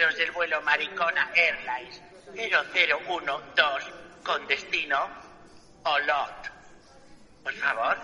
pasajeros 0.00 0.16
del 0.16 0.30
vuelo 0.32 0.62
Maricona 0.62 1.30
Airlines 1.34 2.00
0012 2.34 3.92
con 4.24 4.46
destino 4.46 5.08
Olot. 5.84 6.50
Por 7.42 7.52
favor, 7.54 7.98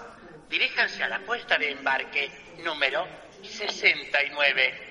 diríjanse 0.51 1.03
a 1.03 1.09
la 1.09 1.21
puesta 1.21 1.57
de 1.57 1.71
embarque 1.71 2.31
número 2.59 3.07
69. 3.43 4.86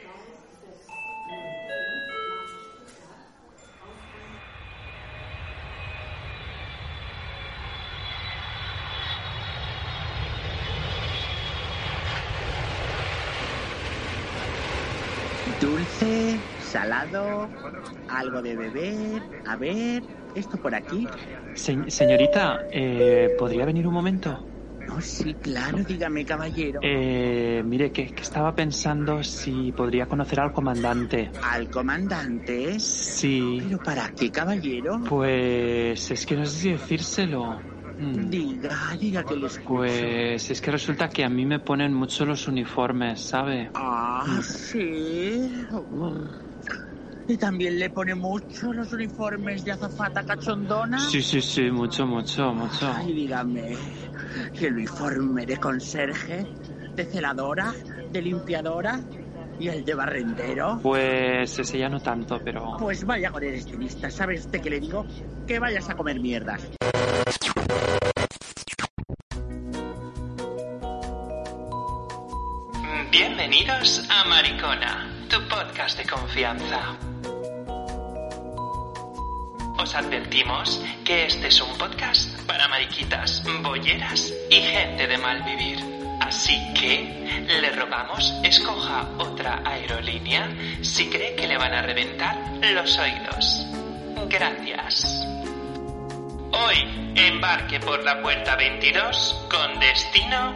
Salado, 16.79 17.49
algo 18.09 18.41
de 18.41 18.53
beber. 18.57 19.21
A 19.45 19.55
ver, 19.55 20.03
esto 20.33 20.57
por 20.57 20.75
aquí. 20.75 21.07
Se- 21.53 21.89
señorita, 21.89 22.67
eh, 22.69 23.29
¿podría 23.37 23.63
venir 23.65 23.87
un 23.87 23.93
momento? 23.93 24.45
Oh, 24.89 24.99
sí, 24.99 25.33
claro, 25.35 25.77
dígame, 25.87 26.25
caballero. 26.25 26.81
Eh, 26.83 27.63
mire, 27.65 27.91
que, 27.93 28.07
que 28.07 28.21
estaba 28.21 28.53
pensando 28.53 29.23
si 29.23 29.71
podría 29.71 30.05
conocer 30.05 30.41
al 30.41 30.51
comandante. 30.51 31.31
¿Al 31.41 31.69
comandante? 31.69 32.77
Sí, 32.79 33.59
¿Pero 33.63 33.77
para 33.79 34.09
qué, 34.09 34.29
caballero? 34.29 34.99
pues 35.07 36.11
es 36.11 36.25
que 36.25 36.35
no 36.35 36.45
sé 36.45 36.57
si 36.59 36.71
decírselo. 36.71 37.61
Mm, 37.97 38.29
Diga, 38.29 38.77
diga 38.99 39.23
que 39.23 39.37
le 39.37 39.47
escucho. 39.47 39.77
Pues 39.77 40.51
es 40.51 40.59
que 40.59 40.69
resulta 40.71 41.07
que 41.07 41.23
a 41.23 41.29
mí 41.29 41.45
me 41.45 41.59
ponen 41.61 41.93
mucho 41.93 42.25
los 42.25 42.47
uniformes, 42.49 43.21
¿sabe? 43.21 43.71
Ah, 43.73 44.39
sí. 44.43 45.49
¿Y 47.27 47.37
también 47.37 47.79
le 47.79 47.89
pone 47.89 48.13
mucho 48.13 48.71
los 48.71 48.93
uniformes 48.93 49.65
de 49.65 49.71
azafata 49.71 50.23
cachondona? 50.23 50.99
Sí, 50.99 51.23
sí, 51.23 51.41
sí, 51.41 51.71
mucho, 51.71 52.05
mucho, 52.05 52.53
mucho. 52.53 52.91
Ay, 52.95 53.13
dígame, 53.13 53.75
¿y 54.53 54.65
el 54.65 54.73
uniforme 54.73 55.45
de 55.45 55.57
conserje, 55.57 56.45
de 56.95 57.05
celadora, 57.05 57.73
de 58.11 58.21
limpiadora 58.21 58.99
y 59.59 59.69
el 59.69 59.83
de 59.83 59.95
barrendero? 59.95 60.79
Pues 60.83 61.57
ese 61.57 61.79
ya 61.79 61.89
no 61.89 61.99
tanto, 61.99 62.39
pero... 62.43 62.77
Pues 62.77 63.03
vaya 63.03 63.31
con 63.31 63.43
el 63.43 63.55
estilista, 63.55 64.11
¿sabe 64.11 64.35
usted 64.35 64.61
qué 64.61 64.69
le 64.69 64.79
digo? 64.79 65.05
Que 65.47 65.57
vayas 65.57 65.89
a 65.89 65.95
comer 65.95 66.19
mierdas. 66.19 66.61
Bienvenidos 73.11 74.03
a 74.09 74.27
Maricona, 74.27 75.14
tu 75.35 75.41
podcast 75.49 75.97
de 75.97 76.05
confianza. 76.05 76.95
Os 79.77 79.93
advertimos 79.93 80.81
que 81.03 81.25
este 81.25 81.47
es 81.47 81.59
un 81.59 81.77
podcast 81.77 82.39
para 82.47 82.69
mariquitas, 82.69 83.43
bolleras 83.61 84.33
y 84.49 84.61
gente 84.61 85.07
de 85.07 85.17
mal 85.17 85.43
vivir. 85.43 85.79
Así 86.21 86.57
que 86.73 87.49
le 87.49 87.69
rogamos 87.71 88.33
escoja 88.45 89.09
otra 89.17 89.61
aerolínea 89.65 90.49
si 90.81 91.09
cree 91.09 91.35
que 91.35 91.47
le 91.47 91.57
van 91.57 91.73
a 91.73 91.81
reventar 91.81 92.37
los 92.73 92.97
oídos. 92.97 93.67
Gracias. 94.29 95.27
Hoy 96.53 97.11
embarque 97.15 97.81
por 97.81 98.01
la 98.05 98.21
puerta 98.21 98.55
22 98.55 99.47
con 99.49 99.81
destino 99.81 100.55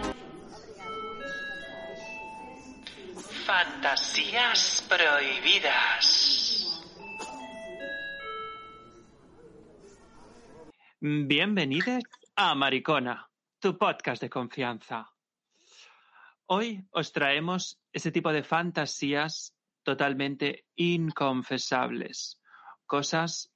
Fantasías 3.49 4.85
prohibidas. 4.87 6.05
Bienvenidos 11.01 12.03
a 12.35 12.53
Maricona, 12.53 13.27
tu 13.57 13.75
podcast 13.75 14.21
de 14.21 14.29
confianza. 14.29 15.11
Hoy 16.45 16.85
os 16.91 17.11
traemos 17.11 17.81
ese 17.91 18.11
tipo 18.11 18.31
de 18.31 18.43
fantasías 18.43 19.55
totalmente 19.81 20.67
inconfesables, 20.75 22.39
cosas 22.85 23.51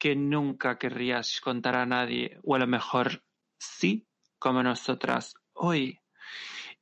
que 0.00 0.16
nunca 0.16 0.78
querrías 0.78 1.40
contar 1.40 1.76
a 1.76 1.86
nadie, 1.86 2.40
o 2.42 2.56
a 2.56 2.58
lo 2.58 2.66
mejor 2.66 3.22
sí, 3.56 4.04
como 4.40 4.64
nosotras 4.64 5.34
hoy. 5.52 6.01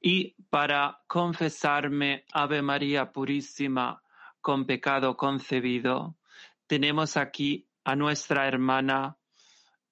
Y 0.01 0.35
para 0.49 1.03
confesarme, 1.07 2.25
Ave 2.33 2.63
María 2.63 3.13
Purísima, 3.13 4.03
con 4.41 4.65
pecado 4.65 5.17
concebido, 5.17 6.17
tenemos 6.67 7.17
aquí 7.17 7.69
a 7.85 7.95
nuestra 7.95 8.49
hermana, 8.49 9.19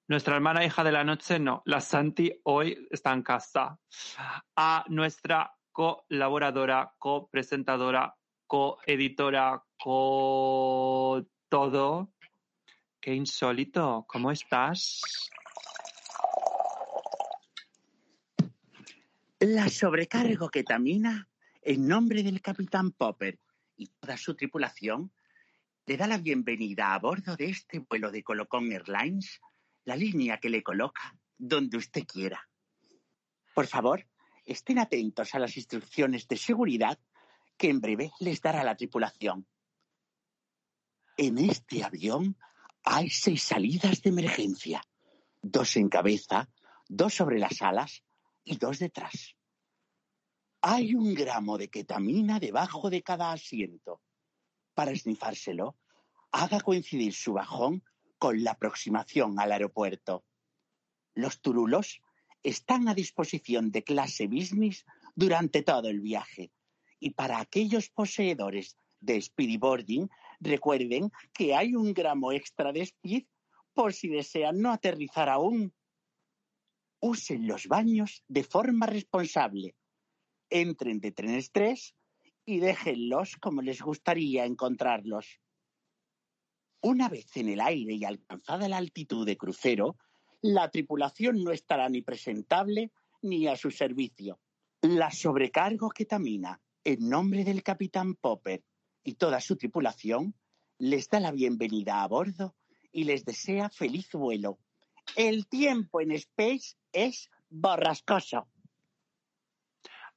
nuestra 0.06 0.36
hermana 0.36 0.64
hija 0.64 0.82
de 0.82 0.92
la 0.92 1.04
noche, 1.04 1.38
no, 1.38 1.62
la 1.66 1.80
Santi 1.80 2.32
hoy 2.44 2.86
está 2.90 3.12
en 3.12 3.22
casa, 3.22 3.78
a 4.56 4.84
nuestra 4.88 5.52
colaboradora, 5.72 6.94
copresentadora, 6.98 8.16
coeditora, 8.46 9.62
co 9.78 11.22
todo. 11.48 12.12
Qué 13.00 13.14
insólito, 13.14 14.06
¿cómo 14.08 14.30
estás? 14.30 15.02
La 19.40 19.68
sobrecargo 19.68 20.48
ketamina, 20.48 21.28
en 21.62 21.86
nombre 21.86 22.24
del 22.24 22.42
capitán 22.42 22.90
Popper 22.90 23.38
y 23.76 23.86
toda 23.86 24.16
su 24.16 24.34
tripulación, 24.34 25.12
le 25.86 25.96
da 25.96 26.08
la 26.08 26.18
bienvenida 26.18 26.92
a 26.92 26.98
bordo 26.98 27.36
de 27.36 27.50
este 27.50 27.78
vuelo 27.78 28.10
de 28.10 28.24
Colocón 28.24 28.72
Airlines, 28.72 29.40
la 29.84 29.94
línea 29.94 30.40
que 30.40 30.50
le 30.50 30.64
coloca 30.64 31.16
donde 31.36 31.76
usted 31.76 32.02
quiera. 32.04 32.50
Por 33.54 33.68
favor, 33.68 34.04
estén 34.44 34.80
atentos 34.80 35.32
a 35.36 35.38
las 35.38 35.56
instrucciones 35.56 36.26
de 36.26 36.36
seguridad 36.36 36.98
que 37.56 37.70
en 37.70 37.80
breve 37.80 38.10
les 38.18 38.40
dará 38.40 38.64
la 38.64 38.76
tripulación. 38.76 39.46
En 41.16 41.38
este 41.38 41.84
avión 41.84 42.36
hay 42.82 43.08
seis 43.08 43.44
salidas 43.44 44.02
de 44.02 44.10
emergencia, 44.10 44.82
dos 45.40 45.76
en 45.76 45.88
cabeza, 45.88 46.50
dos 46.88 47.14
sobre 47.14 47.38
las 47.38 47.62
alas 47.62 48.02
y 48.48 48.56
dos 48.56 48.78
detrás. 48.78 49.36
Hay 50.62 50.94
un 50.94 51.14
gramo 51.14 51.58
de 51.58 51.68
ketamina 51.68 52.40
debajo 52.40 52.88
de 52.88 53.02
cada 53.02 53.30
asiento. 53.32 54.00
Para 54.74 54.90
esnifárselo, 54.90 55.76
haga 56.32 56.60
coincidir 56.60 57.12
su 57.12 57.34
bajón 57.34 57.84
con 58.18 58.42
la 58.42 58.52
aproximación 58.52 59.38
al 59.38 59.52
aeropuerto. 59.52 60.24
Los 61.14 61.40
turulos 61.40 62.00
están 62.42 62.88
a 62.88 62.94
disposición 62.94 63.70
de 63.70 63.84
clase 63.84 64.26
business 64.26 64.86
durante 65.14 65.62
todo 65.62 65.88
el 65.88 66.00
viaje. 66.00 66.50
Y 67.00 67.10
para 67.10 67.40
aquellos 67.40 67.90
poseedores 67.90 68.76
de 69.00 69.20
speedboarding, 69.20 70.08
recuerden 70.40 71.12
que 71.34 71.54
hay 71.54 71.74
un 71.74 71.92
gramo 71.92 72.32
extra 72.32 72.72
de 72.72 72.80
speed 72.80 73.26
por 73.74 73.92
si 73.92 74.08
desean 74.08 74.60
no 74.60 74.72
aterrizar 74.72 75.28
aún. 75.28 75.74
Usen 77.00 77.46
los 77.46 77.66
baños 77.66 78.24
de 78.28 78.42
forma 78.44 78.86
responsable. 78.86 79.74
Entren 80.50 81.00
de 81.00 81.12
trenes 81.12 81.52
tres 81.52 81.94
y 82.44 82.58
déjenlos 82.58 83.36
como 83.36 83.62
les 83.62 83.80
gustaría 83.82 84.44
encontrarlos. 84.44 85.40
Una 86.80 87.08
vez 87.08 87.36
en 87.36 87.48
el 87.48 87.60
aire 87.60 87.94
y 87.94 88.04
alcanzada 88.04 88.68
la 88.68 88.78
altitud 88.78 89.26
de 89.26 89.36
crucero, 89.36 89.96
la 90.40 90.70
tripulación 90.70 91.42
no 91.42 91.50
estará 91.50 91.88
ni 91.88 92.02
presentable 92.02 92.92
ni 93.22 93.48
a 93.48 93.56
su 93.56 93.70
servicio. 93.70 94.40
La 94.80 95.10
sobrecargo 95.10 95.90
ketamina, 95.90 96.60
en 96.84 97.08
nombre 97.08 97.44
del 97.44 97.62
capitán 97.62 98.14
Popper 98.14 98.62
y 99.02 99.14
toda 99.14 99.40
su 99.40 99.56
tripulación, 99.56 100.34
les 100.78 101.08
da 101.08 101.18
la 101.18 101.32
bienvenida 101.32 102.02
a 102.02 102.06
bordo 102.06 102.54
y 102.92 103.04
les 103.04 103.24
desea 103.24 103.68
feliz 103.68 104.12
vuelo. 104.12 104.58
El 105.16 105.46
tiempo 105.46 106.00
en 106.00 106.12
Space 106.12 106.76
es 106.92 107.30
borrascoso. 107.48 108.48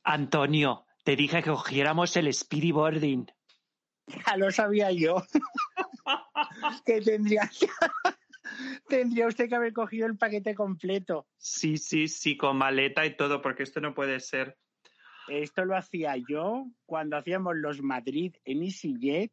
Antonio, 0.04 0.86
te 1.04 1.16
dije 1.16 1.42
que 1.42 1.50
cogiéramos 1.50 2.16
el 2.18 2.34
speedyboarding. 2.34 3.32
Ya 4.08 4.38
lo 4.38 4.52
sabía 4.52 4.92
yo. 4.92 5.24
que 6.86 7.02
tendría, 7.02 7.50
tendría 8.88 9.28
usted 9.28 9.48
que 9.48 9.56
haber 9.56 9.74
cogido 9.74 10.08
el 10.08 10.18
paquete 10.18 10.56
completo. 10.56 11.28
Sí, 11.38 11.78
sí, 11.78 12.08
sí, 12.08 12.38
con 12.38 12.58
maleta 12.58 13.06
y 13.06 13.16
todo, 13.16 13.42
porque 13.42 13.64
esto 13.64 13.80
no 13.80 13.94
puede 13.94 14.20
ser. 14.20 14.58
Esto 15.28 15.66
lo 15.66 15.78
hacía 15.78 16.16
yo 16.28 16.66
cuando 16.86 17.16
hacíamos 17.16 17.56
los 17.56 17.82
Madrid 17.82 18.36
en 18.44 18.64
EasyJet 18.64 19.32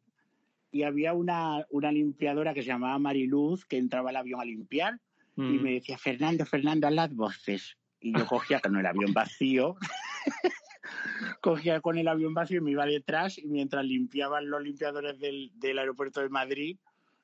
y 0.71 0.83
había 0.83 1.13
una, 1.13 1.65
una 1.71 1.91
limpiadora 1.91 2.53
que 2.53 2.61
se 2.61 2.67
llamaba 2.67 2.99
Mariluz 2.99 3.65
que 3.65 3.77
entraba 3.77 4.11
al 4.11 4.17
avión 4.17 4.39
a 4.39 4.45
limpiar 4.45 4.99
y 5.39 5.57
Mm. 5.57 5.61
me 5.61 5.73
decía, 5.73 5.97
Fernando, 5.97 6.45
Fernando, 6.45 6.87
haz 6.87 6.93
las 6.93 7.13
voces. 7.15 7.77
Y 7.99 8.13
yo 8.13 8.25
cogía 8.27 8.59
con 8.59 8.75
el 8.77 8.85
avión 8.85 9.13
vacío, 9.13 9.77
cogía 11.41 11.81
con 11.81 11.97
el 11.97 12.07
avión 12.07 12.33
vacío 12.33 12.57
y 12.59 12.61
me 12.61 12.71
iba 12.71 12.85
detrás 12.85 13.37
y 13.37 13.47
mientras 13.47 13.85
limpiaban 13.85 14.49
los 14.49 14.61
limpiadores 14.61 15.19
del, 15.19 15.51
del 15.55 15.79
aeropuerto 15.79 16.21
de 16.21 16.29
Madrid, 16.29 16.77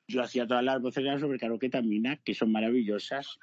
yo 0.08 0.22
hacía 0.22 0.46
todas 0.46 0.64
las 0.64 0.80
voces 0.80 1.02
de 1.04 1.10
la 1.10 1.18
sobrecargo 1.18 1.58
que 1.58 2.34
son 2.34 2.52
maravillosas. 2.52 3.38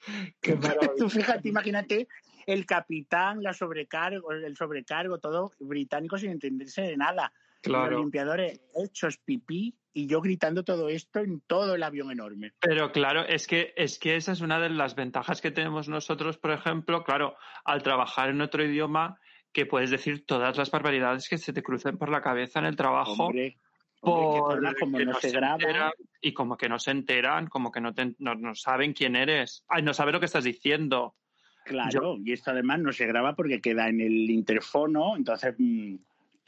Qué. 0.40 0.58
Tú 0.98 1.08
fíjate, 1.10 1.48
imagínate 1.48 2.08
el 2.46 2.64
capitán, 2.64 3.42
la 3.42 3.52
sobrecargo, 3.52 4.32
el 4.32 4.56
sobrecargo, 4.56 5.18
todo 5.18 5.52
británico 5.58 6.16
sin 6.16 6.30
entenderse 6.30 6.82
de 6.82 6.96
nada. 6.96 7.32
Los 7.64 7.72
Claro. 7.72 7.98
limpiadores 7.98 8.60
hechos 8.76 9.18
pipí 9.18 9.74
y 9.96 10.06
yo 10.06 10.20
gritando 10.20 10.62
todo 10.62 10.90
esto 10.90 11.20
en 11.20 11.40
todo 11.40 11.74
el 11.74 11.82
avión 11.82 12.10
enorme. 12.10 12.52
Pero 12.60 12.92
claro, 12.92 13.24
es 13.26 13.46
que, 13.46 13.72
es 13.78 13.98
que 13.98 14.16
esa 14.16 14.32
es 14.32 14.42
una 14.42 14.60
de 14.60 14.68
las 14.68 14.94
ventajas 14.94 15.40
que 15.40 15.50
tenemos 15.50 15.88
nosotros, 15.88 16.36
por 16.36 16.50
ejemplo, 16.50 17.02
claro, 17.02 17.34
al 17.64 17.82
trabajar 17.82 18.28
en 18.28 18.42
otro 18.42 18.62
idioma, 18.62 19.18
que 19.54 19.64
puedes 19.64 19.90
decir 19.90 20.26
todas 20.26 20.54
las 20.58 20.70
barbaridades 20.70 21.30
que 21.30 21.38
se 21.38 21.54
te 21.54 21.62
crucen 21.62 21.96
por 21.96 22.10
la 22.10 22.20
cabeza 22.20 22.58
en 22.58 22.66
el 22.66 22.76
trabajo. 22.76 23.28
Hombre, 23.28 23.56
por 23.98 24.76
como 24.78 24.98
que 24.98 25.06
no 25.06 25.14
se 25.18 25.30
graba, 25.30 25.94
y 26.20 26.34
como 26.34 26.58
que 26.58 26.68
no 26.68 26.78
se 26.78 26.90
enteran, 26.90 27.46
como 27.46 27.72
que 27.72 27.80
no, 27.80 27.94
te- 27.94 28.14
no, 28.18 28.34
no 28.34 28.54
saben 28.54 28.92
quién 28.92 29.16
eres. 29.16 29.64
Ay, 29.66 29.82
no 29.82 29.94
saben 29.94 30.12
lo 30.12 30.20
que 30.20 30.26
estás 30.26 30.44
diciendo. 30.44 31.16
claro, 31.64 32.18
y 32.22 32.32
esto 32.32 32.50
además 32.50 32.80
no 32.80 32.92
se 32.92 33.06
graba 33.06 33.34
porque 33.34 33.62
queda 33.62 33.88
en 33.88 34.02
el 34.02 34.28
interfono, 34.28 35.16
entonces 35.16 35.54
mm, 35.56 35.94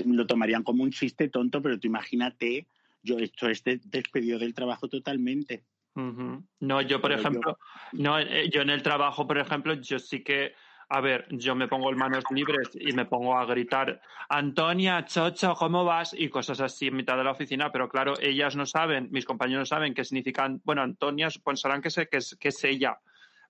lo 0.05 0.27
tomarían 0.27 0.63
como 0.65 0.83
un 0.83 0.91
chiste 0.91 1.31
tonto, 1.31 1.63
pero 1.63 1.81
tú 1.81 1.87
imagínate, 1.87 2.67
yo 3.03 3.19
esto 3.19 3.49
es 3.49 3.63
de- 3.65 3.81
despedido 3.85 4.39
del 4.39 4.55
trabajo 4.55 4.89
totalmente. 4.89 5.65
No, 6.61 6.81
yo, 6.83 7.01
por 7.01 7.11
Pero 7.11 7.15
yo- 7.23 7.29
ejemplo, 7.29 7.59
no, 7.93 8.19
eh, 8.21 8.49
yo 8.51 8.63
en 8.63 8.71
el 8.71 8.83
trabajo, 8.83 9.27
por 9.27 9.39
ejemplo, 9.39 9.75
yo 9.75 9.99
sí 9.99 10.23
que, 10.23 10.55
a 10.91 11.01
ver, 11.01 11.27
yo 11.31 11.55
me 11.57 11.67
pongo 11.67 11.91
en 11.91 11.99
manos 11.99 12.25
libres 12.31 12.71
y 12.75 12.93
me 12.93 13.05
pongo 13.05 13.37
a 13.37 13.45
gritar, 13.47 14.01
Antonia, 14.29 15.05
Chocho, 15.05 15.55
¿cómo 15.55 15.85
vas? 15.85 16.15
Y 16.17 16.29
cosas 16.29 16.61
así 16.61 16.87
en 16.87 16.97
mitad 16.97 17.17
de 17.17 17.25
la 17.25 17.33
oficina, 17.33 17.73
pero 17.73 17.89
claro, 17.89 18.15
ellas 18.21 18.55
no 18.55 18.65
saben, 18.65 19.09
mis 19.11 19.25
compañeros 19.25 19.63
no 19.63 19.67
saben 19.67 19.93
qué 19.93 20.05
significan, 20.05 20.61
bueno, 20.65 20.83
Antonia 20.83 21.29
pensarán 21.45 21.83
que, 21.83 21.91
sé, 21.91 22.09
que, 22.09 22.19
es, 22.19 22.37
que 22.41 22.49
es 22.49 22.63
ella, 22.65 22.99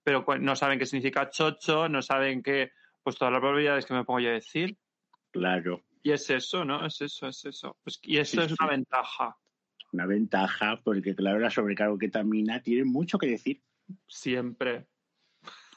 pero 0.02 0.24
no 0.40 0.56
saben 0.56 0.78
qué 0.78 0.86
significa 0.86 1.28
Chocho, 1.28 1.88
no 1.88 2.00
saben 2.00 2.42
qué, 2.42 2.72
pues 3.02 3.16
todas 3.18 3.30
las 3.32 3.40
probabilidades 3.40 3.84
que 3.84 3.92
me 3.94 4.04
pongo 4.04 4.20
yo 4.20 4.30
a 4.30 4.32
decir. 4.32 4.76
Claro, 5.30 5.82
Y 6.02 6.12
es 6.12 6.28
eso, 6.30 6.64
¿no? 6.64 6.86
Es 6.86 7.00
eso, 7.00 7.28
es 7.28 7.44
eso. 7.44 7.76
Pues, 7.82 7.98
y 8.02 8.18
eso 8.18 8.40
Sí, 8.40 8.46
es 8.46 8.48
sí. 8.48 8.56
una 8.60 8.70
ventaja, 8.70 9.36
una 9.92 10.06
ventaja, 10.06 10.80
porque 10.84 11.14
claro, 11.14 11.38
la 11.38 11.50
sobrecargo 11.50 11.98
que 11.98 12.08
tamina 12.08 12.62
tiene 12.62 12.84
mucho 12.84 13.18
que 13.18 13.26
decir. 13.28 13.62
siempre. 14.06 14.86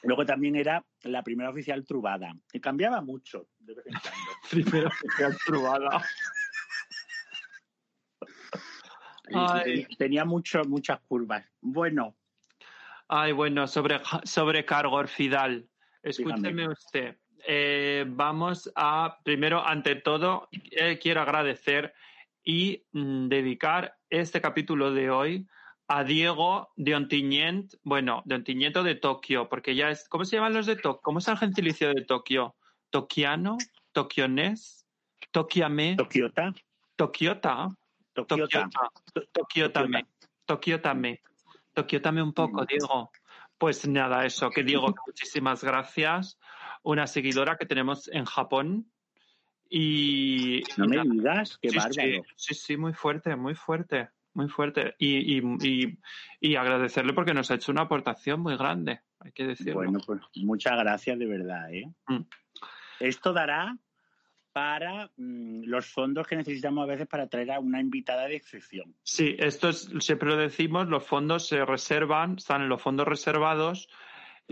Luego 0.03 0.25
también 0.25 0.55
era 0.55 0.83
la 1.03 1.23
primera 1.23 1.51
oficial 1.51 1.85
trubada, 1.85 2.33
que 2.51 2.59
cambiaba 2.59 3.01
mucho 3.01 3.47
de 3.59 3.75
vez 3.75 3.85
en 3.85 3.93
cuando. 4.73 4.91
Probada. 5.45 6.03
Ay. 9.33 9.87
Y 9.89 9.95
Tenía 9.95 10.25
mucho, 10.25 10.63
muchas 10.65 10.99
curvas. 11.01 11.45
Bueno, 11.61 12.15
Ay, 13.07 13.33
bueno, 13.33 13.67
sobre, 13.67 13.99
sobrecargo 14.23 14.95
Orfidal. 14.95 15.69
Escúcheme 16.01 16.49
Dígame. 16.53 16.67
usted. 16.69 17.17
Eh, 17.47 18.05
vamos 18.07 18.71
a, 18.75 19.17
primero, 19.23 19.65
ante 19.65 19.95
todo, 19.95 20.47
eh, 20.51 20.99
quiero 20.99 21.21
agradecer 21.21 21.93
y 22.43 22.83
mm, 22.91 23.27
dedicar 23.27 23.97
este 24.09 24.41
capítulo 24.41 24.91
de 24.91 25.09
hoy 25.09 25.47
a 25.87 26.03
Diego 26.03 26.69
de 26.75 26.95
Ontinyent, 26.95 27.73
bueno, 27.83 28.21
de 28.25 28.35
Ontinyent 28.35 28.77
o 28.77 28.83
de 28.83 28.95
Tokio, 28.95 29.49
porque 29.49 29.75
ya 29.75 29.89
es, 29.89 30.07
¿cómo 30.07 30.23
se 30.25 30.37
llaman 30.37 30.53
los 30.53 30.65
de 30.65 30.75
Tokio? 30.77 31.01
¿Cómo 31.01 31.19
es 31.19 31.27
el 31.27 31.37
gentilicio 31.37 31.89
de 31.93 32.05
Tokio? 32.05 32.55
¿Tokiano? 32.89 33.57
¿Tokionés? 33.91 34.85
¿Tokiame? 35.31 35.95
Tokiota, 35.97 36.53
¿Tokiota? 36.95 37.67
Tokiota. 38.13 38.69
Tokiota. 38.69 38.69
Tokiotame. 39.31 40.05
Tokiotame. 40.45 41.21
Tokiotame 41.73 42.21
un 42.21 42.33
poco, 42.33 42.63
Mm. 42.63 42.65
Diego. 42.67 43.11
Pues 43.57 43.87
nada, 43.87 44.25
eso, 44.25 44.49
que 44.49 44.63
Diego, 44.63 44.87
muchísimas 45.07 45.63
gracias. 45.63 46.39
Una 46.83 47.07
seguidora 47.07 47.57
que 47.57 47.65
tenemos 47.65 48.07
en 48.09 48.25
Japón. 48.25 48.91
Y. 49.69 50.63
No 50.77 50.85
me 50.85 51.01
digas, 51.03 51.57
qué 51.61 51.69
sí, 51.69 51.77
bárbaro. 51.77 51.93
Sí, 51.95 52.21
sí, 52.35 52.53
sí, 52.53 52.77
muy 52.77 52.93
fuerte, 52.93 53.35
muy 53.35 53.55
fuerte, 53.55 54.09
muy 54.33 54.49
fuerte. 54.49 54.95
Y, 54.97 55.37
y, 55.37 55.41
y, 55.61 55.97
y 56.39 56.55
agradecerle 56.55 57.13
porque 57.13 57.33
nos 57.33 57.51
ha 57.51 57.55
hecho 57.55 57.71
una 57.71 57.83
aportación 57.83 58.41
muy 58.41 58.57
grande, 58.57 59.01
hay 59.19 59.31
que 59.31 59.45
decirlo. 59.45 59.75
Bueno, 59.75 59.99
pues 60.05 60.19
muchas 60.35 60.77
gracias 60.77 61.17
de 61.17 61.25
verdad. 61.25 61.73
¿eh? 61.73 61.89
Mm. 62.07 62.21
Esto 62.99 63.33
dará 63.33 63.77
para 64.51 65.09
mm, 65.17 65.63
los 65.65 65.87
fondos 65.87 66.27
que 66.27 66.35
necesitamos 66.35 66.83
a 66.83 66.87
veces 66.87 67.07
para 67.07 67.27
traer 67.27 67.51
a 67.51 67.59
una 67.59 67.79
invitada 67.79 68.27
de 68.27 68.35
excepción. 68.35 68.95
Sí, 69.03 69.35
esto 69.39 69.69
es, 69.69 69.89
siempre 69.99 70.29
lo 70.29 70.37
decimos, 70.37 70.87
los 70.87 71.05
fondos 71.05 71.47
se 71.47 71.65
reservan, 71.65 72.35
están 72.37 72.63
en 72.63 72.69
los 72.69 72.81
fondos 72.81 73.07
reservados 73.07 73.87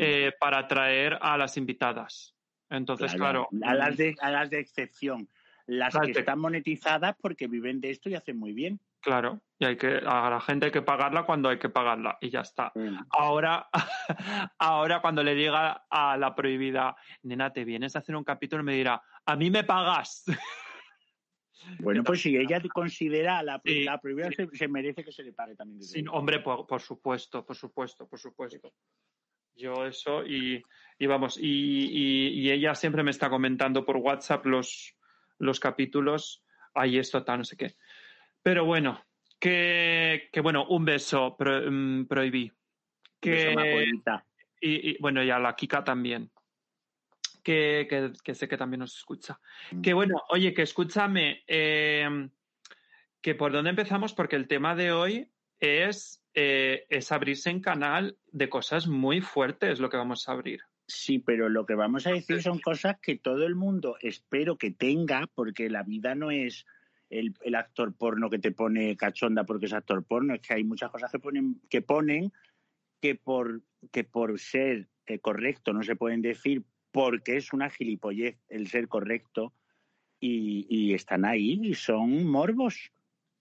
eh, 0.02 0.32
para 0.40 0.68
traer 0.68 1.18
a 1.22 1.38
las 1.38 1.58
invitadas. 1.58 2.36
Entonces, 2.70 3.14
claro, 3.16 3.48
a, 3.64 3.74
las 3.74 3.98
de, 3.98 4.16
a 4.22 4.32
las 4.32 4.50
de 4.50 4.60
excepción. 4.60 5.28
Las 5.66 5.96
que 6.00 6.12
están 6.12 6.40
monetizadas 6.40 7.16
porque 7.22 7.48
viven 7.48 7.80
de 7.80 7.92
esto 7.92 8.10
y 8.10 8.16
hacen 8.16 8.38
muy 8.38 8.54
bien. 8.54 8.80
claro, 9.02 9.42
y 9.60 9.66
hay 9.66 9.78
que, 9.78 9.98
a 10.04 10.30
la 10.30 10.42
gente 10.42 10.68
hay 10.68 10.72
que 10.72 10.82
pagarla 10.82 11.24
cuando 11.24 11.50
hay 11.50 11.60
que 11.60 11.70
pagarla 11.70 12.18
y 12.22 12.30
ya 12.30 12.42
está. 12.42 12.72
Ahora, 13.12 13.70
ahora 14.58 15.02
cuando 15.02 15.22
le 15.22 15.36
diga 15.36 15.86
a 15.90 16.18
la 16.18 16.34
prohibida, 16.34 16.96
nena, 17.24 17.54
te 17.54 17.66
vienes 17.66 17.96
a 17.96 18.00
hacer 18.00 18.16
un 18.16 18.24
capítulo, 18.24 18.64
me 18.64 18.74
dirá, 18.74 19.02
a 19.26 19.36
mí 19.36 19.50
me 19.52 19.64
pagas. 19.64 20.24
Bueno, 21.80 22.04
pues 22.04 22.22
si 22.22 22.36
ella 22.36 22.62
considera 22.74 23.40
a 23.40 23.44
la, 23.44 23.62
Sí, 23.64 23.84
la 23.84 24.00
prohibida, 24.00 24.32
se, 24.32 24.48
se 24.48 24.68
merece 24.68 25.04
que 25.04 25.12
se 25.12 25.24
le 25.24 25.34
pague 25.34 25.56
también. 25.56 25.84
Sí, 25.84 26.04
hombre, 26.10 26.40
por, 26.40 26.66
por 26.66 26.82
supuesto, 26.82 27.46
por 27.46 27.56
supuesto, 27.56 28.08
por 28.08 28.18
supuesto. 28.18 28.74
Yo 29.60 29.86
eso 29.86 30.26
y, 30.26 30.64
y 30.98 31.06
vamos, 31.06 31.38
y, 31.38 31.44
y- 31.46 32.28
y 32.40 32.52
ella 32.52 32.74
siempre 32.76 33.04
me 33.04 33.12
está 33.12 33.30
comentando 33.30 33.84
por 33.86 33.98
WhatsApp 33.98 34.46
los, 34.46 34.96
los 35.38 35.60
capítulos, 35.60 36.44
ahí 36.74 36.98
esto, 36.98 37.24
tal, 37.24 37.40
no 37.40 37.44
sé 37.44 37.58
qué. 37.58 37.76
Pero 38.42 38.64
bueno, 38.66 39.04
que, 39.40 40.30
que 40.32 40.40
bueno, 40.42 40.66
un 40.68 40.86
beso, 40.86 41.36
pro- 41.38 41.70
mm, 41.70 42.08
prohibí. 42.08 42.52
Beso, 43.22 43.50
Que, 43.62 43.86
y, 44.62 44.92
y, 44.92 44.98
bueno, 45.00 45.22
y 45.24 45.30
a 45.30 45.40
la 45.40 45.56
Kika 45.56 45.84
también. 45.84 46.32
Que, 47.44 47.88
que, 47.90 48.12
que 48.24 48.36
sé 48.36 48.48
que 48.48 48.58
también 48.58 48.80
nos 48.82 48.96
escucha. 48.98 49.40
Mm. 49.72 49.82
Que 49.82 49.94
bueno, 49.94 50.22
oye, 50.30 50.54
que 50.54 50.62
escúchame, 50.62 51.44
eh, 51.48 52.30
que 53.22 53.36
por 53.36 53.52
dónde 53.52 53.72
empezamos, 53.72 54.14
porque 54.14 54.36
el 54.38 54.48
tema 54.48 54.76
de 54.76 54.92
hoy 54.92 55.30
es, 55.60 56.19
eh, 56.34 56.86
es 56.90 57.12
abrirse 57.12 57.50
en 57.50 57.62
canal 57.62 58.18
de 58.32 58.50
cosas 58.50 58.88
muy 58.88 59.22
fuertes, 59.22 59.80
lo 59.80 59.90
que 59.90 59.98
vamos 59.98 60.28
a 60.28 60.34
abrir. 60.34 60.62
Sí, 60.88 61.20
pero 61.20 61.50
lo 61.50 61.66
que 61.66 61.76
vamos 61.76 62.08
a 62.08 62.12
decir 62.12 62.42
son 62.42 62.60
cosas 62.60 62.98
que 63.00 63.18
todo 63.18 63.46
el 63.46 63.56
mundo 63.56 63.98
espero 64.02 64.58
que 64.58 64.72
tenga, 64.72 65.28
porque 65.36 65.70
la 65.70 65.84
vida 65.84 66.16
no 66.16 66.32
es 66.32 66.66
el, 67.10 67.36
el 67.42 67.56
actor 67.56 67.94
porno 67.94 68.30
que 68.30 68.40
te 68.40 68.52
pone 68.52 68.98
cachonda 68.98 69.44
porque 69.44 69.68
es 69.68 69.74
actor 69.74 70.04
porno, 70.04 70.34
es 70.34 70.42
que 70.42 70.56
hay 70.56 70.64
muchas 70.64 70.92
cosas 70.92 71.12
que 71.12 71.20
ponen 71.20 71.62
que, 71.70 71.82
ponen 71.82 72.32
que, 73.02 73.16
por, 73.16 73.62
que 73.92 74.04
por 74.04 74.40
ser 74.40 74.88
eh, 75.06 75.20
correcto 75.20 75.74
no 75.74 75.84
se 75.84 75.96
pueden 75.96 76.22
decir 76.22 76.64
porque 76.92 77.38
es 77.38 77.54
una 77.54 77.70
gilipollez 77.70 78.38
el 78.50 78.68
ser 78.68 78.88
correcto 78.88 79.54
y, 80.20 80.66
y 80.70 80.94
están 80.94 81.24
ahí 81.24 81.60
y 81.64 81.76
son 81.76 82.26
morbos. 82.26 82.92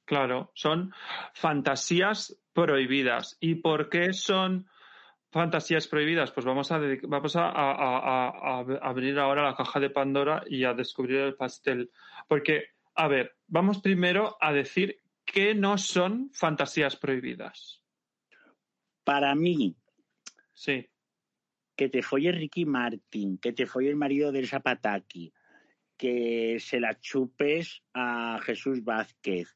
Claro, 0.09 0.51
son 0.55 0.95
fantasías 1.35 2.41
prohibidas. 2.55 3.37
¿Y 3.41 3.57
por 3.57 3.91
qué 3.91 4.15
son 4.15 4.67
fantasías 5.31 5.87
prohibidas? 5.87 6.33
Pues 6.33 6.47
vamos 6.47 6.73
a, 6.73 6.79
vamos 7.03 7.37
a 7.37 8.59
abrir 8.81 9.19
ahora 9.19 9.43
la 9.43 9.55
caja 9.55 9.81
de 9.81 9.91
Pandora 9.91 10.45
y 10.47 10.65
a 10.65 10.73
descubrir 10.73 11.19
el 11.19 11.35
pastel. 11.35 11.91
Porque, 12.27 12.69
a 12.95 13.07
ver, 13.07 13.37
vamos 13.49 13.83
primero 13.83 14.39
a 14.41 14.51
decir 14.55 14.99
qué 15.27 15.55
no 15.55 15.77
son 15.77 16.31
fantasías 16.33 16.97
prohibidas. 16.97 17.83
Para 19.05 19.35
mí, 19.35 19.77
Sí, 20.55 20.89
que 21.77 21.91
te 21.91 22.01
folle 22.01 22.33
Ricky 22.33 22.65
Martin, 22.65 23.37
que 23.37 23.53
te 23.53 23.67
folle 23.67 23.91
el 23.91 23.97
marido 23.97 24.33
del 24.33 24.49
Zapataki, 24.49 25.35
que 25.99 26.57
se 26.61 26.81
la 26.81 26.99
chupes 26.99 27.83
a 27.93 28.41
Jesús 28.43 28.83
Vázquez, 28.83 29.55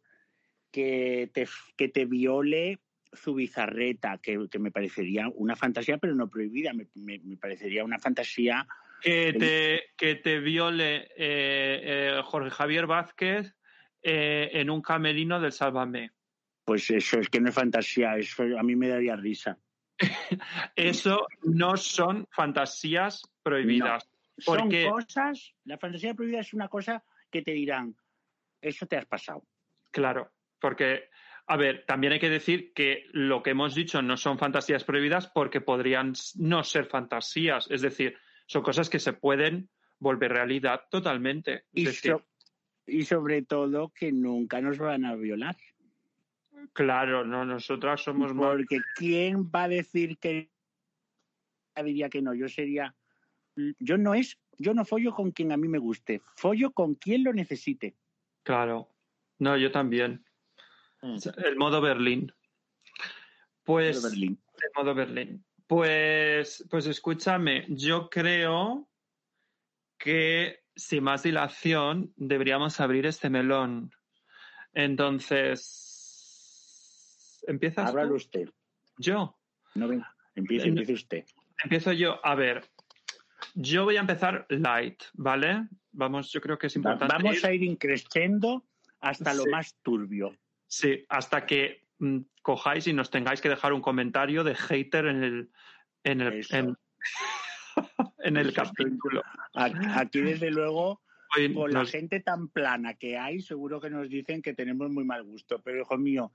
que 0.73 1.31
te, 1.33 1.47
que 1.76 1.88
te 1.88 2.05
viole 2.07 2.81
Zubizarreta, 3.14 4.19
que, 4.19 4.49
que 4.50 4.59
me 4.59 4.71
parecería 4.71 5.29
una 5.29 5.55
fantasía, 5.55 5.99
pero 5.99 6.14
no 6.14 6.29
prohibida, 6.31 6.73
me, 6.73 6.87
me- 6.95 7.19
me 7.21 7.37
parecería 7.37 7.85
una 7.85 7.99
fantasía. 7.99 8.67
que 9.02 9.33
te, 9.38 9.83
que 9.97 10.14
te 10.17 10.38
viole 10.41 10.97
eh, 11.17 11.81
eh, 12.17 12.21
Jorge 12.25 12.50
Javier 12.50 12.87
Vázquez 12.87 13.55
eh, 14.02 14.50
en 14.55 14.71
un 14.71 14.81
camerino 14.83 15.41
del 15.41 15.52
Sálvame. 15.52 16.11
Pues 16.64 16.91
eso 16.91 17.19
es 17.19 17.29
que 17.29 17.41
no 17.41 17.49
es 17.50 17.55
fantasía, 17.55 18.17
eso 18.17 18.45
a 18.59 18.62
mí 18.62 18.75
me 18.76 18.88
daría 18.88 19.14
risa. 19.17 19.59
Eso 20.76 21.26
no 21.43 21.76
son 21.76 22.26
fantasías 22.31 23.23
prohibidas. 23.43 24.09
Porque- 24.45 24.85
Son 24.85 24.91
cosas, 24.93 25.55
la 25.64 25.79
fantasía 25.79 26.14
prohibida 26.14 26.41
es 26.41 26.55
una 26.55 26.69
cosa 26.69 27.05
que 27.31 27.43
te 27.43 27.52
dirán, 27.52 27.95
eso 28.61 28.87
te 28.87 28.97
has 28.97 29.07
pasado. 29.07 29.45
Claro, 29.91 30.33
porque, 30.62 31.11
a 31.49 31.57
ver, 31.57 31.85
también 31.87 32.14
hay 32.14 32.21
que 32.21 32.31
decir 32.31 32.73
que 32.73 33.04
lo 33.12 33.42
que 33.42 33.50
hemos 33.50 33.75
dicho 33.75 34.00
no 34.00 34.16
son 34.16 34.38
fantasías 34.38 34.85
prohibidas 34.85 35.26
porque 35.26 35.61
podrían 35.61 36.14
no 36.37 36.62
ser 36.64 36.87
fantasías. 36.87 37.69
Es 37.71 37.83
decir, 37.83 38.16
son 38.47 38.62
cosas 38.62 38.88
que 38.88 39.00
se 39.00 39.12
pueden 39.12 39.69
volver 39.99 40.33
realidad 40.33 40.83
totalmente. 40.90 41.64
Y, 41.73 41.85
decir, 41.85 42.12
so- 42.12 42.25
y 42.87 43.02
sobre 43.02 43.42
todo 43.42 43.92
que 43.95 44.12
nunca 44.12 44.61
nos 44.61 44.78
van 44.78 45.04
a 45.04 45.16
violar. 45.16 45.57
claro, 46.73 47.25
no, 47.25 47.45
nosotras 47.45 48.02
somos. 48.02 48.33
Porque 48.33 48.81
¿quién 48.95 49.50
va 49.50 49.64
a 49.64 49.69
decir 49.69 50.16
que 50.19 50.49
diría 51.85 52.09
que 52.09 52.23
no? 52.23 52.35
Yo 52.35 52.49
sería, 52.49 52.95
yo 53.81 53.99
no 53.99 54.14
es, 54.14 54.38
yo 54.59 54.75
no 54.75 54.85
follo 54.85 55.12
con 55.12 55.33
quien 55.33 55.50
a 55.50 55.57
mí 55.57 55.66
me 55.66 55.78
guste, 55.78 56.21
follo 56.37 56.71
con 56.71 56.95
quien 56.95 57.25
lo 57.25 57.33
necesite. 57.33 57.97
Claro. 58.45 58.88
No, 59.38 59.57
yo 59.57 59.73
también. 59.73 60.25
Mm. 61.02 61.16
El 61.44 61.56
modo 61.56 61.80
Berlín. 61.80 62.32
Pues. 63.64 64.02
Berlín. 64.02 64.42
El 64.62 64.71
modo 64.76 64.94
Berlín. 64.94 65.44
Pues, 65.66 66.64
pues 66.71 66.87
escúchame, 66.87 67.64
yo 67.68 68.09
creo 68.11 68.88
que 69.99 70.61
sin 70.75 71.04
más 71.04 71.23
dilación 71.23 72.12
deberíamos 72.16 72.80
abrir 72.80 73.06
este 73.06 73.28
melón. 73.30 73.92
Entonces, 74.73 77.42
¿empiezas 77.47 77.90
Háblalo 77.90 78.14
usted. 78.16 78.49
Yo. 78.99 79.38
No 79.75 79.88
ven, 79.88 80.02
empiece, 80.35 80.92
usted. 80.92 81.25
Empiezo 81.62 81.92
yo. 81.92 82.18
A 82.25 82.35
ver, 82.35 82.64
yo 83.54 83.85
voy 83.85 83.97
a 83.97 84.00
empezar 84.00 84.47
light, 84.50 85.02
¿vale? 85.14 85.68
Vamos, 85.92 86.30
yo 86.32 86.40
creo 86.40 86.59
que 86.59 86.66
es 86.68 86.76
importante. 86.76 87.14
Vamos 87.14 87.37
ir- 87.38 87.47
a 87.47 87.54
ir 87.54 87.62
increciendo 87.62 88.64
hasta 89.00 89.32
lo 89.35 89.47
más 89.47 89.76
turbio. 89.82 90.37
Sí, 90.73 91.05
hasta 91.11 91.45
que 91.45 91.85
mm, 91.99 92.21
cojáis 92.41 92.87
y 92.87 92.95
nos 92.95 93.11
tengáis 93.11 93.43
que 93.43 93.50
dejar 93.50 93.75
un 93.75 93.83
comentario 93.83 94.43
de 94.43 94.55
hater 94.55 95.05
en 95.05 95.23
el 95.23 95.50
en 96.02 96.21
el 96.23 96.47
en, 96.49 96.75
en 98.21 98.37
el 98.38 98.49
Eso. 98.49 98.62
capítulo. 98.62 99.23
Aquí, 99.52 100.23
desde 100.23 100.50
luego, 100.50 101.02
Hoy 101.37 101.52
con 101.52 101.71
la 101.73 101.85
gente 101.85 102.21
tan 102.21 102.49
plana 102.49 102.95
que 102.95 103.19
hay, 103.19 103.43
seguro 103.43 103.83
que 103.83 103.91
nos 103.91 104.09
dicen 104.09 104.41
que 104.41 104.55
tenemos 104.55 104.91
muy 104.91 105.05
mal 105.05 105.23
gusto. 105.25 105.61
Pero, 105.62 105.83
hijo 105.83 105.99
mío, 105.99 106.33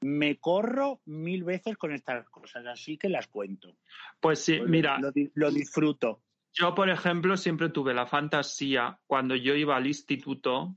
me 0.00 0.40
corro 0.40 1.00
mil 1.04 1.44
veces 1.44 1.76
con 1.76 1.92
estas 1.92 2.28
cosas, 2.28 2.66
así 2.66 2.98
que 2.98 3.08
las 3.08 3.28
cuento. 3.28 3.76
Pues 4.18 4.40
sí, 4.40 4.60
mira, 4.66 4.98
lo 5.34 5.50
disfruto. 5.52 6.24
yo 6.52 6.74
por 6.74 6.90
ejemplo 6.90 7.36
siempre 7.36 7.68
tuve 7.68 7.94
la 7.94 8.06
fantasía 8.06 8.98
cuando 9.06 9.36
yo 9.36 9.54
iba 9.54 9.76
al 9.76 9.86
instituto 9.86 10.76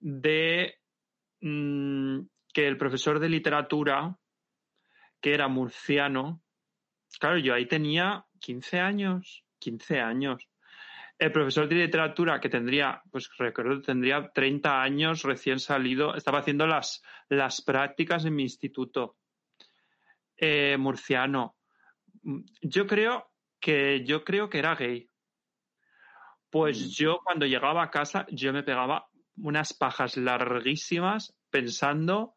de 0.00 0.74
mm, 1.40 2.20
que 2.52 2.66
el 2.66 2.76
profesor 2.76 3.18
de 3.18 3.28
literatura, 3.28 4.16
que 5.20 5.34
era 5.34 5.48
murciano, 5.48 6.42
claro, 7.18 7.38
yo 7.38 7.54
ahí 7.54 7.66
tenía 7.66 8.26
15 8.40 8.80
años, 8.80 9.44
15 9.58 10.00
años. 10.00 10.48
El 11.18 11.32
profesor 11.32 11.68
de 11.68 11.74
literatura 11.74 12.40
que 12.40 12.48
tendría, 12.48 13.02
pues 13.10 13.28
recuerdo, 13.38 13.82
tendría 13.82 14.30
30 14.32 14.80
años 14.80 15.22
recién 15.22 15.58
salido, 15.58 16.14
estaba 16.14 16.38
haciendo 16.38 16.66
las, 16.66 17.02
las 17.28 17.60
prácticas 17.60 18.24
en 18.24 18.36
mi 18.36 18.44
instituto 18.44 19.16
eh, 20.36 20.76
murciano. 20.78 21.56
Yo 22.62 22.86
creo 22.86 23.32
que 23.60 24.04
yo 24.04 24.22
creo 24.22 24.48
que 24.48 24.58
era 24.58 24.76
gay. 24.76 25.10
Pues 26.50 26.78
Mm. 26.78 26.90
yo 26.90 27.18
cuando 27.24 27.46
llegaba 27.46 27.82
a 27.82 27.90
casa 27.90 28.24
yo 28.30 28.52
me 28.52 28.62
pegaba 28.62 29.07
unas 29.42 29.72
pajas 29.74 30.16
larguísimas 30.16 31.34
pensando 31.50 32.34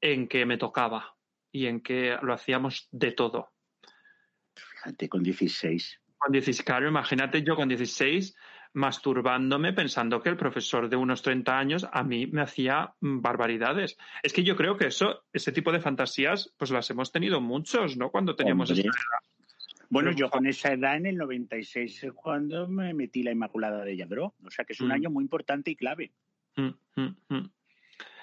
en 0.00 0.28
que 0.28 0.46
me 0.46 0.56
tocaba 0.58 1.14
y 1.52 1.66
en 1.66 1.80
que 1.80 2.16
lo 2.22 2.32
hacíamos 2.32 2.88
de 2.90 3.12
todo. 3.12 3.50
Fíjate, 4.54 5.08
con 5.08 5.22
16. 5.22 6.00
Con 6.18 6.32
16, 6.32 6.62
claro, 6.64 6.88
imagínate 6.88 7.42
yo 7.42 7.56
con 7.56 7.68
16 7.68 8.36
masturbándome 8.72 9.72
pensando 9.72 10.22
que 10.22 10.28
el 10.28 10.36
profesor 10.36 10.88
de 10.88 10.94
unos 10.96 11.22
30 11.22 11.58
años 11.58 11.86
a 11.92 12.04
mí 12.04 12.26
me 12.28 12.40
hacía 12.42 12.94
mm, 13.00 13.20
barbaridades. 13.20 13.96
Es 14.22 14.32
que 14.32 14.44
yo 14.44 14.54
creo 14.56 14.76
que 14.76 14.86
eso, 14.86 15.24
ese 15.32 15.50
tipo 15.50 15.72
de 15.72 15.80
fantasías, 15.80 16.54
pues 16.56 16.70
las 16.70 16.88
hemos 16.90 17.10
tenido 17.10 17.40
muchos, 17.40 17.96
¿no? 17.96 18.10
Cuando 18.10 18.36
teníamos 18.36 18.70
esa 18.70 18.82
edad. 18.82 18.90
Bueno, 19.88 20.10
Pero- 20.10 20.18
yo 20.18 20.30
con 20.30 20.46
esa 20.46 20.72
edad 20.72 20.96
en 20.96 21.06
el 21.06 21.16
96 21.16 22.04
es 22.04 22.12
cuando 22.12 22.68
me 22.68 22.94
metí 22.94 23.24
la 23.24 23.32
Inmaculada 23.32 23.84
de 23.84 23.96
Lladró. 23.96 24.34
O 24.44 24.50
sea 24.50 24.64
que 24.64 24.72
es 24.74 24.80
un 24.80 24.88
Mm. 24.88 24.92
año 24.92 25.10
muy 25.10 25.24
importante 25.24 25.72
y 25.72 25.76
clave. 25.76 26.12
Mm, 26.60 27.00
mm, 27.00 27.16
mm. 27.28 27.52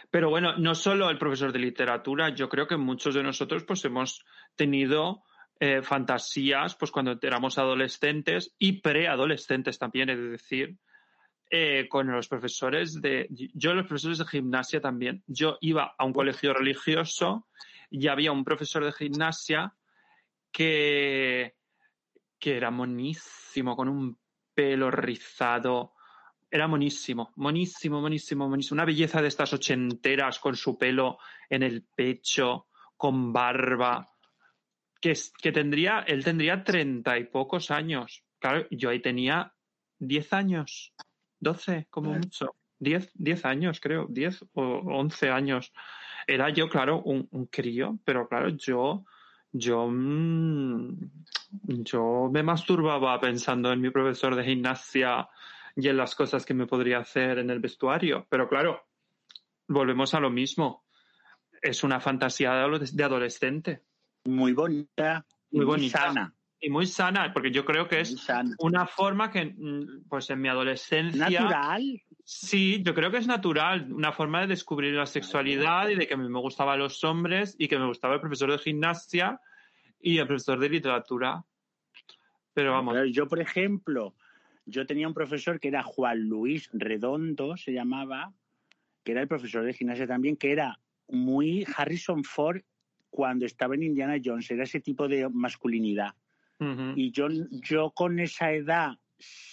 Pero 0.09 0.29
bueno, 0.29 0.57
no 0.57 0.73
solo 0.75 1.09
el 1.09 1.17
profesor 1.17 1.51
de 1.51 1.59
literatura, 1.59 2.29
yo 2.29 2.47
creo 2.47 2.67
que 2.67 2.77
muchos 2.77 3.15
de 3.15 3.23
nosotros 3.23 3.63
pues 3.65 3.83
hemos 3.85 4.23
tenido 4.55 5.23
eh, 5.59 5.81
fantasías 5.81 6.75
pues 6.75 6.91
cuando 6.91 7.17
éramos 7.21 7.57
adolescentes 7.57 8.55
y 8.57 8.81
preadolescentes 8.81 9.77
también, 9.77 10.09
es 10.09 10.19
decir, 10.19 10.77
eh, 11.49 11.87
con 11.89 12.11
los 12.11 12.27
profesores 12.27 13.01
de... 13.01 13.27
Yo 13.29 13.73
los 13.73 13.87
profesores 13.87 14.19
de 14.19 14.25
gimnasia 14.25 14.81
también. 14.81 15.23
Yo 15.27 15.57
iba 15.61 15.95
a 15.97 16.05
un 16.05 16.13
colegio 16.13 16.53
religioso 16.53 17.47
y 17.89 18.07
había 18.07 18.31
un 18.31 18.43
profesor 18.43 18.85
de 18.85 18.91
gimnasia 18.91 19.73
que, 20.51 21.55
que 22.39 22.57
era 22.57 22.69
monísimo, 22.69 23.75
con 23.75 23.89
un 23.89 24.19
pelo 24.53 24.91
rizado. 24.91 25.93
Era 26.49 26.67
monísimo, 26.67 27.31
monísimo, 27.35 27.99
monísimo, 28.01 28.47
monísimo. 28.47 28.75
Una 28.75 28.85
belleza 28.85 29.21
de 29.21 29.27
estas 29.27 29.51
ochenteras 29.53 30.39
con 30.39 30.55
su 30.55 30.77
pelo 30.77 31.17
en 31.49 31.63
el 31.63 31.83
pecho, 31.83 32.67
con 32.95 33.33
barba. 33.33 34.07
Que, 35.01 35.11
es- 35.11 35.31
que 35.31 35.51
tendría, 35.51 35.99
él 36.07 36.23
tendría 36.23 36.63
treinta 36.63 37.17
y 37.19 37.25
pocos 37.25 37.69
años. 37.69 38.23
Claro, 38.39 38.65
yo 38.71 38.89
ahí 38.89 39.01
tenía 39.01 39.53
diez 39.99 40.31
años, 40.33 40.93
doce, 41.39 41.87
como 41.89 42.11
mucho. 42.13 42.55
Diez, 42.79 43.11
diez 43.15 43.43
años, 43.43 43.79
creo, 43.79 44.05
diez 44.07 44.43
o 44.53 44.61
once 44.85 45.29
años. 45.29 45.73
Era 46.27 46.49
yo, 46.49 46.69
claro, 46.69 47.01
un, 47.01 47.27
un 47.31 47.47
crío, 47.47 47.97
pero 48.05 48.27
claro, 48.27 48.49
yo, 48.49 49.03
yo, 49.51 49.87
mm, 49.87 50.95
yo 51.83 52.29
me 52.31 52.43
masturbaba 52.43 53.19
pensando 53.19 53.71
en 53.73 53.81
mi 53.81 53.89
profesor 53.89 54.35
de 54.35 54.43
gimnasia 54.43 55.27
y 55.79 55.87
en 55.87 55.95
las 55.97 56.15
cosas 56.15 56.45
que 56.45 56.53
me 56.55 56.65
podría 56.65 56.97
hacer 56.97 57.37
en 57.37 57.49
el 57.51 57.59
vestuario. 57.59 58.25
Pero 58.29 58.49
claro, 58.49 58.81
volvemos 59.67 60.13
a 60.15 60.19
lo 60.19 60.29
mismo. 60.29 60.83
Es 61.61 61.83
una 61.83 61.99
fantasía 61.99 62.51
de 62.53 62.61
ado- 62.61 62.79
de 62.79 63.03
adolescente 63.03 63.83
Muy 64.25 64.53
bonita. 64.53 65.25
Muy 65.51 65.63
bonita. 65.65 65.99
sana. 65.99 66.33
y 66.59 66.71
muy 66.71 66.87
sana, 66.87 67.31
porque 67.33 67.51
yo 67.51 67.63
creo 67.63 67.87
que 67.87 67.99
es 67.99 68.27
una 68.57 68.87
forma 68.87 69.29
que, 69.29 69.45
mm, 69.55 70.07
pues 70.09 70.27
en 70.31 70.41
mi 70.41 70.49
adolescencia, 70.49 71.29
Natural. 71.41 72.01
sí, 72.23 72.81
yo 72.83 72.95
creo 72.95 73.11
que 73.11 73.17
es 73.17 73.27
natural, 73.27 73.93
una 73.93 74.11
forma 74.11 74.41
de 74.41 74.47
descubrir 74.47 74.95
la 74.95 75.05
sexualidad 75.05 75.87
y 75.89 75.95
de 75.95 76.07
que 76.07 76.17
me 76.17 76.39
gustaban 76.39 76.79
los 76.79 77.03
hombres 77.03 77.55
y 77.59 77.67
que 77.67 77.77
me 77.77 77.85
gustaba 77.85 78.15
el 78.15 78.21
profesor 78.21 78.51
de 78.51 78.57
gimnasia 78.57 79.39
y 80.01 80.17
el 80.17 80.25
profesor 80.25 80.57
de 80.59 80.69
literatura. 80.69 81.43
Pero 82.55 82.71
vamos, 82.71 82.95
Pero 82.95 83.05
Yo, 83.05 83.27
por 83.27 83.39
ejemplo, 83.39 84.15
yo 84.67 84.85
tenía 84.85 85.07
un 85.07 85.13
profesor 85.13 85.59
que 85.59 85.69
era 85.69 85.81
Juan 85.81 86.19
Luis 86.19 86.69
Redondo, 86.73 87.55
se 87.55 87.71
llamaba, 87.71 88.33
que 89.03 89.13
era 89.13 89.21
el 89.21 89.27
profesor 89.27 89.63
de 89.63 89.73
gimnasia 89.73 90.05
también, 90.05 90.35
que 90.35 90.51
era 90.51 90.79
muy 91.07 91.65
Harrison 91.75 92.23
Ford 92.23 92.61
cuando 93.09 93.45
estaba 93.45 93.75
en 93.75 93.83
Indiana 93.83 94.17
Jones, 94.23 94.51
era 94.51 94.65
ese 94.65 94.81
tipo 94.81 95.07
de 95.07 95.27
masculinidad. 95.29 96.13
Y 96.95 97.11
yo, 97.11 97.27
yo 97.51 97.91
con 97.91 98.19
esa 98.19 98.51
edad, 98.51 98.97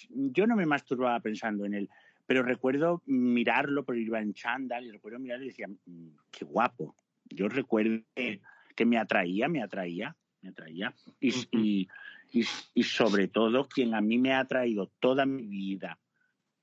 yo 0.09 0.47
no 0.47 0.57
me 0.57 0.67
masturbaba 0.67 1.21
pensando 1.21 1.65
en 1.67 1.75
él, 1.75 1.91
pero 2.27 2.43
recuerdo 2.43 3.03
mirarlo, 3.07 3.85
porque 3.85 4.01
iba 4.01 4.21
en 4.21 4.33
chándal, 4.33 4.85
y 4.87 4.91
recuerdo 4.91 5.19
mirarlo 5.19 5.45
y 5.45 5.49
decía, 5.49 5.69
"Mm, 5.69 6.09
qué 6.31 6.45
guapo. 6.47 6.97
Yo 7.29 7.49
recuerdo 7.49 8.03
que, 8.15 8.85
me 8.87 8.99
atraía, 8.99 9.49
me 9.49 9.63
atraía, 9.63 10.17
me 10.41 10.49
atraía. 10.49 10.95
Y, 11.21 11.87
y, 12.35 12.45
y 12.75 12.83
sobre 12.83 13.29
todo, 13.29 13.69
quien 13.69 13.95
a 13.95 14.01
mí 14.01 14.19
me 14.19 14.33
ha 14.33 14.41
atraído 14.41 14.91
toda 15.01 15.25
mi 15.27 15.47
vida 15.47 15.99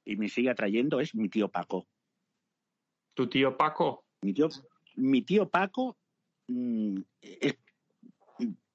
y 0.06 0.16
me 0.18 0.28
sigue 0.30 0.50
atrayendo 0.50 1.00
es 1.00 1.16
mi 1.16 1.30
tío 1.30 1.48
Paco. 1.50 1.88
tu 3.14 3.28
tío 3.28 3.56
Paco. 3.58 4.06
Mi 4.22 4.34
tío, 4.34 4.50
mi 4.96 5.22
tío 5.22 5.50
Paco 5.50 5.98
mm, 6.48 6.98
es 7.22 7.56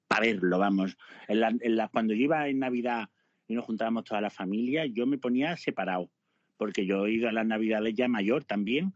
para 0.08 0.26
verlo, 0.26 0.58
vamos. 0.58 0.96
En 1.28 1.40
la- 1.40 1.48
en 1.60 1.76
la- 1.76 1.88
cuando 1.88 2.14
yo 2.14 2.22
iba 2.24 2.48
en 2.48 2.60
Navidad 2.60 3.08
y 3.48 3.54
nos 3.54 3.64
juntábamos 3.64 4.04
toda 4.04 4.20
la 4.20 4.30
familia, 4.30 4.86
yo 4.86 5.06
me 5.06 5.18
ponía 5.18 5.56
separado, 5.56 6.10
porque 6.56 6.86
yo 6.86 7.06
he 7.06 7.12
ido 7.12 7.28
a 7.28 7.32
las 7.32 7.46
Navidades 7.46 7.94
ya 7.94 8.08
mayor 8.08 8.44
también, 8.44 8.94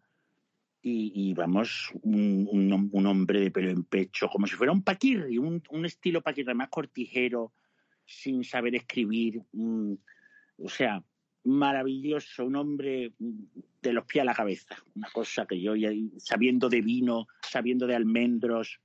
y, 0.83 1.13
y 1.15 1.35
vamos, 1.35 1.91
un, 2.03 2.49
un 2.51 2.71
hom- 2.71 2.89
un 2.93 3.07
hombre 3.07 3.41
de 3.41 3.51
pelo 3.51 3.71
en 3.71 3.85
pecho, 3.85 4.29
como 4.29 4.47
si 4.47 4.55
fuera 4.57 4.73
un 4.73 4.83
paquirri, 4.83 5.37
un, 5.37 5.63
un 5.71 5.85
estilo 5.85 6.23
paquirri 6.23 6.55
más 6.55 6.69
cortijero, 6.71 7.53
sin 8.11 8.45
saber 8.45 8.75
escribir, 8.75 9.41
mm, 9.53 9.95
o 10.59 10.69
sea, 10.69 11.03
maravilloso, 11.45 12.45
un 12.45 12.57
hombre 12.57 13.13
de 13.19 13.93
los 13.93 14.05
pies 14.05 14.23
a 14.23 14.27
la 14.27 14.35
cabeza. 14.35 14.77
Una 14.95 15.09
cosa 15.11 15.47
que 15.47 15.61
yo, 15.61 15.73
sabiendo 16.19 16.69
de 16.69 16.83
vino, 16.83 17.29
sabiendo 17.41 17.87
de 17.87 17.95
almendros, 17.95 18.81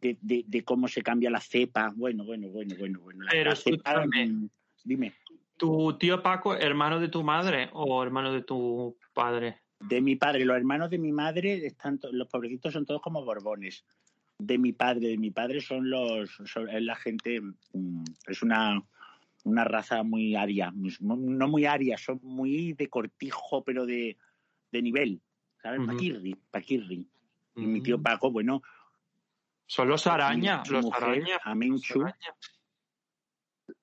de, 0.00 0.18
de, 0.20 0.64
cómo 0.64 0.88
se 0.88 1.02
cambia 1.02 1.30
la 1.30 1.40
cepa. 1.40 1.92
Bueno, 1.96 2.24
bueno, 2.24 2.48
bueno, 2.48 2.76
bueno. 2.78 3.00
bueno. 3.00 3.24
Pero 3.30 3.52
mm, 3.52 4.48
dime. 4.84 5.14
¿Tu 5.56 5.96
tío 5.98 6.22
Paco, 6.22 6.54
hermano 6.54 7.00
de 7.00 7.08
tu 7.08 7.22
madre 7.22 7.70
o 7.72 8.02
hermano 8.02 8.32
de 8.32 8.42
tu 8.42 8.96
padre? 9.14 9.62
De 9.80 10.00
mi 10.00 10.16
padre. 10.16 10.44
Los 10.44 10.56
hermanos 10.56 10.90
de 10.90 10.98
mi 10.98 11.12
madre, 11.12 11.66
están 11.66 11.98
los 12.12 12.28
pobrecitos 12.28 12.74
son 12.74 12.84
todos 12.84 13.00
como 13.00 13.24
borbones. 13.24 13.84
De 14.38 14.58
mi 14.58 14.72
padre, 14.72 15.08
de 15.08 15.18
mi 15.18 15.30
padre 15.30 15.60
son 15.60 15.88
los, 15.88 16.30
es 16.40 16.82
la 16.82 16.94
gente, 16.94 17.40
mm, 17.40 18.04
es 18.26 18.42
una, 18.42 18.82
una 19.44 19.64
raza 19.64 20.02
muy 20.02 20.36
aria, 20.36 20.72
no 21.00 21.48
muy 21.48 21.64
aria, 21.64 21.96
son 21.96 22.20
muy 22.22 22.72
de 22.74 22.88
cortijo, 22.88 23.64
pero 23.64 23.86
de, 23.86 24.16
de 24.72 24.82
nivel, 24.82 25.20
¿sabes? 25.62 25.80
Paquirri, 25.86 26.36
Paquirri. 26.50 27.06
Y 27.56 27.66
mi 27.66 27.80
tío 27.80 28.00
Paco, 28.00 28.30
bueno. 28.30 28.62
Son 29.66 29.88
los 29.88 30.06
araña, 30.06 30.62
los 30.68 30.86
araña. 30.92 31.38
Amenchu. 31.42 32.04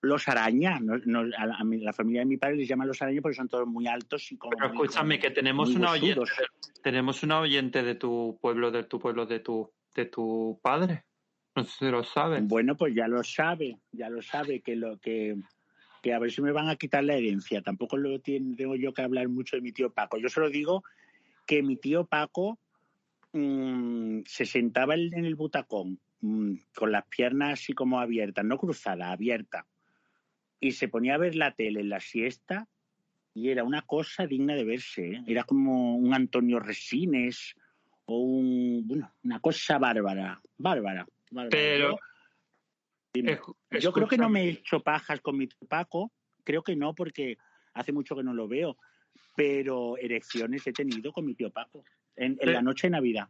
Los 0.01 0.27
araña, 0.27 0.79
no, 0.79 1.21
a, 1.37 1.45
la, 1.45 1.93
familia 1.93 2.21
de 2.21 2.25
mi 2.25 2.37
padre 2.37 2.57
les 2.57 2.67
llaman 2.67 2.87
los 2.87 3.01
araña 3.01 3.21
porque 3.21 3.35
son 3.35 3.49
todos 3.49 3.67
muy 3.67 3.87
altos 3.87 4.31
y 4.31 4.37
como. 4.37 4.51
Pero 4.51 4.67
escúchame, 4.67 5.19
que 5.19 5.31
tenemos 5.31 5.69
una 5.75 5.91
oyente, 5.91 6.21
tenemos 6.81 7.23
una 7.23 7.39
oyente 7.39 7.83
de 7.83 7.95
tu 7.95 8.37
pueblo, 8.41 8.71
de 8.71 8.83
tu 8.83 8.99
pueblo, 8.99 9.25
de 9.25 9.39
tu, 9.39 9.71
de 9.93 10.05
tu 10.05 10.59
padre. 10.61 11.05
No 11.55 11.63
sé 11.63 11.85
si 11.85 11.85
lo 11.85 12.03
sabe. 12.03 12.41
Bueno, 12.41 12.75
pues 12.75 12.95
ya 12.95 13.07
lo 13.07 13.23
sabe, 13.23 13.77
ya 13.91 14.09
lo 14.09 14.21
sabe 14.21 14.61
que 14.61 14.75
lo 14.75 14.97
que 14.99 15.35
que 16.03 16.13
a 16.13 16.19
ver 16.19 16.31
si 16.31 16.41
me 16.41 16.51
van 16.51 16.67
a 16.67 16.75
quitar 16.75 17.03
la 17.03 17.15
herencia. 17.15 17.61
Tampoco 17.61 17.95
lo 17.95 18.19
tengo 18.19 18.75
yo 18.75 18.93
que 18.93 19.01
hablar 19.01 19.29
mucho 19.29 19.55
de 19.55 19.61
mi 19.61 19.71
tío 19.71 19.93
Paco. 19.93 20.17
Yo 20.17 20.27
solo 20.27 20.49
digo 20.49 20.83
que 21.47 21.63
mi 21.63 21.77
tío 21.77 22.05
Paco 22.05 22.59
mm, 23.31 24.19
se 24.25 24.45
sentaba 24.45 24.95
en 24.95 25.25
el 25.25 25.35
butacón 25.35 25.99
mm, 26.19 26.55
con 26.75 26.91
las 26.91 27.05
piernas 27.07 27.53
así 27.53 27.71
como 27.71 28.01
abiertas, 28.01 28.43
no 28.43 28.57
cruzadas, 28.57 29.13
abiertas, 29.13 29.65
y 30.59 30.73
se 30.73 30.89
ponía 30.89 31.15
a 31.15 31.19
ver 31.19 31.35
la 31.35 31.55
tele 31.55 31.79
en 31.79 31.89
la 31.89 32.01
siesta 32.01 32.67
y 33.33 33.49
era 33.49 33.63
una 33.63 33.81
cosa 33.81 34.27
digna 34.27 34.55
de 34.55 34.65
verse. 34.65 35.07
¿eh? 35.07 35.23
Era 35.25 35.45
como 35.45 35.95
un 35.95 36.13
Antonio 36.13 36.59
Resines 36.59 37.55
o 38.05 38.17
un, 38.19 38.87
bueno, 38.87 39.11
una 39.23 39.39
cosa 39.39 39.77
bárbara, 39.77 40.41
bárbara. 40.57 41.05
bárbara. 41.31 41.49
Pero 41.49 41.97
yo 43.79 43.93
creo 43.93 44.07
que 44.07 44.17
no 44.17 44.29
me 44.29 44.43
he 44.43 44.49
hecho 44.49 44.81
pajas 44.81 45.21
con 45.21 45.37
mi 45.37 45.47
Paco, 45.67 46.11
creo 46.43 46.63
que 46.63 46.75
no, 46.75 46.95
porque 46.95 47.37
hace 47.73 47.91
mucho 47.91 48.15
que 48.15 48.23
no 48.23 48.33
lo 48.33 48.47
veo, 48.47 48.77
pero 49.35 49.97
erecciones 49.97 50.65
he 50.65 50.73
tenido 50.73 51.11
con 51.11 51.25
mi 51.25 51.35
tío 51.35 51.51
Paco, 51.51 51.83
en, 52.15 52.37
la 52.41 52.61
noche 52.61 52.87
de 52.87 52.91
Navidad. 52.91 53.29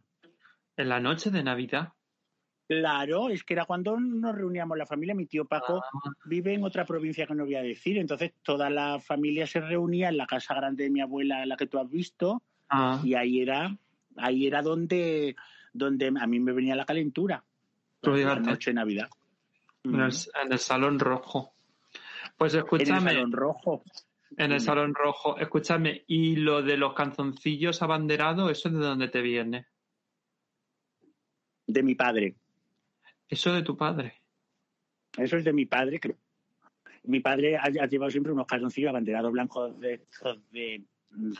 ¿En 0.76 0.88
la 0.88 1.00
noche 1.00 1.30
de 1.30 1.42
Navidad? 1.42 1.92
Claro, 2.66 3.28
es 3.28 3.44
que 3.44 3.52
era 3.52 3.66
cuando 3.66 4.00
nos 4.00 4.34
reuníamos 4.34 4.78
la 4.78 4.86
familia. 4.86 5.14
Mi 5.14 5.26
tío 5.26 5.44
Paco 5.44 5.82
ah. 5.84 6.10
vive 6.24 6.54
en 6.54 6.64
otra 6.64 6.86
provincia 6.86 7.26
que 7.26 7.34
no 7.34 7.44
voy 7.44 7.56
a 7.56 7.62
decir, 7.62 7.98
entonces 7.98 8.32
toda 8.42 8.70
la 8.70 9.00
familia 9.00 9.46
se 9.46 9.60
reunía 9.60 10.08
en 10.08 10.16
la 10.16 10.26
casa 10.26 10.54
grande 10.54 10.84
de 10.84 10.90
mi 10.90 11.00
abuela, 11.00 11.44
la 11.44 11.56
que 11.56 11.66
tú 11.66 11.78
has 11.78 11.90
visto, 11.90 12.42
ah. 12.70 13.00
y 13.04 13.14
ahí 13.14 13.42
era, 13.42 13.76
ahí 14.16 14.46
era 14.46 14.62
donde, 14.62 15.36
donde 15.72 16.06
a 16.08 16.26
mí 16.26 16.40
me 16.40 16.52
venía 16.52 16.74
la 16.74 16.84
calentura. 16.84 17.44
La 18.02 18.36
noche 18.36 18.70
de 18.70 18.74
Navidad. 18.74 19.08
En 19.84 20.00
el, 20.00 20.58
salón 20.58 20.98
rojo. 20.98 21.54
Pues 22.36 22.54
escúchame. 22.54 22.98
En 22.98 23.06
el 23.06 23.14
salón 23.14 23.32
rojo. 23.32 23.84
En 24.36 24.52
el 24.52 24.60
salón 24.60 24.94
rojo. 24.94 25.38
Escúchame, 25.38 26.04
¿y 26.06 26.36
lo 26.36 26.62
de 26.62 26.76
los 26.76 26.94
canzoncillos 26.94 27.82
abanderados, 27.82 28.50
eso 28.50 28.68
de 28.70 28.78
dónde 28.78 29.08
te 29.08 29.22
viene? 29.22 29.66
De 31.66 31.82
mi 31.82 31.94
padre. 31.94 32.34
¿Eso 33.28 33.52
de 33.52 33.62
tu 33.62 33.76
padre? 33.76 34.20
Eso 35.16 35.36
es 35.36 35.44
de 35.44 35.52
mi 35.52 35.66
padre, 35.66 36.00
creo. 36.00 36.16
Mi 37.04 37.20
padre 37.20 37.56
ha, 37.56 37.68
llevado 37.68 38.10
siempre 38.10 38.32
unos 38.32 38.46
calzoncillos 38.46 38.88
abanderados 38.88 39.30
blancos 39.32 39.78
de, 39.78 40.06
de 40.50 40.84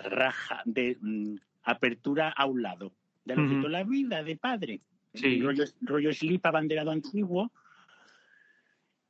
raja, 0.04 0.62
de 0.66 0.98
mm, 1.00 1.36
apertura 1.64 2.30
a 2.30 2.46
un 2.46 2.62
lado. 2.62 2.92
De 3.24 3.36
lo 3.36 3.62
que 3.62 3.68
la 3.68 3.84
vida 3.84 4.22
de 4.22 4.36
padre. 4.36 4.80
Sí. 5.14 5.40
Rollo, 5.40 5.64
rollo 5.82 6.12
slip 6.12 6.44
abanderado 6.44 6.90
antiguo 6.90 7.50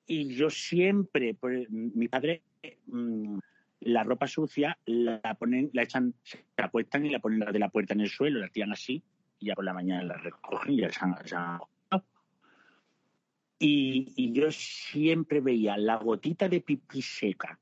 y 0.07 0.35
yo 0.35 0.51
siempre, 0.51 1.35
pues, 1.35 1.69
mi 1.71 2.09
padre, 2.09 2.43
mm, 2.87 3.39
la 3.81 4.03
ropa 4.03 4.27
sucia 4.27 4.79
la 4.87 5.21
ponen, 5.39 5.71
la 5.73 5.83
echan, 5.83 6.15
la 6.57 6.67
apuestan 6.67 7.07
y 7.07 7.11
la 7.11 7.21
ponen 7.21 7.41
de 7.41 7.59
la 7.59 7.69
puerta 7.69 7.95
en 7.95 8.01
el 8.01 8.11
suelo, 8.11 8.41
la 8.41 8.49
tiran 8.49 8.73
así, 8.73 9.03
y 9.39 9.47
ya 9.47 9.55
por 9.55 9.65
la 9.65 9.75
mañana 9.75 10.03
la 10.03 10.17
recogen 10.17 10.73
y 10.73 10.81
ya 10.81 10.91
se 10.91 11.05
han, 11.05 11.15
y, 13.59 14.13
y, 14.17 14.33
yo 14.33 14.51
siempre 14.51 15.41
veía 15.41 15.79
la 15.79 15.97
gotita 15.97 16.49
de 16.49 16.61
pipí 16.61 17.01
seca. 17.01 17.59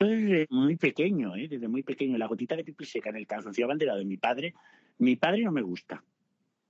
Desde 0.00 0.46
muy 0.50 0.76
pequeño, 0.76 1.36
¿eh? 1.36 1.46
desde 1.48 1.68
muy 1.68 1.82
pequeño, 1.82 2.16
la 2.18 2.26
gotita 2.26 2.56
de 2.56 2.64
pipí 2.64 2.84
seca 2.84 3.10
en 3.10 3.16
el 3.16 3.26
calzoncillo 3.26 3.66
abanderado 3.66 3.98
de 3.98 4.06
mi 4.06 4.16
padre. 4.16 4.54
Mi 4.98 5.16
padre 5.16 5.42
no 5.42 5.52
me 5.52 5.62
gusta, 5.62 6.02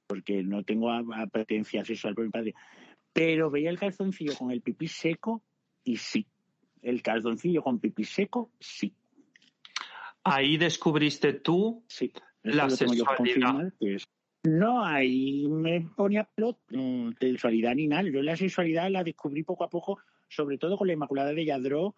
porque 0.06 0.42
no 0.42 0.64
tengo 0.64 0.90
apetencia 0.90 1.84
sexual 1.84 2.14
por 2.14 2.24
mi 2.24 2.30
padre 2.30 2.54
pero 3.12 3.50
veía 3.50 3.70
el 3.70 3.78
calzoncillo 3.78 4.34
con 4.36 4.50
el 4.50 4.60
pipí 4.60 4.88
seco 4.88 5.42
y 5.84 5.96
sí. 5.96 6.26
El 6.82 7.02
calzoncillo 7.02 7.62
con 7.62 7.78
pipí 7.78 8.04
seco, 8.04 8.50
sí. 8.58 8.94
Ahí 10.24 10.56
descubriste 10.56 11.34
tú 11.34 11.82
sí, 11.86 12.12
la 12.42 12.70
sexualidad. 12.70 13.72
No, 14.42 14.84
ahí 14.84 15.46
me 15.48 15.82
ponía 15.94 16.24
plot 16.24 16.58
de 16.68 17.30
sexualidad 17.32 17.74
ni 17.74 17.86
nada. 17.86 18.08
Yo 18.08 18.22
la 18.22 18.36
sexualidad 18.36 18.90
la 18.90 19.04
descubrí 19.04 19.42
poco 19.42 19.64
a 19.64 19.70
poco, 19.70 19.98
sobre 20.28 20.56
todo 20.56 20.78
con 20.78 20.86
la 20.86 20.94
Inmaculada 20.94 21.32
de 21.32 21.44
Yadró 21.44 21.94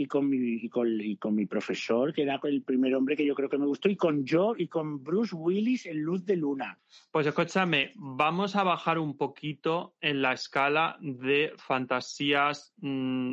y 0.00 0.06
con 0.06 0.30
mi, 0.30 0.54
y 0.62 1.16
con, 1.18 1.34
mi 1.34 1.44
profesor, 1.44 2.14
que 2.14 2.22
era 2.22 2.40
el 2.42 2.62
primer 2.62 2.94
hombre 2.94 3.16
que 3.16 3.26
yo 3.26 3.34
creo 3.34 3.50
que 3.50 3.58
me 3.58 3.66
gustó, 3.66 3.90
y 3.90 3.96
con 3.96 4.24
yo 4.24 4.54
y 4.56 4.66
con 4.66 5.04
Bruce 5.04 5.36
Willis 5.36 5.84
en 5.84 6.00
Luz 6.00 6.24
de 6.24 6.36
Luna. 6.36 6.78
Pues 7.10 7.26
escúchame, 7.26 7.92
vamos 7.96 8.56
a 8.56 8.62
bajar 8.62 8.98
un 8.98 9.18
poquito 9.18 9.96
en 10.00 10.22
la 10.22 10.32
escala 10.32 10.96
de 11.00 11.52
fantasías 11.58 12.72
mm, 12.78 13.32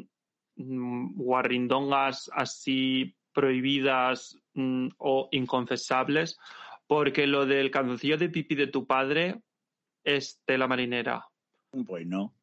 mm, 0.58 1.14
guarrindongas 1.16 2.30
así 2.34 3.16
prohibidas 3.32 4.38
mm, 4.54 4.90
o 4.98 5.30
inconfesables, 5.32 6.38
porque 6.86 7.28
lo 7.28 7.46
del 7.46 7.72
canzoncillo 7.72 8.18
de 8.18 8.28
pipi 8.28 8.56
de 8.56 8.68
tu 8.68 8.86
padre 8.86 9.40
es 10.04 10.42
tela 10.44 10.68
marinera. 10.68 11.30
Bueno, 11.72 12.34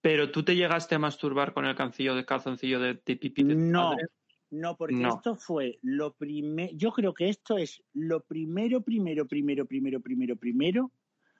pero 0.00 0.30
tú 0.30 0.42
te 0.42 0.56
llegaste 0.56 0.94
a 0.94 0.98
masturbar 0.98 1.52
con 1.52 1.66
el 1.66 1.74
cancillo 1.74 2.14
de 2.14 2.24
calzoncillo 2.24 2.80
de 2.80 2.94
pipi 2.94 3.42
de 3.42 3.54
No, 3.54 3.94
no, 4.50 4.76
porque 4.76 5.06
esto 5.06 5.36
fue 5.36 5.78
lo 5.82 6.14
primero. 6.14 6.72
Yo 6.74 6.90
creo 6.90 7.14
que 7.14 7.28
esto 7.28 7.56
es 7.56 7.82
lo 7.92 8.20
primero, 8.20 8.80
primero, 8.80 9.26
primero, 9.26 9.64
primero, 9.64 10.00
primero, 10.00 10.36
primero, 10.36 10.90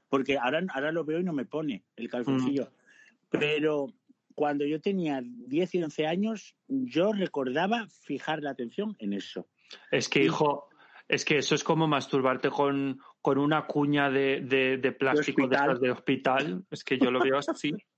porque 0.09 0.39
ahora, 0.39 0.63
ahora 0.73 0.93
lo 0.93 1.05
veo 1.05 1.21
y 1.21 1.25
no 1.25 1.33
me 1.33 1.45
pone 1.45 1.85
el 1.97 2.09
calzoncillo. 2.09 2.65
Mm. 2.65 3.39
Pero 3.39 3.87
cuando 4.35 4.65
yo 4.65 4.81
tenía 4.81 5.23
10 5.25 5.75
y 5.75 5.83
11 5.83 6.07
años, 6.07 6.55
yo 6.69 7.13
recordaba 7.13 7.87
fijar 8.03 8.43
la 8.43 8.51
atención 8.51 8.97
en 9.01 9.13
eso. 9.13 9.49
Es 9.91 10.09
que, 10.09 10.23
hijo, 10.23 10.69
es 11.09 11.25
que 11.25 11.39
eso 11.39 11.57
es 11.57 11.65
como 11.65 11.89
masturbarte 11.89 12.49
con, 12.49 13.01
con 13.21 13.39
una 13.39 13.67
cuña 13.67 14.09
de, 14.09 14.41
de, 14.41 14.93
plástico 14.93 15.49
de, 15.49 15.59
de 15.81 15.91
hospital. 15.91 16.65
Es 16.71 16.85
que 16.85 16.99
yo 16.99 17.11
lo 17.11 17.21
veo 17.21 17.39
así. 17.39 17.73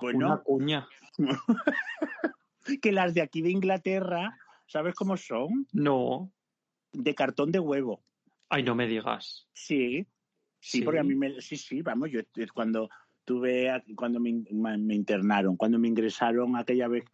Bueno, 0.00 0.26
Una 0.26 0.36
cuña. 0.38 0.88
que 2.82 2.92
las 2.92 3.14
de 3.14 3.22
aquí 3.22 3.42
de 3.42 3.50
Inglaterra, 3.50 4.36
¿sabes 4.66 4.94
cómo 4.94 5.16
son? 5.16 5.66
No. 5.72 6.32
De 6.92 7.14
cartón 7.14 7.50
de 7.50 7.58
huevo. 7.58 8.02
Ay, 8.48 8.62
no 8.62 8.74
me 8.74 8.86
digas. 8.86 9.48
Sí, 9.52 10.06
sí, 10.60 10.82
porque 10.82 11.00
a 11.00 11.04
mí 11.04 11.14
me, 11.14 11.40
sí, 11.40 11.56
sí, 11.56 11.82
vamos, 11.82 12.10
yo 12.10 12.20
cuando 12.54 12.88
tuve, 13.24 13.70
cuando 13.94 14.20
me, 14.20 14.42
me 14.50 14.94
internaron, 14.94 15.56
cuando 15.56 15.78
me 15.78 15.88
ingresaron 15.88 16.56
aquella 16.56 16.88
vez 16.88 17.04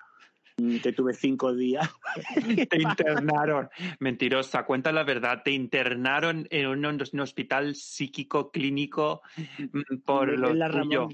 te 0.56 0.92
tuve 0.92 1.14
cinco 1.14 1.54
días. 1.54 1.88
te 2.70 2.82
internaron. 2.82 3.68
Mentirosa, 3.98 4.64
cuenta 4.64 4.92
la 4.92 5.04
verdad. 5.04 5.42
Te 5.44 5.50
internaron 5.50 6.46
en 6.50 6.66
un, 6.66 7.20
hospital 7.20 7.74
psíquico 7.74 8.50
clínico 8.50 9.22
mm, 9.58 9.98
por 10.04 10.38
lo 10.38 10.54
la 10.54 10.70
tuyo. 10.70 11.08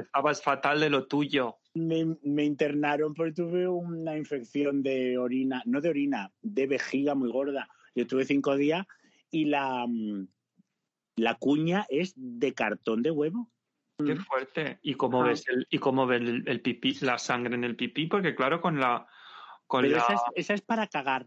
estabas 0.00 0.42
fatal 0.42 0.80
de 0.80 0.90
lo 0.90 1.06
tuyo. 1.06 1.58
Me, 1.74 2.16
me, 2.22 2.44
internaron 2.44 3.12
porque 3.12 3.32
tuve 3.32 3.68
una 3.68 4.16
infección 4.16 4.82
de 4.82 5.18
orina, 5.18 5.62
no 5.66 5.80
de 5.80 5.90
orina, 5.90 6.32
de 6.40 6.66
vejiga 6.66 7.14
muy 7.14 7.30
gorda. 7.30 7.68
Yo 7.94 8.06
tuve 8.06 8.24
cinco 8.24 8.56
días 8.56 8.86
y 9.30 9.46
la, 9.46 9.86
mm, 9.86 10.26
la 11.16 11.34
cuña 11.34 11.86
es 11.88 12.14
de 12.16 12.54
cartón 12.54 13.02
de 13.02 13.10
huevo. 13.10 13.50
Qué 14.04 14.14
Mm. 14.14 14.18
fuerte. 14.24 14.78
¿Y 14.82 14.94
cómo 14.94 15.22
Ah. 15.22 15.28
ves 15.28 15.48
el, 15.48 15.66
y 15.70 15.78
cómo 15.78 16.06
ves 16.06 16.20
el, 16.20 16.46
el 16.46 16.60
pipí, 16.60 16.94
la 17.00 17.18
sangre 17.18 17.54
en 17.54 17.64
el 17.64 17.76
pipí? 17.76 18.06
Porque 18.06 18.34
claro, 18.34 18.60
con 18.60 18.78
la 18.78 19.06
con 19.66 19.82
Pero 19.82 19.96
la 19.96 20.02
esa 20.02 20.14
es, 20.14 20.20
esa 20.36 20.54
es 20.54 20.62
para 20.62 20.86
cagar. 20.86 21.26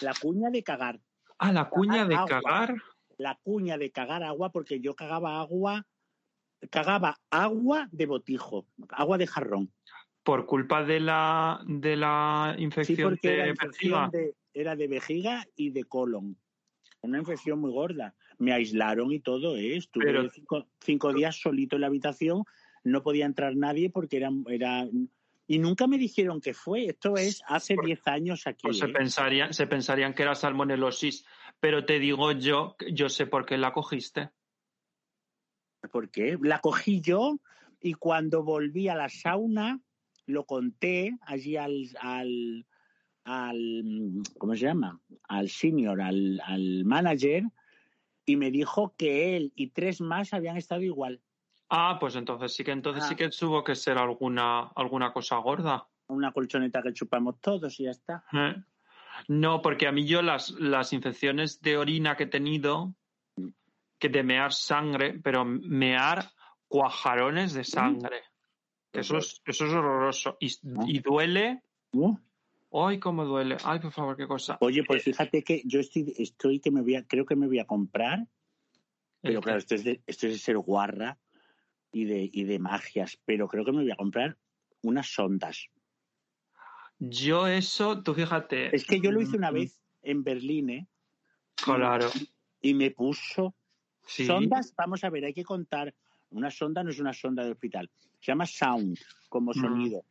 La 0.00 0.14
cuña 0.20 0.50
de 0.50 0.62
cagar. 0.62 1.00
ah, 1.38 1.52
la 1.52 1.68
cuña 1.68 2.04
de 2.06 2.14
agua. 2.16 2.26
cagar. 2.26 2.74
La 3.18 3.38
cuña 3.42 3.76
de 3.76 3.90
cagar 3.92 4.22
agua, 4.24 4.50
porque 4.50 4.80
yo 4.80 4.94
cagaba 4.96 5.40
agua, 5.40 5.86
cagaba 6.70 7.20
agua 7.30 7.86
de 7.92 8.06
botijo, 8.06 8.66
agua 8.88 9.18
de 9.18 9.26
jarrón. 9.26 9.72
Por 10.22 10.46
culpa 10.46 10.82
de 10.84 11.00
la 11.00 11.60
de 11.66 11.96
la 11.96 12.54
Sí, 12.56 12.62
infección 12.64 13.18
era 13.22 13.44
de 13.44 13.50
infección 13.50 14.10
vejiga. 14.10 14.10
de, 14.10 14.36
era 14.54 14.74
de 14.76 14.88
vejiga 14.88 15.46
y 15.54 15.70
de 15.70 15.84
colon. 15.84 16.38
Una 17.02 17.18
infección 17.18 17.60
muy 17.60 17.72
gorda. 17.72 18.14
Me 18.40 18.52
aislaron 18.52 19.12
y 19.12 19.20
todo, 19.20 19.56
¿eh? 19.56 19.76
Estuve 19.76 20.06
Pero- 20.06 20.28
cinco, 20.30 20.66
cinco 20.80 21.12
días 21.12 21.36
solito 21.40 21.76
en 21.76 21.82
la 21.82 21.86
habitación, 21.88 22.44
no 22.82 23.02
podía 23.02 23.26
entrar 23.26 23.54
nadie 23.54 23.90
porque 23.90 24.16
era, 24.16 24.30
era... 24.48 24.88
Y 25.46 25.58
nunca 25.58 25.86
me 25.86 25.98
dijeron 25.98 26.40
que 26.40 26.54
fue. 26.54 26.86
Esto 26.86 27.16
es 27.16 27.42
hace 27.46 27.74
Por- 27.74 27.84
10 27.86 28.06
años 28.06 28.46
aquí. 28.46 28.62
Pues 28.62 28.78
se 28.78 28.86
¿eh? 28.86 28.92
pensarían, 28.92 29.52
se 29.52 29.66
pensarían 29.66 30.14
que 30.14 30.22
era 30.22 30.34
salmonelosis, 30.34 31.24
pero 31.60 31.84
te 31.84 31.98
digo 31.98 32.32
yo, 32.32 32.76
yo 32.92 33.08
sé 33.08 33.26
por 33.26 33.44
qué 33.46 33.58
la 33.58 33.72
cogiste. 33.72 34.30
¿Por 35.92 36.10
qué? 36.10 36.38
La 36.42 36.60
cogí 36.60 37.00
yo 37.00 37.38
y 37.80 37.94
cuando 37.94 38.42
volví 38.42 38.88
a 38.88 38.94
la 38.94 39.08
sauna 39.08 39.80
lo 40.26 40.44
conté 40.44 41.16
allí 41.22 41.56
al, 41.56 41.88
al, 42.00 42.66
al 43.24 44.22
¿cómo 44.38 44.54
se 44.54 44.60
llama? 44.66 45.00
Al 45.28 45.48
senior, 45.48 46.00
al, 46.00 46.40
al 46.44 46.84
manager 46.84 47.44
y 48.30 48.36
me 48.36 48.50
dijo 48.50 48.94
que 48.96 49.36
él 49.36 49.52
y 49.56 49.68
tres 49.68 50.00
más 50.00 50.32
habían 50.32 50.56
estado 50.56 50.82
igual. 50.82 51.20
Ah, 51.68 51.98
pues 52.00 52.16
entonces 52.16 52.52
sí 52.54 52.64
que 52.64 52.72
entonces 52.72 53.04
Ah. 53.04 53.08
sí 53.08 53.16
que 53.16 53.28
tuvo 53.28 53.62
que 53.62 53.74
ser 53.74 53.98
alguna 53.98 54.70
alguna 54.74 55.12
cosa 55.12 55.36
gorda. 55.36 55.86
Una 56.08 56.32
colchoneta 56.32 56.82
que 56.82 56.92
chupamos 56.92 57.40
todos 57.40 57.78
y 57.78 57.84
ya 57.84 57.90
está. 57.92 58.24
¿eh? 58.32 58.56
No, 59.28 59.62
porque 59.62 59.86
a 59.86 59.92
mí 59.92 60.06
yo 60.06 60.22
las, 60.22 60.50
las 60.52 60.92
infecciones 60.92 61.60
de 61.60 61.76
orina 61.76 62.16
que 62.16 62.24
he 62.24 62.26
tenido, 62.26 62.94
que 63.98 64.08
de 64.08 64.22
mear 64.24 64.52
sangre, 64.52 65.20
pero 65.22 65.44
mear 65.44 66.30
cuajarones 66.68 67.52
de 67.52 67.64
sangre. 67.64 68.22
Que 68.90 69.00
eso 69.00 69.18
es, 69.18 69.40
eso 69.44 69.66
es 69.66 69.72
horroroso. 69.72 70.36
Y, 70.40 70.50
y 70.86 70.98
duele. 71.00 71.62
Ay, 72.72 73.00
cómo 73.00 73.24
duele. 73.24 73.56
Ay, 73.64 73.80
por 73.80 73.92
favor, 73.92 74.16
qué 74.16 74.26
cosa. 74.26 74.56
Oye, 74.60 74.84
pues 74.84 75.02
fíjate 75.02 75.42
que 75.42 75.62
yo 75.64 75.80
estoy, 75.80 76.14
estoy 76.18 76.60
que 76.60 76.70
me 76.70 76.82
voy 76.82 76.94
a, 76.94 77.04
creo 77.04 77.26
que 77.26 77.34
me 77.34 77.46
voy 77.46 77.58
a 77.58 77.66
comprar, 77.66 78.28
pero 79.20 79.40
claro, 79.40 79.58
esto 79.58 79.74
es 79.74 79.84
de, 79.84 80.02
esto 80.06 80.26
es 80.28 80.34
de 80.34 80.38
ser 80.38 80.58
guarra 80.58 81.18
y 81.92 82.04
de, 82.04 82.30
y 82.32 82.44
de 82.44 82.58
magias, 82.58 83.18
pero 83.24 83.48
creo 83.48 83.64
que 83.64 83.72
me 83.72 83.82
voy 83.82 83.90
a 83.90 83.96
comprar 83.96 84.38
unas 84.82 85.08
sondas. 85.08 85.66
Yo 87.00 87.46
eso, 87.46 88.02
tú 88.02 88.14
fíjate. 88.14 88.74
Es 88.74 88.84
que 88.84 89.00
yo 89.00 89.10
lo 89.10 89.20
hice 89.20 89.36
una 89.36 89.50
Mm, 89.50 89.54
vez 89.54 89.82
en 90.02 90.22
Berlín, 90.22 90.70
¿eh? 90.70 90.88
Claro. 91.64 92.08
Y 92.62 92.74
me 92.74 92.90
puso 92.90 93.54
Sí. 94.06 94.26
sondas, 94.26 94.74
vamos 94.76 95.02
a 95.02 95.10
ver, 95.10 95.24
hay 95.24 95.34
que 95.34 95.44
contar. 95.44 95.94
Una 96.30 96.50
sonda 96.50 96.84
no 96.84 96.90
es 96.90 97.00
una 97.00 97.12
sonda 97.12 97.44
de 97.44 97.50
hospital, 97.50 97.90
se 98.20 98.30
llama 98.30 98.46
sound, 98.46 98.96
como 99.28 99.52
Mm. 99.52 99.60
sonido. 99.60 100.04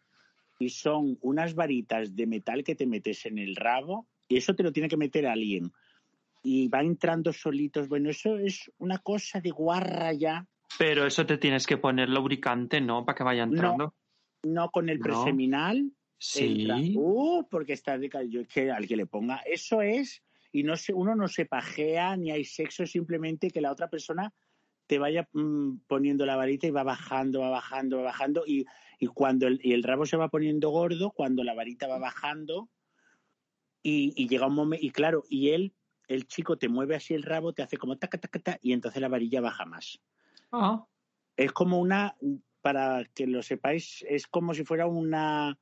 Y 0.59 0.69
son 0.69 1.17
unas 1.21 1.55
varitas 1.55 2.15
de 2.15 2.27
metal 2.27 2.63
que 2.63 2.75
te 2.75 2.85
metes 2.85 3.25
en 3.25 3.37
el 3.39 3.55
rabo 3.55 4.07
y 4.27 4.37
eso 4.37 4.53
te 4.53 4.63
lo 4.63 4.71
tiene 4.71 4.89
que 4.89 4.97
meter 4.97 5.25
alguien. 5.25 5.71
Y 6.43 6.67
va 6.67 6.81
entrando 6.81 7.33
solitos. 7.33 7.87
Bueno, 7.87 8.09
eso 8.09 8.37
es 8.37 8.71
una 8.77 8.99
cosa 8.99 9.41
de 9.41 9.49
guarra 9.49 10.13
ya. 10.13 10.45
Pero 10.77 11.05
eso 11.05 11.25
te 11.25 11.37
tienes 11.37 11.65
que 11.65 11.77
poner 11.77 12.09
lubricante, 12.09 12.79
¿no? 12.79 13.05
Para 13.05 13.17
que 13.17 13.23
vaya 13.23 13.43
entrando. 13.43 13.95
No 14.43 14.69
con 14.69 14.89
el 14.89 14.99
No. 14.99 15.03
preseminal. 15.03 15.91
Sí. 16.17 16.67
entra. 16.67 16.77
Uh, 16.95 17.47
porque 17.49 17.73
está 17.73 17.97
de 17.97 18.09
yo 18.29 18.41
es 18.41 18.47
que 18.49 18.69
al 18.69 18.87
que 18.87 18.97
le 18.97 19.05
ponga 19.05 19.37
eso 19.45 19.81
es 19.81 20.21
y 20.51 20.63
no 20.63 20.75
se 20.75 20.93
uno 20.93 21.15
no 21.15 21.29
se 21.29 21.45
pajea 21.45 22.17
ni 22.17 22.31
hay 22.31 22.43
sexo 22.43 22.85
simplemente 22.85 23.49
que 23.49 23.61
la 23.61 23.71
otra 23.71 23.89
persona 23.89 24.33
te 24.85 24.99
vaya 24.99 25.29
mm, 25.31 25.77
poniendo 25.87 26.25
la 26.25 26.35
varita 26.35 26.67
y 26.67 26.71
va 26.71 26.83
bajando 26.83 27.39
va 27.39 27.49
bajando 27.49 27.97
va 27.97 28.03
bajando 28.03 28.43
y, 28.45 28.65
y 28.99 29.07
cuando 29.07 29.47
el, 29.47 29.59
y 29.63 29.73
el 29.73 29.83
rabo 29.83 30.05
se 30.05 30.17
va 30.17 30.29
poniendo 30.29 30.69
gordo 30.69 31.11
cuando 31.11 31.43
la 31.43 31.53
varita 31.53 31.87
va 31.87 31.97
bajando 31.97 32.69
y, 33.81 34.13
y 34.15 34.27
llega 34.27 34.47
un 34.47 34.55
momento 34.55 34.85
y 34.85 34.91
claro 34.91 35.23
y 35.29 35.49
él 35.49 35.73
el 36.07 36.27
chico 36.27 36.57
te 36.57 36.69
mueve 36.69 36.95
así 36.95 37.13
el 37.13 37.23
rabo 37.23 37.53
te 37.53 37.63
hace 37.63 37.77
como 37.77 37.97
taca 37.97 38.17
taca 38.17 38.39
taca 38.39 38.59
y 38.61 38.73
entonces 38.73 39.01
la 39.01 39.07
varilla 39.07 39.41
baja 39.41 39.65
más 39.65 39.99
Ah, 40.51 40.85
es 41.37 41.51
como 41.51 41.79
una, 41.79 42.15
para 42.61 43.05
que 43.13 43.27
lo 43.27 43.41
sepáis, 43.43 44.03
es 44.07 44.27
como 44.27 44.53
si 44.53 44.63
fuera 44.63 44.87
una 44.87 45.57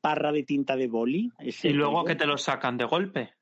parra 0.00 0.32
de 0.32 0.44
tinta 0.44 0.76
de 0.76 0.88
boli. 0.88 1.30
y 1.38 1.70
luego 1.70 2.04
que 2.04 2.16
te 2.16 2.26
lo 2.26 2.38
sacan 2.38 2.76
de 2.76 2.84
golpe. 2.84 3.34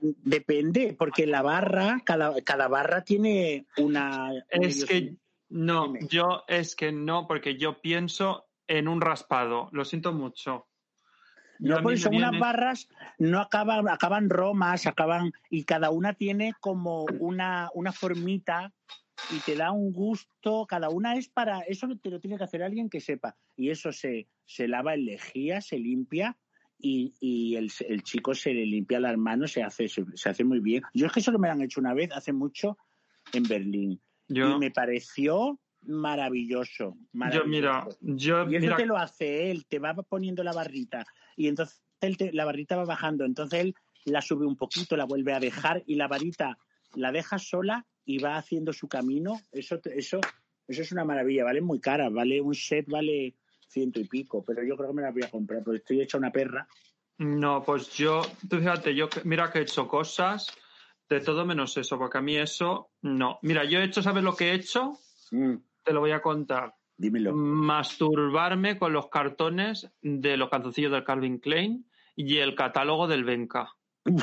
Depende, 0.00 0.94
porque 0.98 1.26
la 1.26 1.42
barra, 1.42 2.00
cada, 2.04 2.40
cada 2.42 2.68
barra 2.68 3.04
tiene 3.04 3.66
una... 3.76 4.32
Es 4.48 4.84
que 4.84 5.16
no, 5.48 5.86
Dime. 5.86 6.08
yo 6.08 6.44
es 6.48 6.74
que 6.76 6.92
no, 6.92 7.26
porque 7.26 7.56
yo 7.56 7.80
pienso 7.80 8.46
en 8.66 8.88
un 8.88 9.00
raspado. 9.00 9.68
Lo 9.72 9.84
siento 9.84 10.12
mucho. 10.12 10.66
No, 11.58 11.82
porque 11.82 11.98
son 11.98 12.14
unas 12.14 12.38
barras, 12.38 12.88
no 13.18 13.40
acaban, 13.40 13.88
acaban 13.88 14.28
romas, 14.28 14.86
acaban, 14.86 15.32
y 15.48 15.64
cada 15.64 15.90
una 15.90 16.12
tiene 16.12 16.52
como 16.60 17.06
una, 17.18 17.70
una 17.72 17.92
formita 17.92 18.74
y 19.30 19.38
te 19.40 19.56
da 19.56 19.72
un 19.72 19.92
gusto, 19.92 20.66
cada 20.66 20.90
una 20.90 21.16
es 21.16 21.28
para, 21.30 21.60
eso 21.60 21.88
te 22.02 22.10
lo 22.10 22.20
tiene 22.20 22.36
que 22.36 22.44
hacer 22.44 22.62
alguien 22.62 22.90
que 22.90 23.00
sepa, 23.00 23.36
y 23.56 23.70
eso 23.70 23.90
se, 23.90 24.28
se 24.44 24.68
lava 24.68 24.92
en 24.92 25.06
lejía, 25.06 25.62
se 25.62 25.78
limpia, 25.78 26.36
y, 26.78 27.14
y 27.20 27.56
el, 27.56 27.72
el 27.88 28.02
chico 28.02 28.34
se 28.34 28.52
le 28.52 28.66
limpia 28.66 29.00
las 29.00 29.16
manos, 29.16 29.52
se 29.52 29.62
hace, 29.62 29.88
se, 29.88 30.04
se 30.12 30.28
hace 30.28 30.44
muy 30.44 30.60
bien. 30.60 30.82
Yo 30.92 31.06
es 31.06 31.12
que 31.12 31.22
solo 31.22 31.38
me 31.38 31.48
lo 31.48 31.54
han 31.54 31.62
hecho 31.62 31.80
una 31.80 31.94
vez, 31.94 32.10
hace 32.12 32.34
mucho, 32.34 32.76
en 33.32 33.44
Berlín, 33.44 34.02
Yo, 34.28 34.56
y 34.56 34.58
me 34.58 34.70
pareció 34.70 35.58
maravilloso. 35.82 36.96
yo 37.32 37.44
mira, 37.44 37.86
yo 38.00 38.42
Y 38.48 38.56
eso 38.56 38.60
mira, 38.60 38.76
te 38.76 38.86
lo 38.86 38.96
hace 38.96 39.50
él, 39.50 39.66
te 39.66 39.78
va 39.78 39.94
poniendo 39.94 40.42
la 40.42 40.52
barrita 40.52 41.04
y 41.36 41.48
entonces 41.48 41.82
él 42.00 42.16
te- 42.16 42.32
la 42.32 42.44
barrita 42.44 42.76
va 42.76 42.84
bajando, 42.84 43.24
entonces 43.24 43.60
él 43.60 43.74
la 44.04 44.20
sube 44.20 44.46
un 44.46 44.56
poquito, 44.56 44.96
la 44.96 45.04
vuelve 45.04 45.32
a 45.32 45.40
dejar 45.40 45.82
y 45.86 45.94
la 45.96 46.08
varita 46.08 46.58
la 46.94 47.12
deja 47.12 47.38
sola 47.38 47.86
y 48.04 48.18
va 48.18 48.36
haciendo 48.36 48.72
su 48.72 48.88
camino. 48.88 49.40
Eso, 49.52 49.80
eso, 49.84 50.20
eso 50.68 50.82
es 50.82 50.92
una 50.92 51.04
maravilla, 51.04 51.44
vale 51.44 51.60
muy 51.60 51.80
cara, 51.80 52.08
vale 52.08 52.40
un 52.40 52.54
set, 52.54 52.88
vale 52.88 53.34
ciento 53.68 54.00
y 54.00 54.04
pico, 54.04 54.44
pero 54.44 54.62
yo 54.62 54.76
creo 54.76 54.90
que 54.90 54.94
me 54.96 55.02
la 55.02 55.10
voy 55.10 55.24
a 55.24 55.30
comprar 55.30 55.62
porque 55.62 55.78
estoy 55.78 56.00
hecha 56.00 56.18
una 56.18 56.30
perra. 56.30 56.66
no, 57.18 57.62
pues 57.64 57.90
yo, 57.94 58.22
tú 58.48 58.58
fíjate, 58.58 58.94
yo 58.94 59.08
mira 59.24 59.50
que 59.50 59.58
he 59.58 59.62
hecho 59.62 59.88
cosas 59.88 60.56
de 61.08 61.20
todo 61.20 61.44
menos 61.46 61.76
eso, 61.76 61.98
porque 61.98 62.18
a 62.18 62.22
mí 62.22 62.36
eso 62.36 62.90
no. 63.02 63.38
Mira, 63.42 63.64
yo 63.64 63.78
he 63.78 63.84
hecho, 63.84 64.02
¿sabes 64.02 64.24
lo 64.24 64.34
que 64.34 64.50
he 64.50 64.54
hecho? 64.54 64.92
Mm, 65.30 65.54
Te 65.84 65.92
lo 65.92 66.00
voy 66.00 66.10
a 66.12 66.20
contar. 66.22 66.74
dímelo. 66.96 67.32
Masturbarme 67.34 68.78
con 68.78 68.92
los 68.92 69.08
cartones 69.08 69.90
de 70.02 70.36
los 70.36 70.48
canzoncillos 70.50 70.92
del 70.92 71.04
Calvin 71.04 71.38
Klein 71.38 71.88
y 72.16 72.38
el 72.38 72.54
catálogo 72.54 73.06
del 73.06 73.24
Benca. 73.24 73.68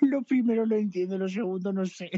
Lo 0.00 0.22
primero 0.22 0.64
lo 0.64 0.76
entiendo, 0.76 1.18
lo 1.18 1.28
segundo 1.28 1.70
no 1.72 1.84
sé. 1.84 2.10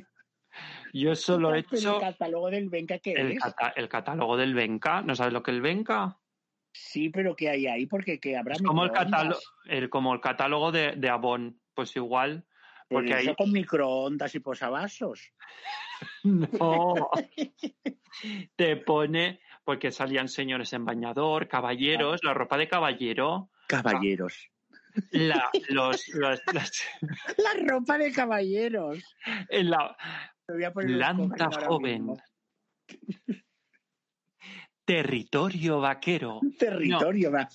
Yo 0.92 1.12
eso 1.12 1.38
lo 1.40 1.54
he 1.54 1.60
hecho. 1.60 1.96
el 1.96 2.00
catálogo 2.00 2.50
del 2.50 2.68
Venga, 2.68 2.98
¿qué 2.98 3.12
El, 3.12 3.32
es? 3.32 3.38
cata- 3.40 3.72
el 3.74 3.88
catálogo 3.88 4.36
del 4.36 4.54
Benca, 4.54 5.02
¿no 5.02 5.14
sabes 5.16 5.32
lo 5.32 5.42
que 5.42 5.50
es 5.50 5.56
el 5.56 5.60
Benca? 5.62 6.18
Sí, 6.72 7.08
pero 7.10 7.34
¿qué 7.34 7.48
hay 7.50 7.66
ahí? 7.66 7.86
Porque 7.86 8.20
que 8.20 8.36
habrá 8.36 8.54
Es 8.54 8.62
como 8.62 8.84
el 8.84 8.92
catálogo, 8.92 9.40
el, 9.64 9.90
como 9.90 10.14
el 10.14 10.20
catálogo 10.20 10.70
de, 10.70 10.92
de 10.92 11.08
Avon, 11.08 11.60
pues 11.78 11.94
igual, 11.94 12.44
Pero 12.88 13.00
porque 13.02 13.14
ahí 13.14 13.34
con 13.36 13.52
microondas 13.52 14.34
y 14.34 14.40
posavasos. 14.40 15.30
no 16.24 17.08
te 18.56 18.76
pone, 18.78 19.38
porque 19.62 19.92
salían 19.92 20.26
señores 20.28 20.72
en 20.72 20.84
bañador, 20.84 21.46
caballeros, 21.46 22.24
la 22.24 22.34
ropa 22.34 22.56
de 22.58 22.66
caballero, 22.66 23.50
Caballeros. 23.68 24.50
la, 25.12 25.48
los, 25.68 26.08
los- 26.08 26.40
las- 26.52 26.82
La 27.38 27.64
ropa 27.64 27.96
de 27.96 28.10
caballeros. 28.10 28.98
la 29.50 29.96
Me 30.48 30.54
voy 30.54 30.64
a 30.64 30.72
poner 30.72 30.90
los 30.90 30.98
planta 30.98 31.50
joven, 31.64 32.08
territorio 34.84 35.78
vaquero. 35.80 36.40
Territorio. 36.58 37.30
va. 37.30 37.48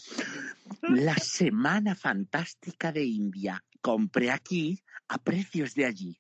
La 0.84 1.16
semana 1.16 1.94
fantástica 1.96 2.94
de 2.94 3.04
India. 3.04 3.62
Compré 3.84 4.32
aquí 4.32 4.82
a 5.10 5.18
precios 5.18 5.76
de 5.76 5.86
allí. 5.86 6.18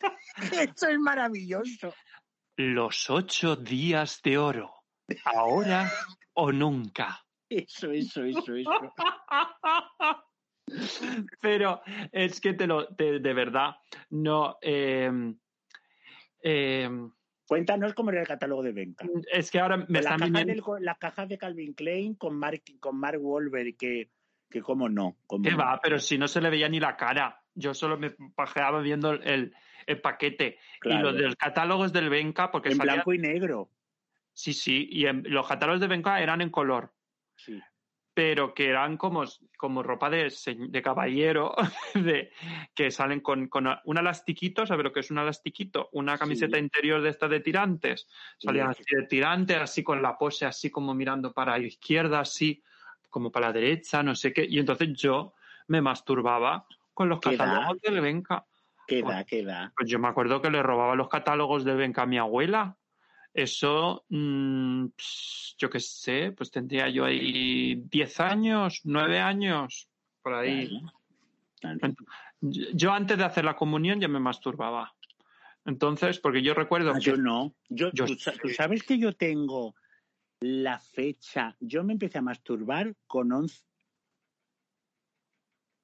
Esto 0.52 0.86
es 0.88 0.98
maravilloso. 1.00 1.92
Los 2.56 3.10
ocho 3.10 3.56
días 3.56 4.20
de 4.22 4.38
oro. 4.38 4.72
Ahora 5.24 5.90
o 6.34 6.52
nunca. 6.52 7.20
Eso, 7.48 7.90
eso, 7.90 8.22
eso, 8.22 8.54
eso. 8.54 8.94
Pero 11.40 11.82
es 12.12 12.40
que 12.40 12.54
te 12.54 12.66
lo, 12.68 12.94
te- 12.94 13.18
de 13.18 13.34
verdad, 13.34 13.74
no. 14.10 14.56
eh, 14.62 15.10
eh, 16.44 16.88
Cuéntanos 17.48 17.94
cómo 17.94 18.10
era 18.10 18.20
el 18.20 18.28
catálogo 18.28 18.62
de 18.62 18.70
Benca. 18.70 19.04
es 19.32 19.50
que 19.50 19.58
ahora 19.58 19.78
me 19.78 20.00
Las 20.00 20.02
están 20.12 20.18
cajas, 20.20 20.32
viniendo. 20.44 20.74
del- 20.76 20.84
las 20.84 20.98
cajas 20.98 21.28
de 21.28 21.36
Calvin 21.38 21.74
Klein 21.74 22.14
con 22.14 22.36
Mark, 22.36 22.62
con 22.78 22.96
Mark 22.96 23.18
Wahlberg, 23.20 23.76
que, 23.76 24.12
que 24.50 24.60
cómo 24.62 24.88
no. 24.88 25.16
cómo 25.26 25.44
¿Qué 25.44 25.52
no. 25.52 25.58
va? 25.58 25.80
Pero 25.82 25.98
si 25.98 26.18
no 26.18 26.26
se 26.28 26.40
le 26.40 26.50
veía 26.50 26.68
ni 26.68 26.80
la 26.80 26.96
cara. 26.96 27.42
Yo 27.54 27.72
solo 27.74 27.96
me 27.98 28.10
pajeaba 28.34 28.80
viendo 28.80 29.12
el, 29.12 29.54
el 29.86 30.00
paquete. 30.00 30.58
Claro. 30.80 30.98
Y 30.98 31.02
los 31.02 31.22
del 31.22 31.36
catálogos 31.36 31.92
del 31.92 32.08
Benca, 32.10 32.50
porque 32.50 32.70
En 32.70 32.76
salía- 32.76 32.94
blanco 32.94 33.12
y 33.14 33.18
negro. 33.18 33.70
Sí, 34.32 34.52
sí, 34.52 34.88
y 34.90 35.06
en- 35.06 35.24
los 35.26 35.46
catálogos 35.46 35.80
de 35.80 35.88
Benca 35.88 36.20
eran 36.20 36.40
en 36.40 36.50
color. 36.50 36.92
Sí. 37.36 37.60
pero 38.12 38.52
que 38.52 38.68
eran 38.68 38.98
como, 38.98 39.24
como 39.56 39.82
ropa 39.82 40.10
de, 40.10 40.30
de 40.68 40.82
caballero, 40.82 41.54
de, 41.94 42.30
que 42.74 42.90
salen 42.90 43.20
con, 43.20 43.48
con 43.48 43.66
un 43.84 43.98
elastiquito, 43.98 44.66
¿sabes 44.66 44.84
lo 44.84 44.92
que 44.92 45.00
es 45.00 45.10
un 45.10 45.18
elastiquito? 45.18 45.88
Una 45.92 46.18
camiseta 46.18 46.58
Sí. 46.58 46.62
interior 46.64 47.00
de 47.00 47.08
estas 47.10 47.30
de 47.30 47.40
tirantes. 47.40 48.08
Salían 48.36 48.74
Sí. 48.74 48.82
así 48.82 48.96
de 48.96 49.06
tirantes, 49.06 49.56
así 49.58 49.82
con 49.82 50.02
la 50.02 50.18
pose, 50.18 50.44
así 50.44 50.70
como 50.70 50.92
mirando 50.92 51.32
para 51.32 51.56
la 51.56 51.64
izquierda, 51.66 52.20
así 52.20 52.62
como 53.10 53.30
para 53.30 53.48
la 53.48 53.52
derecha, 53.52 54.02
no 54.02 54.14
sé 54.14 54.32
qué. 54.32 54.46
Y 54.48 54.58
entonces 54.58 54.88
yo 54.94 55.34
me 55.66 55.80
masturbaba 55.80 56.66
con 56.94 57.08
los 57.08 57.20
¿Qué 57.20 57.36
catálogos 57.36 57.80
del 57.82 58.00
Benca. 58.00 58.44
Queda, 58.86 59.24
queda. 59.24 59.72
Pues 59.76 59.88
yo 59.88 59.98
me 59.98 60.08
acuerdo 60.08 60.40
que 60.40 60.50
le 60.50 60.62
robaba 60.62 60.94
los 60.94 61.08
catálogos 61.08 61.64
del 61.64 61.76
Benca 61.76 62.02
a 62.02 62.06
mi 62.06 62.18
abuela. 62.18 62.76
Eso, 63.32 64.04
mm, 64.08 64.86
yo 65.58 65.70
qué 65.70 65.78
sé, 65.78 66.32
pues 66.32 66.50
tendría 66.50 66.88
yo 66.88 67.04
ahí 67.04 67.76
10 67.76 68.20
años, 68.20 68.80
9 68.84 69.20
años, 69.20 69.88
por 70.22 70.34
ahí. 70.34 70.82
Yo 72.40 72.92
antes 72.92 73.18
de 73.18 73.24
hacer 73.24 73.44
la 73.44 73.54
comunión 73.54 74.00
ya 74.00 74.08
me 74.08 74.18
masturbaba. 74.18 74.94
Entonces, 75.64 76.18
porque 76.18 76.42
yo 76.42 76.54
recuerdo 76.54 76.90
Ah, 76.90 76.94
que 76.98 77.10
yo 77.10 77.16
no. 77.16 77.54
Yo, 77.68 77.92
tú 77.92 78.16
sabes 78.16 78.82
que 78.82 78.98
yo 78.98 79.12
tengo 79.12 79.74
la 80.40 80.78
fecha. 80.78 81.56
Yo 81.60 81.84
me 81.84 81.92
empecé 81.92 82.18
a 82.18 82.22
masturbar 82.22 82.94
con 83.06 83.30
11. 83.32 83.62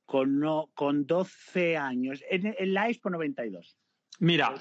Con, 0.06 0.38
no, 0.38 0.70
con 0.74 1.06
12 1.06 1.76
años. 1.76 2.22
En, 2.30 2.54
en 2.58 2.74
la 2.74 2.88
Expo 2.88 3.10
92. 3.10 3.76
Mira, 4.20 4.54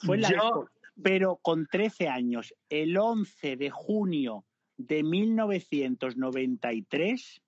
Fue 0.00 0.16
la 0.18 0.30
yo- 0.30 0.36
Expo. 0.36 0.68
Pero 1.02 1.36
con 1.36 1.66
13 1.66 2.08
años, 2.08 2.54
el 2.68 2.98
11 2.98 3.56
de 3.56 3.70
junio 3.70 4.44
de 4.76 5.02
1993, 5.02 7.40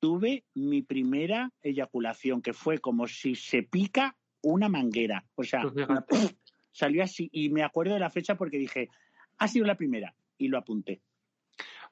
tuve 0.00 0.44
mi 0.54 0.80
primera 0.82 1.52
eyaculación, 1.60 2.40
que 2.40 2.54
fue 2.54 2.78
como 2.78 3.06
si 3.06 3.34
se 3.34 3.62
pica 3.64 4.16
una 4.40 4.68
manguera. 4.70 5.26
O 5.34 5.44
sea, 5.44 5.60
Pues 5.62 5.74
una- 5.88 6.06
salió 6.72 7.04
así. 7.04 7.28
Y 7.32 7.50
me 7.50 7.62
acuerdo 7.62 7.92
de 7.94 8.00
la 8.00 8.08
fecha 8.10 8.34
porque 8.36 8.56
dije, 8.58 8.88
ha 9.36 9.46
sido 9.46 9.66
la 9.66 9.76
primera. 9.76 10.14
Y 10.38 10.48
lo 10.48 10.58
apunté. 10.58 11.02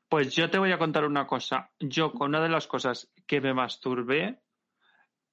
pues 0.09 0.35
yo 0.35 0.49
te 0.51 0.59
voy 0.59 0.71
a 0.73 0.79
contar 0.79 1.05
una 1.05 1.27
cosa. 1.27 1.71
Yo 1.81 2.13
con 2.13 2.29
una 2.29 2.41
de 2.41 2.49
las 2.49 2.67
cosas 2.69 3.13
que 3.27 3.41
me 3.41 3.53
masturbé 3.53 4.41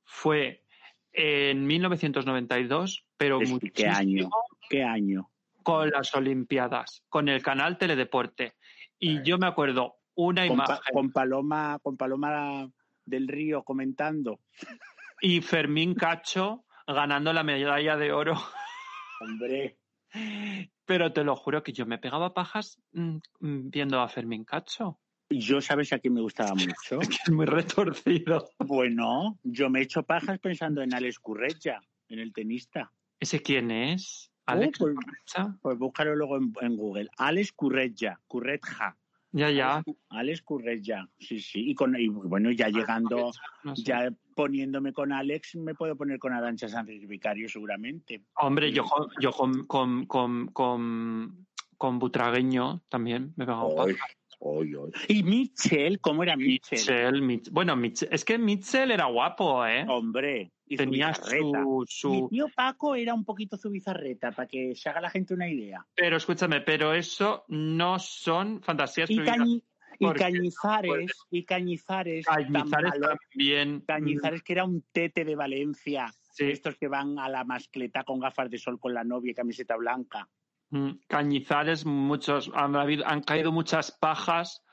fue 0.04 0.64
en 1.12 1.68
1992, 1.68 3.06
pero 3.18 3.40
Es- 3.40 3.48
¿Qué 3.50 3.54
muchísimo 3.54 3.96
año? 3.96 4.30
¿Qué 4.70 4.84
año? 4.84 5.30
con 5.62 5.92
las 5.92 6.14
Olimpiadas, 6.14 7.06
con 7.08 7.30
el 7.30 7.42
canal 7.42 7.78
Teledeporte. 7.78 8.56
Y 9.00 9.22
yo 9.24 9.38
me 9.38 9.48
acuerdo 9.48 9.96
una 10.16 10.46
Con, 10.46 10.58
Pa- 10.58 10.64
imagen 10.66 10.94
con 10.94 11.12
Paloma, 11.14 11.80
con 11.82 11.96
Paloma 11.96 12.70
del 13.06 13.28
Río 13.30 13.64
comentando. 13.64 14.40
y 15.22 15.40
Fermín 15.42 15.94
Cacho 15.96 16.66
ganando 16.86 17.32
la 17.32 17.44
medalla 17.44 17.96
de 17.96 18.12
oro. 18.12 18.34
Hombre, 19.22 19.78
Pero 20.86 21.14
te 21.14 21.24
lo 21.24 21.36
juro 21.36 21.64
que 21.64 21.72
yo 21.74 21.86
me 21.86 21.98
pegaba 21.98 22.34
pajas 22.34 22.78
mm, 22.92 23.18
mm, 23.40 23.70
viendo 23.70 24.02
a 24.02 24.10
Fermín 24.10 24.44
Cacho. 24.44 25.00
yo 25.30 25.62
sabes 25.62 25.94
a 25.94 26.00
quién 26.00 26.14
me 26.14 26.22
gustaba 26.22 26.54
mucho. 26.54 27.00
Que 27.10 27.18
es 27.26 27.32
muy 27.32 27.46
retorcido. 27.46 28.50
Bueno, 28.60 29.40
yo 29.44 29.70
me 29.70 29.80
he 29.80 29.84
hecho 29.84 30.04
pajas 30.04 30.40
pensando 30.40 30.82
en 30.82 30.94
Alex 30.94 31.20
Curreja, 31.20 31.82
en 32.10 32.20
el 32.20 32.34
tenista. 32.34 32.92
¿Ese 33.20 33.42
quién 33.42 33.72
es? 33.72 34.30
¿Alex? 34.46 34.78
pues- 34.78 34.96
Currecha? 34.96 35.58
Pues 35.62 35.78
búscalo 35.78 36.16
luego 36.16 36.38
en, 36.38 36.54
en 36.62 36.76
Google. 36.76 37.10
Alex 37.18 37.54
Curreja, 37.54 38.20
Curreja. 38.28 38.98
Ya, 39.34 39.50
ya. 39.50 39.78
Alex, 39.78 39.98
Alex 40.10 40.42
Curreja, 40.44 41.10
sí, 41.20 41.40
sí. 41.40 41.72
Y, 41.72 41.76
con, 41.76 42.00
y 42.00 42.08
bueno, 42.08 42.52
ya 42.52 42.70
llegando, 42.70 43.32
No 43.64 43.76
sé. 43.76 43.84
ya 43.84 44.14
poniéndome 44.36 44.94
con 44.94 45.12
Alex, 45.12 45.56
me 45.56 45.74
puedo 45.74 45.96
poner 45.96 46.20
con 46.20 46.34
Arancha 46.34 46.70
Sánchez 46.70 47.08
Vicario 47.08 47.50
seguramente. 47.50 48.22
Hombre, 48.36 48.72
yo, 48.72 48.86
con- 48.86 49.10
yo 49.20 49.32
con, 49.32 49.66
con, 49.66 50.06
con, 50.06 50.48
con, 51.78 52.00
Butragueño 52.00 52.84
también 52.90 53.34
me 53.36 53.46
pegaba 53.46 53.64
Ay, 53.86 53.96
Y 55.08 55.24
Mitchell, 55.24 56.00
¿cómo 56.00 56.24
era 56.24 56.36
Mitchell? 56.36 56.78
Mitchell, 56.80 57.22
Mitch- 57.22 57.50
bueno, 57.52 57.76
Mitch- 57.76 58.08
es 58.12 58.26
que 58.26 58.38
Mitchell 58.38 58.92
era 58.92 59.06
guapo, 59.06 59.66
¿eh? 59.66 59.86
Hombre, 59.88 60.52
y 60.66 60.76
Tenía 60.78 61.14
su, 61.14 61.80
Mi 61.80 61.86
su... 61.88 62.28
tío 62.30 62.48
Paco 62.56 62.96
era 62.96 63.14
un 63.14 63.24
poquito 63.26 63.58
su 63.58 63.70
bizarreta, 63.70 64.32
para 64.32 64.48
que 64.48 64.76
se 64.76 64.90
haga 64.90 65.02
la 65.02 65.10
gente 65.10 65.34
una 65.34 65.48
idea. 65.50 65.86
Pero 65.96 66.18
escúchame, 66.18 66.62
pero 66.62 66.94
eso 66.94 67.46
no 67.50 68.00
son 68.00 68.62
fantasías 68.62 69.10
Y. 69.10 69.18
Cañi- 69.20 69.64
y 70.00 70.12
Cañizares, 70.12 71.12
y 71.30 71.44
Cañizares, 71.46 72.26
Cañizares 72.26 72.94
también. 73.00 73.82
Cañizares 73.82 74.42
que 74.44 74.54
era 74.54 74.66
un 74.66 74.84
tete 74.92 75.24
de 75.24 75.36
Valencia, 75.36 76.12
Sí. 76.32 76.46
estos 76.50 76.76
que 76.78 76.88
van 76.88 77.20
a 77.20 77.30
la 77.30 77.44
mascleta 77.44 78.04
con 78.04 78.20
gafas 78.20 78.50
de 78.50 78.58
sol 78.58 78.80
con 78.80 78.94
la 78.96 79.04
novia 79.04 79.32
y 79.32 79.36
camiseta 79.36 79.76
blanca. 79.78 80.28
Mm, 80.74 81.02
Cañizares, 81.08 81.86
muchos, 81.86 82.50
han, 82.56 83.22
caído 83.22 83.52
muchas 83.52 83.92
pajas 83.92 84.64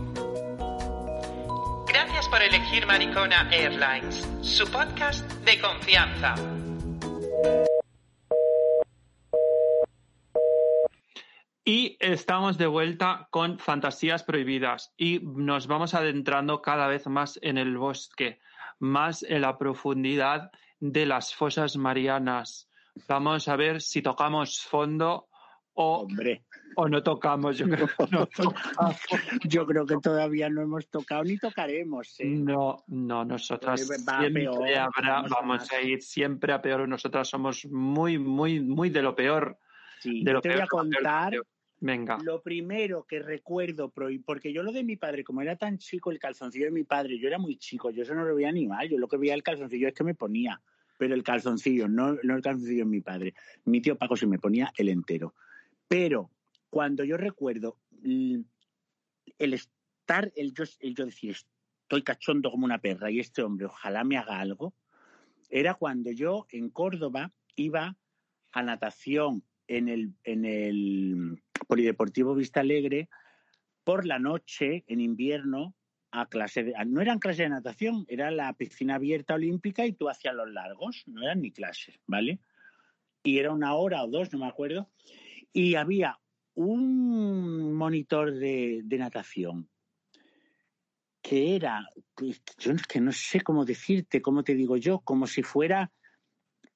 Gracias 1.86 2.26
por 2.28 2.42
elegir 2.42 2.86
Maricona 2.86 3.50
Airlines, 3.52 4.26
su 4.40 4.66
podcast 4.70 5.30
de 5.44 5.60
confianza. 5.60 6.34
Y 11.66 11.96
estamos 12.00 12.58
de 12.58 12.66
vuelta 12.66 13.28
con 13.30 13.58
Fantasías 13.58 14.22
Prohibidas 14.22 14.92
y 14.96 15.20
nos 15.22 15.66
vamos 15.66 15.94
adentrando 15.94 16.62
cada 16.62 16.88
vez 16.88 17.06
más 17.06 17.38
en 17.42 17.58
el 17.58 17.76
bosque, 17.76 18.40
más 18.84 19.22
en 19.22 19.40
la 19.40 19.58
profundidad 19.58 20.50
de 20.80 21.06
las 21.06 21.34
fosas 21.34 21.76
marianas. 21.76 22.68
Vamos 23.08 23.48
a 23.48 23.56
ver 23.56 23.80
si 23.80 24.02
tocamos 24.02 24.60
fondo 24.62 25.28
O, 25.76 26.02
Hombre, 26.02 26.44
o 26.76 26.88
no 26.88 27.02
tocamos, 27.02 27.58
yo 27.58 27.68
creo 27.68 27.88
que 27.88 28.06
no 28.12 28.26
tocamos. 28.36 28.96
yo 29.42 29.66
creo 29.66 29.84
que 29.84 29.96
todavía 29.96 30.48
no 30.48 30.62
hemos 30.62 30.88
tocado 30.88 31.24
ni 31.24 31.36
tocaremos. 31.36 32.14
¿eh? 32.20 32.26
No, 32.26 32.84
no, 32.86 33.24
nosotras 33.24 33.80
va 34.08 34.20
siempre 34.20 34.42
peor, 34.44 34.68
habrá- 34.68 35.14
vamos 35.14 35.32
a 35.32 35.34
vamos 35.34 35.58
más. 35.58 35.72
a 35.72 35.80
ir 35.82 36.00
siempre 36.00 36.52
a 36.52 36.62
peor. 36.62 36.88
Nosotras 36.88 37.28
somos 37.28 37.64
muy, 37.66 38.18
muy, 38.20 38.60
muy 38.60 38.90
de 38.90 39.02
lo 39.02 39.16
peor. 39.16 39.58
Sí, 39.98 40.22
De 40.22 40.30
yo 40.30 40.34
lo 40.34 40.40
te 40.42 40.50
voy 40.52 40.60
a 40.60 40.66
contar 40.68 41.30
peor. 41.30 41.46
Venga. 41.84 42.16
lo 42.22 42.40
primero 42.40 43.04
que 43.06 43.18
recuerdo, 43.18 43.92
porque 44.24 44.54
yo 44.54 44.62
lo 44.62 44.72
de 44.72 44.82
mi 44.82 44.96
padre, 44.96 45.22
como 45.22 45.42
era 45.42 45.56
tan 45.56 45.76
chico 45.76 46.10
el 46.10 46.18
calzoncillo 46.18 46.64
de 46.64 46.70
mi 46.70 46.84
padre, 46.84 47.18
yo 47.18 47.28
era 47.28 47.38
muy 47.38 47.56
chico, 47.58 47.90
yo 47.90 48.04
eso 48.04 48.14
no 48.14 48.24
lo 48.24 48.34
veía 48.34 48.50
ni 48.52 48.66
mal, 48.66 48.88
yo 48.88 48.96
lo 48.96 49.06
que 49.06 49.18
veía 49.18 49.34
el 49.34 49.42
calzoncillo 49.42 49.88
es 49.88 49.92
que 49.92 50.02
me 50.02 50.14
ponía, 50.14 50.62
pero 50.96 51.14
el 51.14 51.22
calzoncillo, 51.22 51.86
no, 51.86 52.16
no 52.22 52.36
el 52.36 52.40
calzoncillo 52.40 52.84
de 52.84 52.90
mi 52.90 53.02
padre. 53.02 53.34
Mi 53.66 53.82
tío 53.82 53.98
Paco 53.98 54.16
se 54.16 54.26
me 54.26 54.38
ponía 54.38 54.72
el 54.78 54.88
entero. 54.88 55.34
Pero 55.86 56.30
cuando 56.70 57.04
yo 57.04 57.18
recuerdo 57.18 57.76
el 58.02 58.46
estar, 59.38 60.32
el 60.36 60.54
yo, 60.54 60.64
el 60.80 60.94
yo 60.94 61.04
decir, 61.04 61.36
estoy 61.82 62.02
cachondo 62.02 62.50
como 62.50 62.64
una 62.64 62.78
perra 62.78 63.10
y 63.10 63.20
este 63.20 63.42
hombre 63.42 63.66
ojalá 63.66 64.04
me 64.04 64.16
haga 64.16 64.40
algo, 64.40 64.72
era 65.50 65.74
cuando 65.74 66.10
yo 66.12 66.46
en 66.48 66.70
Córdoba 66.70 67.30
iba 67.56 67.98
a 68.52 68.62
natación 68.62 69.44
en 69.68 69.88
el, 69.88 70.14
en 70.24 70.44
el 70.44 71.42
Polideportivo 71.66 72.34
Vista 72.34 72.60
Alegre 72.60 73.08
por 73.84 74.06
la 74.06 74.18
noche, 74.18 74.84
en 74.86 75.00
invierno, 75.00 75.74
a 76.10 76.26
clase 76.26 76.62
de, 76.62 76.74
no 76.86 77.00
eran 77.00 77.18
clases 77.18 77.38
de 77.38 77.48
natación, 77.48 78.04
era 78.08 78.30
la 78.30 78.52
piscina 78.54 78.94
abierta 78.94 79.34
olímpica 79.34 79.84
y 79.84 79.92
tú 79.92 80.08
hacías 80.08 80.34
los 80.34 80.50
largos, 80.50 81.02
no 81.06 81.22
eran 81.22 81.42
ni 81.42 81.50
clases, 81.50 81.98
¿vale? 82.06 82.40
Y 83.22 83.38
era 83.38 83.52
una 83.52 83.74
hora 83.74 84.04
o 84.04 84.08
dos, 84.08 84.32
no 84.32 84.38
me 84.38 84.46
acuerdo, 84.46 84.90
y 85.52 85.74
había 85.74 86.20
un 86.54 87.74
monitor 87.74 88.32
de, 88.32 88.82
de 88.84 88.98
natación 88.98 89.68
que 91.20 91.56
era, 91.56 91.88
yo 92.58 92.72
es 92.72 92.86
que 92.86 93.00
no 93.00 93.10
sé 93.10 93.40
cómo 93.40 93.64
decirte, 93.64 94.20
cómo 94.20 94.44
te 94.44 94.54
digo 94.54 94.76
yo, 94.76 95.00
como 95.00 95.26
si 95.26 95.42
fuera 95.42 95.90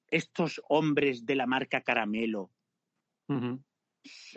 estos 0.07 0.59
hombres 0.67 1.23
de 1.27 1.35
la 1.35 1.45
marca 1.45 1.81
Caramelo, 1.81 2.49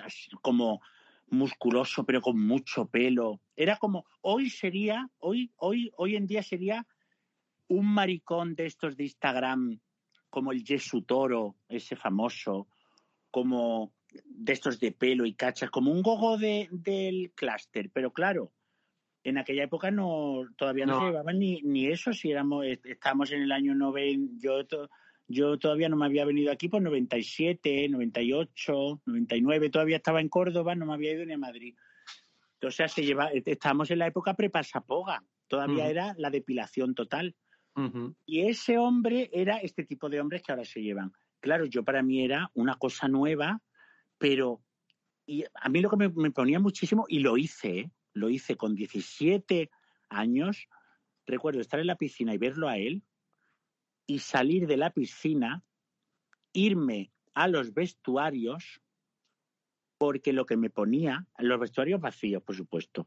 Así 0.04 0.30
como 0.42 0.80
musculoso 1.28 2.04
pero 2.04 2.20
con 2.20 2.38
mucho 2.46 2.86
pelo. 2.86 3.40
Era 3.56 3.76
como 3.78 4.04
hoy 4.20 4.50
sería, 4.50 5.08
hoy, 5.18 5.50
hoy, 5.56 5.90
hoy 5.96 6.16
en 6.16 6.26
día 6.26 6.42
sería 6.42 6.86
un 7.68 7.86
maricón 7.86 8.54
de 8.54 8.66
estos 8.66 8.96
de 8.96 9.04
Instagram, 9.04 9.80
como 10.28 10.52
el 10.52 10.62
Jesu 10.64 11.02
Toro, 11.02 11.56
ese 11.68 11.96
famoso, 11.96 12.68
como 13.30 13.92
de 14.26 14.52
estos 14.52 14.78
de 14.78 14.92
pelo 14.92 15.24
y 15.24 15.32
cachas, 15.34 15.70
como 15.70 15.90
un 15.90 16.02
gogo 16.02 16.36
de, 16.36 16.68
del 16.70 17.32
clúster, 17.34 17.90
pero 17.90 18.12
claro, 18.12 18.52
en 19.24 19.38
aquella 19.38 19.62
época 19.64 19.90
no 19.90 20.42
todavía 20.56 20.84
no, 20.84 20.94
No. 20.94 21.00
se 21.00 21.06
llevaban 21.06 21.38
ni, 21.38 21.62
ni 21.62 21.86
eso, 21.86 22.12
si 22.12 22.30
éramos, 22.30 22.66
est- 22.66 22.84
estábamos 22.84 23.30
en 23.32 23.42
el 23.42 23.52
año 23.52 23.74
90, 23.74 24.34
yo, 24.38 24.66
to- 24.66 24.90
yo 25.28 25.58
todavía 25.58 25.88
no 25.88 25.96
me 25.96 26.06
había 26.06 26.24
venido 26.24 26.52
aquí 26.52 26.68
por 26.68 26.82
97, 26.82 27.88
98, 27.88 29.02
99, 29.04 29.70
todavía 29.70 29.96
estaba 29.96 30.20
en 30.20 30.28
Córdoba, 30.28 30.74
no 30.74 30.86
me 30.86 30.94
había 30.94 31.12
ido 31.12 31.24
ni 31.24 31.32
a 31.32 31.38
Madrid. 31.38 31.74
Sea, 32.70 32.88
se 32.88 33.04
lleva, 33.04 33.30
estábamos 33.32 33.90
en 33.90 33.98
la 33.98 34.06
época 34.06 34.34
prepasapoga, 34.34 35.24
todavía 35.48 35.88
era 35.88 36.14
la 36.16 36.30
depilación 36.30 36.94
total. 36.94 37.34
Y 38.26 38.42
ese 38.42 38.78
hombre 38.78 39.30
era 39.32 39.56
este 39.56 39.84
tipo 39.84 40.08
de 40.08 40.20
hombres 40.20 40.42
que 40.42 40.52
ahora 40.52 40.64
se 40.64 40.82
llevan. 40.82 41.12
Claro, 41.40 41.64
yo 41.64 41.82
para 41.82 42.02
mí 42.02 42.22
era 42.22 42.50
una 42.54 42.76
cosa 42.76 43.08
nueva, 43.08 43.60
pero 44.18 44.62
y 45.26 45.44
a 45.54 45.68
mí 45.68 45.80
lo 45.80 45.90
que 45.90 45.96
me, 45.96 46.08
me 46.08 46.30
ponía 46.30 46.60
muchísimo, 46.60 47.06
y 47.08 47.20
lo 47.20 47.36
hice, 47.36 47.78
¿eh? 47.78 47.90
lo 48.12 48.28
hice 48.28 48.56
con 48.56 48.74
17 48.74 49.70
años, 50.10 50.68
recuerdo 51.26 51.60
estar 51.60 51.80
en 51.80 51.86
la 51.86 51.96
piscina 51.96 52.34
y 52.34 52.38
verlo 52.38 52.68
a 52.68 52.76
él, 52.76 53.02
y 54.06 54.18
salir 54.18 54.66
de 54.66 54.76
la 54.76 54.90
piscina, 54.90 55.62
irme 56.52 57.10
a 57.34 57.48
los 57.48 57.72
vestuarios, 57.72 58.80
porque 59.98 60.32
lo 60.32 60.46
que 60.46 60.56
me 60.56 60.70
ponía, 60.70 61.26
los 61.38 61.60
vestuarios 61.60 62.00
vacíos, 62.00 62.42
por 62.42 62.56
supuesto, 62.56 63.06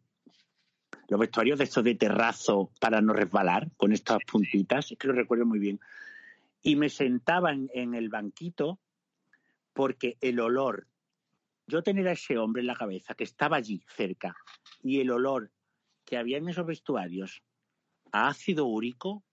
los 1.07 1.19
vestuarios 1.19 1.57
de 1.59 1.65
estos 1.65 1.83
de 1.83 1.95
terrazo 1.95 2.71
para 2.79 3.01
no 3.01 3.13
resbalar, 3.13 3.69
con 3.77 3.91
estas 3.91 4.19
puntitas, 4.29 4.91
es 4.91 4.97
que 4.97 5.07
lo 5.07 5.13
recuerdo 5.13 5.45
muy 5.45 5.59
bien. 5.59 5.79
Y 6.61 6.75
me 6.75 6.89
sentaba 6.89 7.51
en, 7.51 7.69
en 7.73 7.93
el 7.93 8.09
banquito 8.09 8.79
porque 9.73 10.17
el 10.21 10.39
olor, 10.39 10.87
yo 11.67 11.83
tener 11.83 12.07
a 12.07 12.13
ese 12.13 12.37
hombre 12.37 12.61
en 12.61 12.67
la 12.67 12.75
cabeza 12.75 13.13
que 13.13 13.25
estaba 13.25 13.57
allí 13.57 13.83
cerca 13.95 14.35
y 14.81 15.01
el 15.01 15.11
olor 15.11 15.51
que 16.05 16.17
había 16.17 16.37
en 16.37 16.47
esos 16.47 16.65
vestuarios 16.65 17.43
a 18.11 18.29
ácido 18.29 18.65
úrico 18.65 19.23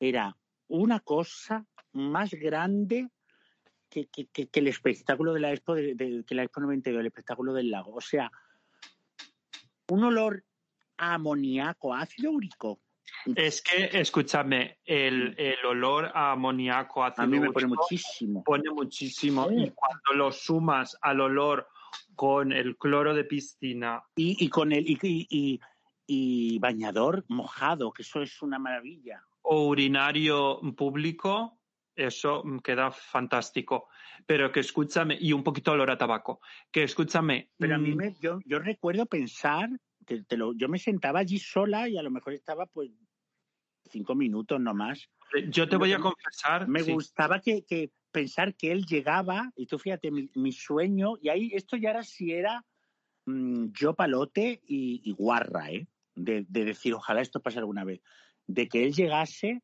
era 0.00 0.36
una 0.68 1.00
cosa 1.00 1.66
más 1.92 2.30
grande 2.32 3.08
que, 3.88 4.06
que- 4.06 4.26
que- 4.26 4.48
que 4.48 4.60
el 4.60 4.68
espectáculo 4.68 5.32
de 5.32 5.40
la 5.40 5.52
Expo 5.52 5.74
de, 5.74 5.94
de- 5.94 6.24
que 6.26 6.34
la 6.34 6.42
Expo 6.42 6.60
92, 6.60 7.00
el 7.00 7.06
espectáculo 7.06 7.52
del 7.52 7.70
lago. 7.70 7.94
O 7.94 8.00
sea, 8.00 8.30
un 9.88 10.02
olor 10.04 10.44
a 10.96 11.14
amoníaco, 11.14 11.94
a 11.94 12.00
ácido 12.00 12.30
úrico. 12.32 12.80
Es 13.36 13.62
que, 13.62 13.90
escúchame, 14.00 14.78
el, 14.84 15.34
el 15.38 15.64
olor 15.66 16.10
a 16.14 16.32
amoníaco, 16.32 17.04
ácido 17.04 17.24
A 17.24 17.26
mí 17.26 17.38
me 17.38 17.50
pone 17.52 17.66
úrico, 17.66 17.82
muchísimo. 17.82 18.42
pone 18.42 18.70
muchísimo. 18.70 19.48
Sí. 19.48 19.54
Y 19.58 19.70
cuando 19.70 20.12
lo 20.14 20.32
sumas 20.32 20.96
al 21.02 21.20
olor 21.20 21.68
con 22.16 22.52
el 22.52 22.76
cloro 22.76 23.14
de 23.14 23.24
piscina, 23.24 24.02
Y, 24.16 24.42
y 24.44 24.48
con 24.48 24.72
el 24.72 24.84
y- 24.88 25.60
y 26.06 26.58
bañador 26.58 27.24
mojado, 27.28 27.92
que 27.92 28.02
eso 28.02 28.22
es 28.22 28.42
una 28.42 28.58
maravilla. 28.58 29.22
O 29.44 29.66
urinario 29.68 30.60
público, 30.76 31.60
eso 31.94 32.42
queda 32.62 32.90
fantástico. 32.90 33.88
Pero 34.26 34.50
que 34.50 34.60
escúchame, 34.60 35.16
y 35.20 35.32
un 35.32 35.42
poquito 35.44 35.72
olor 35.72 35.90
a 35.90 35.98
tabaco, 35.98 36.40
que 36.72 36.82
escúchame. 36.82 37.50
Pero 37.58 37.74
a 37.74 37.78
mí 37.78 37.92
mm, 37.92 37.96
me, 37.96 38.14
yo, 38.20 38.38
yo 38.44 38.58
recuerdo 38.58 39.06
pensar, 39.06 39.68
te- 40.06 40.24
te 40.24 40.36
lo- 40.36 40.54
yo 40.54 40.68
me 40.68 40.78
sentaba 40.78 41.20
allí 41.20 41.38
sola 41.38 41.88
y 41.88 41.98
a 41.98 42.02
lo 42.02 42.10
mejor 42.10 42.32
estaba 42.32 42.66
pues 42.66 42.90
cinco 43.90 44.14
minutos 44.14 44.60
nomás. 44.60 45.08
Yo 45.50 45.68
te 45.68 45.76
voy 45.76 45.92
a 45.92 45.98
confesar. 46.00 46.66
Me 46.68 46.82
sí. 46.82 46.92
gustaba 46.92 47.40
que, 47.40 47.64
que 47.64 47.92
pensar 48.10 48.54
que 48.54 48.72
él 48.72 48.86
llegaba, 48.86 49.50
y 49.56 49.66
tú 49.66 49.78
fíjate, 49.78 50.10
mi, 50.10 50.30
mi 50.34 50.52
sueño, 50.52 51.14
y 51.20 51.28
ahí 51.28 51.50
esto 51.52 51.76
ya 51.76 51.90
era 51.90 52.02
si 52.02 52.32
era 52.32 52.64
mm, 53.26 53.66
yo 53.72 53.94
palote 53.94 54.62
y, 54.66 55.02
y 55.04 55.12
guarra, 55.12 55.70
¿eh? 55.72 55.86
De, 56.14 56.46
de 56.48 56.64
decir, 56.64 56.94
ojalá 56.94 57.20
esto 57.20 57.42
pase 57.42 57.58
alguna 57.58 57.84
vez. 57.84 58.00
De 58.46 58.68
que 58.68 58.84
él 58.84 58.92
llegase 58.92 59.62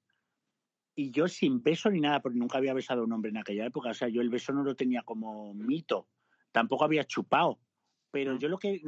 y 0.95 1.11
yo 1.11 1.29
sin 1.29 1.63
beso 1.63 1.91
ni 1.91 2.01
nada, 2.01 2.21
porque 2.21 2.39
nunca 2.39 2.59
había 2.59 2.75
besado 2.75 3.03
a 3.03 3.05
un 3.05 3.13
hombre 3.13 3.31
en 3.31 3.39
aquella 3.39 3.67
época. 3.67 3.91
O 3.91 3.95
sea, 3.95 4.09
yo 4.09 4.21
el 4.21 4.31
beso 4.31 4.53
no 4.53 4.63
lo 4.63 4.75
tenía 4.75 5.03
como 5.03 5.55
mito. 5.55 6.09
Tampoco 6.53 6.85
había 6.85 7.05
chupado. 7.05 7.59
Pero 8.11 8.39
yo 8.39 8.49
lo 8.49 8.59
que. 8.59 8.83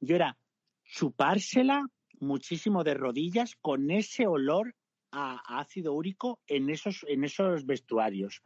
Yo 0.00 0.16
era 0.16 0.36
chupársela 0.84 1.86
muchísimo 2.20 2.84
de 2.84 2.94
rodillas 2.94 3.56
con 3.60 3.90
ese 3.90 4.26
olor 4.26 4.74
a, 5.10 5.40
a 5.46 5.60
ácido 5.60 5.94
úrico 5.94 6.40
en 6.46 6.70
esos, 6.70 7.04
en 7.08 7.24
esos 7.24 7.66
vestuarios. 7.66 8.42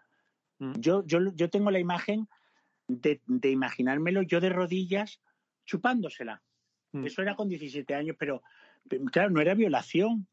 Mm. 0.59 0.73
Yo, 0.79 1.05
yo, 1.05 1.19
yo 1.35 1.51
tengo 1.51 1.71
la 1.71 1.81
imagen 1.81 2.29
de, 2.87 3.21
de 3.27 3.51
imaginármelo 3.51 4.23
yo 4.23 4.41
de 4.41 4.51
rodillas 4.51 5.21
chupándosela. 5.65 6.43
Mm. 6.93 7.07
Eso 7.07 7.23
era 7.23 7.35
con 7.35 7.49
17 7.49 7.95
años, 7.95 8.17
pero, 8.19 8.43
claro, 9.13 9.31
no 9.31 9.41
era 9.41 9.55
violación. 9.55 10.27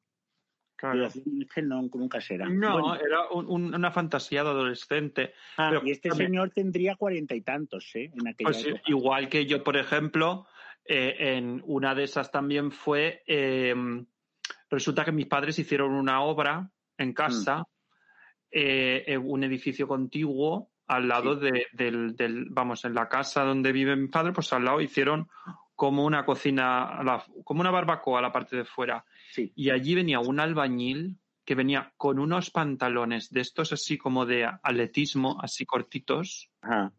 Claro. 0.77 1.07
Es 1.07 1.19
que 1.53 1.61
no, 1.63 1.81
nunca 1.81 2.21
será. 2.21 2.47
No, 2.47 2.73
Bueno, 2.73 2.95
era 2.95 3.29
un- 3.31 3.47
un- 3.47 3.73
una 3.75 3.91
fantasía 3.91 4.43
de 4.43 4.49
adolescente. 4.51 5.33
ah, 5.57 5.69
pero 5.71 5.81
y 5.87 5.91
este 5.91 6.11
señor 6.11 6.51
tendría 6.51 6.95
cuarenta 6.95 7.33
y 7.35 7.41
tantos, 7.41 7.89
¿eh? 7.95 8.11
En 8.13 8.27
aquella 8.27 8.51
Pues 8.51 8.65
época. 8.65 8.83
igual 8.85 9.27
que 9.27 9.45
yo, 9.47 9.63
por 9.63 9.75
ejemplo, 9.75 10.45
eh, 10.85 11.15
en 11.37 11.61
una 11.65 11.95
de 11.95 12.03
esas 12.03 12.31
también 12.31 12.71
fue, 12.71 13.23
eh, 13.25 13.73
resulta 14.69 15.03
que 15.03 15.11
mis 15.11 15.25
padres 15.25 15.57
hicieron 15.59 15.93
una 15.93 16.21
obra 16.21 16.69
en 16.97 17.13
casa, 17.13 17.65
eh, 18.51 19.03
en 19.07 19.21
un 19.29 19.43
edificio 19.43 19.87
contiguo 19.87 20.69
al 20.87 21.07
lado 21.07 21.35
de, 21.35 21.65
del, 21.73 22.15
del- 22.15 22.45
vamos, 22.49 22.85
en 22.85 22.93
la 22.93 23.09
casa 23.09 23.43
donde 23.43 23.71
vive 23.73 23.95
mi 23.95 24.07
padre, 24.07 24.31
pues 24.31 24.53
al 24.53 24.63
lado 24.63 24.79
hicieron 24.79 25.27
como 25.75 26.05
una 26.05 26.23
cocina, 26.25 26.99
como 27.43 27.61
una 27.61 27.71
barbacoa 27.71 28.19
a 28.19 28.21
la 28.21 28.31
parte 28.31 28.55
de 28.55 28.63
fuera. 28.65 29.03
Sí. 29.37 29.53
Y 29.55 29.69
allí 29.69 29.93
venía 29.93 30.19
un 30.19 30.39
albañil 30.39 31.19
que 31.45 31.53
venía 31.53 31.93
con 31.95 32.17
unos 32.17 32.49
pantalones 32.49 33.29
de 33.29 33.41
estos 33.41 33.71
así 33.71 33.97
como 33.97 34.25
de 34.25 34.45
atletismo, 34.45 35.37
así 35.41 35.65
cortitos, 35.65 36.49
Ajá. 36.61 36.91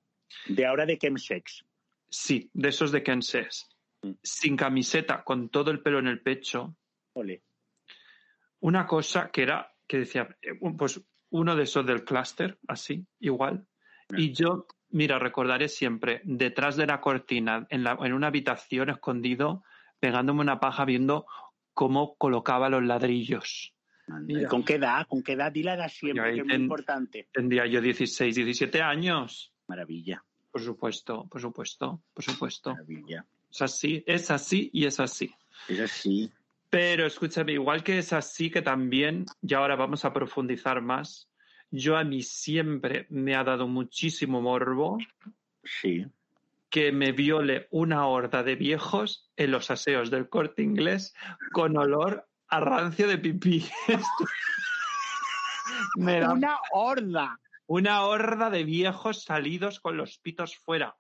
De 0.46 0.66
ahora 0.66 0.86
de 0.86 0.98
chemsex. 0.98 1.64
Sí, 2.08 2.50
de 2.52 2.68
esos 2.68 2.92
de 2.92 3.02
Kenses. 3.02 3.68
Mm. 4.02 4.12
Sin 4.22 4.56
camiseta, 4.56 5.24
con 5.24 5.48
todo 5.48 5.70
el 5.70 5.80
pelo 5.80 5.98
en 5.98 6.06
el 6.06 6.20
pecho. 6.20 6.76
Ole. 7.14 7.42
Una 8.60 8.86
cosa 8.86 9.30
que 9.30 9.42
era, 9.42 9.74
que 9.86 9.98
decía, 9.98 10.36
eh, 10.42 10.58
pues 10.76 11.00
uno 11.30 11.56
de 11.56 11.64
esos 11.64 11.84
del 11.84 12.04
clúster, 12.04 12.58
así, 12.68 13.06
igual. 13.20 13.66
Ah. 14.10 14.14
Y 14.16 14.32
yo 14.32 14.66
mira, 14.90 15.18
recordaré 15.18 15.68
siempre, 15.68 16.22
detrás 16.24 16.76
de 16.76 16.86
la 16.86 17.00
cortina, 17.00 17.66
en, 17.70 17.84
la, 17.84 17.98
en 18.00 18.12
una 18.12 18.28
habitación 18.28 18.88
escondido, 18.90 19.62
pegándome 20.00 20.40
una 20.40 20.60
paja 20.60 20.84
viendo 20.84 21.26
cómo 21.78 22.16
colocaba 22.16 22.68
los 22.68 22.82
ladrillos. 22.82 23.72
Mira. 24.08 24.48
¿Con 24.48 24.64
qué 24.64 24.74
edad? 24.74 25.06
¿Con 25.06 25.22
qué 25.22 25.34
edad? 25.34 25.52
Di 25.52 25.62
la 25.62 25.74
edad 25.74 25.88
siempre, 25.88 26.24
que 26.34 26.40
es 26.40 26.44
muy 26.44 26.52
ten- 26.54 26.62
importante. 26.62 27.28
Tendría 27.32 27.66
yo 27.66 27.80
16, 27.80 28.34
17 28.34 28.82
años. 28.82 29.52
Maravilla, 29.68 30.24
Por 30.50 30.60
supuesto, 30.60 31.28
por 31.30 31.40
supuesto, 31.40 32.02
por 32.12 32.24
supuesto. 32.24 32.72
maravilla. 32.72 33.24
Es 33.48 33.62
así, 33.62 34.02
es 34.08 34.28
así 34.32 34.70
y 34.72 34.86
es 34.86 34.98
así. 34.98 35.30
Es 35.68 35.78
así. 35.78 36.32
Pero 36.68 37.06
escúchame, 37.06 37.52
igual 37.52 37.84
que 37.84 37.98
es 37.98 38.12
así 38.12 38.50
que 38.50 38.60
también, 38.60 39.26
y 39.40 39.54
ahora 39.54 39.76
vamos 39.76 40.04
a 40.04 40.12
profundizar 40.12 40.82
más, 40.82 41.28
yo 41.70 41.96
a 41.96 42.02
mí 42.02 42.22
siempre 42.22 43.06
me 43.10 43.36
ha 43.36 43.44
dado 43.44 43.68
muchísimo 43.68 44.42
morbo 44.42 44.98
Sí. 45.62 46.04
Que 46.70 46.92
me 46.92 47.12
viole 47.12 47.66
una 47.70 48.06
horda 48.06 48.42
de 48.42 48.56
viejos 48.56 49.30
en 49.36 49.50
los 49.52 49.70
aseos 49.70 50.10
del 50.10 50.28
corte 50.28 50.62
inglés 50.62 51.14
con 51.52 51.76
olor 51.76 52.28
a 52.48 52.60
rancio 52.60 53.08
de 53.08 53.18
pipí. 53.18 53.68
Da 55.96 56.32
Una 56.32 56.58
horda. 56.72 57.38
una 57.66 58.02
horda 58.02 58.50
de 58.50 58.64
viejos 58.64 59.24
salidos 59.24 59.80
con 59.80 59.96
los 59.96 60.18
pitos 60.18 60.56
fuera. 60.56 60.96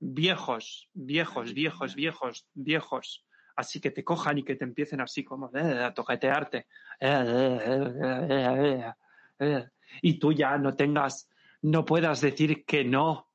Viejos, 0.00 0.88
viejos, 0.92 1.54
viejos, 1.54 1.94
viejos, 1.94 2.46
viejos. 2.54 3.24
Así 3.56 3.80
que 3.80 3.90
te 3.90 4.04
cojan 4.04 4.38
y 4.38 4.44
que 4.44 4.54
te 4.56 4.64
empiecen 4.64 5.00
así 5.00 5.24
como 5.24 5.50
eh, 5.54 5.84
a 5.84 5.92
toquetearte. 5.92 6.58
Eh, 7.00 7.24
eh, 7.26 7.92
eh, 8.30 8.92
eh. 9.40 9.68
Y 10.02 10.18
tú 10.18 10.32
ya 10.32 10.56
no 10.58 10.74
tengas, 10.74 11.28
no 11.62 11.84
puedas 11.84 12.20
decir 12.20 12.64
que 12.64 12.84
no 12.84 13.27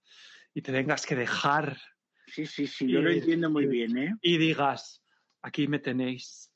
y 0.54 0.62
te 0.62 0.72
tengas 0.72 1.06
que 1.06 1.16
dejar 1.16 1.78
Sí, 2.28 2.46
sí, 2.46 2.68
sí, 2.68 2.90
yo 2.90 3.02
lo 3.02 3.12
Sí, 3.12 3.20
entiendo 3.20 3.50
muy 3.50 3.64
sí. 3.66 3.70
bien, 3.70 3.98
¿eh? 3.98 4.16
y 4.22 4.38
digas, 4.38 5.04
aquí 5.42 5.68
me 5.68 5.80
tenéis, 5.80 6.52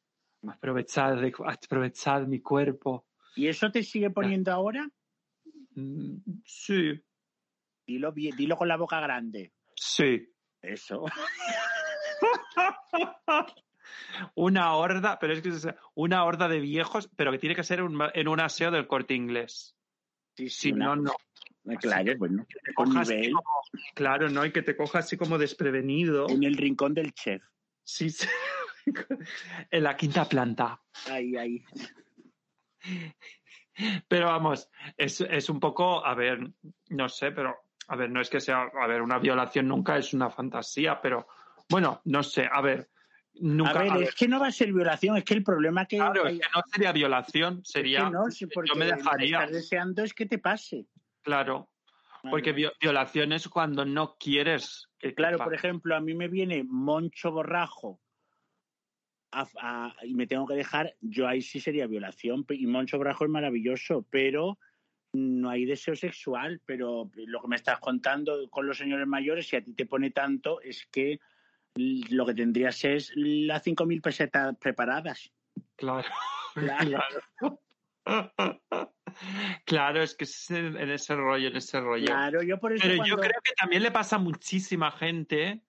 aprovechad, 0.48 2.26
mi 2.28 2.42
cuerpo. 2.42 3.06
¿Y 3.36 3.48
eso 3.48 3.70
te 3.70 3.84
sigue 3.84 4.10
poniendo 4.10 4.52
ahora? 4.52 4.90
Mm, 5.76 6.18
Sí, 6.46 7.04
Dilo, 7.86 8.12
bien, 8.12 8.36
dilo 8.36 8.58
con 8.58 8.68
la 8.68 8.78
boca 8.78 9.00
grande. 9.00 9.54
sí. 9.76 10.28
Eso. 10.62 11.06
Una 14.36 14.74
horda, 14.76 15.18
pero 15.20 15.34
es 15.34 15.42
que 15.42 15.50
es 15.50 15.68
una 15.94 16.24
horda 16.26 16.48
de 16.48 16.60
viejos, 16.60 17.10
pero 17.16 17.32
que 17.32 17.38
tiene 17.40 17.56
que 17.56 17.64
ser 17.64 17.82
un- 17.84 18.00
en 18.14 18.28
un 18.28 18.40
aseo 18.40 18.72
del 18.72 18.88
corte 18.88 19.14
inglés. 19.14 19.76
Sí, 20.36 20.50
Si 20.50 20.72
una- 20.72 20.86
no, 20.88 20.96
no. 20.98 21.12
Claro, 21.76 22.18
bueno, 22.18 22.46
Te 22.64 22.74
cojas 22.74 23.10
nivel. 23.10 23.34
como- 23.34 23.44
claro, 23.94 24.30
¿no? 24.30 24.46
Y 24.46 24.52
que 24.52 24.62
te 24.62 24.76
coja 24.76 25.00
así 25.00 25.18
como 25.18 25.38
desprevenido. 25.38 26.30
En 26.30 26.44
el 26.44 26.56
rincón 26.56 26.94
del 26.94 27.14
chef. 27.14 27.44
Sí, 27.84 28.10
sí. 28.10 28.28
en 29.72 29.84
la 29.84 29.98
quinta 29.98 30.26
planta. 30.26 30.82
Ahí, 31.10 31.36
ahí. 31.36 31.64
Pero 34.08 34.28
vamos, 34.28 34.70
es, 34.96 35.22
es 35.22 35.50
un 35.50 35.60
poco, 35.60 36.04
a 36.06 36.16
ver, 36.16 36.40
no 36.90 37.10
sé, 37.10 37.32
pero, 37.32 37.56
a 37.88 37.96
ver, 37.96 38.10
no 38.10 38.22
es 38.22 38.30
que 38.30 38.40
sea, 38.40 38.64
a 38.64 38.88
ver, 38.88 39.02
una 39.02 39.20
violación 39.20 39.68
nunca 39.68 39.98
es 39.98 40.14
una 40.14 40.30
fantasía, 40.30 41.00
pero, 41.00 41.28
bueno, 41.70 42.02
no 42.06 42.24
sé, 42.24 42.48
a 42.52 42.62
ver, 42.62 42.90
nunca. 43.36 43.72
a 43.72 43.84
ver, 43.84 43.92
a 43.92 43.98
ver, 43.98 44.08
es 44.08 44.16
que 44.16 44.28
no 44.28 44.40
va 44.40 44.48
a 44.48 44.52
ser 44.52 44.74
violación, 44.74 45.18
es 45.18 45.24
que 45.24 45.36
el 45.36 45.44
problema 45.44 45.86
que, 45.86 45.98
claro, 45.98 46.28
es 46.28 46.40
que 46.40 46.46
no 46.56 46.62
sería 46.72 46.92
violación, 46.92 47.60
es 47.64 47.70
sería, 47.72 48.06
que 48.06 48.12
no, 48.12 48.32
sí, 48.32 48.48
porque 48.48 48.70
yo 48.74 48.80
me 48.80 48.86
lo 48.86 48.92
que 48.92 48.98
dejaría, 48.98 49.40
estás 49.44 49.52
deseando 49.56 50.04
es 50.04 50.14
que 50.14 50.26
te 50.26 50.40
pase. 50.40 50.88
Claro, 51.28 51.70
porque 52.32 52.54
violación 52.82 53.34
es 53.34 53.48
cuando 53.48 53.86
no 53.86 54.16
quieres 54.18 54.88
que 54.98 55.14
Claro, 55.14 55.38
por 55.38 55.54
ejemplo, 55.54 55.96
a 55.96 56.00
mí 56.00 56.14
me 56.14 56.28
viene 56.28 56.64
Moncho 56.64 57.32
Borrajo 57.32 58.00
a- 59.32 59.48
a- 59.62 59.96
y 60.06 60.14
me 60.14 60.26
tengo 60.26 60.48
que 60.48 60.56
dejar, 60.56 60.96
yo 61.02 61.28
ahí 61.28 61.42
sí 61.42 61.60
sería 61.60 61.86
violación. 61.86 62.46
Y 62.50 62.66
Moncho 62.66 62.98
Borrajo 62.98 63.26
es 63.26 63.30
maravilloso, 63.30 64.06
pero 64.10 64.58
no 65.14 65.50
hay 65.50 65.66
deseo 65.66 65.96
sexual. 65.96 66.62
Pero 66.66 67.12
lo 67.16 67.42
que 67.42 67.48
me 67.48 67.58
estás 67.58 67.80
contando 67.80 68.50
con 68.50 68.66
los 68.66 68.78
señores 68.78 69.06
mayores, 69.08 69.48
si 69.48 69.58
a 69.58 69.62
ti 69.64 69.74
te 69.74 69.86
pone 69.86 70.12
tanto, 70.12 70.62
es 70.62 70.88
que 70.88 71.20
lo 71.76 72.26
que 72.26 72.34
tendrías 72.34 72.84
es 72.86 73.12
las 73.16 73.64
5.000 73.64 74.02
pesetas 74.02 74.56
preparadas. 74.58 75.32
Claro. 75.76 76.08
Claro. 76.58 76.98
Claro. 77.38 77.60
Claro, 79.66 80.04
es 80.04 80.16
que 80.16 80.26
es 80.26 80.52
en 80.52 80.78
ese 80.92 81.16
rollo, 81.16 81.48
en 81.48 81.56
ese 81.56 81.80
rollo. 81.80 82.06
Claro, 82.06 82.44
yo 82.44 82.60
por 82.60 82.74
eso 82.74 82.84
Pero 82.84 82.98
cuando- 82.98 83.16
yo 83.16 83.22
creo 83.22 83.42
que 83.44 83.54
también 83.54 83.82
le 83.84 83.92
pasa 83.92 84.18
a 84.18 84.20
muchísima 84.20 84.92
gente, 84.92 85.62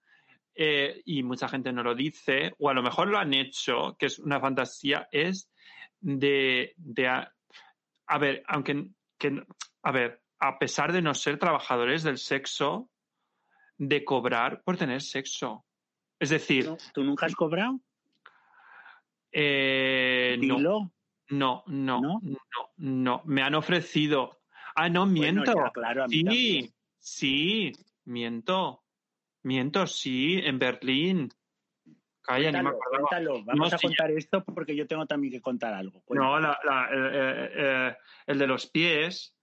eh, 0.55 1.01
y 1.05 1.23
mucha 1.23 1.49
gente 1.49 1.73
no 1.73 1.83
lo 1.83 1.95
dice, 1.95 2.53
o 2.59 2.69
a 2.69 2.75
lo 2.75 2.83
mejor 2.83 3.09
lo 3.09 3.19
han 3.19 3.33
hecho, 3.33 3.97
que 3.99 4.07
es 4.07 4.19
una 4.19 4.41
fantasía, 4.41 5.09
es 5.13 5.51
de, 6.01 6.75
de 6.77 7.09
a, 7.09 7.33
a 8.07 8.19
ver, 8.19 8.43
aunque, 8.49 8.89
que, 9.17 9.43
a 9.83 9.93
ver, 9.93 10.23
a 10.41 10.59
pesar 10.59 10.93
de 10.93 11.01
no 11.01 11.15
ser 11.15 11.39
trabajadores 11.39 12.03
del 12.03 12.19
sexo, 12.19 12.91
de 13.79 14.05
cobrar 14.05 14.63
por 14.63 14.77
tener 14.77 15.01
sexo. 15.01 15.65
Es 16.19 16.31
decir, 16.31 16.69
¿tú, 16.93 17.05
nunca 17.05 17.27
has 17.27 17.35
cobrado? 17.35 17.81
eh, 19.31 20.37
Dilo. 20.41 20.59
no, 20.59 20.93
no, 21.31 21.65
¿No? 21.67 22.01
no, 22.01 22.21
no, 22.77 23.23
me 23.25 23.43
han 23.43 23.55
ofrecido. 23.55 24.41
Ah, 24.75 24.89
no, 24.89 25.01
Bueno, 25.07 25.13
miento. 25.43 25.53
ya, 25.55 25.71
claro, 25.73 26.05
a 26.05 26.07
mí 26.09 26.23
también. 26.25 26.65
Sí, 26.65 26.75
sí, 26.99 27.73
miento. 28.05 28.85
Miento, 29.43 29.87
sí, 29.87 30.39
en 30.43 30.59
Berlín. 30.59 31.29
Calla, 32.21 32.51
ni 32.53 32.59
me 32.59 32.71
Cuéntalo, 32.73 32.79
cuéntalo. 32.91 33.45
Vamos 33.45 33.71
No, 33.71 33.75
a 33.77 33.79
sí, 33.79 33.87
contar 33.87 34.11
esto 34.11 34.45
porque 34.45 34.77
yo 34.77 34.87
tengo 34.87 35.07
también 35.07 35.33
que 35.33 35.41
contar 35.41 35.73
algo. 35.75 36.03
Cuéntalo. 36.03 36.33
No, 36.33 36.41
la- 36.41 36.59
la- 36.65 36.89
eh, 36.93 37.11
eh, 37.15 37.51
eh, 37.57 37.97
el 38.27 38.39
de 38.39 38.47
los 38.47 38.67
pies, 38.67 39.35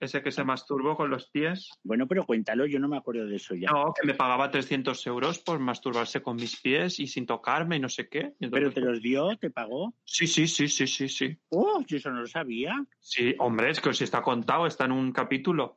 ese 0.00 0.22
que 0.22 0.32
se 0.32 0.44
masturbó 0.44 0.96
con 0.96 1.10
los 1.10 1.30
pies. 1.30 1.68
Bueno, 1.84 2.08
pero 2.08 2.24
cuéntalo, 2.24 2.66
yo 2.66 2.80
no 2.80 2.88
me 2.88 2.96
acuerdo 2.96 3.26
de 3.26 3.36
eso 3.36 3.54
ya. 3.54 3.70
No, 3.70 3.92
que 3.92 4.06
me 4.06 4.14
pagaba 4.14 4.50
300 4.50 5.06
euros 5.06 5.38
por 5.38 5.58
masturbarse 5.58 6.22
con 6.22 6.36
mis 6.36 6.58
pies 6.60 6.98
y 6.98 7.06
sin 7.06 7.26
tocarme 7.26 7.76
y 7.76 7.80
no 7.80 7.88
sé 7.88 8.08
qué. 8.08 8.32
¿Pero 8.38 8.72
te 8.72 8.80
los 8.80 9.02
dio? 9.02 9.36
¿Te 9.36 9.50
pagó? 9.50 9.94
Sí, 10.04 10.26
sí, 10.26 10.46
sí, 10.46 10.68
sí, 10.68 10.86
sí, 10.86 11.08
sí. 11.08 11.36
¡Oh! 11.50 11.84
Yo 11.86 11.98
eso 11.98 12.10
no 12.10 12.20
lo 12.20 12.26
sabía. 12.26 12.74
Sí, 12.98 13.34
hombre, 13.38 13.70
es 13.70 13.80
que 13.80 13.92
si 13.92 14.04
está 14.04 14.22
contado, 14.22 14.66
está 14.66 14.86
en 14.86 14.92
un 14.92 15.12
capítulo. 15.12 15.76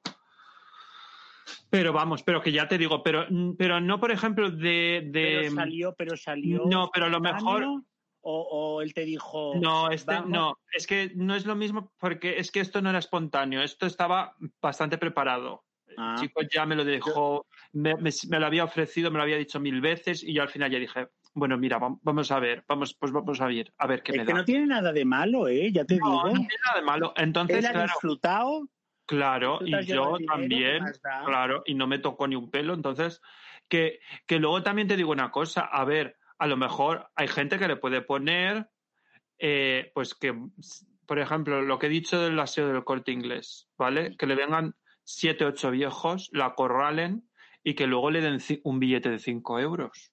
Pero 1.70 1.92
vamos, 1.92 2.24
pero 2.24 2.42
que 2.42 2.52
ya 2.52 2.68
te 2.68 2.78
digo, 2.78 3.04
pero, 3.04 3.28
pero 3.58 3.82
no, 3.82 4.00
por 4.00 4.12
ejemplo, 4.12 4.50
de... 4.50 5.10
de 5.12 5.40
Pero 5.42 5.52
salió, 5.52 5.96
pero 5.96 6.16
salió. 6.16 6.64
no, 6.68 6.90
pero 6.94 7.10
lo 7.10 7.20
mejor... 7.20 7.84
O, 8.26 8.42
o 8.78 8.82
él 8.82 8.94
te 8.94 9.04
dijo. 9.06 9.56
No, 9.62 9.90
este, 9.92 10.22
no, 10.22 10.58
es 10.72 10.88
que 10.88 11.12
no 11.16 11.36
es 11.36 11.46
lo 11.46 11.56
mismo 11.56 11.92
porque 12.00 12.38
es 12.40 12.52
que 12.52 12.62
esto 12.62 12.82
no 12.82 12.90
era 12.90 13.00
espontáneo, 13.00 13.62
esto 13.62 13.86
estaba 13.86 14.36
bastante 14.62 14.98
preparado. 14.98 15.66
Ah. 15.98 16.16
El 16.16 16.22
chico 16.22 16.42
ya 16.52 16.66
me 16.66 16.76
lo 16.76 16.86
dejó, 16.86 17.46
me, 17.74 17.96
me- 17.98 18.10
me 18.30 18.40
lo 18.40 18.46
había 18.46 18.64
ofrecido, 18.64 19.12
me 19.12 19.18
lo 19.18 19.24
había 19.24 19.38
dicho 19.38 19.60
mil 19.60 19.82
veces 19.82 20.24
y 20.24 20.34
yo 20.34 20.42
al 20.42 20.50
final 20.50 20.72
ya 20.72 20.80
dije, 20.80 21.10
bueno, 21.34 21.58
mira, 21.58 21.80
vam- 21.80 22.00
vamos 22.02 22.32
a 22.32 22.40
ver, 22.40 22.64
vamos, 22.68 22.96
pues 22.96 23.12
vamos 23.12 23.42
a 23.42 23.48
ver, 23.48 23.74
a 23.78 23.88
ver 23.88 24.02
qué 24.04 24.14
Es 24.14 24.18
me 24.20 24.26
que 24.26 24.32
da. 24.32 24.40
no 24.40 24.46
tiene 24.46 24.66
nada 24.68 24.94
de 24.94 25.04
malo, 25.06 25.48
¿eh? 25.50 25.72
Ya 25.72 25.84
te 25.84 25.96
No, 25.98 26.06
digo. 26.06 26.24
no 26.24 26.32
tiene 26.32 26.56
nada 26.66 26.80
de 26.80 26.86
malo. 26.86 27.14
Entonces, 27.18 27.58
él 27.58 27.66
ha 27.66 27.72
claro, 27.74 27.88
disfrutado. 27.92 28.68
claro, 29.06 29.60
y 29.66 29.72
yo 29.86 30.18
dinero, 30.18 30.26
también, 30.28 30.84
claro, 31.26 31.64
y 31.66 31.76
no 31.76 31.88
me 31.88 32.00
tocó 32.00 32.28
ni 32.28 32.36
un 32.38 32.50
pelo. 32.50 32.74
Entonces, 32.74 33.22
que, 33.68 34.00
que 34.26 34.40
luego 34.40 34.64
también 34.64 34.88
te 34.88 34.96
digo 34.96 35.12
una 35.12 35.30
cosa, 35.30 35.62
a 35.62 35.84
ver, 35.86 36.18
a 36.44 36.48
lo 36.48 36.58
mejor 36.58 37.10
hay 37.16 37.30
gente 37.30 37.58
que 37.58 37.70
le 37.70 37.78
puede 37.78 38.02
poner, 38.02 38.70
eh, 39.40 39.92
pues 39.94 40.14
que, 40.14 40.38
por 41.06 41.18
ejemplo, 41.18 41.62
lo 41.62 41.80
que 41.80 41.86
he 41.86 41.90
dicho 41.90 42.20
del 42.20 42.38
aseo 42.38 42.68
del 42.68 42.84
corte 42.84 43.14
inglés, 43.14 43.70
¿vale? 43.78 44.18
Que 44.18 44.28
le 44.28 44.36
vengan 44.36 44.76
siete, 45.06 45.46
ocho 45.46 45.72
viejos, 45.72 46.30
la 46.34 46.48
acorralen 46.48 47.30
y 47.64 47.76
que 47.76 47.88
luego 47.88 48.12
le 48.12 48.20
den 48.20 48.40
un 48.66 48.78
billete 48.78 49.10
de 49.10 49.20
cinco 49.20 49.58
euros. 49.58 50.12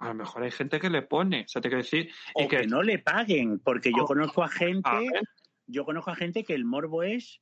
A 0.00 0.08
lo 0.08 0.14
mejor 0.16 0.42
hay 0.42 0.50
gente 0.50 0.78
que 0.78 0.90
le 0.90 1.00
pone, 1.00 1.44
o 1.46 1.48
sea, 1.48 1.62
te 1.62 1.70
quiero 1.70 1.82
decir, 1.82 2.10
y 2.36 2.44
O 2.44 2.48
que, 2.48 2.66
no 2.66 2.82
le 2.82 2.98
paguen, 2.98 3.58
porque 3.58 3.90
yo 3.90 4.04
conozco 4.04 4.42
a 4.42 4.48
gente. 4.48 4.86
a 4.86 5.22
Yo 5.66 5.86
conozco 5.86 6.10
a 6.10 6.14
gente 6.14 6.44
que 6.44 6.52
el 6.52 6.66
morbo 6.66 7.02
es. 7.02 7.40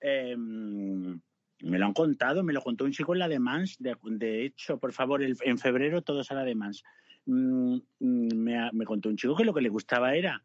eh, 0.00 0.36
me 0.36 1.78
lo 1.78 1.86
han 1.86 1.94
contado, 1.94 2.44
me 2.44 2.52
lo 2.52 2.62
contó 2.62 2.84
un 2.84 2.92
chico 2.92 3.12
en 3.14 3.20
la 3.20 3.28
de 3.28 3.38
Mans. 3.38 3.76
De, 3.78 3.96
de 4.02 4.44
hecho, 4.44 4.78
por 4.78 4.92
favor, 4.92 5.22
el- 5.22 5.36
en 5.42 5.58
febrero 5.58 6.02
todos 6.02 6.30
a 6.30 6.34
la 6.34 6.44
de 6.44 6.54
Mans. 6.54 6.82
Mm, 7.26 7.76
mm, 8.00 8.34
me, 8.34 8.70
me 8.72 8.84
contó 8.84 9.08
un 9.08 9.16
chico 9.16 9.34
que 9.34 9.44
lo 9.44 9.54
que 9.54 9.62
le 9.62 9.68
gustaba 9.68 10.14
era 10.14 10.44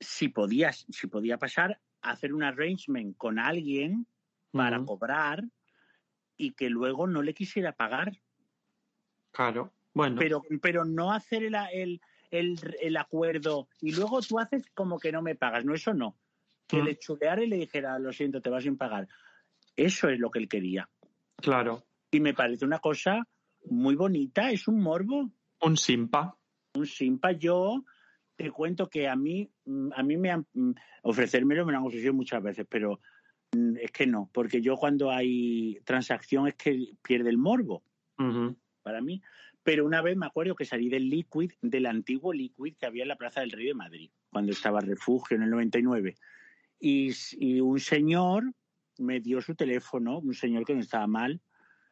si 0.00 0.28
podías, 0.28 0.86
si 0.88 1.06
podía 1.06 1.38
pasar 1.38 1.80
a 2.02 2.10
hacer 2.10 2.32
un 2.32 2.42
arrangement 2.42 3.16
con 3.16 3.38
alguien 3.38 4.06
para 4.50 4.82
cobrar 4.84 5.44
y 6.36 6.52
que 6.52 6.70
luego 6.70 7.06
no 7.06 7.22
le 7.22 7.34
quisiera 7.34 7.72
pagar. 7.72 8.12
claro, 9.30 9.72
bueno. 9.92 10.16
Pero, 10.18 10.42
pero 10.62 10.84
no 10.84 11.12
hacer 11.12 11.44
el, 11.44 11.54
el, 11.72 12.00
el, 12.30 12.58
el 12.80 12.96
acuerdo 12.96 13.68
y 13.80 13.94
luego 13.94 14.20
tú 14.22 14.38
haces 14.38 14.64
como 14.74 14.98
que 14.98 15.12
no 15.12 15.22
me 15.22 15.34
pagas. 15.34 15.64
No, 15.64 15.74
eso 15.74 15.92
no. 15.94 16.16
Que 16.66 16.82
le 16.82 16.96
chuleara 16.98 17.42
y 17.42 17.48
le 17.48 17.56
dijera, 17.56 17.98
lo 17.98 18.12
siento, 18.12 18.40
te 18.40 18.48
vas 18.48 18.62
sin 18.62 18.76
pagar. 18.76 19.08
Eso 19.76 20.08
es 20.08 20.20
lo 20.20 20.30
que 20.30 20.38
él 20.38 20.48
quería. 20.48 20.88
Claro. 21.36 21.82
Y 22.12 22.20
me 22.20 22.32
parece 22.32 22.64
una 22.64 22.78
cosa 22.78 23.26
muy 23.66 23.96
bonita, 23.96 24.50
es 24.50 24.68
un 24.68 24.80
morbo. 24.80 25.30
Un 25.62 25.76
simpa. 25.76 26.36
Un 26.74 26.86
simpa. 26.86 27.32
Yo 27.32 27.84
te 28.36 28.50
cuento 28.50 28.88
que 28.88 29.06
a 29.06 29.16
mí, 29.16 29.50
mm, 29.66 29.90
a 29.94 30.02
mí 30.02 30.16
me 30.16 30.30
han 30.30 30.46
mm, 30.54 30.72
ofrecérmelo, 31.02 31.66
me 31.66 31.72
lo 31.72 31.78
han 31.78 31.84
ofrecido 31.84 32.14
muchas 32.14 32.42
veces, 32.42 32.66
pero 32.68 33.00
mm, 33.52 33.76
es 33.76 33.90
que 33.90 34.06
no, 34.06 34.30
porque 34.32 34.62
yo 34.62 34.76
cuando 34.76 35.10
hay 35.10 35.78
transacción 35.84 36.48
es 36.48 36.54
que 36.54 36.94
pierde 37.02 37.30
el 37.30 37.38
morbo 37.38 37.82
para 38.82 39.00
mí. 39.00 39.20
Pero 39.62 39.84
una 39.84 40.00
vez 40.00 40.16
me 40.16 40.26
acuerdo 40.26 40.54
que 40.54 40.64
salí 40.64 40.88
del 40.88 41.10
Liquid, 41.10 41.52
del 41.60 41.86
antiguo 41.86 42.32
Liquid 42.32 42.76
que 42.78 42.86
había 42.86 43.02
en 43.02 43.08
la 43.08 43.16
Plaza 43.16 43.40
del 43.40 43.50
Rey 43.50 43.66
de 43.66 43.74
Madrid, 43.74 44.10
cuando 44.30 44.52
estaba 44.52 44.80
Refugio 44.80 45.36
en 45.36 45.42
el 45.42 45.50
99. 45.50 46.16
Y, 46.78 47.10
y 47.32 47.60
un 47.60 47.78
señor 47.78 48.52
me 48.98 49.20
dio 49.20 49.42
su 49.42 49.54
teléfono, 49.54 50.18
un 50.18 50.34
señor 50.34 50.64
que 50.64 50.74
no 50.74 50.80
estaba 50.80 51.06
mal, 51.06 51.40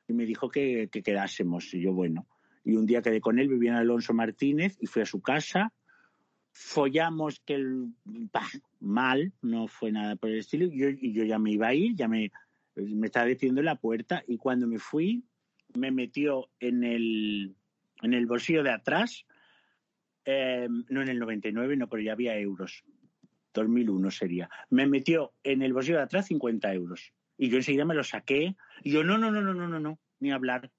y 0.06 0.14
me 0.14 0.24
dijo 0.24 0.48
que, 0.48 0.88
que 0.90 1.02
quedásemos. 1.02 1.72
Y 1.74 1.82
yo, 1.82 1.92
bueno. 1.92 2.26
Y 2.68 2.76
un 2.76 2.84
día 2.84 3.00
quedé 3.00 3.22
con 3.22 3.38
él, 3.38 3.48
vivía 3.48 3.70
en 3.70 3.76
Alonso 3.78 4.12
Martínez, 4.12 4.76
y 4.78 4.86
fui 4.86 5.00
a 5.00 5.06
su 5.06 5.22
casa. 5.22 5.72
Follamos 6.52 7.40
que 7.40 7.54
el, 7.54 7.94
bah, 8.04 8.46
mal, 8.78 9.32
no 9.40 9.68
fue 9.68 9.90
nada 9.90 10.16
por 10.16 10.28
el 10.28 10.40
estilo. 10.40 10.66
Y 10.66 10.78
yo, 10.78 10.88
y 10.90 11.14
yo 11.14 11.24
ya 11.24 11.38
me 11.38 11.52
iba 11.52 11.68
a 11.68 11.74
ir, 11.74 11.94
ya 11.96 12.08
me, 12.08 12.30
me 12.74 13.06
estaba 13.06 13.24
despidiendo 13.24 13.62
en 13.62 13.64
la 13.64 13.80
puerta. 13.80 14.22
Y 14.28 14.36
cuando 14.36 14.66
me 14.66 14.78
fui, 14.78 15.24
me 15.76 15.90
metió 15.90 16.50
en 16.60 16.84
el, 16.84 17.56
en 18.02 18.12
el 18.12 18.26
bolsillo 18.26 18.62
de 18.62 18.72
atrás, 18.72 19.24
eh, 20.26 20.68
no 20.68 21.00
en 21.00 21.08
el 21.08 21.18
99, 21.18 21.74
no, 21.74 21.88
pero 21.88 22.02
ya 22.02 22.12
había 22.12 22.36
euros. 22.36 22.84
2001 23.54 24.10
sería. 24.10 24.50
Me 24.68 24.86
metió 24.86 25.32
en 25.42 25.62
el 25.62 25.72
bolsillo 25.72 25.96
de 25.96 26.04
atrás 26.04 26.26
50 26.26 26.74
euros. 26.74 27.14
Y 27.38 27.48
yo 27.48 27.56
enseguida 27.56 27.86
me 27.86 27.94
lo 27.94 28.04
saqué. 28.04 28.56
Y 28.82 28.90
yo, 28.90 29.04
no, 29.04 29.16
no, 29.16 29.30
no, 29.30 29.40
no, 29.40 29.54
no, 29.54 29.68
no, 29.68 29.80
no, 29.80 29.98
ni 30.20 30.32
hablar. 30.32 30.70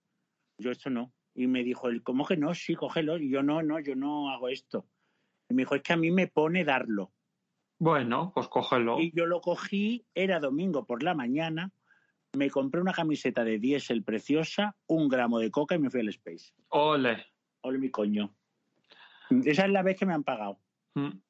Yo 0.59 0.69
esto 0.69 0.91
no. 0.91 1.11
Y 1.39 1.47
me 1.47 1.63
dijo 1.63 1.87
él, 1.87 2.03
¿cómo 2.03 2.25
que 2.25 2.35
no? 2.35 2.53
Sí, 2.53 2.75
cógelo. 2.75 3.17
Y 3.17 3.29
yo, 3.29 3.41
no, 3.41 3.63
no, 3.63 3.79
yo 3.79 3.95
no 3.95 4.29
hago 4.29 4.49
esto. 4.49 4.85
Y 5.47 5.53
me 5.53 5.61
dijo, 5.61 5.73
es 5.75 5.81
que 5.81 5.93
a 5.93 5.97
mí 5.97 6.11
me 6.11 6.27
pone 6.27 6.65
darlo. 6.65 7.13
Bueno, 7.77 8.33
pues 8.35 8.49
cógelo. 8.49 8.99
Y 8.99 9.13
yo 9.15 9.25
lo 9.25 9.39
cogí, 9.39 10.05
era 10.13 10.41
domingo 10.41 10.85
por 10.85 11.01
la 11.01 11.13
mañana, 11.15 11.71
me 12.33 12.49
compré 12.49 12.81
una 12.81 12.91
camiseta 12.91 13.45
de 13.45 13.57
diésel 13.57 14.03
preciosa, 14.03 14.75
un 14.85 15.07
gramo 15.07 15.39
de 15.39 15.49
coca 15.49 15.75
y 15.75 15.79
me 15.79 15.89
fui 15.89 16.01
al 16.01 16.09
Space. 16.09 16.53
Ole. 16.67 17.25
Ole 17.61 17.79
mi 17.79 17.89
coño. 17.89 18.35
Esa 19.45 19.63
es 19.63 19.71
la 19.71 19.81
vez 19.81 19.97
que 19.97 20.05
me 20.05 20.13
han 20.13 20.25
pagado. 20.25 20.59
Mm. 20.95 21.21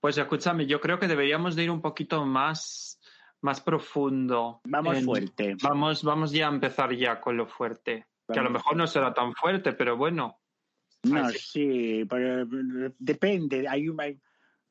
Pues 0.00 0.16
escúchame, 0.16 0.64
yo 0.64 0.80
creo 0.80 0.98
que 0.98 1.06
deberíamos 1.06 1.54
de 1.54 1.64
ir 1.64 1.70
un 1.70 1.82
poquito 1.82 2.24
más, 2.24 2.98
más 3.42 3.60
profundo. 3.60 4.62
Vamos 4.64 4.96
en- 4.96 5.04
fuerte. 5.04 5.56
Vamos, 5.62 6.02
vamos 6.02 6.32
ya 6.32 6.48
a 6.48 6.52
empezar 6.52 6.94
ya 6.94 7.20
con 7.20 7.36
lo 7.36 7.46
fuerte. 7.46 8.06
Que 8.32 8.38
a 8.38 8.42
lo 8.42 8.50
mejor 8.50 8.76
no 8.76 8.86
será 8.86 9.12
tan 9.12 9.34
fuerte, 9.34 9.72
pero 9.72 9.96
bueno. 9.96 10.40
No, 11.02 11.26
Así. 11.26 11.38
sí, 11.38 12.04
pero 12.08 12.46
depende. 12.98 13.68
Hay 13.68 13.88
un, 13.88 14.00
hay- 14.00 14.18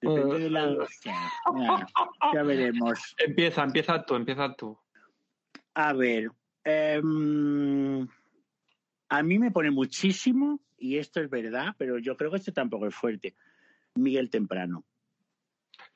depende 0.01 0.39
de 0.39 0.49
la. 0.49 0.75
Ya, 1.03 1.87
ya 2.33 2.43
veremos. 2.43 3.15
Empieza, 3.17 3.63
empieza 3.63 4.03
tú, 4.03 4.15
empieza 4.15 4.53
tú. 4.55 4.77
A 5.75 5.93
ver. 5.93 6.31
em, 6.63 8.07
a 9.09 9.21
mí 9.23 9.37
me 9.37 9.51
pone 9.51 9.69
muchísimo, 9.69 10.59
y 10.77 10.97
esto 10.97 11.21
es 11.21 11.29
verdad, 11.29 11.75
pero 11.77 11.99
yo 11.99 12.17
creo 12.17 12.31
que 12.31 12.37
esto 12.37 12.51
tampoco 12.51 12.87
es 12.87 12.95
fuerte. 12.95 13.35
Miguel 13.95 14.29
Temprano. 14.29 14.83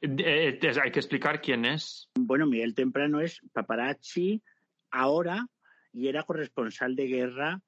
Eh, 0.01 0.60
eh, 0.62 0.72
hay 0.84 0.91
que 0.91 0.99
explicar 0.99 1.41
quién 1.41 1.66
es. 1.66 2.10
Bueno, 2.16 2.45
Miguel 2.45 2.76
Temprano 2.76 3.20
es 3.20 3.41
paparazzi 3.53 4.41
ahora 4.91 5.47
y 5.94 6.08
era 6.08 6.24
corresponsal 6.24 6.96
de 6.96 7.08
guerra, 7.08 7.62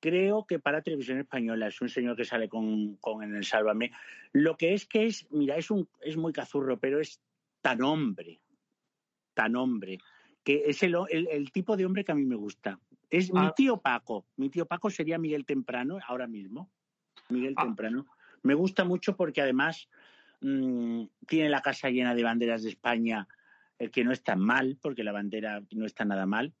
creo 0.00 0.46
que 0.46 0.58
para 0.58 0.82
Televisión 0.82 1.18
Española. 1.18 1.66
Es 1.68 1.80
un 1.80 1.88
señor 1.88 2.16
que 2.16 2.24
sale 2.24 2.48
con, 2.48 2.96
con 2.96 3.22
en 3.22 3.34
el 3.34 3.44
Sálvame. 3.44 3.90
Lo 4.32 4.56
que 4.56 4.74
es 4.74 4.86
que 4.86 5.06
es, 5.06 5.26
mira, 5.30 5.56
es, 5.56 5.70
un, 5.70 5.88
es 6.00 6.16
muy 6.16 6.32
cazurro, 6.32 6.78
pero 6.78 7.00
es 7.00 7.20
tan 7.60 7.82
hombre, 7.82 8.40
tan 9.34 9.56
hombre, 9.56 9.98
que 10.44 10.64
es 10.66 10.82
el, 10.82 10.94
el- 11.10 11.28
el 11.28 11.50
tipo 11.52 11.76
de 11.76 11.84
hombre 11.86 12.04
que 12.04 12.12
a 12.12 12.14
mí 12.14 12.24
me 12.24 12.36
gusta. 12.36 12.78
Es 13.10 13.32
mi 13.32 13.40
Ah. 13.46 13.52
tío 13.56 13.78
Paco. 13.80 14.26
Mi 14.36 14.50
tío 14.50 14.66
Paco 14.66 14.90
sería 14.90 15.18
Miguel 15.18 15.44
Temprano 15.46 15.98
ahora 16.06 16.26
mismo. 16.26 16.70
Miguel 17.30 17.54
Ah. 17.56 17.64
Temprano. 17.64 18.06
Me 18.42 18.54
gusta 18.54 18.84
mucho 18.84 19.16
porque 19.16 19.40
además 19.42 19.88
mm, 20.40 21.04
tiene 21.26 21.48
la 21.48 21.60
casa 21.62 21.90
llena 21.90 22.14
de 22.14 22.22
banderas 22.22 22.62
de 22.62 22.68
España, 22.68 23.26
el 23.78 23.90
que 23.90 24.04
no 24.04 24.12
está 24.12 24.36
mal, 24.36 24.78
porque 24.80 25.02
la 25.02 25.10
bandera 25.12 25.60
no 25.72 25.84
está 25.86 26.04
nada 26.04 26.26
mal. 26.26 26.52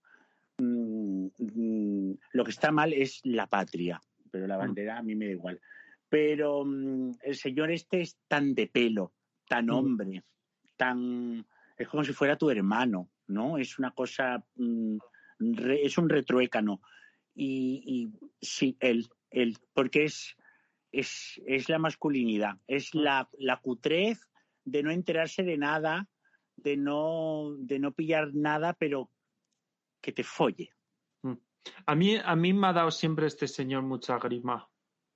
Mm, 0.58 1.28
mm, 1.38 2.18
lo 2.32 2.44
que 2.44 2.50
está 2.50 2.70
mal 2.72 2.92
es 2.92 3.20
la 3.24 3.46
patria, 3.46 4.00
pero 4.30 4.46
la 4.46 4.56
bandera 4.56 4.98
a 4.98 5.02
mí 5.02 5.14
me 5.14 5.26
da 5.26 5.32
igual. 5.32 5.60
Pero 6.08 6.64
mm, 6.64 7.12
el 7.22 7.36
señor 7.36 7.70
este 7.70 8.00
es 8.00 8.18
tan 8.28 8.54
de 8.54 8.66
pelo, 8.66 9.12
tan 9.48 9.66
Mm. 9.66 9.70
hombre, 9.70 10.24
tan... 10.76 11.46
Es 11.76 11.86
como 11.88 12.02
si 12.02 12.12
fuera 12.12 12.36
tu 12.36 12.50
hermano, 12.50 13.08
¿no? 13.28 13.58
Es 13.58 13.78
una 13.78 13.92
cosa... 13.92 14.44
mm, 14.56 14.96
re- 15.38 15.84
es 15.84 15.96
un 15.98 16.08
retruécano. 16.08 16.80
Y, 17.34 17.82
y 17.86 18.10
sí, 18.40 18.76
él, 18.80 19.06
él, 19.30 19.56
porque 19.72 20.04
es, 20.04 20.34
es, 20.90 21.40
es 21.46 21.68
la 21.68 21.78
masculinidad, 21.78 22.56
es 22.66 22.94
la, 22.94 23.28
la 23.38 23.60
cutrez 23.60 24.28
de 24.64 24.82
no 24.82 24.90
enterarse 24.90 25.44
de 25.44 25.56
nada, 25.56 26.08
de 26.56 26.76
no, 26.76 27.54
de 27.58 27.78
no 27.78 27.92
pillar 27.92 28.34
nada, 28.34 28.72
pero 28.72 29.12
que 30.08 30.12
te 30.12 30.24
folle. 30.24 30.72
A 31.84 31.94
mí, 31.94 32.16
a 32.16 32.34
mí 32.34 32.54
me 32.54 32.68
ha 32.68 32.72
dado 32.72 32.90
siempre 32.90 33.26
este 33.26 33.46
señor 33.46 33.82
mucha 33.82 34.18
grima. 34.18 34.66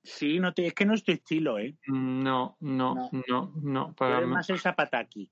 Sí, 0.03 0.39
no 0.39 0.53
te, 0.53 0.67
es 0.67 0.73
que 0.75 0.85
no 0.85 0.93
es 0.93 1.03
tu 1.03 1.11
estilo, 1.11 1.57
¿eh? 1.57 1.75
No, 1.87 2.57
no, 2.59 2.93
No. 2.93 3.09
no, 3.27 3.53
no. 3.55 3.85
Pero 3.87 3.95
Para 3.95 4.19
es 4.19 4.27
mí- 4.27 4.33
más 4.33 4.49
el 4.51 4.59
zapataki. 4.59 5.31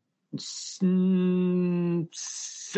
Mm, 0.81 2.03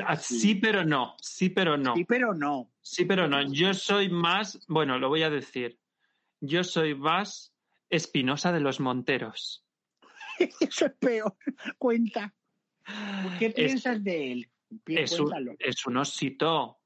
ah, 0.05 0.15
Sí, 0.17 0.55
pero 0.55 0.83
no. 0.83 1.15
Sí, 1.21 1.49
pero 1.51 1.77
no. 1.77 1.95
Sí, 1.95 2.03
pero 2.03 2.33
no. 2.33 2.69
Sí, 2.81 3.05
pero 3.05 3.27
no. 3.29 3.41
Yo 3.53 3.73
soy 3.73 4.09
más, 4.09 4.59
bueno, 4.67 4.97
lo 4.99 5.07
voy 5.07 5.23
a 5.23 5.29
decir. 5.29 5.79
Yo 6.41 6.63
soy 6.65 6.95
más 6.95 7.53
Espinosa 7.89 8.51
de 8.51 8.59
los 8.59 8.79
Monteros. 8.81 9.65
Eso 10.59 10.87
es 10.87 10.93
peor. 10.99 11.37
Cuenta. 11.77 12.33
¿Qué 13.39 13.45
Es- 13.45 13.53
piensas 13.53 14.03
de 14.03 14.31
él? 14.33 14.49
Es 14.85 15.19
un, 15.19 15.55
es 15.59 15.85
un 15.85 15.97
osito. 15.97 16.79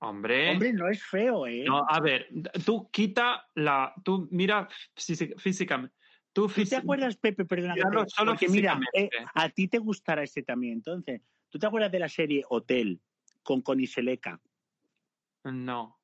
Hombre. 0.00 0.52
Hombre, 0.52 0.72
no 0.72 0.88
es 0.88 1.02
feo, 1.02 1.46
¿eh? 1.46 1.64
No, 1.66 1.84
a 1.88 2.00
ver, 2.00 2.28
tú 2.64 2.88
quita 2.90 3.48
la. 3.56 3.92
Tú 4.04 4.28
mira 4.30 4.68
físi- 4.96 5.34
físicamente. 5.38 5.96
Tú, 6.32 6.46
¿Tú 6.46 6.64
te 6.64 6.76
acuerdas, 6.76 7.16
Pepe? 7.16 7.44
Perdona 7.44 7.74
que 7.74 7.80
te- 7.80 8.10
solo 8.10 8.32
Porque 8.32 8.48
mira, 8.48 8.78
eh, 8.92 9.10
a 9.34 9.48
ti 9.48 9.66
te 9.66 9.78
gustará 9.78 10.22
este 10.22 10.44
también. 10.44 10.74
Entonces, 10.74 11.20
¿tú 11.48 11.58
te 11.58 11.66
acuerdas 11.66 11.90
de 11.90 11.98
la 11.98 12.08
serie 12.08 12.44
Hotel 12.48 13.00
con 13.42 13.60
Connie 13.60 13.88
Seleca? 13.88 14.40
No, 15.44 15.98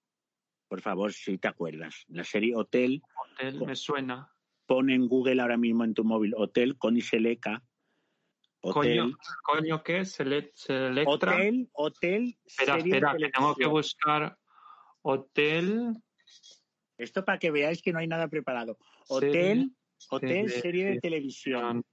Por 0.66 0.80
favor, 0.80 1.12
si 1.12 1.38
te 1.38 1.46
acuerdas. 1.46 2.04
La 2.08 2.24
serie 2.24 2.56
Hotel, 2.56 3.00
hotel, 3.32 3.64
me 3.64 3.76
suena. 3.76 4.32
pon 4.66 4.90
en 4.90 5.06
Google 5.06 5.40
ahora 5.40 5.56
mismo 5.56 5.84
en 5.84 5.94
tu 5.94 6.02
móvil 6.02 6.34
Hotel 6.36 6.76
Connie 6.78 7.02
Seleca. 7.02 7.62
Hotel, 8.66 8.72
Coño, 8.72 9.18
coño, 9.42 9.82
¿qué? 9.84 10.06
Sele- 10.06 10.50
Selectra. 10.54 11.34
Hotel, 11.34 11.68
Hotel, 11.74 12.38
Espera, 12.46 12.78
espera, 12.78 13.14
que 13.18 13.28
tengo 13.28 13.54
que 13.54 13.66
buscar 13.66 14.38
hotel. 15.02 15.92
Esto 16.96 17.26
para 17.26 17.38
que 17.38 17.50
veáis 17.50 17.82
que 17.82 17.92
no 17.92 17.98
hay 17.98 18.06
nada 18.06 18.26
preparado. 18.28 18.78
Hotel, 19.08 19.70
Serie 19.98 20.08
Hotel, 20.08 20.50
serie 20.50 20.84
de 20.86 21.00
televisión. 21.00 21.84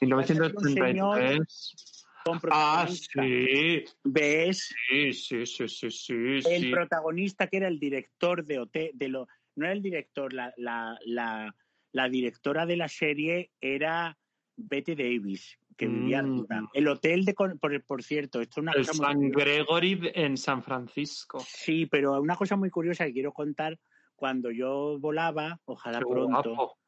1933. 0.00 2.06
Con 2.24 2.38
Ah, 2.50 2.86
sí, 2.86 3.82
¿Ves? 4.04 4.72
sí, 4.88 5.12
sí, 5.12 5.44
sí, 5.46 5.68
sí, 5.68 5.90
sí, 5.90 6.12
El 6.14 6.60
sí. 6.60 6.70
protagonista 6.70 7.48
que 7.48 7.56
era 7.56 7.66
el 7.66 7.80
director 7.80 8.44
de 8.44 8.60
Hotel, 8.60 8.90
de 8.94 9.08
lo, 9.08 9.26
no 9.56 9.64
era 9.64 9.72
el 9.72 9.82
director, 9.82 10.32
la, 10.32 10.54
la, 10.56 10.96
la, 11.06 11.52
la 11.92 12.08
directora 12.08 12.66
de 12.66 12.76
la 12.76 12.88
serie 12.88 13.50
era 13.60 14.16
Betty 14.54 14.94
Davis, 14.94 15.58
que 15.80 15.88
vivía 15.88 16.22
Mm. 16.22 16.46
El 16.74 16.88
hotel 16.88 17.24
de, 17.24 17.32
por, 17.32 17.58
por 17.86 18.02
cierto, 18.02 18.42
esto 18.42 18.60
es 18.60 18.62
una 18.62 18.72
El 18.72 18.86
cosa 18.86 18.92
San 18.92 19.16
muy 19.18 19.30
Gregory 19.30 20.10
en 20.14 20.36
San 20.36 20.62
Francisco. 20.62 21.42
Sí, 21.46 21.86
pero 21.86 22.20
una 22.20 22.36
cosa 22.36 22.54
muy 22.54 22.68
curiosa 22.68 23.06
que 23.06 23.14
quiero 23.14 23.32
contar, 23.32 23.78
cuando 24.14 24.50
yo 24.50 24.98
volaba, 25.00 25.58
ojalá 25.64 26.00
Qué 26.00 26.04
pronto, 26.04 26.54
guapo. 26.54 26.78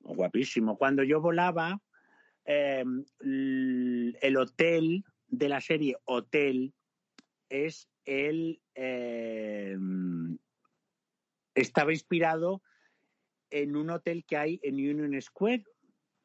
guapísimo, 0.00 0.76
cuando 0.76 1.02
yo 1.04 1.22
volaba, 1.22 1.80
eh, 2.44 2.84
l- 3.20 4.18
el 4.20 4.36
hotel 4.36 5.02
de 5.26 5.48
la 5.48 5.62
serie 5.62 5.96
Hotel 6.04 6.74
es 7.48 7.88
el... 8.04 8.60
eh, 8.74 9.78
estaba 11.54 11.92
inspirado 11.92 12.62
en 13.48 13.74
un 13.74 13.88
hotel 13.88 14.26
que 14.26 14.36
hay 14.36 14.60
en 14.62 14.74
Union 14.74 15.18
Square, 15.22 15.64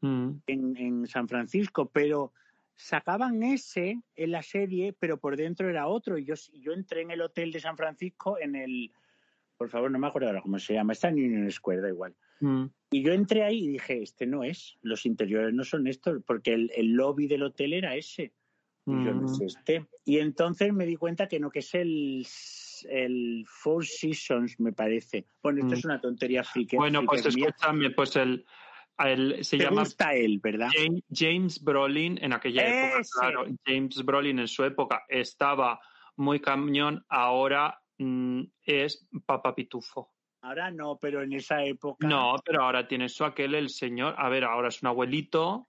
Mm. 0.01 0.29
en, 0.47 0.77
en 0.77 1.07
San 1.07 1.27
Francisco, 1.27 1.89
pero 1.91 2.31
sacaban 2.75 3.43
ese 3.43 4.01
en 4.15 4.31
la 4.31 4.41
serie, 4.41 4.93
pero 4.97 5.17
por 5.17 5.35
dentro 5.35 5.69
era 5.69 5.87
otro. 5.87 6.17
Y 6.17 6.23
yo, 6.25 6.35
yo 6.53 6.71
entré 6.71 7.01
en 7.01 7.11
el 7.11 7.21
hotel 7.21 7.51
de 7.51 7.59
San 7.59 7.75
Francisco 7.75 8.37
en 8.39 8.55
el, 8.55 8.91
por 9.57 9.69
favor, 9.69 9.91
no 9.91 9.99
me 9.99 10.07
acuerdo 10.07 10.29
ahora 10.29 10.41
cómo 10.41 10.57
se 10.59 10.73
llama, 10.73 10.93
está 10.93 11.09
en 11.09 11.15
Union 11.15 11.51
Square, 11.51 11.81
da 11.81 11.89
igual. 11.89 12.15
Mm. 12.39 12.65
Y 12.91 13.03
yo 13.03 13.11
entré 13.11 13.43
ahí 13.43 13.65
y 13.65 13.67
dije, 13.67 14.01
este 14.01 14.25
no 14.25 14.43
es, 14.45 14.77
los 14.81 15.05
interiores 15.05 15.53
no 15.53 15.65
son 15.65 15.87
estos, 15.87 16.23
porque 16.25 16.53
el, 16.53 16.71
el 16.73 16.93
lobby 16.93 17.27
del 17.27 17.43
hotel 17.43 17.73
era 17.73 17.95
ese. 17.95 18.31
Y 18.85 19.03
yo 19.03 19.13
no 19.13 19.27
Mm. 19.27 19.43
este. 19.43 19.85
Y 20.05 20.17
entonces 20.19 20.73
me 20.73 20.85
di 20.87 20.95
cuenta 20.95 21.27
que 21.27 21.39
no, 21.39 21.51
que 21.51 21.59
es 21.59 21.75
el, 21.75 22.25
el 22.89 23.45
Four 23.47 23.85
Seasons, 23.85 24.59
me 24.59 24.71
parece. 24.71 25.25
Bueno, 25.43 25.59
esto 25.59 25.75
Mm. 25.75 25.77
es 25.77 25.85
una 25.85 26.01
tontería 26.01 26.43
friki. 26.43 26.77
Bueno, 26.77 27.03
pues 27.05 27.35
mía. 27.35 27.49
escúchame, 27.49 27.91
pues 27.91 28.15
el, 28.15 28.45
el- 29.07 29.43
se 29.45 29.57
Te 29.57 29.63
llama 29.63 29.81
gusta 29.83 30.13
él, 30.13 30.39
¿verdad? 30.41 30.69
James, 30.73 31.03
James 31.13 31.63
Brolin 31.63 32.17
en 32.21 32.33
aquella 32.33 32.63
época, 32.67 32.99
Ese. 33.01 33.11
claro, 33.19 33.45
James 33.65 34.03
Brolin 34.03 34.39
en 34.39 34.47
su 34.47 34.63
época 34.63 35.03
estaba 35.07 35.79
muy 36.15 36.39
cañón, 36.39 37.05
ahora 37.09 37.81
mm, 37.97 38.43
es 38.63 39.07
Papa 39.25 39.53
Pitufo. 39.55 40.13
Ahora 40.41 40.71
no, 40.71 40.97
pero 40.97 41.21
en 41.21 41.33
esa 41.33 41.63
época. 41.65 42.07
No, 42.07 42.35
pero 42.45 42.63
ahora 42.63 42.87
tiene 42.87 43.09
su 43.09 43.25
aquel, 43.25 43.55
el 43.55 43.69
señor, 43.69 44.15
a 44.17 44.29
ver, 44.29 44.45
ahora 44.45 44.69
es 44.69 44.81
un 44.81 44.87
abuelito. 44.87 45.67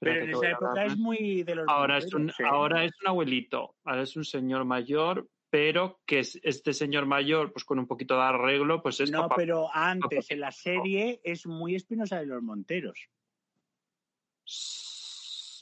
pero 0.00 0.24
en 0.24 0.30
esa 0.30 0.50
época 0.50 0.84
es 0.84 0.96
muy 0.98 1.44
de 1.44 1.54
los. 1.54 1.68
ahora 1.68 1.98
es 1.98 2.12
un, 2.12 2.28
¿eh? 2.30 2.32
ahora 2.50 2.84
es 2.84 2.90
un 3.00 3.08
abuelito, 3.08 3.76
ahora 3.84 4.02
es 4.02 4.16
un 4.16 4.24
señor 4.24 4.64
mayor, 4.64 5.28
pero 5.52 6.00
que 6.06 6.20
es 6.20 6.40
este 6.44 6.72
señor 6.72 7.04
mayor, 7.04 7.52
pues 7.52 7.66
con 7.66 7.78
un 7.78 7.86
poquito 7.86 8.14
de 8.14 8.22
arreglo, 8.22 8.82
pues 8.82 9.00
es 9.00 9.10
No, 9.10 9.28
pero 9.28 9.68
antes, 9.70 10.30
en 10.30 10.40
la 10.40 10.50
serie, 10.50 11.20
es 11.24 11.46
muy 11.46 11.74
Espinosa 11.74 12.18
de 12.20 12.24
los 12.24 12.42
Monteros. 12.42 13.10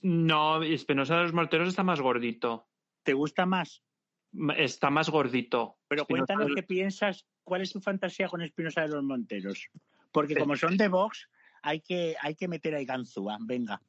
No, 0.03 0.63
Espinosa 0.63 1.17
de 1.17 1.23
los 1.25 1.33
Morteros 1.33 1.71
está 1.71 1.83
más 1.83 2.01
gordito. 2.01 2.69
¿Te 3.03 3.15
gusta 3.15 3.47
más? 3.47 3.83
Está 4.57 4.91
más 4.91 5.11
gordito. 5.11 5.79
Pero 5.89 6.03
Espinosa 6.03 6.35
cuéntanos 6.35 6.55
de- 6.55 6.55
qué 6.55 6.63
piensas, 6.63 7.27
cuál 7.43 7.63
es 7.63 7.73
tu 7.73 7.81
fantasía 7.81 8.29
con 8.29 8.43
Espinosa 8.43 8.83
de 8.83 8.89
los 8.91 9.03
Monteros. 9.03 9.71
Porque 10.13 10.37
como 10.37 10.55
son 10.55 10.77
de 10.77 10.87
Vox, 10.87 11.29
hay 11.63 11.81
que, 11.81 12.15
hay 12.23 12.37
que 12.37 12.47
meter 12.47 12.77
ahí 12.77 12.85
ganzúa. 12.85 13.39
Venga, 13.41 13.83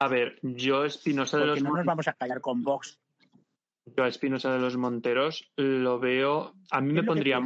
A 0.00 0.08
ver, 0.08 0.40
yo 0.42 0.84
Espinosa 0.84 1.36
de 1.36 1.44
porque 1.44 1.60
los 1.60 1.62
no 1.62 1.68
nos 1.68 1.76
Monteros, 1.76 1.86
vamos 1.86 2.08
a 2.08 2.14
callar 2.14 2.40
con 2.40 2.64
Vox. 2.64 2.98
Yo 3.86 4.04
a 4.04 4.08
Espinosa 4.08 4.52
de 4.52 4.58
los 4.58 4.76
Monteros 4.76 5.52
lo 5.56 5.98
veo, 5.98 6.54
a 6.70 6.80
mí 6.80 6.88
¿Qué 6.88 6.94
me 6.94 7.02
pondría, 7.04 7.42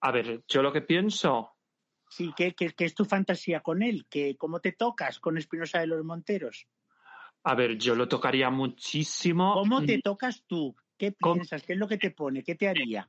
a 0.00 0.12
ver, 0.12 0.44
yo 0.48 0.62
lo 0.62 0.72
que 0.72 0.82
pienso, 0.82 1.52
Sí, 2.08 2.32
¿qué, 2.36 2.54
qué, 2.54 2.70
qué 2.70 2.84
es 2.84 2.94
tu 2.94 3.04
fantasía 3.04 3.60
con 3.62 3.82
él? 3.82 4.06
¿Qué, 4.08 4.36
¿Cómo 4.36 4.60
te 4.60 4.70
tocas 4.72 5.18
con 5.18 5.38
Espinosa 5.38 5.80
de 5.80 5.88
los 5.88 6.04
Monteros? 6.04 6.68
a 7.42 7.54
ver, 7.54 7.76
yo 7.78 7.94
lo 7.94 8.08
tocaría 8.08 8.50
muchísimo. 8.50 9.54
¿Cómo 9.54 9.84
te 9.84 10.00
tocas 10.00 10.44
tú? 10.46 10.74
¿Qué 10.96 11.14
¿Cómo? 11.20 11.34
piensas? 11.34 11.62
¿Qué 11.62 11.74
es 11.74 11.78
lo 11.78 11.86
que 11.86 11.96
te 11.98 12.10
pone? 12.10 12.42
¿Qué 12.42 12.54
te 12.56 12.68
haría? 12.68 13.08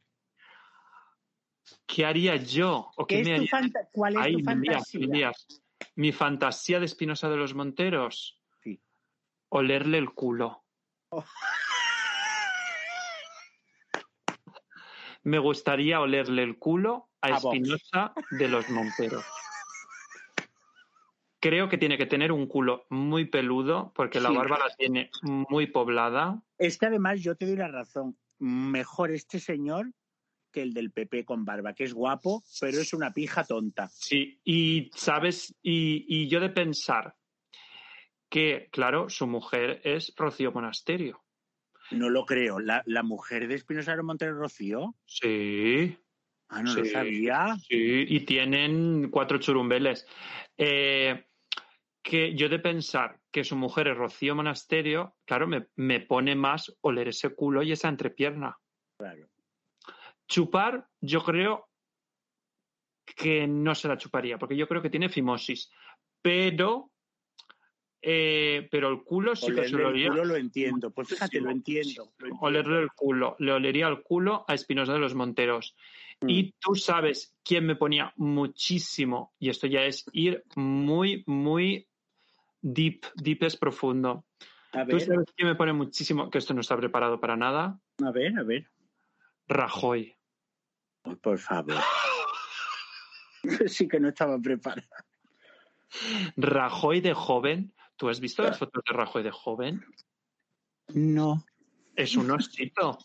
¿Qué 1.86 2.06
haría 2.06 2.36
yo? 2.36 2.90
¿O 2.98 3.06
qué, 3.08 3.16
¿Qué 3.16 3.22
es 3.22 3.28
me 3.28 3.36
haría? 3.36 3.72
¿Cuál 3.92 4.16
es 4.16 4.22
Ay, 4.22 4.34
tu 4.34 4.44
fantasía? 4.44 5.32
Mi 5.96 6.12
fantasía 6.12 6.80
de 6.80 6.86
Espinosa 6.86 7.30
de 7.30 7.38
los 7.38 7.54
Monteros, 7.56 8.40
Sí. 8.64 8.80
olerle 9.50 9.98
el 9.98 10.12
culo. 10.12 10.64
Oh. 11.10 11.24
Me 15.28 15.40
gustaría 15.40 16.00
olerle 16.00 16.42
el 16.42 16.58
culo 16.58 17.10
a. 17.20 17.32
Espinosa 17.32 18.14
de 18.32 18.48
los 18.48 18.70
Monteros. 18.70 19.26
Creo 21.42 21.68
que 21.68 21.78
tiene 21.78 21.98
que 21.98 22.06
tener 22.06 22.32
un 22.32 22.48
culo 22.48 22.86
muy 22.90 23.26
peludo 23.26 23.92
porque 23.94 24.22
la 24.22 24.30
barba 24.30 24.58
la 24.58 24.74
tiene 24.78 25.12
muy 25.22 25.68
poblada. 25.68 26.42
Es 26.58 26.78
que 26.78 26.86
además 26.86 27.22
yo 27.22 27.36
te 27.36 27.46
doy 27.46 27.58
la 27.58 27.68
razón. 27.68 28.18
Mejor 28.40 29.12
este 29.12 29.42
señor 29.42 29.92
que 30.50 30.62
el 30.62 30.74
del 30.74 30.92
PP 30.92 31.26
con 31.26 31.44
barba, 31.44 31.74
que 31.74 31.84
es 31.84 31.94
guapo, 31.94 32.42
pero 32.62 32.80
es 32.80 32.94
una 32.94 33.12
pija 33.12 33.44
tonta. 33.44 33.90
Sí, 33.90 34.40
y 34.46 34.90
sabes, 34.96 35.54
y, 35.62 36.06
y 36.08 36.30
yo 36.30 36.40
de 36.40 36.52
pensar 36.52 37.18
que, 38.30 38.70
claro, 38.72 39.10
su 39.10 39.28
mujer 39.28 39.82
es 39.84 40.14
Rocío 40.16 40.54
Monasterio. 40.54 41.27
No 41.92 42.10
lo 42.10 42.26
creo. 42.26 42.60
¿La, 42.60 42.84
la 42.86 43.04
mujer 43.04 43.48
de 43.48 43.56
Espinosa 43.56 43.96
Monteros 44.02 44.38
Rocío? 44.38 44.96
Sí, 45.06 45.98
Ah, 46.50 46.64
no 46.64 46.74
lo 46.74 46.86
sabía. 46.86 47.58
sí, 47.68 48.06
y 48.08 48.22
tienen 48.22 49.10
cuatro 49.12 49.38
churumbeles. 49.38 50.08
Eh, 50.58 51.26
que 52.02 52.36
yo 52.36 52.48
de 52.48 52.60
pensar 52.60 53.20
que 53.32 53.44
su 53.44 53.58
mujer 53.58 53.90
es 53.90 53.98
Rocío 53.98 54.34
Monasterio, 54.34 55.18
claro, 55.26 55.46
me, 55.48 55.68
me 55.76 56.00
pone 56.00 56.36
más 56.36 56.74
oler 56.82 57.10
ese 57.10 57.36
culo 57.36 57.64
y 57.64 57.74
esa 57.74 57.90
entrepierna. 57.90 58.58
Claro. 58.98 59.28
Chupar, 60.30 60.88
yo 61.02 61.22
creo 61.24 61.68
que 63.06 63.46
no 63.46 63.76
se 63.76 63.90
la 63.90 63.98
chuparía, 63.98 64.38
porque 64.38 64.56
yo 64.56 64.68
creo 64.70 64.82
que 64.82 64.90
tiene 64.90 65.10
fimosis. 65.10 65.70
Pero, 66.22 66.92
eh, 68.02 68.68
pero 68.72 68.90
el 68.90 69.04
culo 69.04 69.36
sí 69.36 69.54
que 69.54 69.68
se 69.68 69.72
lo 69.72 69.80
el 69.80 69.86
olería. 69.86 70.10
culo 70.10 70.26
lo 70.26 70.36
entiendo. 70.36 70.92
Pues 70.92 71.10
fíjate, 71.10 71.42
lo 71.42 71.52
entiendo. 71.52 72.12
lo 72.18 72.28
entiendo. 72.28 72.38
Olerle 72.42 72.80
el 72.82 72.92
culo. 72.92 73.36
Le 73.40 73.52
olería 73.52 73.88
el 73.88 74.02
culo 74.02 74.46
a 74.48 74.54
Espinosa 74.54 74.94
de 74.94 75.00
los 75.00 75.16
Monteros. 75.16 75.76
Mm. 76.22 76.30
Y 76.30 76.54
tú 76.60 76.76
sabes 76.76 77.36
quién 77.44 77.66
me 77.66 77.76
ponía 77.76 78.14
muchísimo, 78.16 79.34
y 79.40 79.50
esto 79.50 79.68
ya 79.68 79.84
es 79.84 80.06
ir 80.14 80.44
muy, 80.56 81.24
muy 81.28 81.88
deep, 82.62 83.06
deep 83.16 83.44
es 83.44 83.56
profundo. 83.56 84.26
A 84.74 84.86
Tú 84.86 85.00
sabes 85.00 85.32
quién 85.36 85.50
me 85.50 85.56
pone 85.56 85.74
muchísimo, 85.74 86.30
que 86.30 86.40
esto 86.40 86.54
no 86.54 86.62
está 86.62 86.76
preparado 86.76 87.20
para 87.20 87.36
nada, 87.36 87.80
a 88.04 88.12
ver, 88.12 88.38
a 88.38 88.44
ver. 88.44 88.70
Rajoy. 89.48 90.16
Por 91.22 91.40
favor. 91.40 91.78
sí 93.68 93.88
que 93.88 94.00
no 94.00 94.10
estaba 94.10 94.38
preparado. 94.40 94.88
Rajoy 96.36 97.02
de 97.02 97.14
joven. 97.14 97.74
¿Tú 97.98 98.10
has 98.10 98.20
visto 98.20 98.44
las 98.44 98.60
fotos 98.60 98.84
de 98.88 98.94
Rajoy 98.94 99.24
de 99.24 99.32
joven? 99.32 99.84
No. 100.94 101.44
Es 101.96 102.16
un 102.16 102.30
osito. 102.30 103.00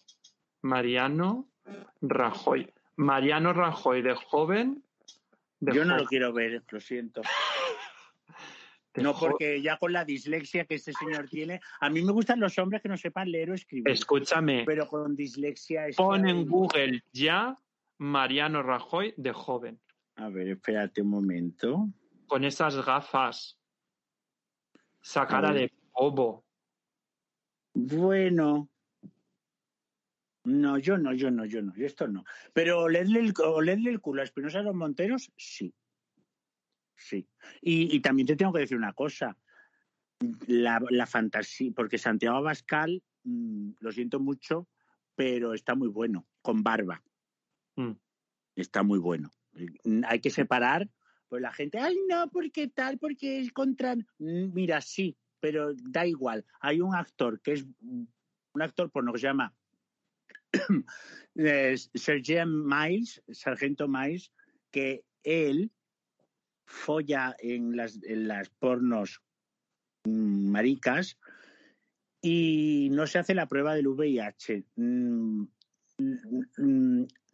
Mariano 0.61 1.49
Rajoy. 2.03 2.71
Mariano 2.97 3.55
Rajoy 3.55 4.03
de 4.03 4.15
joven. 4.15 4.85
de 5.61 5.75
Yo 5.75 5.87
no 5.87 5.97
lo 5.97 6.05
quiero 6.05 6.35
ver, 6.35 6.63
lo 6.71 6.79
siento. 6.79 7.23
de 8.95 9.03
No, 9.03 9.15
porque 9.19 9.63
ya 9.63 9.79
con 9.79 9.95
la 9.95 10.05
dislexia 10.05 10.67
que 10.67 10.75
este 10.75 10.93
señor 10.93 11.27
tiene, 11.27 11.63
a 11.81 11.89
mí 11.89 12.03
me 12.03 12.13
gustan 12.13 12.39
los 12.39 12.59
hombres 12.59 12.83
que 12.83 12.91
no 12.91 12.99
sepan 12.99 13.33
leer 13.33 13.51
o 13.51 13.55
escribir. 13.55 13.91
Escúchame, 13.91 14.65
Pero 14.67 14.87
con 14.87 15.17
dislexia 15.17 15.89
es 15.89 15.97
pon 15.97 16.29
en 16.29 16.47
Google 16.47 17.03
ya 17.13 17.57
Mariano 17.97 18.63
Rajoy 18.63 19.15
de 19.17 19.33
joven. 19.33 19.81
A 20.17 20.29
ver, 20.29 20.49
espérate 20.49 21.01
un 21.01 21.09
momento. 21.09 21.89
Con 22.27 22.45
esas 22.45 22.85
gafas. 22.85 23.62
Esa 25.03 25.23
A 25.23 25.27
cara 25.27 25.53
ver. 25.53 25.71
de 25.71 25.77
bobo. 25.93 26.45
Bueno. 27.75 28.69
No, 30.45 30.77
yo 30.79 30.99
no, 30.99 31.13
yo 31.15 31.31
no, 31.31 31.45
yo 31.45 31.63
no, 31.63 31.75
yo 31.75 31.87
esto 31.87 32.09
no. 32.09 32.25
Pero 32.53 32.81
olerle 32.83 33.21
el, 33.21 33.33
el 33.89 34.01
culo 34.01 34.21
a 34.23 34.25
Espinosa 34.25 34.59
de 34.59 34.65
los 34.65 34.75
Monteros, 34.75 35.31
sí. 35.37 35.73
Sí. 36.97 37.29
Y, 37.61 37.95
y 37.97 38.01
también 38.01 38.27
te 38.27 38.37
tengo 38.37 38.53
que 38.53 38.61
decir 38.61 38.77
una 38.77 38.93
cosa. 38.93 39.37
La, 40.47 40.81
la 40.91 41.07
fantasía, 41.07 41.73
porque 41.75 41.99
Santiago 41.99 42.37
Abascal, 42.37 43.03
mm, 43.25 43.73
lo 43.81 43.93
siento 43.93 44.21
mucho, 44.21 44.69
pero 45.15 45.55
está 45.55 45.75
muy 45.75 45.89
bueno, 45.89 46.27
con 46.43 46.63
barba. 46.63 47.03
Mm. 47.77 47.93
Está 48.57 48.83
muy 48.83 48.99
bueno. 48.99 49.31
Mm, 49.85 50.03
Hay 50.07 50.21
que 50.21 50.31
separar, 50.31 50.89
pues 51.33 51.41
la 51.41 51.53
gente, 51.55 51.79
ay, 51.79 51.97
no, 52.11 52.29
porque 52.29 52.69
tal, 52.69 52.99
porque 52.99 53.41
es 53.41 53.53
contra. 53.53 53.97
Mm, 54.19 54.53
Mira, 54.53 54.83
sí, 54.83 55.17
pero 55.41 55.73
da 55.75 56.07
igual. 56.07 56.45
Hay 56.61 56.83
un 56.83 56.95
actor 56.95 57.41
que 57.41 57.53
es 57.53 57.65
mm, 57.81 58.05
un 58.53 58.63
actor 58.63 58.91
porno 58.91 59.15
que 59.15 59.19
se 59.19 59.29
llama 59.29 59.55
Sergeant 61.95 62.53
Miles, 62.53 63.23
Sargento 63.31 63.89
Miles, 63.89 64.31
que 64.71 65.07
él 65.23 65.73
folla 66.67 67.35
en 67.39 67.79
las, 67.79 67.99
en 68.03 68.29
las 68.29 68.51
pornos 68.51 69.23
mm, 70.05 70.51
maricas 70.51 71.19
y 72.21 72.91
no 72.93 73.07
se 73.07 73.21
hace 73.21 73.35
la 73.35 73.49
prueba 73.49 73.75
del 73.75 73.89
VIH. 73.89 74.67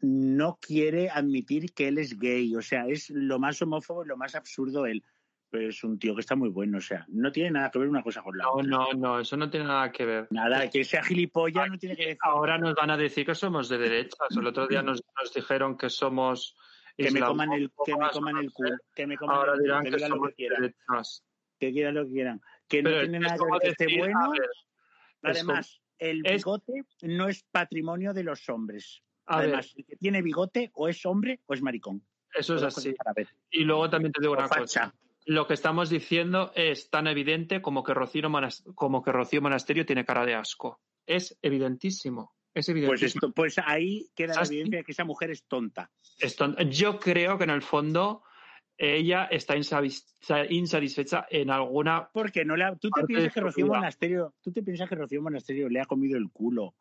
No 0.01 0.59
quiere 0.61 1.11
admitir 1.11 1.73
que 1.75 1.89
él 1.89 1.99
es 1.99 2.19
gay, 2.19 2.55
o 2.55 2.63
sea, 2.63 2.87
es 2.87 3.11
lo 3.11 3.39
más 3.39 3.61
homófobo 3.63 4.05
y 4.05 4.09
lo 4.09 4.17
más 4.17 4.35
absurdo 4.35 4.87
él. 4.87 5.03
Pero 5.51 5.69
es 5.71 5.83
un 5.83 5.99
tío 5.99 6.15
que 6.15 6.21
está 6.21 6.37
muy 6.37 6.51
bueno, 6.51 6.77
o 6.79 6.81
sea, 6.81 7.07
no 7.09 7.33
tiene 7.33 7.51
nada 7.53 7.71
que 7.71 7.79
ver 7.79 7.89
una 7.89 8.03
cosa 8.03 8.23
con 8.23 8.37
la 8.37 8.45
No, 8.45 8.53
otra. 8.53 8.69
no, 8.69 8.87
no, 8.93 9.19
eso 9.21 9.37
no 9.37 9.49
tiene 9.49 9.65
nada 9.67 9.91
que 9.91 10.05
ver. 10.05 10.29
Nada, 10.31 10.69
que 10.69 10.85
sea 10.85 11.03
gilipollas 11.03 11.71
no 11.71 11.79
tiene 11.79 11.97
que 11.97 12.03
decir 12.03 12.19
Ahora 12.23 12.59
nos 12.59 12.75
van 12.75 12.91
a 12.91 12.97
decir 12.99 13.25
que 13.25 13.35
somos 13.35 13.69
de 13.71 13.79
derechas. 13.79 14.19
El 14.39 14.47
otro 14.47 14.67
día 14.69 14.83
nos, 14.83 15.03
nos 15.19 15.33
dijeron 15.35 15.77
que 15.79 15.89
somos 15.89 16.55
que 16.97 17.11
me 17.13 17.21
coman 17.21 17.53
el, 17.53 17.71
que 17.85 17.95
me 17.97 18.11
coman 18.11 18.35
no 18.35 18.41
el 18.41 18.53
culo, 18.53 18.77
que 18.95 19.07
me 19.07 19.17
coman 19.17 19.37
Ahora 19.37 19.53
el 19.53 19.59
culo, 19.61 19.81
dirán 19.81 19.85
que 19.85 20.09
lo 20.09 20.23
que 20.29 20.35
quieran. 20.35 20.61
derechas. 20.63 21.25
que 21.59 21.73
quieran 21.73 21.95
lo 21.95 22.05
que 22.07 22.13
quieran. 22.13 22.41
Que 22.69 22.83
no 22.83 22.91
tiene 22.91 23.19
nada 23.21 23.37
que 23.39 23.45
ver 23.51 23.61
que 23.63 23.69
esté 23.69 23.99
bueno. 23.99 24.31
ver, 24.33 24.51
Además, 25.23 25.81
el 25.99 26.21
es- 26.27 26.45
bigote 26.45 26.85
no 27.03 27.29
es 27.29 27.43
patrimonio 27.51 28.13
de 28.13 28.25
los 28.25 28.49
hombres. 28.51 29.03
A 29.29 29.39
ver, 29.39 29.47
Además, 29.49 29.73
el 29.77 29.85
que 29.85 29.97
tiene 29.97 30.23
bigote 30.23 30.71
o 30.75 30.89
es 30.89 31.05
hombre 31.07 31.41
o 31.47 31.55
es 31.55 31.63
maricón. 31.63 32.03
eso 32.35 32.57
es 32.57 32.63
así. 32.63 32.95
Y 33.51 33.65
luego 33.65 33.89
también 33.91 34.13
te 34.13 34.21
digo 34.21 34.33
O 34.33 34.37
una 34.37 34.49
facha. 34.49 34.61
cosa. 34.63 34.95
Lo 35.27 35.47
que 35.47 35.55
estamos 35.55 35.91
diciendo 35.91 36.53
es 36.55 36.89
tan 36.89 37.07
evidente 37.07 37.61
como 37.61 37.85
que 37.85 37.93
Rocío, 37.93 38.23
como 38.75 39.03
que 39.03 39.13
Rocío 39.13 39.43
Monasterio 39.43 39.85
tiene 39.85 40.05
cara 40.05 40.25
de 40.25 40.35
asco. 40.35 40.81
Es 41.07 41.39
evidentísimo. 41.43 42.33
Es 42.55 42.67
Pues, 42.87 43.03
esto, 43.03 43.31
pues 43.33 43.59
ahí 43.59 44.09
queda 44.15 44.35
la 44.35 44.45
evidencia 44.47 44.79
de 44.79 44.85
que 44.85 44.93
esa 44.93 45.05
mujer 45.05 45.31
es 45.31 45.45
tonta. 45.45 45.91
Yo 46.71 46.99
creo 46.99 47.37
que 47.39 47.45
en 47.45 47.51
el 47.51 47.63
fondo 47.63 48.25
ella 48.77 49.25
está 49.27 49.55
insatisfecha 49.57 51.27
en 51.31 51.51
alguna. 51.51 52.09
Porque 52.13 52.45
no 52.45 52.55
tú 52.79 52.91
te 52.91 53.05
piensas 53.05 53.33
que 53.33 53.41
Rocío. 53.41 53.67
Monasterio, 53.67 54.35
tú 54.41 54.53
te 54.53 54.63
piensas 54.63 54.89
que 54.89 54.95
Rocío 54.95 55.21
Monasterio 55.21 55.69
le 55.69 55.81
ha 55.81 55.85
comido 55.85 56.17
el 56.17 56.31
culo 56.31 56.75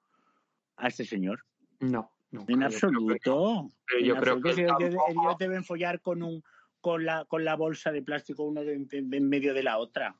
a 0.78 0.88
este 0.88 1.06
señor. 1.06 1.44
No, 1.80 2.12
no. 2.32 2.46
En 2.48 2.64
absoluto. 2.64 3.72
yo 4.04 4.14
En 4.16 4.20
creo 4.20 4.42
que. 4.42 4.50
Ellos, 4.52 4.80
ellos 5.10 5.38
deben 5.40 5.64
follar 5.64 6.02
con 6.02 6.24
un 6.24 6.44
con 6.82 7.06
la 7.06 7.26
con 7.26 7.44
la 7.44 7.56
bolsa 7.56 7.92
de 7.92 8.02
plástico 8.04 8.44
uno 8.44 8.64
de, 8.64 8.78
de- 8.78 9.02
de 9.02 9.18
en 9.18 9.30
medio 9.30 9.54
de 9.54 9.64
la 9.64 9.78
otra. 9.78 10.16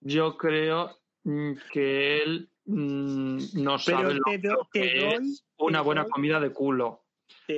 Yo 0.00 0.36
creo 0.36 0.98
mm, 1.24 1.52
que 1.72 2.22
él 2.22 2.50
mm, 2.64 3.38
no 3.62 3.78
sabe 3.78 4.14
lo, 4.14 4.20
te 4.24 4.38
do- 4.38 4.54
lo 4.54 4.68
que 4.72 4.98
doy- 5.00 5.14
es 5.14 5.44
una 5.58 5.80
buena 5.82 6.02
doy- 6.02 6.10
comida 6.10 6.40
de 6.40 6.50
culo. 6.52 7.04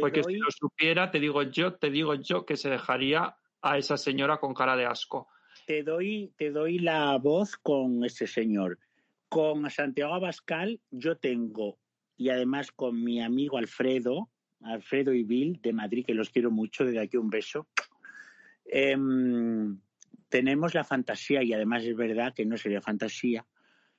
Porque 0.01 0.23
doy- 0.23 0.35
si 0.35 0.41
lo 0.41 0.51
supiera, 0.51 1.11
te 1.11 1.21
digo 1.21 1.43
yo, 1.43 1.75
te 1.75 1.91
digo 1.91 2.15
yo 2.15 2.45
que 2.47 2.57
se 2.57 2.69
dejaría 2.71 3.37
a 3.63 3.79
esa 3.79 3.97
señora 3.97 4.39
con 4.39 4.55
cara 4.55 4.77
de 4.77 4.87
asco. 4.87 5.29
te 5.67 5.83
doy, 5.83 6.33
te 6.37 6.51
doy 6.51 6.79
la 6.79 7.17
voz 7.19 7.57
con 7.57 8.05
ese 8.05 8.27
señor. 8.27 8.79
Con 9.29 9.69
Santiago 9.71 10.15
Abascal 10.15 10.81
yo 10.91 11.17
tengo, 11.17 11.79
y 12.17 12.31
además 12.31 12.73
con 12.73 13.03
mi 13.03 13.23
amigo 13.23 13.59
Alfredo, 13.59 14.31
Alfredo 14.63 15.13
y 15.13 15.23
Bill 15.23 15.61
de 15.63 15.73
Madrid, 15.73 16.05
que 16.07 16.15
los 16.15 16.31
quiero 16.31 16.51
mucho, 16.51 16.85
desde 16.85 17.01
aquí 17.01 17.17
un 17.17 17.31
beso, 17.31 17.69
em, 18.65 19.79
tenemos 20.29 20.75
la 20.75 20.85
fantasía, 20.85 21.43
y 21.43 21.53
además 21.53 21.85
es 21.85 21.97
verdad 21.97 22.35
que 22.35 22.47
no 22.47 22.57
sería 22.57 22.81
fantasía, 22.81 23.47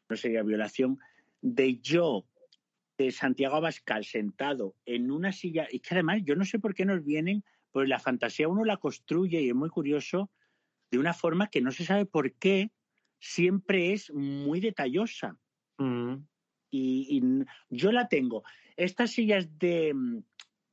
no 0.10 0.16
sería 0.16 0.44
violación, 0.44 1.00
de 1.42 1.78
yo, 1.78 2.26
de 2.98 3.12
Santiago 3.12 3.56
Abascal, 3.56 4.04
sentado 4.04 4.76
en 4.86 5.12
una 5.12 5.32
silla, 5.32 5.68
y 5.72 5.80
que 5.80 5.94
además 5.94 6.22
yo 6.24 6.36
no 6.36 6.46
sé 6.46 6.60
por 6.60 6.74
qué 6.74 6.86
nos 6.86 7.04
vienen, 7.04 7.44
pues 7.72 7.88
la 7.88 8.00
fantasía 8.00 8.48
uno 8.48 8.66
la 8.66 8.78
construye 8.78 9.42
y 9.42 9.50
es 9.50 9.56
muy 9.56 9.70
curioso 9.70 10.32
de 10.90 10.98
una 10.98 11.14
forma 11.14 11.48
que 11.48 11.62
no 11.62 11.72
se 11.72 11.86
sabe 11.86 12.06
por 12.06 12.34
qué 12.34 12.72
siempre 13.20 13.94
es 13.94 14.12
muy 14.12 14.60
detallosa. 14.60 15.38
Mm, 15.78 16.16
Y, 16.70 17.18
y 17.18 17.46
yo 17.70 17.92
la 17.92 18.08
tengo. 18.08 18.44
Estas 18.76 19.12
sillas 19.12 19.58
de, 19.60 19.94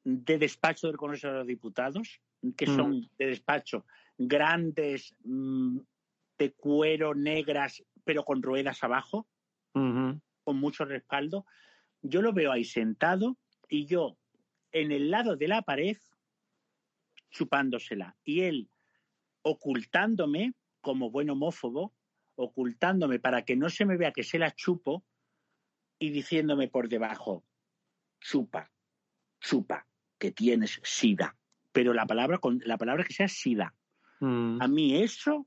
de 0.04 0.38
despacho 0.38 0.88
del 0.88 0.96
Congreso 0.96 1.28
de 1.28 1.34
los 1.34 1.46
Diputados, 1.46 2.20
que 2.56 2.66
Mm. 2.66 2.76
son 2.76 3.08
de 3.18 3.26
despacho, 3.26 3.86
grandes, 4.18 5.14
mm, 5.24 5.78
de 6.38 6.52
cuero, 6.52 7.14
negras, 7.14 7.82
pero 8.04 8.24
con 8.24 8.42
ruedas 8.42 8.82
abajo, 8.84 9.26
con 9.72 10.56
mucho 10.58 10.84
respaldo, 10.84 11.46
yo 12.02 12.22
lo 12.22 12.32
veo 12.32 12.52
ahí 12.52 12.64
sentado 12.64 13.36
y 13.68 13.86
yo 13.86 14.16
en 14.72 14.92
el 14.92 15.10
lado 15.10 15.36
de 15.36 15.48
la 15.48 15.62
pared 15.62 15.96
chupándosela 17.30 18.16
y 18.24 18.42
él 18.42 18.68
ocultándome 19.42 20.54
como 20.80 21.10
buen 21.10 21.30
homófobo, 21.30 21.92
ocultándome 22.36 23.18
para 23.18 23.44
que 23.44 23.56
no 23.56 23.68
se 23.70 23.84
me 23.84 23.96
vea 23.96 24.12
que 24.12 24.22
se 24.22 24.38
la 24.38 24.50
chupo 24.54 25.02
y 25.98 26.10
diciéndome 26.10 26.68
por 26.68 26.88
debajo, 26.88 27.44
chupa, 28.20 28.70
chupa, 29.40 29.86
que 30.18 30.30
tienes 30.32 30.80
sida. 30.82 31.36
Pero 31.72 31.92
la 31.92 32.06
palabra, 32.06 32.38
con, 32.38 32.60
la 32.64 32.78
palabra 32.78 33.04
que 33.04 33.12
sea 33.12 33.28
sida. 33.28 33.74
Mm. 34.20 34.62
A 34.62 34.68
mí 34.68 34.96
eso 35.02 35.46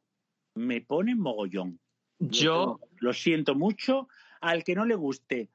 me 0.56 0.82
pone 0.82 1.16
mogollón. 1.16 1.80
Yo, 2.20 2.80
lo 3.00 3.14
siento 3.14 3.56
mucho. 3.56 4.08
Al 4.42 4.64
que 4.64 4.76
no 4.76 4.86
le 4.86 4.96
guste, 4.96 5.50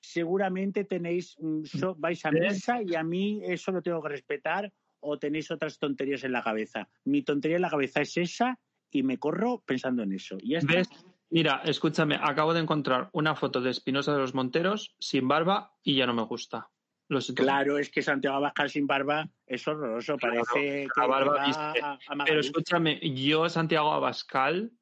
seguramente 0.00 0.84
tenéis, 0.84 1.36
mm, 1.40 1.64
so- 1.64 1.94
vais 1.96 2.24
a 2.24 2.30
misa 2.30 2.82
y 2.82 2.94
a 2.94 3.02
mí 3.02 3.40
eso 3.44 3.72
lo 3.72 3.82
tengo 3.82 4.02
que 4.02 4.08
respetar 4.10 4.72
o 5.00 5.18
tenéis 5.18 5.50
otras 5.50 5.78
tonterías 5.78 6.24
en 6.24 6.32
la 6.32 6.42
cabeza. 6.42 6.88
Mi 7.04 7.22
tontería 7.22 7.56
en 7.56 7.62
la 7.62 7.70
cabeza 7.70 8.00
es 8.00 8.16
esa 8.16 8.58
y 8.90 9.02
me 9.02 9.18
corro 9.18 9.62
pensando 9.64 10.02
en 10.02 10.12
eso. 10.12 10.36
Y 10.40 10.50
ya 10.50 10.58
está. 10.58 10.74
¿ves? 10.74 10.88
Mira, 11.30 11.60
escúchame, 11.64 12.18
acabo 12.20 12.54
de 12.54 12.60
encontrar 12.60 13.10
una 13.12 13.34
foto 13.34 13.60
de 13.60 13.70
Espinosa 13.70 14.12
de 14.12 14.18
los 14.18 14.34
Monteros 14.34 14.94
sin 14.98 15.28
barba 15.28 15.74
y 15.82 15.96
ya 15.96 16.06
no 16.06 16.14
me 16.14 16.22
gusta. 16.22 16.70
Lo. 17.08 17.20
Claro, 17.34 17.78
es 17.78 17.90
que 17.90 18.02
Santiago 18.02 18.36
Abascal 18.36 18.70
sin 18.70 18.86
barba 18.86 19.28
es 19.46 19.66
horroroso. 19.66 20.16
Claro, 20.16 20.42
Parece 20.46 20.86
la 20.94 21.02
que 21.02 21.08
barba 21.08 21.36
va 21.36 21.46
viste. 21.46 21.80
a, 21.82 21.98
a 22.06 22.24
Pero 22.24 22.40
escúchame, 22.40 23.00
yo, 23.14 23.48
Santiago 23.48 23.92
Abascal, 23.92 24.72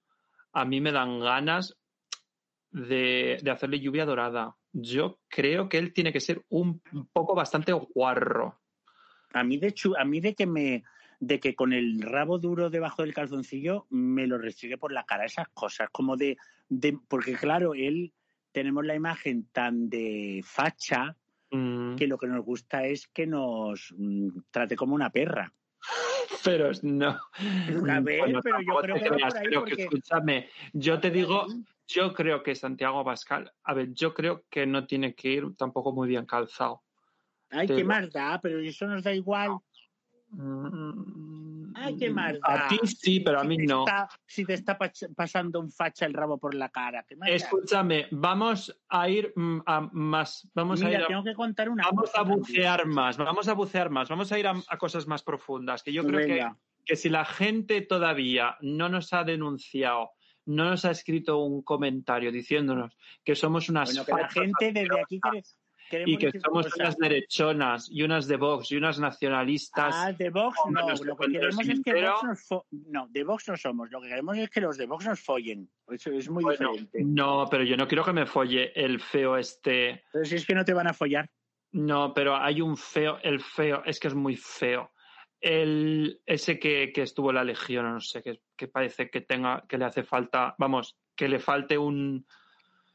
a 0.52 0.64
mí 0.64 0.80
me 0.80 0.92
dan 0.92 1.20
ganas 1.20 1.76
de, 2.70 3.38
de 3.42 3.50
hacerle 3.50 3.80
lluvia 3.80 4.04
dorada. 4.04 4.56
Yo 4.72 5.20
creo 5.28 5.68
que 5.68 5.78
él 5.78 5.92
tiene 5.92 6.12
que 6.12 6.20
ser 6.20 6.44
un 6.48 6.80
poco 7.12 7.34
bastante 7.34 7.72
guarro. 7.72 8.60
A 9.32 9.44
mí 9.44 9.58
de 9.58 9.68
hecho, 9.68 9.96
a 9.98 10.04
mí 10.04 10.20
de 10.20 10.34
que 10.34 10.46
me 10.46 10.82
de 11.20 11.40
que 11.40 11.54
con 11.54 11.72
el 11.72 12.02
rabo 12.02 12.38
duro 12.38 12.70
debajo 12.70 13.02
del 13.02 13.14
calzoncillo 13.14 13.86
me 13.90 14.26
lo 14.26 14.38
restringe 14.38 14.78
por 14.78 14.92
la 14.92 15.04
cara 15.04 15.24
esas 15.24 15.48
cosas, 15.48 15.88
como 15.90 16.16
de, 16.16 16.36
de 16.68 16.98
porque 17.08 17.34
claro, 17.34 17.74
él 17.74 18.12
tenemos 18.52 18.84
la 18.84 18.94
imagen 18.94 19.46
tan 19.52 19.88
de 19.88 20.42
facha 20.44 21.16
Mm, 21.50 21.94
que 21.94 22.06
lo 22.06 22.18
que 22.18 22.26
nos 22.26 22.44
gusta 22.44 22.84
es 22.86 23.06
que 23.08 23.26
nos 23.26 23.94
mm, 23.96 24.28
trate 24.50 24.76
como 24.76 24.94
una 24.94 25.10
perra. 25.10 25.52
Pero 26.44 26.70
no. 26.82 27.20
A 27.90 28.00
ver, 28.00 28.40
pero 28.42 28.60
yo 28.60 28.76
creo 28.80 28.96
que 28.96 29.08
creas, 29.08 29.34
escúchame, 29.78 30.48
yo 30.72 30.98
te 30.98 31.10
digo, 31.10 31.46
yo 31.86 32.12
creo 32.12 32.42
que 32.42 32.54
Santiago 32.54 32.98
Abascal, 32.98 33.52
a 33.62 33.74
ver, 33.74 33.92
yo 33.92 34.12
creo 34.12 34.44
que 34.50 34.66
no 34.66 34.86
tiene 34.86 35.14
que 35.14 35.28
ir 35.28 35.56
tampoco 35.56 35.92
muy 35.92 36.08
bien 36.08 36.26
calzado. 36.26 36.82
Ay, 37.50 37.68
qué 37.68 37.84
más 37.84 38.12
da, 38.12 38.40
pero 38.40 38.58
eso 38.58 38.86
nos 38.88 39.04
da 39.04 39.14
igual. 39.14 39.58
Mm, 40.38 41.72
Ay, 41.74 41.96
qué 41.96 42.10
más 42.10 42.34
A 42.42 42.54
da. 42.56 42.68
ti 42.68 42.78
sí, 42.86 43.20
pero 43.20 43.40
a 43.40 43.44
mí 43.44 43.56
no. 43.58 43.80
está- 43.86 44.08
si 44.26 44.44
te 44.44 44.54
está 44.54 44.78
pasando 45.14 45.60
un 45.60 45.70
facha 45.70 46.06
el 46.06 46.12
rabo 46.14 46.38
por 46.38 46.54
la 46.54 46.68
cara. 46.68 47.04
Escúchame, 47.26 48.06
vamos 48.10 48.76
a 48.88 49.08
ir 49.08 49.32
mm, 49.34 49.60
a 49.66 49.80
más, 49.92 50.48
vamos 50.54 50.82
a 50.82 50.84
ir 50.84 50.90
Mira, 50.92 51.04
a, 51.04 51.08
tengo 51.08 51.24
que 51.24 51.34
contar 51.34 51.68
una 51.68 51.84
vamos 51.84 52.02
cosa 52.02 52.20
a 52.20 52.24
también. 52.24 52.38
bucear 52.40 52.86
más, 52.86 53.16
vamos 53.16 53.48
a 53.48 53.54
bucear 53.54 53.90
más, 53.90 54.08
vamos 54.08 54.30
a 54.32 54.38
ir 54.38 54.46
a, 54.46 54.54
a 54.68 54.78
cosas 54.78 55.06
más 55.06 55.22
profundas, 55.22 55.82
que 55.82 55.92
yo 55.92 56.04
creo 56.04 56.26
que, 56.26 56.46
que 56.84 56.96
si 56.96 57.08
la 57.08 57.24
gente 57.24 57.80
todavía 57.82 58.56
no 58.60 58.88
nos 58.88 59.12
ha 59.12 59.24
denunciado, 59.24 60.10
no 60.44 60.64
nos 60.64 60.84
ha 60.84 60.90
escrito 60.92 61.38
un 61.38 61.62
comentario 61.62 62.30
diciéndonos 62.30 62.96
que 63.24 63.34
somos 63.34 63.68
unas 63.68 63.88
Bueno, 63.90 64.04
que 64.04 64.12
la 64.22 64.28
gente 64.28 64.72
desde 64.72 65.00
aquí 65.00 65.20
queremos 65.20 65.58
y 65.90 66.16
que 66.16 66.32
somos 66.40 66.74
unas 66.76 66.96
derechonas 66.96 67.88
y 67.90 68.02
unas 68.02 68.26
de 68.26 68.36
Vox 68.36 68.72
y 68.72 68.76
unas 68.76 68.98
nacionalistas. 68.98 69.94
Ah, 69.96 70.12
de 70.12 70.30
Vox 70.30 70.58
no. 70.70 70.88
Lo 71.04 71.16
que 71.16 71.32
queremos 71.32 71.68
es 71.68 71.82
que 71.82 72.02
Vox 72.02 72.22
nos 72.24 72.64
No, 72.70 73.06
de 73.10 73.24
Vox 73.24 73.48
no 73.48 73.56
somos. 73.56 73.90
Lo 73.90 74.00
que 74.00 74.08
queremos 74.08 74.36
es 74.38 74.50
que 74.50 74.60
los 74.60 74.76
de 74.76 74.86
Vox 74.86 75.06
nos 75.06 75.20
follen. 75.20 75.70
Eso 75.88 76.10
es 76.10 76.28
muy 76.28 76.42
Bueno, 76.44 76.70
diferente. 76.72 76.98
no, 77.04 77.46
pero 77.50 77.64
yo 77.64 77.76
no 77.76 77.86
quiero 77.86 78.04
que 78.04 78.12
me 78.12 78.26
folle 78.26 78.72
el 78.74 79.00
feo 79.00 79.36
este. 79.36 80.04
Pero 80.12 80.24
si 80.24 80.36
es 80.36 80.46
que 80.46 80.54
no 80.54 80.64
te 80.64 80.74
van 80.74 80.88
a 80.88 80.94
follar. 80.94 81.28
No, 81.72 82.14
pero 82.14 82.36
hay 82.36 82.60
un 82.60 82.76
feo, 82.76 83.18
el 83.22 83.40
feo, 83.40 83.82
es 83.84 84.00
que 84.00 84.08
es 84.08 84.14
muy 84.14 84.36
feo. 84.36 84.92
El, 85.40 86.20
ese 86.24 86.58
que, 86.58 86.90
que 86.92 87.02
estuvo 87.02 87.30
en 87.30 87.36
la 87.36 87.44
Legión, 87.44 87.84
no 87.92 88.00
sé, 88.00 88.22
que, 88.22 88.40
que 88.56 88.68
parece 88.68 89.10
que 89.10 89.20
tenga, 89.20 89.64
que 89.68 89.76
le 89.76 89.84
hace 89.84 90.02
falta, 90.02 90.54
vamos, 90.58 90.96
que 91.14 91.28
le 91.28 91.38
falte 91.38 91.76
un. 91.76 92.26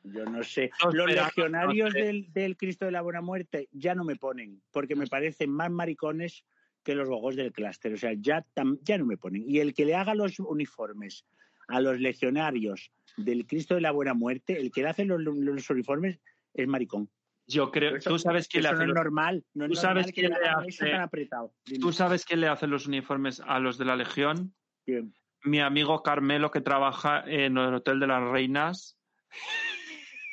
Yo 0.03 0.25
no 0.25 0.41
sé. 0.43 0.71
No, 0.83 0.91
los 0.91 1.07
espera, 1.09 1.25
legionarios 1.27 1.89
no 1.93 1.99
sé. 1.99 2.05
del, 2.05 2.33
del 2.33 2.57
Cristo 2.57 2.85
de 2.85 2.91
la 2.91 3.01
Buena 3.01 3.21
Muerte 3.21 3.69
ya 3.71 3.93
no 3.95 4.03
me 4.03 4.15
ponen, 4.15 4.61
porque 4.71 4.95
me 4.95 5.07
parecen 5.07 5.51
más 5.51 5.69
maricones 5.71 6.43
que 6.83 6.95
los 6.95 7.07
bogos 7.07 7.35
del 7.35 7.51
clúster. 7.51 7.93
O 7.93 7.97
sea, 7.97 8.13
ya, 8.17 8.43
tam- 8.55 8.79
ya 8.81 8.97
no 8.97 9.05
me 9.05 9.17
ponen. 9.17 9.43
Y 9.47 9.59
el 9.59 9.73
que 9.75 9.85
le 9.85 9.93
haga 9.95 10.15
los 10.15 10.39
uniformes 10.39 11.25
a 11.67 11.79
los 11.81 11.99
legionarios 11.99 12.91
del 13.17 13.45
Cristo 13.45 13.75
de 13.75 13.81
la 13.81 13.91
Buena 13.91 14.13
Muerte, 14.15 14.59
el 14.59 14.71
que 14.71 14.81
le 14.81 14.89
hace 14.89 15.05
los, 15.05 15.21
los 15.21 15.69
uniformes 15.69 16.19
es 16.53 16.67
maricón. 16.67 17.09
Yo 17.47 17.69
creo, 17.71 17.97
Eso- 17.97 18.09
tú 18.09 18.17
sabes 18.19 18.47
quién 18.47 18.63
le 18.63 18.69
hace 18.69 18.77
no 18.85 18.89
es 18.91 18.95
normal. 18.95 19.43
No 19.53 19.65
es 19.65 19.69
tú 19.71 19.75
sabes 19.75 20.05
normal 20.07 20.13
que 20.13 20.21
quién 20.21 20.31
le 20.31 20.47
hace- 20.49 20.89
tan 20.91 21.01
apretado. 21.01 21.53
Dime. 21.65 21.79
tú 21.79 21.91
sabes 21.91 22.25
quién 22.25 22.39
le 22.41 22.47
hace 22.47 22.65
los 22.65 22.87
uniformes 22.87 23.41
a 23.45 23.59
los 23.59 23.77
de 23.77 23.85
la 23.85 23.95
Legión. 23.95 24.53
¿Quién? 24.85 25.13
Mi 25.43 25.59
amigo 25.59 26.01
Carmelo 26.01 26.49
que 26.49 26.61
trabaja 26.61 27.23
en 27.27 27.57
el 27.57 27.73
Hotel 27.75 27.99
de 27.99 28.07
las 28.07 28.23
Reinas. 28.23 28.97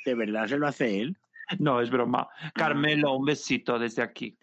¿De 0.08 0.14
verdad 0.14 0.46
se 0.46 0.56
lo 0.56 0.66
hace 0.66 1.00
él? 1.02 1.18
No, 1.58 1.82
es 1.82 1.90
broma. 1.90 2.28
Carmelo, 2.54 3.14
un 3.14 3.26
besito 3.26 3.78
desde 3.78 4.00
aquí. 4.02 4.38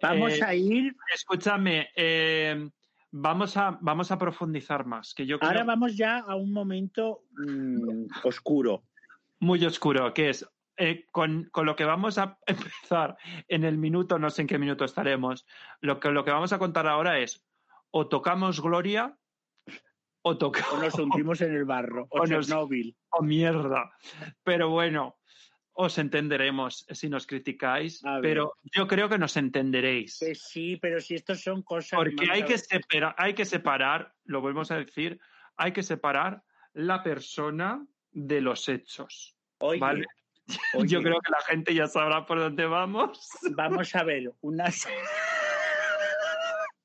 Vamos 0.00 0.32
Eh, 0.38 0.42
a 0.42 0.54
ir. 0.54 0.96
Escúchame, 1.14 1.88
eh, 1.94 2.70
vamos 3.10 3.58
a, 3.58 3.76
vamos 3.82 4.10
a 4.10 4.16
profundizar 4.18 4.86
más. 4.86 5.12
Que 5.12 5.26
yo 5.26 5.38
creo 5.38 5.50
Ahora 5.50 5.64
vamos 5.64 5.96
ya 5.98 6.18
a 6.20 6.34
un 6.34 6.50
momento 6.50 7.24
mm, 7.36 8.06
oscuro. 8.24 8.84
muy 9.38 9.62
oscuro, 9.66 10.14
que 10.14 10.30
es 10.30 10.48
eh, 10.78 11.04
con, 11.12 11.44
con 11.52 11.66
lo 11.66 11.76
que 11.76 11.84
vamos 11.84 12.16
a 12.16 12.38
empezar 12.46 13.18
en 13.48 13.64
el 13.64 13.76
minuto, 13.76 14.18
no 14.18 14.30
sé 14.30 14.40
en 14.42 14.48
qué 14.48 14.58
minuto 14.58 14.86
estaremos, 14.86 15.44
lo 15.82 16.00
que, 16.00 16.10
lo 16.10 16.24
que 16.24 16.30
vamos 16.30 16.54
a 16.54 16.58
contar 16.58 16.86
ahora 16.86 17.18
es 17.18 17.46
o 17.90 18.08
tocamos 18.08 18.62
Gloria 18.62 19.14
o 20.26 20.30
O 20.30 20.38
tocamos 20.38 20.80
nos 20.82 20.94
hundimos 20.98 21.40
en 21.40 21.54
el 21.54 21.64
barro. 21.64 22.06
O, 22.10 22.20
O 22.22 22.26
nos- 22.26 22.46
Chernobyl. 22.48 22.96
o 23.10 23.22
mierda. 23.22 23.92
Pero 24.42 24.70
bueno, 24.70 25.16
os 25.72 25.98
entenderemos 25.98 26.84
si 26.90 27.08
nos 27.08 27.26
criticáis, 27.26 28.02
pero 28.22 28.54
yo 28.74 28.86
creo 28.88 29.08
que 29.08 29.18
nos 29.18 29.36
entenderéis. 29.36 30.18
Que 30.18 30.34
sí, 30.34 30.78
pero 30.78 31.00
si 31.00 31.14
estos 31.14 31.42
son 31.42 31.62
cosas. 31.62 31.96
Porque 31.98 32.26
hay 32.30 32.44
que, 32.44 32.58
separar, 32.58 33.14
hay 33.18 33.34
que 33.34 33.44
separar, 33.44 34.12
lo 34.24 34.40
volvemos 34.40 34.70
a 34.72 34.78
decir, 34.78 35.20
hay 35.56 35.72
que 35.72 35.82
separar 35.82 36.42
la 36.72 37.02
persona 37.02 37.86
de 38.10 38.40
los 38.40 38.68
hechos. 38.68 39.36
Oye, 39.58 39.78
Vale. 39.78 40.06
oye, 40.74 40.88
Yo 40.88 41.02
creo 41.02 41.20
que 41.20 41.30
la 41.30 41.40
gente 41.46 41.72
ya 41.74 41.86
sabrá 41.86 42.26
por 42.26 42.38
dónde 42.40 42.66
vamos. 42.66 43.28
Vamos 43.54 43.94
a 43.94 44.02
ver, 44.02 44.32
unas. 44.40 44.88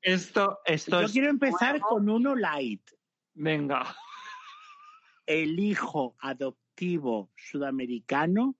Esto, 0.04 0.58
esto 0.64 1.00
Yo 1.00 1.06
es. 1.06 1.12
quiero 1.12 1.30
empezar 1.30 1.78
con 1.80 2.08
uno 2.08 2.34
light. 2.34 2.82
Venga. 3.34 3.94
El 5.26 5.58
hijo 5.58 6.16
adoptivo 6.20 7.30
sudamericano 7.36 8.56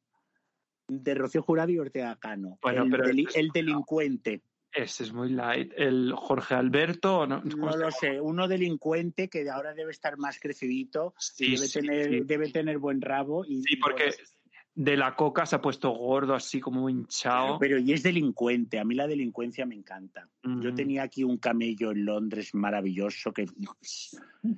de 0.88 1.14
Rocío 1.14 1.42
Jurado 1.42 1.70
y 1.70 1.78
Ortega 1.78 2.16
Cano. 2.18 2.58
Bueno, 2.62 2.84
el, 2.84 2.90
pero 2.90 3.04
deli- 3.04 3.26
esto 3.26 3.30
es- 3.30 3.36
el 3.44 3.48
delincuente. 3.50 4.42
Ese 4.74 5.02
es 5.04 5.12
muy 5.12 5.28
light. 5.28 5.72
El 5.76 6.14
Jorge 6.16 6.54
Alberto, 6.54 7.18
¿o 7.20 7.26
¿no? 7.26 7.42
¿Cómo 7.42 7.66
No 7.70 7.76
lo 7.76 7.90
sé, 7.90 8.18
uno 8.20 8.48
delincuente 8.48 9.28
que 9.28 9.48
ahora 9.50 9.74
debe 9.74 9.90
estar 9.92 10.16
más 10.16 10.38
crecidito, 10.40 11.14
Sí, 11.18 11.52
debe, 11.54 11.68
sí, 11.68 11.80
tener, 11.80 12.08
sí. 12.08 12.20
debe 12.24 12.50
tener 12.50 12.78
buen 12.78 13.02
rabo. 13.02 13.44
Y, 13.44 13.60
Sí, 13.62 13.76
porque 13.76 14.04
bueno, 14.04 14.16
de 14.74 14.96
la 14.96 15.14
coca 15.16 15.44
se 15.44 15.56
ha 15.56 15.60
puesto 15.60 15.90
gordo, 15.90 16.34
así 16.34 16.60
como 16.60 16.88
hinchado. 16.88 17.58
Pero 17.58 17.78
y 17.78 17.92
es 17.92 18.02
delincuente, 18.02 18.78
a 18.78 18.84
mí 18.84 18.94
la 18.94 19.06
delincuencia 19.06 19.66
me 19.66 19.74
encanta. 19.74 20.28
Yo 20.42 20.74
tenía 20.74 21.02
aquí 21.02 21.24
un 21.24 21.36
camello 21.38 21.90
en 21.92 22.04
Londres 22.04 22.54
maravilloso 22.54 23.32
que 23.32 23.46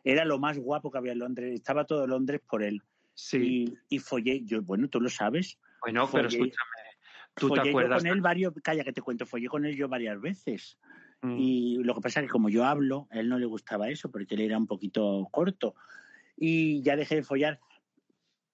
era 0.05 0.25
lo 0.25 0.39
más 0.39 0.59
guapo 0.59 0.91
que 0.91 0.99
había 0.99 1.13
en 1.13 1.19
Londres, 1.19 1.53
estaba 1.55 1.85
todo 1.85 2.07
Londres 2.07 2.41
por 2.49 2.63
él. 2.63 2.83
Sí, 3.17 3.65
Y, 3.89 3.97
y 3.97 3.99
follé, 4.01 4.43
yo, 4.45 4.61
bueno, 4.63 4.89
tú 4.89 5.01
lo 5.01 5.09
sabes, 5.09 5.59
bueno, 5.81 6.09
pero 6.11 6.29
follé- 6.29 6.33
escúchame. 6.35 6.71
¿Tú 7.37 7.49
te 7.49 7.57
follé 7.57 7.65
yo 7.65 7.71
acuerdas? 7.71 8.03
con 8.03 8.13
él 8.13 8.21
varios, 8.21 8.55
calla 8.63 8.85
que 8.85 8.93
te 8.93 9.03
cuento, 9.03 9.27
follé 9.27 9.49
con 9.49 9.65
él 9.67 9.77
yo 9.77 9.89
varias 9.89 10.21
veces. 10.21 10.79
Mm. 11.23 11.37
Y 11.39 11.77
lo 11.83 11.95
que 11.95 12.01
pasa 12.01 12.21
es 12.21 12.27
que 12.27 12.31
como 12.33 12.49
yo 12.49 12.65
hablo, 12.65 13.09
a 13.11 13.19
él 13.19 13.29
no 13.29 13.39
le 13.39 13.47
gustaba 13.47 13.89
eso 13.89 14.11
porque 14.11 14.35
él 14.37 14.43
era 14.43 14.59
un 14.59 14.67
poquito 14.67 15.27
corto. 15.31 15.75
Y 16.37 16.83
ya 16.83 16.97
dejé 16.97 17.17
de 17.17 17.23
follar. 17.25 17.61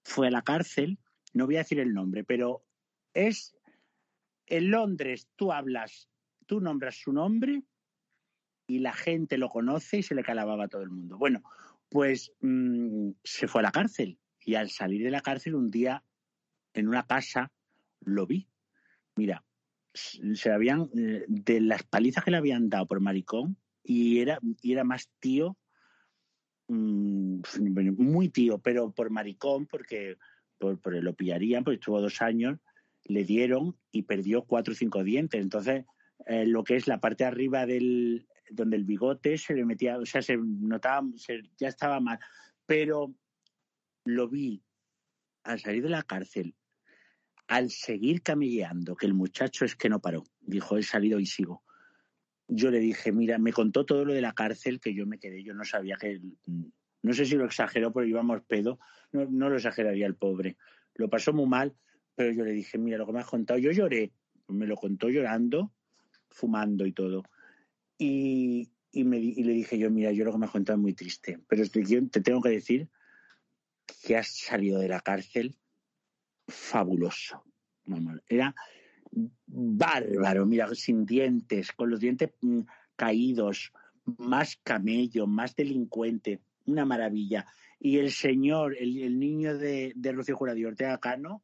Fue 0.05 0.29
a 0.29 0.31
la 0.31 0.43
cárcel, 0.43 0.99
no 1.33 1.47
voy 1.47 1.57
a 1.57 1.61
decir 1.61 1.81
el 1.81 1.95
nombre, 1.95 2.25
pero 2.25 2.65
es 3.15 3.57
en 4.47 4.71
Londres 4.71 5.29
tú 5.37 5.53
hablas, 5.53 6.09
tú 6.47 6.61
nombras 6.61 6.97
su 6.97 7.13
nombre 7.13 7.63
y 8.67 8.81
la 8.81 8.93
gente 8.93 9.39
lo 9.39 9.49
conoce 9.49 9.99
y 9.99 10.03
se 10.03 10.15
le 10.15 10.23
calababa 10.23 10.65
a 10.65 10.69
todo 10.69 10.83
el 10.83 10.91
mundo. 10.91 11.19
Bueno, 11.19 11.43
pues 11.89 12.33
mm, 12.41 13.11
se 13.23 13.49
fue 13.49 13.61
a 13.61 13.65
la 13.65 13.73
cárcel 13.73 14.19
y 14.41 14.55
al 14.55 14.71
salir 14.71 15.03
de 15.03 15.11
la 15.11 15.21
cárcel 15.21 15.55
un 15.55 15.71
día 15.71 16.05
en 16.75 16.89
una 16.89 17.07
casa 17.07 17.53
lo 18.01 18.27
vi. 18.27 18.49
Mira, 19.17 19.45
se 19.93 20.53
habían 20.53 20.91
eh, 20.97 21.25
de 21.29 21.61
las 21.61 21.83
palizas 21.83 22.25
que 22.25 22.31
le 22.31 22.37
habían 22.37 22.69
dado 22.69 22.87
por 22.87 23.01
maricón 23.01 23.57
y 23.83 24.21
era 24.21 24.39
y 24.63 24.73
era 24.73 24.85
más 24.85 25.11
tío 25.19 25.57
mm, 26.69 27.41
muy 27.97 28.29
tío 28.29 28.59
pero 28.59 28.93
por 28.93 29.11
maricón 29.11 29.67
porque 29.67 30.17
por, 30.61 30.81
por 30.81 30.95
lo 31.03 31.15
pillarían 31.15 31.65
porque 31.65 31.77
estuvo 31.77 32.01
dos 32.01 32.23
años 32.23 32.59
le 33.05 33.25
dieron 33.25 33.77
y 33.91 34.03
perdió 34.03 34.43
cuatro 34.43 34.73
o 34.73 34.77
cinco 34.77 35.03
dientes 35.03 35.41
entonces 35.41 35.85
eh, 36.27 36.47
lo 36.47 36.63
que 36.63 36.77
es 36.77 36.87
la 36.87 37.01
parte 37.01 37.25
arriba 37.25 37.67
del 37.67 38.29
donde 38.51 38.77
el 38.77 38.85
bigote 38.85 39.39
se 39.39 39.55
le 39.55 39.65
metía 39.65 39.99
o 39.99 40.07
sea 40.07 40.23
se 40.23 40.37
notaba 40.37 41.07
ya 41.59 41.69
estaba 41.69 41.99
mal 41.99 42.19
pero 42.67 43.13
lo 44.05 44.29
vi 44.29 44.63
al 45.43 45.59
salir 45.59 45.83
de 45.83 45.89
la 45.89 46.03
cárcel 46.03 46.55
al 47.51 47.69
seguir 47.71 48.23
camilleando, 48.23 48.95
que 48.95 49.07
el 49.07 49.15
muchacho 49.15 49.65
es 49.65 49.75
que 49.75 49.89
no 49.89 50.01
paró, 50.01 50.23
dijo, 50.41 50.77
he 50.77 50.85
salido 50.85 51.19
y 51.19 51.27
sigo. 51.27 51.65
Yo 52.47 52.71
le 52.71 52.79
dije, 52.79 53.11
mira, 53.11 53.39
me 53.39 53.53
contó 53.53 53.85
todo 53.85 54.05
lo 54.05 54.13
de 54.13 54.21
la 54.21 54.35
cárcel 54.35 54.79
que 54.79 54.95
yo 54.95 55.05
me 55.05 55.19
quedé, 55.19 55.43
yo 55.43 55.53
no 55.53 55.65
sabía 55.65 55.97
que, 55.97 56.21
no 57.03 57.13
sé 57.13 57.25
si 57.25 57.35
lo 57.35 57.45
exageró, 57.45 57.93
pero 57.93 58.07
íbamos 58.07 58.43
pedo, 58.43 58.79
no, 59.13 59.49
lo 59.49 59.57
exageraría 59.57 60.07
el 60.07 60.17
pobre. 60.17 60.57
Lo 60.95 61.09
pasó 61.09 61.33
muy 61.33 61.47
mal, 61.47 61.75
pero 62.15 62.33
yo 62.33 62.45
le 62.45 62.53
dije, 62.53 62.79
mira, 62.79 62.99
lo 62.99 63.07
que 63.07 63.13
me 63.13 63.21
has 63.21 63.27
contado, 63.27 63.59
yo 63.59 63.71
lloré, 63.71 64.13
me 64.49 64.67
lo 64.67 64.77
contó 64.77 65.09
llorando, 65.09 65.73
fumando 66.29 66.87
y 66.87 66.93
todo. 66.93 67.23
Y, 67.99 68.71
y, 68.93 69.05
me, 69.05 69.19
y 69.19 69.43
le 69.43 69.53
dije 69.53 69.79
yo, 69.79 69.91
mira, 69.91 70.13
yo 70.13 70.25
lo 70.25 70.33
que 70.33 70.39
me 70.39 70.47
has 70.47 70.53
contado 70.53 70.79
es 70.79 70.83
muy 70.83 70.95
triste, 70.95 71.39
pero 71.49 71.67
te, 71.69 71.83
te 71.83 72.21
tengo 72.21 72.41
que 72.41 72.51
decir 72.51 72.89
que 74.03 74.17
has 74.17 74.29
salido 74.29 74.79
de 74.79 74.89
la 74.89 75.01
cárcel 75.01 75.57
fabuloso. 76.47 77.45
Era 78.29 78.55
bárbaro, 79.47 80.47
mira, 80.47 80.73
sin 80.75 81.05
dientes, 81.05 81.73
con 81.73 81.91
los 81.91 82.01
dientes 82.01 82.31
mm, 82.41 82.61
caídos, 82.97 83.73
más 84.05 84.57
camello, 84.63 85.27
más 85.27 85.55
delincuente, 85.57 86.41
una 86.67 86.85
maravilla. 86.85 87.47
Y 87.81 87.99
el 87.99 88.13
señor, 88.13 88.77
el, 88.79 89.03
el 89.03 89.19
niño 89.19 89.59
de, 89.59 89.93
de 89.97 90.13
Rocío 90.13 90.37
Jurado 90.37 90.59
y 90.59 90.67
Ortega 90.67 91.01
Cano, 91.01 91.43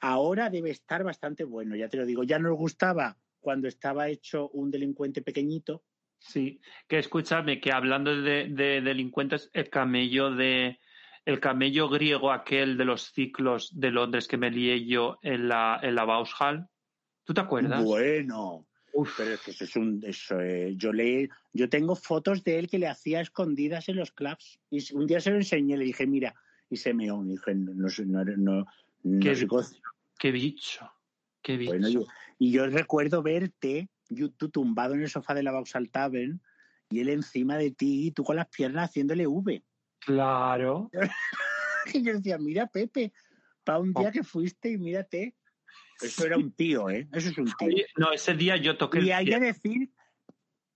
ahora 0.00 0.48
debe 0.48 0.70
estar 0.70 1.04
bastante 1.04 1.44
bueno, 1.44 1.76
ya 1.76 1.88
te 1.88 1.98
lo 1.98 2.06
digo. 2.06 2.22
Ya 2.22 2.38
nos 2.38 2.56
gustaba 2.56 3.18
cuando 3.40 3.68
estaba 3.68 4.08
hecho 4.08 4.48
un 4.50 4.70
delincuente 4.70 5.20
pequeñito, 5.20 5.82
Sí, 6.26 6.62
que 6.88 6.98
escúchame, 6.98 7.60
que 7.60 7.70
hablando 7.70 8.22
de, 8.22 8.48
de 8.48 8.80
delincuentes, 8.80 9.50
el 9.52 9.68
camello 9.68 10.30
de 10.30 10.80
el 11.26 11.40
camello 11.40 11.88
griego 11.88 12.32
aquel 12.32 12.76
de 12.76 12.84
los 12.84 13.12
ciclos 13.12 13.70
de 13.78 13.90
Londres 13.90 14.26
que 14.26 14.36
me 14.36 14.50
lié 14.50 14.86
yo 14.86 15.18
en 15.22 15.48
la, 15.48 15.80
en 15.82 15.94
la 15.94 16.04
Vauxhall. 16.04 16.68
¿Tú 17.24 17.32
te 17.32 17.40
acuerdas? 17.40 17.82
Bueno, 17.82 18.66
Uf, 18.96 19.14
pero 19.16 19.34
es 19.34 19.40
que 19.40 19.50
eso 19.50 19.64
es 19.64 19.74
un, 19.74 20.00
eso, 20.06 20.40
eh, 20.40 20.74
yo 20.76 20.92
le, 20.92 21.28
yo 21.52 21.68
tengo 21.68 21.96
fotos 21.96 22.44
de 22.44 22.60
él 22.60 22.68
que 22.68 22.78
le 22.78 22.86
hacía 22.86 23.20
escondidas 23.20 23.88
en 23.88 23.96
los 23.96 24.12
clubs 24.12 24.60
y 24.70 24.94
un 24.94 25.06
día 25.08 25.18
se 25.20 25.30
lo 25.30 25.36
enseñé, 25.36 25.76
le 25.76 25.84
dije 25.84 26.06
mira 26.06 26.32
y 26.70 26.76
se 26.76 26.94
me 26.94 27.04
dije 27.04 27.54
no, 27.56 27.74
no, 27.74 28.24
no, 28.36 28.66
no 29.02 29.20
Qué 29.20 29.34
qué 30.18 30.30
bicho, 30.30 30.90
qué 31.42 31.56
bicho. 31.56 31.70
bueno, 31.72 31.88
yo- 31.88 32.06
y 32.38 32.52
yo 32.52 32.66
recuerdo 32.68 33.20
verte, 33.22 33.88
yo- 34.08 34.30
tú 34.30 34.48
tumbado 34.48 34.94
en 34.94 35.02
el 35.02 35.10
sofá 35.10 35.34
de 35.34 35.42
la 35.42 35.50
Vauxhall 35.50 35.90
Tavern 35.90 36.40
y 36.88 37.00
él 37.00 37.08
encima 37.08 37.56
de 37.58 37.72
ti 37.72 38.06
y 38.06 38.10
tú 38.12 38.22
con 38.22 38.36
las 38.36 38.46
piernas 38.48 38.90
haciéndole 38.90 39.26
V. 39.26 39.62
Claro. 39.98 40.88
Y 41.98 42.02
yo 42.02 42.14
decía, 42.14 42.38
mira 42.38 42.66
Pepe, 42.68 43.12
para 43.64 43.78
un 43.78 43.92
Oh. 43.94 44.00
día 44.00 44.10
que 44.12 44.22
fuiste 44.22 44.70
y 44.70 44.78
mírate. 44.78 45.34
Eso 46.06 46.26
era 46.26 46.36
un 46.36 46.52
tío, 46.52 46.88
¿eh? 46.90 47.08
Eso 47.12 47.28
es 47.30 47.38
un 47.38 47.52
tío. 47.58 47.84
No, 47.96 48.12
ese 48.12 48.34
día 48.34 48.56
yo 48.56 48.76
toqué 48.76 48.98
Y 49.00 49.02
el 49.10 49.12
hay 49.12 49.24
que 49.26 49.40
decir 49.40 49.90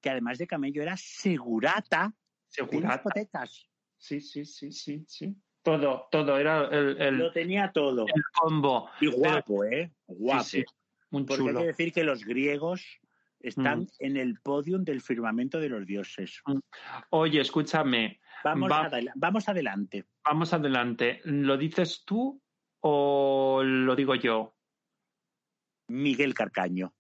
que 0.00 0.10
además 0.10 0.38
de 0.38 0.46
camello 0.46 0.82
era 0.82 0.96
segurata 0.96 2.08
de 2.08 2.14
segurata. 2.48 2.94
discotecas. 2.94 3.68
Sí, 3.96 4.20
sí, 4.20 4.44
sí, 4.44 4.70
sí, 4.72 5.04
sí. 5.06 5.34
Todo, 5.62 6.06
todo, 6.10 6.38
era 6.38 6.66
el, 6.68 7.00
el, 7.00 7.16
Lo 7.16 7.32
tenía 7.32 7.72
todo. 7.72 8.06
el 8.06 8.22
combo. 8.32 8.88
Y 9.00 9.08
guapo, 9.08 9.64
¿eh? 9.64 9.92
Guapo. 10.06 10.44
Sí, 10.44 10.60
sí, 10.60 10.64
un 11.10 11.26
Porque 11.26 11.48
hay 11.50 11.56
que 11.56 11.66
decir 11.66 11.92
que 11.92 12.04
los 12.04 12.24
griegos 12.24 13.00
están 13.40 13.80
Mm. 13.80 13.86
en 14.00 14.16
el 14.16 14.40
podium 14.40 14.84
del 14.84 15.00
firmamento 15.00 15.58
de 15.60 15.68
los 15.68 15.84
dioses. 15.86 16.42
Oye, 17.10 17.40
escúchame, 17.40 18.20
Vamos, 18.44 18.70
Va- 18.70 18.86
adela- 18.86 19.12
vamos 19.16 19.48
adelante. 19.48 20.04
vamos 20.24 20.52
adelante. 20.52 21.20
¿Lo 21.24 21.56
dices 21.56 22.04
tú 22.06 22.40
o 22.80 23.62
lo 23.64 23.96
digo 23.96 24.14
yo? 24.14 24.54
Miguel 25.88 26.34
Carcaño. 26.34 26.94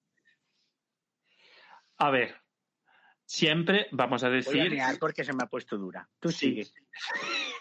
A 1.98 2.10
ver, 2.10 2.34
siempre 3.24 3.88
vamos 3.92 4.22
a 4.22 4.28
Voy 4.28 4.34
a 4.34 4.36
decir, 4.38 4.70
mear 4.70 4.98
porque 4.98 5.24
se 5.24 5.32
me 5.32 5.42
ha 5.44 5.46
puesto 5.46 5.76
dura. 5.76 6.08
Tú 6.20 6.30
Sí. 6.30 6.64
sigue. 6.64 6.66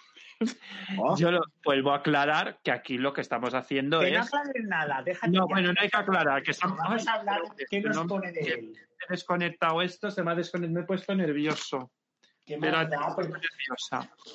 Oh, 1.00 1.18
yo 1.18 1.32
lo 1.32 1.42
vuelvo 1.66 1.92
a 1.92 1.96
aclarar 1.98 2.60
que 2.64 2.72
aquí 2.72 3.00
lo 3.00 3.12
que 3.12 3.22
estamos 3.22 3.56
haciendo 3.56 4.00
que 4.02 4.12
no 4.12 4.20
es... 4.22 4.28
aclares 4.28 4.64
nada, 4.66 5.02
déjate 5.02 5.32
No, 5.32 5.40
ya. 5.40 5.46
bueno, 5.46 5.74
no 5.74 5.82
hay 5.82 5.90
que 5.90 5.98
aclarar, 5.98 6.44
que 6.44 6.52
estamos... 6.52 6.78
Vamos 6.78 7.08
a 7.08 7.14
hablar 7.14 7.42
de 7.56 7.66
qué 7.68 7.82
nos 7.82 7.96
no, 7.96 8.06
pone 8.08 8.32
de 8.32 8.42
él. 8.42 8.74
he 9.08 9.12
desconectado 9.12 9.82
esto, 9.82 10.12
se 10.12 10.22
me 10.22 10.30
ha 10.30 10.36
desconectado, 10.36 10.76
me 10.76 10.82
he 10.82 10.86
puesto 10.86 11.16
nervioso. 11.16 11.92
¿Qué 12.48 12.58
Pero 12.58 12.78
más 12.78 12.90
da? 12.90 13.14
Pues, 13.14 13.30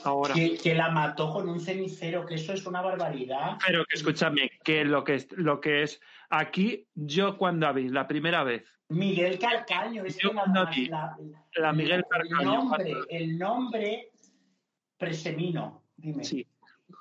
ahora. 0.05 0.35
que, 0.35 0.59
que 0.59 0.75
la 0.75 0.91
mató 0.91 1.33
con 1.33 1.49
un 1.49 1.59
cenicero, 1.59 2.27
que 2.27 2.35
eso 2.35 2.53
es 2.53 2.67
una 2.67 2.83
barbaridad. 2.83 3.57
Pero 3.67 3.87
que 3.87 3.97
escúchame, 3.97 4.51
que 4.63 4.85
lo 4.85 5.03
que 5.03 5.15
es, 5.15 5.33
lo 5.33 5.61
que 5.63 5.83
es 5.83 5.99
aquí, 6.29 6.87
yo 6.95 7.39
cuando 7.39 7.73
vi 7.73 7.89
la 7.89 8.07
primera 8.07 8.45
vez, 8.45 8.65
Miguel 8.91 9.39
Carcaño, 9.39 10.05
es 10.05 10.19
Yo 10.19 10.29
que 10.29 10.35
la, 10.35 10.43
cuando 10.43 10.67
vi 10.67 10.87
la- 10.89 11.17
la 11.55 11.73
Miguel 11.73 12.01
el 12.01 12.05
Carcaño, 12.07 12.53
nombre, 12.55 12.85
cuando- 12.93 13.07
el 13.09 13.39
nombre 13.39 14.11
presemino, 14.99 15.83
dime. 15.97 16.23
sí, 16.23 16.47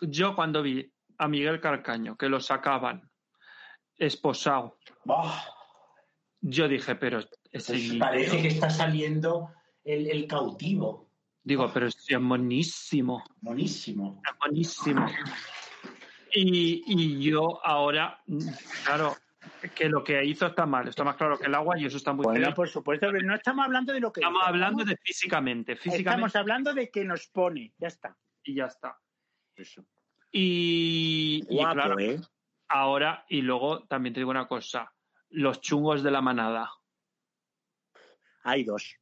yo 0.02 0.34
cuando 0.34 0.62
vi 0.62 0.90
a 1.18 1.28
Miguel 1.28 1.60
Carcaño 1.60 2.16
que 2.16 2.30
lo 2.30 2.40
sacaban 2.40 3.12
esposado, 3.98 4.78
yo 6.40 6.70
dije, 6.70 6.96
pero 6.96 7.20
ese 7.52 7.74
pues 7.74 7.94
parece 8.00 8.42
que 8.42 8.48
está 8.48 8.70
saliendo 8.70 9.50
el, 9.84 10.08
el 10.10 10.28
cautivo. 10.28 11.10
digo, 11.44 11.70
pero 11.74 11.88
es 11.88 11.98
monísimo, 12.20 13.24
Buenísimo. 13.42 14.22
es 14.26 14.36
monísimo. 14.46 15.06
Y, 16.34 16.84
y 16.86 17.22
yo 17.22 17.60
ahora, 17.66 18.22
claro, 18.86 19.16
que 19.76 19.90
lo 19.90 20.02
que 20.04 20.24
hizo 20.24 20.46
está 20.48 20.66
mal, 20.66 20.88
está 20.88 21.04
más 21.04 21.18
claro 21.18 21.38
que 21.38 21.48
el 21.48 21.56
agua 21.56 21.78
y 21.78 21.86
eso 21.86 21.98
está 21.98 22.14
muy 22.14 22.24
Bueno, 22.24 22.54
por 22.54 22.70
supuesto, 22.70 23.08
pero 23.12 23.22
no 23.26 23.36
estamos 23.36 23.66
hablando 23.66 23.92
de 23.92 24.00
lo 24.00 24.14
que 24.14 24.22
Estamos 24.22 24.40
hizo, 24.42 24.48
hablando 24.48 24.86
de 24.86 24.96
físicamente, 24.98 25.74
Estamos 25.74 25.94
físicamente 25.96 26.38
hablando 26.38 26.74
de 26.74 26.90
que 26.90 27.04
nos 27.04 27.28
pone, 27.28 27.74
ya 27.78 27.88
está. 27.90 28.18
y 28.44 28.56
ya 28.56 28.66
está. 28.68 28.98
Eso. 29.56 29.86
Y, 30.32 31.46
claro, 31.48 32.00
¿eh? 32.00 32.20
ahora, 32.70 33.26
y 33.28 33.42
luego 33.42 33.84
también 33.84 34.14
te 34.14 34.22
digo 34.22 34.32
una 34.32 34.48
cosa, 34.48 34.94
los 35.32 35.60
chungos 35.60 36.02
de 36.04 36.12
la 36.12 36.22
manada, 36.22 36.72
Hay 38.44 38.64
dos. 38.64 38.96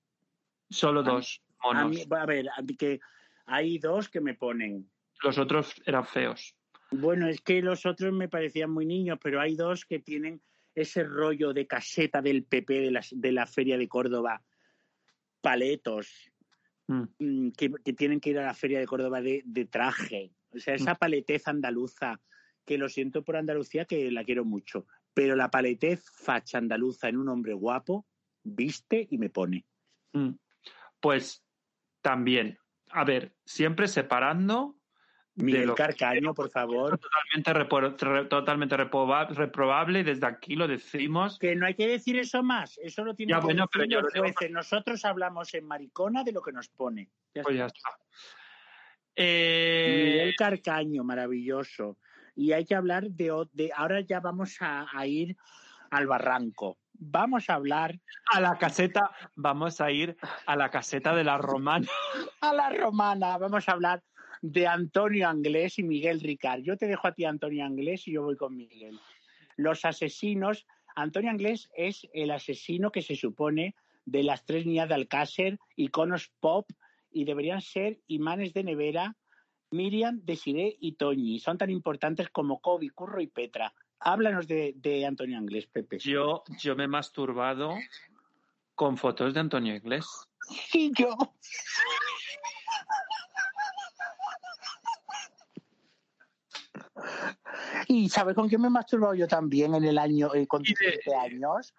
Solo 0.70 1.04
dos 1.04 1.42
A, 1.60 1.74
monos, 1.74 1.90
mí- 1.92 2.06
a 2.10 2.26
ver, 2.26 2.48
que 2.78 3.00
hay 3.46 3.80
dos 3.80 4.10
que 4.10 4.22
me 4.22 4.34
ponen. 4.36 4.90
los 5.24 5.38
otros 5.38 5.74
eran 5.86 6.06
feos. 6.06 6.56
Bueno, 6.92 7.28
es 7.28 7.42
que 7.42 7.62
los 7.62 7.86
otros 7.86 8.14
me 8.14 8.30
parecían 8.30 8.72
muy 8.72 8.86
niños, 8.86 9.20
pero 9.22 9.40
hay 9.42 9.56
dos 9.56 9.86
que 9.86 10.00
tienen 10.00 10.42
ese 10.76 11.04
rollo 11.04 11.54
de 11.54 11.68
caseta 11.68 12.22
del 12.22 12.44
PP 12.44 12.80
de 12.82 12.92
la, 12.92 13.02
de 13.12 13.32
la 13.32 13.46
Feria 13.46 13.78
de 13.78 13.88
Córdoba, 13.88 14.42
paletos, 15.42 16.32
Mm. 16.88 17.04
mm, 17.20 17.52
que, 17.52 17.72
que 17.86 17.94
tienen 17.94 18.20
que 18.20 18.32
ir 18.32 18.40
a 18.40 18.46
la 18.46 18.54
Feria 18.56 18.80
de 18.80 18.88
Córdoba 18.88 19.22
de, 19.22 19.44
de 19.46 19.66
traje. 19.66 20.32
O 20.52 20.58
sea, 20.60 20.74
esa 20.74 20.96
paletez 20.96 21.48
andaluza, 21.48 22.20
que 22.66 22.80
lo 22.80 22.90
siento 22.90 23.24
por 23.24 23.36
Andalucía, 23.36 23.86
que 23.86 24.10
la 24.12 24.24
quiero 24.24 24.44
mucho, 24.44 24.88
pero 25.14 25.36
la 25.36 25.52
paletez 25.52 26.04
facha 26.12 26.58
andaluza 26.58 27.08
en 27.08 27.18
un 27.18 27.30
hombre 27.30 27.54
guapo, 27.54 28.08
viste 28.44 29.08
y 29.12 29.20
me 29.20 29.30
pone. 29.30 29.66
Mm. 30.14 30.30
Pues 31.00 31.43
también, 32.02 32.58
a 32.91 33.04
ver, 33.04 33.36
siempre 33.45 33.88
separando 33.88 34.76
Miguel 35.36 35.74
Carcaño, 35.74 36.34
por 36.34 36.50
favor. 36.50 37.00
totalmente, 37.00 38.76
reproba- 38.76 39.30
reprobable 39.30 40.04
desde 40.04 40.28
aquí 40.28 40.56
lo 40.56 40.68
decimos. 40.68 41.39
Que 41.39 41.56
no 41.56 41.66
hay 41.66 41.76
que 41.76 41.88
decir 41.88 42.18
eso 42.20 42.43
más, 42.43 42.78
eso 42.84 43.06
lo 43.06 43.16
tienen 43.16 43.36
Ya, 43.36 43.39
que 43.39 43.45
bueno, 43.45 43.64
decir 43.64 43.70
pero 43.72 44.02
yo 44.02 44.08
digo 44.14 44.26
jueces. 44.26 44.52
Nosotros 44.52 45.06
hablamos 45.06 45.54
en 45.54 45.66
maricona 45.66 46.24
de 46.26 46.34
lo 46.34 46.41
que 46.41 46.52
nos 46.52 46.68
pone. 46.68 47.10
Ya 47.34 47.43
Pues 47.43 47.56
está. 47.56 47.68
ya 47.68 47.68
está. 47.68 47.89
Eh, 49.16 50.04
Miguel 50.06 50.36
Carcaño, 50.38 51.04
maravilloso. 51.04 51.97
Y 52.36 52.52
hay 52.54 52.66
que 52.66 52.76
hablar 52.76 53.10
de, 53.10 53.72
ahora 53.76 54.02
ya 54.02 54.20
vamos 54.20 54.58
a, 54.62 54.88
a 54.91 55.08
ir 55.08 55.36
al 55.91 56.08
barranco. 56.08 56.79
Vamos 56.94 57.50
a 57.50 57.56
hablar 57.56 58.00
a 58.34 58.42
la 58.42 58.58
caseta, 58.58 59.12
vamos 59.36 59.80
a 59.82 59.92
ir 59.92 60.18
a 60.46 60.56
la 60.56 60.70
caseta 60.70 61.16
de 61.16 61.24
la 61.24 61.38
romana. 61.38 61.88
a 62.42 62.54
la 62.54 62.70
romana, 62.70 63.38
vamos 63.38 63.70
a 63.70 63.74
hablar 63.74 64.04
de 64.42 64.68
Antonio 64.68 65.28
Anglés 65.28 65.80
y 65.80 65.84
Miguel 65.84 66.20
Ricard. 66.20 66.62
Yo 66.62 66.78
te 66.78 66.88
dejo 66.88 67.08
a 67.08 67.14
ti 67.14 67.26
Antonio 67.26 67.66
Anglés 67.66 68.08
y 68.08 68.14
yo 68.14 68.24
voy 68.24 68.36
con 68.36 68.56
Miguel. 68.56 69.00
Los 69.56 69.86
asesinos, 69.86 70.66
Antonio 70.96 71.30
Anglés 71.30 71.70
es 71.76 72.08
el 72.14 72.32
asesino 72.32 72.92
que 72.92 73.02
se 73.02 73.16
supone 73.16 73.76
de 74.06 74.24
las 74.24 74.46
tres 74.46 74.66
niñas 74.66 74.90
de 74.90 74.96
Alcácer, 74.96 75.60
iconos 75.76 76.32
pop, 76.40 76.70
y 77.12 77.26
deberían 77.26 77.62
ser 77.62 78.00
imanes 78.08 78.54
de 78.54 78.64
nevera, 78.64 79.16
Miriam, 79.72 80.22
Desiree 80.24 80.78
y 80.80 80.94
Toñi. 80.94 81.40
Son 81.40 81.58
tan 81.58 81.70
importantes 81.70 82.30
como 82.30 82.60
Kobe, 82.60 82.90
Curro 82.90 83.22
y 83.22 83.28
Petra. 83.28 83.74
Háblanos 84.02 84.47
de, 84.47 84.74
de 84.78 85.06
Antonio 85.06 85.38
Anglés, 85.38 85.68
Pepe. 85.68 86.00
Yo, 86.00 86.43
yo 86.62 86.76
me 86.76 86.86
he 86.86 86.88
masturbado 86.88 87.76
con 88.76 88.97
fotos 88.97 89.34
de 89.34 89.39
Antonio 89.41 89.76
Inglés. 89.76 90.06
Y 90.74 90.91
yo. 90.97 91.16
¿Y 97.88 98.10
sabes 98.10 98.36
con 98.36 98.47
quién 98.50 98.62
me 98.62 98.68
he 98.68 98.72
masturbado 98.72 99.14
yo 99.16 99.28
también 99.28 99.76
en 99.76 99.84
el 99.84 99.97
año, 99.97 100.34
eh, 100.34 100.47
con 100.47 100.62
¿Y 100.62 100.74
de- 100.74 100.80
17 100.80 101.16
años? 101.16 101.74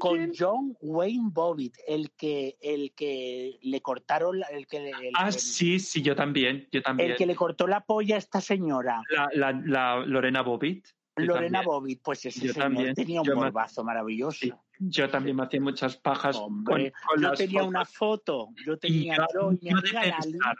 Con 0.00 0.32
John 0.36 0.76
Wayne 0.80 1.30
Bobbitt, 1.32 1.76
el 1.86 2.10
que, 2.12 2.56
el 2.60 2.92
que 2.94 3.58
le 3.62 3.80
cortaron, 3.80 4.40
la- 4.40 4.48
el 4.48 4.66
que, 4.66 4.80
le- 4.80 4.90
el, 4.90 5.14
Ah, 5.14 5.28
el- 5.28 5.34
sí, 5.34 5.78
sí, 5.78 6.02
yo 6.02 6.16
también, 6.16 6.66
yo 6.72 6.82
también. 6.82 7.12
el 7.12 7.16
que 7.16 7.26
le 7.26 7.36
cortó 7.36 7.66
la 7.68 7.80
polla 7.84 8.16
a 8.16 8.18
esta 8.18 8.40
señora, 8.40 9.02
La, 9.10 9.28
la, 9.34 9.52
la 9.52 9.96
Lorena 10.04 10.42
Bobbitt. 10.42 10.88
Lorena. 11.26 11.62
Bobbitt, 11.62 12.00
pues 12.02 12.24
ese 12.26 12.46
Yo 12.46 12.52
señor 12.52 12.68
también. 12.68 12.94
tenía 12.94 13.20
un 13.22 13.28
morbazo 13.34 13.84
maravilloso. 13.84 14.38
Sí, 14.40 14.52
yo 14.78 15.08
también 15.10 15.36
me 15.36 15.42
hacía 15.44 15.60
muchas 15.60 15.96
pajas 15.96 16.36
Hombre, 16.36 16.92
con, 16.92 17.02
con 17.14 17.22
yo 17.22 17.28
las 17.30 17.38
tenía 17.38 17.58
fotos. 17.60 17.68
una 17.68 17.84
foto, 17.84 18.48
yo 18.64 18.78
tenía 18.78 19.16
yo, 19.34 19.50
de 19.50 19.82
pensar, 20.00 20.56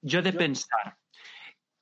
yo 0.00 0.22
de 0.22 0.32
pensar 0.32 0.98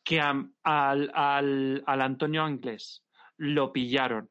que 0.05 0.21
a- 0.21 0.45
al, 0.63 1.11
al, 1.15 1.83
al 1.87 2.01
Antonio 2.03 2.43
Anglés 2.45 3.05
lo 3.37 3.73
pillaron 3.73 4.31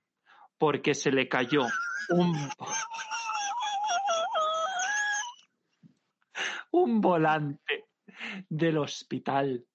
porque 0.58 0.94
se 0.96 1.12
le 1.12 1.28
cayó 1.30 1.66
un, 2.10 2.36
un 6.72 7.02
volante 7.02 7.86
del 8.50 8.78
hospital 8.78 9.66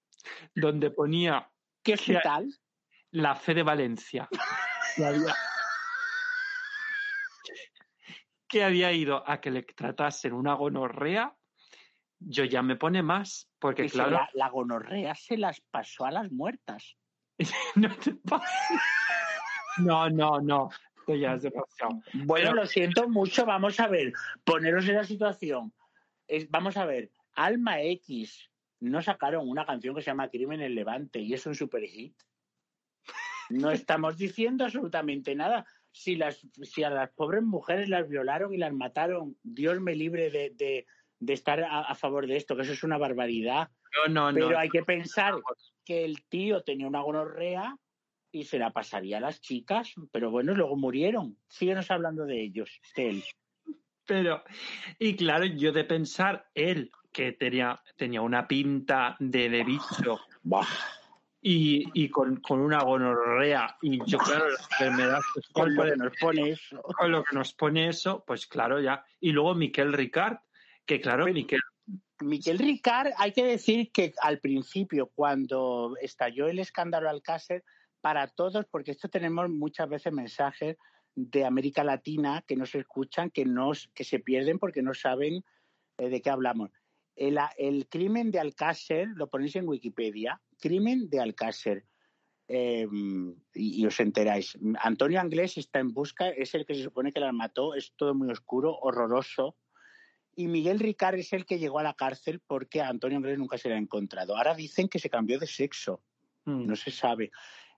donde 0.54 0.90
ponía 0.90 1.50
¿qué 1.82 1.94
hospital? 1.94 2.52
La 3.14 3.36
fe 3.36 3.54
de 3.54 3.62
Valencia 3.62 4.28
que 4.96 5.04
había, 5.04 5.34
que 8.48 8.64
había 8.64 8.92
ido 8.92 9.22
a 9.28 9.40
que 9.40 9.50
le 9.52 9.62
tratasen 9.62 10.32
una 10.32 10.54
gonorrea, 10.54 11.34
yo 12.18 12.44
ya 12.44 12.62
me 12.62 12.76
pone 12.76 13.02
más, 13.02 13.48
porque 13.60 13.82
Que 13.82 13.88
se 13.88 13.94
claro, 13.94 14.10
la, 14.12 14.30
la 14.34 14.48
gonorrea 14.48 15.14
se 15.14 15.36
las 15.36 15.60
pasó 15.60 16.04
a 16.06 16.10
las 16.10 16.30
muertas. 16.32 16.96
no 17.76 17.88
te 17.96 18.16
No, 19.78 20.08
no, 20.10 20.40
no, 20.40 20.70
esto 20.96 21.14
ya 21.14 21.34
es 21.34 21.42
demasiado. 21.42 22.00
Bueno, 22.12 22.50
Pero- 22.50 22.54
lo 22.54 22.66
siento 22.66 23.08
mucho, 23.08 23.44
vamos 23.46 23.78
a 23.78 23.86
ver, 23.88 24.12
poneros 24.44 24.88
en 24.88 24.96
la 24.96 25.04
situación. 25.04 25.72
Es- 26.26 26.50
vamos 26.50 26.76
a 26.76 26.84
ver, 26.84 27.10
Alma 27.34 27.80
X 27.80 28.50
no 28.80 29.02
sacaron 29.02 29.48
una 29.48 29.64
canción 29.64 29.94
que 29.94 30.02
se 30.02 30.10
llama 30.10 30.28
Crimen 30.28 30.60
en 30.62 30.74
Levante 30.74 31.20
y 31.20 31.32
es 31.34 31.46
un 31.46 31.54
super 31.54 31.82
hit. 31.84 32.16
No 33.50 33.70
estamos 33.70 34.16
diciendo 34.16 34.64
absolutamente 34.64 35.34
nada. 35.34 35.66
Si, 35.90 36.16
las, 36.16 36.46
si 36.62 36.82
a 36.82 36.90
las 36.90 37.10
pobres 37.10 37.42
mujeres 37.42 37.88
las 37.88 38.08
violaron 38.08 38.52
y 38.52 38.58
las 38.58 38.72
mataron, 38.72 39.36
Dios 39.42 39.80
me 39.80 39.94
libre 39.94 40.30
de, 40.30 40.50
de- 40.50 40.86
de 41.20 41.32
estar 41.32 41.62
a, 41.62 41.80
a 41.80 41.94
favor 41.94 42.26
de 42.26 42.36
esto, 42.36 42.54
que 42.56 42.62
eso 42.62 42.72
es 42.72 42.82
una 42.82 42.98
barbaridad. 42.98 43.70
No, 44.08 44.12
no, 44.12 44.32
no. 44.32 44.34
Pero 44.34 44.58
hay 44.58 44.68
que 44.68 44.82
pensar 44.82 45.34
que 45.84 46.04
el 46.04 46.24
tío 46.26 46.62
tenía 46.62 46.86
una 46.88 47.00
gonorrea 47.00 47.76
y 48.32 48.44
se 48.44 48.58
la 48.58 48.72
pasaría 48.72 49.18
a 49.18 49.20
las 49.20 49.40
chicas, 49.40 49.94
pero 50.10 50.30
bueno, 50.30 50.54
luego 50.54 50.76
murieron. 50.76 51.38
Síguenos 51.48 51.90
hablando 51.90 52.26
de 52.26 52.42
ellos, 52.42 52.80
de 52.96 53.10
él. 53.10 53.24
Pero, 54.06 54.42
y 54.98 55.14
claro, 55.16 55.44
yo 55.46 55.72
de 55.72 55.84
pensar, 55.84 56.50
él, 56.54 56.90
que 57.12 57.32
tenía, 57.32 57.80
tenía 57.96 58.20
una 58.20 58.46
pinta 58.48 59.16
de, 59.20 59.48
de 59.48 59.64
bicho. 59.64 60.20
Y, 61.46 61.84
y 61.92 62.08
con, 62.08 62.36
con 62.40 62.60
una 62.60 62.82
gonorrea, 62.82 63.76
y 63.82 63.98
yo, 64.06 64.16
claro, 64.16 64.46
la 64.48 64.54
enfermedad, 64.54 65.18
pues, 65.34 65.46
Con 65.52 65.74
lo 65.74 65.82
con, 65.82 65.90
que 65.90 65.96
nos 65.98 66.12
pone 66.18 66.50
eso. 66.50 66.82
con 66.82 67.12
lo 67.12 67.22
que 67.22 67.36
nos 67.36 67.52
pone 67.52 67.88
eso, 67.88 68.24
pues 68.26 68.46
claro, 68.46 68.80
ya. 68.80 69.04
Y 69.20 69.32
luego 69.32 69.54
Miquel 69.54 69.92
Ricard, 69.92 70.38
que 70.86 71.02
claro, 71.02 71.24
Pero- 71.24 71.34
Miquel, 71.34 71.60
Miquel 72.20 72.58
Ricard, 72.58 73.12
hay 73.18 73.32
que 73.32 73.44
decir 73.44 73.92
que 73.92 74.14
al 74.22 74.38
principio, 74.38 75.10
cuando 75.14 75.94
estalló 76.00 76.48
el 76.48 76.58
escándalo 76.60 77.10
Alcácer, 77.10 77.62
para 78.00 78.26
todos, 78.28 78.64
porque 78.70 78.92
esto 78.92 79.08
tenemos 79.08 79.48
muchas 79.50 79.88
veces 79.88 80.12
mensajes 80.12 80.76
de 81.14 81.44
América 81.44 81.84
Latina 81.84 82.42
que 82.46 82.56
nos 82.56 82.74
escuchan, 82.74 83.30
que, 83.30 83.44
nos, 83.44 83.88
que 83.94 84.04
se 84.04 84.18
pierden 84.18 84.58
porque 84.58 84.82
no 84.82 84.94
saben 84.94 85.44
eh, 85.98 86.08
de 86.08 86.22
qué 86.22 86.30
hablamos. 86.30 86.70
El, 87.16 87.38
el 87.58 87.88
crimen 87.88 88.30
de 88.30 88.40
Alcácer, 88.40 89.08
lo 89.14 89.28
ponéis 89.28 89.56
en 89.56 89.68
Wikipedia, 89.68 90.40
crimen 90.60 91.08
de 91.08 91.20
Alcácer, 91.20 91.84
eh, 92.48 92.86
y, 93.54 93.80
y 93.82 93.86
os 93.86 93.98
enteráis. 94.00 94.58
Antonio 94.80 95.20
Anglés 95.20 95.56
está 95.56 95.78
en 95.78 95.94
busca, 95.94 96.28
es 96.28 96.54
el 96.54 96.66
que 96.66 96.74
se 96.74 96.82
supone 96.82 97.12
que 97.12 97.20
la 97.20 97.32
mató, 97.32 97.74
es 97.74 97.94
todo 97.96 98.14
muy 98.14 98.30
oscuro, 98.30 98.76
horroroso, 98.76 99.56
Y 100.36 100.48
Miguel 100.48 100.80
Ricard 100.80 101.18
es 101.18 101.32
el 101.32 101.44
que 101.46 101.58
llegó 101.58 101.78
a 101.78 101.82
la 101.82 101.94
cárcel 101.94 102.40
porque 102.40 102.80
a 102.80 102.88
Antonio 102.88 103.18
Anglés 103.18 103.38
nunca 103.38 103.58
se 103.58 103.68
le 103.68 103.76
ha 103.76 103.78
encontrado. 103.78 104.36
Ahora 104.36 104.54
dicen 104.54 104.88
que 104.88 104.98
se 104.98 105.10
cambió 105.10 105.38
de 105.38 105.46
sexo. 105.46 106.02
Mm. 106.44 106.66
No 106.66 106.76
se 106.76 106.90
sabe. 106.90 107.30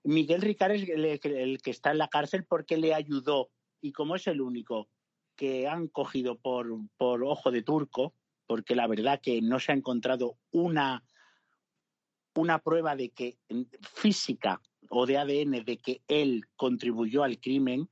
Miguel 0.03 0.41
Ricard 0.41 0.71
es 0.71 0.89
el, 0.89 1.05
el 1.05 1.61
que 1.61 1.71
está 1.71 1.91
en 1.91 1.99
la 1.99 2.07
cárcel 2.07 2.45
porque 2.45 2.77
le 2.77 2.93
ayudó. 2.93 3.51
Y 3.81 3.91
como 3.91 4.15
es 4.15 4.27
el 4.27 4.41
único 4.41 4.89
que 5.35 5.67
han 5.67 5.87
cogido 5.87 6.39
por, 6.39 6.67
por 6.97 7.23
ojo 7.23 7.51
de 7.51 7.61
turco, 7.61 8.15
porque 8.47 8.75
la 8.75 8.87
verdad 8.87 9.19
que 9.21 9.41
no 9.41 9.59
se 9.59 9.71
ha 9.71 9.75
encontrado 9.75 10.37
una, 10.51 11.03
una 12.35 12.59
prueba 12.59 12.95
de 12.95 13.09
que 13.09 13.37
física 13.93 14.61
o 14.89 15.05
de 15.05 15.17
ADN 15.17 15.63
de 15.65 15.77
que 15.77 16.01
él 16.07 16.43
contribuyó 16.55 17.23
al 17.23 17.39
crimen, 17.39 17.89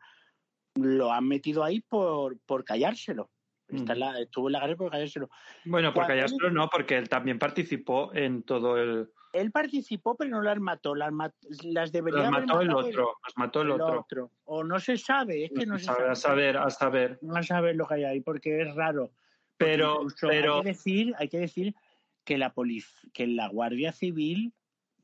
lo 0.76 1.12
han 1.12 1.28
metido 1.28 1.64
ahí 1.64 1.82
por, 1.82 2.39
por 2.45 2.64
callárselo. 2.64 3.30
Está 3.68 3.93
en 3.93 3.99
la- 3.99 4.20
estuvo 4.20 4.47
en 4.47 4.53
la 4.53 4.60
cárcel 4.60 4.78
por 4.78 4.91
callárselo. 4.91 5.30
Bueno, 5.66 5.89
por 5.89 6.06
Cuando- 6.06 6.14
callárselo 6.14 6.51
no, 6.51 6.70
porque 6.70 6.97
él 6.97 7.10
también 7.10 7.39
participó 7.39 8.14
en 8.14 8.43
todo 8.43 8.78
el... 8.78 9.10
Él 9.34 9.51
participó, 9.51 10.16
pero 10.16 10.30
no 10.30 10.41
las 10.41 10.60
mató. 10.60 10.95
Las, 10.95 11.12
las 11.64 11.91
debería 11.91 12.20
Los 12.20 12.28
haber 12.30 12.45
mató 12.47 12.62
el 12.62 12.68
matado 12.68 12.88
otro, 12.88 13.01
los 13.26 13.38
mató 13.38 13.62
el 13.64 13.72
otro. 13.72 14.32
O 14.45 14.64
no 14.64 14.80
se 14.80 14.95
sabe, 14.97 15.45
es 15.45 15.51
que 15.51 15.66
no 15.66 15.76
a 15.76 15.80
se 15.80 15.86
sabe. 15.86 16.10
a 16.10 16.16
saber, 16.16 16.56
a 16.58 16.70
saber. 16.70 17.20
No 17.22 17.43
saber 17.43 17.76
lo 17.76 17.86
que 17.86 17.95
hay 17.95 18.03
ahí, 18.06 18.22
porque 18.22 18.62
es 18.62 18.74
raro. 18.76 19.12
Pero, 19.58 19.95
incluso 20.03 20.28
pero 20.28 20.56
hay 20.58 20.62
que 20.64 20.68
decir, 20.70 21.14
hay 21.18 21.30
que 21.30 21.39
decir 21.39 21.76
que 22.24 22.38
la 22.38 22.53
que 23.14 23.28
la 23.28 23.47
Guardia 23.47 23.91
Civil, 23.91 24.53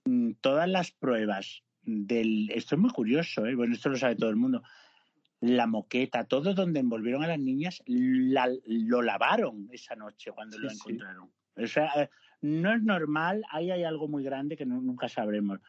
mm, 0.05 0.31
todas 0.41 0.67
las 0.69 0.91
pruebas 0.91 1.63
del, 1.83 2.49
esto 2.51 2.75
es 2.75 2.81
muy 2.81 2.91
curioso, 2.91 3.45
¿eh? 3.45 3.55
bueno, 3.55 3.73
esto 3.73 3.89
lo 3.89 3.97
sabe 3.97 4.15
todo 4.15 4.29
el 4.29 4.35
mundo. 4.35 4.61
La 5.39 5.65
moqueta, 5.67 6.25
todo 6.25 6.53
donde 6.53 6.79
envolvieron 6.79 7.23
a 7.23 7.27
las 7.27 7.39
niñas, 7.39 7.81
la- 7.85 8.49
lo 8.65 9.01
lavaron 9.01 9.67
esa 9.71 9.95
noche 9.95 10.31
cuando 10.31 10.57
Sí, 10.57 10.63
lo 10.63 10.69
sí. 10.69 10.75
encontraron. 10.79 11.31
O 11.55 11.67
sea, 11.67 12.09
no 12.41 12.73
es 12.73 12.81
normal, 12.83 13.43
ahí 13.49 13.71
hay 13.71 13.83
algo 13.83 14.07
muy 14.07 14.23
grande 14.23 14.57
que 14.57 14.65
no- 14.65 14.81
nunca 14.81 15.09
sabremos. 15.09 15.59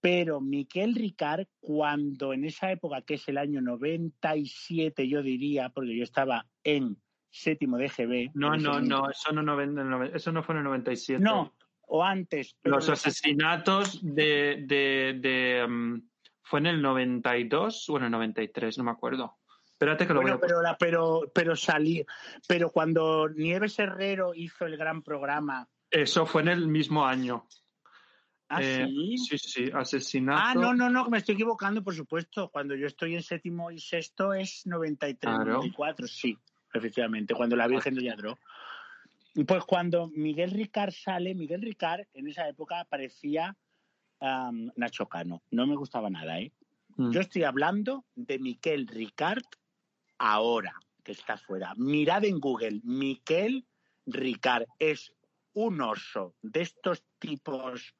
Pero 0.00 0.40
Miquel 0.40 0.94
Ricard, 0.94 1.46
cuando 1.60 2.32
en 2.32 2.44
esa 2.44 2.70
época, 2.70 3.02
que 3.02 3.14
es 3.14 3.28
el 3.28 3.38
año 3.38 3.60
97, 3.60 5.08
yo 5.08 5.22
diría, 5.22 5.70
porque 5.70 5.96
yo 5.96 6.04
estaba 6.04 6.46
en 6.62 6.98
séptimo 7.34 7.76
de 7.76 7.88
GB. 7.88 8.30
no, 8.34 8.56
no, 8.56 8.74
momento. 8.74 8.96
no, 8.96 9.10
eso 9.10 9.32
no, 9.32 10.04
eso 10.04 10.32
no 10.32 10.42
fue 10.42 10.54
en 10.54 10.58
el 10.58 10.64
97. 10.64 11.22
No, 11.22 11.52
o 11.88 12.02
antes. 12.04 12.56
Los 12.62 12.88
asesinatos 12.88 14.00
de, 14.02 14.64
de, 14.66 15.18
de, 15.20 15.66
mm, 15.66 16.02
fue 16.42 16.60
en 16.60 16.66
el 16.66 16.82
92 16.82 17.90
o 17.90 17.96
en 17.98 18.04
el 18.04 18.10
93, 18.12 18.78
no 18.78 18.84
me 18.84 18.90
acuerdo. 18.92 19.38
Espérate 19.66 20.06
que 20.06 20.14
lo 20.14 20.20
Bueno, 20.22 20.38
voy 20.38 20.44
a 20.44 20.48
pero, 20.48 20.62
la, 20.62 20.76
pero, 20.78 21.20
pero 21.34 21.56
salí. 21.56 22.04
Pero 22.46 22.70
cuando 22.70 23.28
Nieves 23.28 23.78
Herrero 23.80 24.32
hizo 24.34 24.64
el 24.66 24.76
gran 24.76 25.02
programa. 25.02 25.68
Eso 25.90 26.26
fue 26.26 26.42
en 26.42 26.48
el 26.48 26.68
mismo 26.68 27.04
año. 27.04 27.46
¿Ah, 28.48 28.60
Eh, 28.62 28.86
sí? 28.86 29.18
Sí, 29.18 29.38
sí, 29.38 29.70
asesinato. 29.74 30.42
Ah, 30.44 30.54
no, 30.54 30.72
no, 30.74 30.88
no, 30.88 31.08
me 31.08 31.18
estoy 31.18 31.34
equivocando, 31.34 31.82
por 31.82 31.94
supuesto. 31.94 32.50
Cuando 32.50 32.76
yo 32.76 32.86
estoy 32.86 33.14
en 33.16 33.22
séptimo 33.22 33.70
y 33.72 33.80
sexto 33.80 34.32
es 34.32 34.64
93, 34.66 35.34
Claro. 35.34 35.54
94, 35.54 36.06
sí, 36.06 36.38
efectivamente, 36.74 37.34
cuando 37.34 37.56
la 37.56 37.66
Virgen 37.68 37.94
de 37.94 38.02
Lladró. 38.02 38.38
Pues 39.46 39.64
cuando 39.64 40.08
Miguel 40.08 40.50
Ricard 40.50 40.92
sale, 40.92 41.34
Miguel 41.34 41.62
Ricard 41.62 42.06
en 42.12 42.28
esa 42.28 42.48
época 42.48 42.84
parecía 42.88 43.56
Nacho 44.76 45.06
Cano. 45.08 45.42
No 45.50 45.66
me 45.66 45.76
gustaba 45.76 46.08
nada, 46.10 46.38
¿eh? 46.40 46.52
Mm. 46.96 47.10
Yo 47.10 47.20
estoy 47.20 47.42
hablando 47.44 48.04
de 48.14 48.38
Miquel 48.38 48.86
Ricard 48.86 49.42
ahora, 50.18 50.74
que 51.02 51.12
está 51.12 51.36
fuera. 51.36 51.74
Mirad 51.76 52.24
en 52.24 52.38
Google, 52.38 52.80
Miquel 52.84 53.66
Ricard 54.06 54.66
es 54.78 55.12
un 55.52 55.80
oso 55.80 56.34
de 56.42 56.62
estos 56.62 57.04
tipos. 57.18 57.94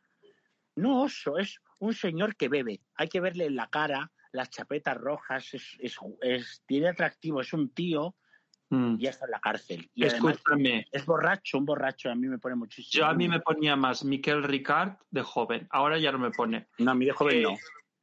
No 0.76 1.02
oso, 1.02 1.38
es 1.38 1.60
un 1.78 1.94
señor 1.94 2.36
que 2.36 2.48
bebe. 2.48 2.80
Hay 2.94 3.08
que 3.08 3.20
verle 3.20 3.46
en 3.46 3.56
la 3.56 3.68
cara, 3.68 4.10
las 4.32 4.50
chapetas 4.50 4.96
rojas, 4.96 5.52
es, 5.52 5.76
es- 5.80 5.98
es- 6.22 6.62
tiene 6.66 6.88
atractivo, 6.88 7.40
es 7.40 7.52
un 7.52 7.68
tío 7.70 8.14
Mm. 8.70 8.96
ya 8.98 9.10
está 9.10 9.26
en 9.26 9.30
la 9.32 9.40
cárcel. 9.40 9.88
Y 9.94 10.04
además 10.04 10.34
Escúchame, 10.36 10.86
es 10.90 11.04
borracho, 11.06 11.58
un 11.58 11.64
borracho, 11.66 12.10
a 12.10 12.14
mí 12.14 12.26
me 12.26 12.38
pone 12.38 12.54
muchísimo. 12.56 12.90
yo 12.92 13.06
a 13.06 13.14
mí 13.14 13.28
me 13.28 13.40
ponía 13.40 13.76
más 13.76 14.04
Miquel 14.04 14.42
Ricard 14.42 14.94
de 15.10 15.22
joven, 15.22 15.66
ahora 15.70 15.98
ya 15.98 16.10
no 16.12 16.18
me 16.18 16.30
pone. 16.30 16.66
No, 16.78 16.90
a 16.90 16.94
mí 16.94 17.04
de 17.04 17.12
joven 17.12 17.42
no. 17.42 17.56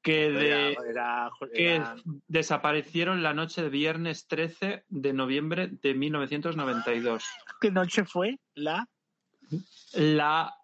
Que, 0.03 0.31
de, 0.31 0.71
Era- 0.71 0.89
era- 0.89 1.31
que 1.53 1.83
desaparecieron 2.27 3.21
la 3.21 3.33
noche 3.33 3.61
de 3.61 3.69
viernes 3.69 4.27
13 4.27 4.83
de 4.89 5.13
noviembre 5.13 5.67
de 5.69 5.93
1992. 5.93 7.23
¿Qué 7.59 7.69
noche 7.71 8.05
fue? 8.05 8.39
La, 8.55 8.87
La 9.93 10.55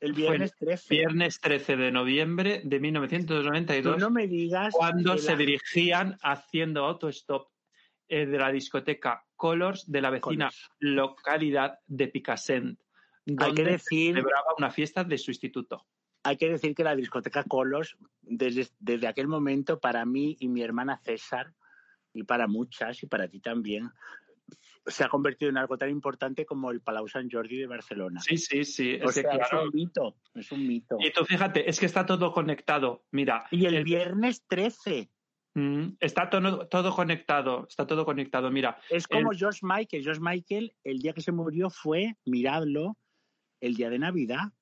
el 0.00 0.12
viernes 0.12 0.52
13. 0.58 0.94
viernes 0.94 1.40
13 1.40 1.76
de 1.76 1.90
noviembre 1.90 2.60
de 2.64 2.76
Tú 2.78 2.82
1992, 2.82 3.98
no 3.98 4.10
me 4.10 4.26
digas. 4.26 4.72
cuando 4.74 5.18
se 5.18 5.36
dirigían 5.36 6.16
haciendo 6.22 6.84
autostop 6.84 7.48
eh, 8.08 8.24
de 8.24 8.38
la 8.38 8.50
discoteca 8.52 9.25
Colors 9.36 9.90
de 9.90 10.00
la 10.00 10.10
vecina 10.10 10.46
Colors. 10.50 10.70
localidad 10.80 11.78
de 11.86 12.08
Picassent, 12.08 12.78
Hay 13.26 13.34
donde 13.34 13.64
que 13.64 13.70
decir, 13.70 14.14
celebraba 14.14 14.54
una 14.58 14.70
fiesta 14.70 15.04
de 15.04 15.18
su 15.18 15.30
instituto. 15.30 15.86
hay 16.24 16.36
que 16.36 16.48
decir 16.50 16.74
que 16.74 16.82
la 16.84 16.96
discoteca 16.96 17.44
Colos, 17.44 17.96
desde, 18.22 18.66
desde 18.80 19.06
aquel 19.06 19.28
momento, 19.28 19.78
para 19.78 20.04
mí 20.04 20.36
y 20.40 20.48
mi 20.48 20.62
hermana 20.62 20.98
César, 20.98 21.52
y 22.12 22.22
para 22.24 22.46
muchas, 22.48 23.02
y 23.02 23.06
para 23.06 23.28
ti 23.28 23.40
también, 23.40 23.90
se 24.86 25.04
ha 25.04 25.08
convertido 25.08 25.50
en 25.50 25.58
algo 25.58 25.76
tan 25.76 25.90
importante 25.90 26.46
como 26.46 26.70
el 26.70 26.80
Palau 26.80 27.08
Sant 27.08 27.30
Jordi 27.32 27.58
de 27.58 27.66
Barcelona. 27.66 28.20
Sí, 28.20 28.38
sí, 28.38 28.64
sí. 28.64 28.98
o 29.04 29.10
es 29.10 29.16
que, 29.16 29.26
un 29.56 29.70
mito, 29.74 30.16
es 30.34 30.50
un 30.52 30.66
mito. 30.66 30.96
y 31.00 31.10
tú 31.12 31.24
fíjate, 31.24 31.68
es 31.68 31.78
que 31.80 31.86
está 31.86 32.06
todo 32.06 32.32
conectado. 32.32 33.04
Mira, 33.10 33.46
Y 33.50 33.66
el 33.66 33.74
el- 33.74 33.84
viernes 33.84 34.44
13, 34.46 35.10
mm, 35.10 35.15
está 36.00 36.28
todo, 36.28 36.66
todo 36.68 36.94
conectado, 36.94 37.66
está 37.68 37.86
todo 37.86 38.04
conectado. 38.04 38.50
Mira, 38.50 38.78
es 38.90 39.06
como 39.06 39.30
Josh 39.38 39.60
Michael. 39.62 40.04
Josh 40.04 40.18
Michael, 40.20 40.74
el 40.84 40.98
día 40.98 41.12
que 41.12 41.22
se 41.22 41.32
murió 41.32 41.70
fue, 41.70 42.16
miradlo, 42.24 42.96
el 43.60 43.74
día 43.74 43.88
de 43.90 43.98
Navidad. 43.98 44.52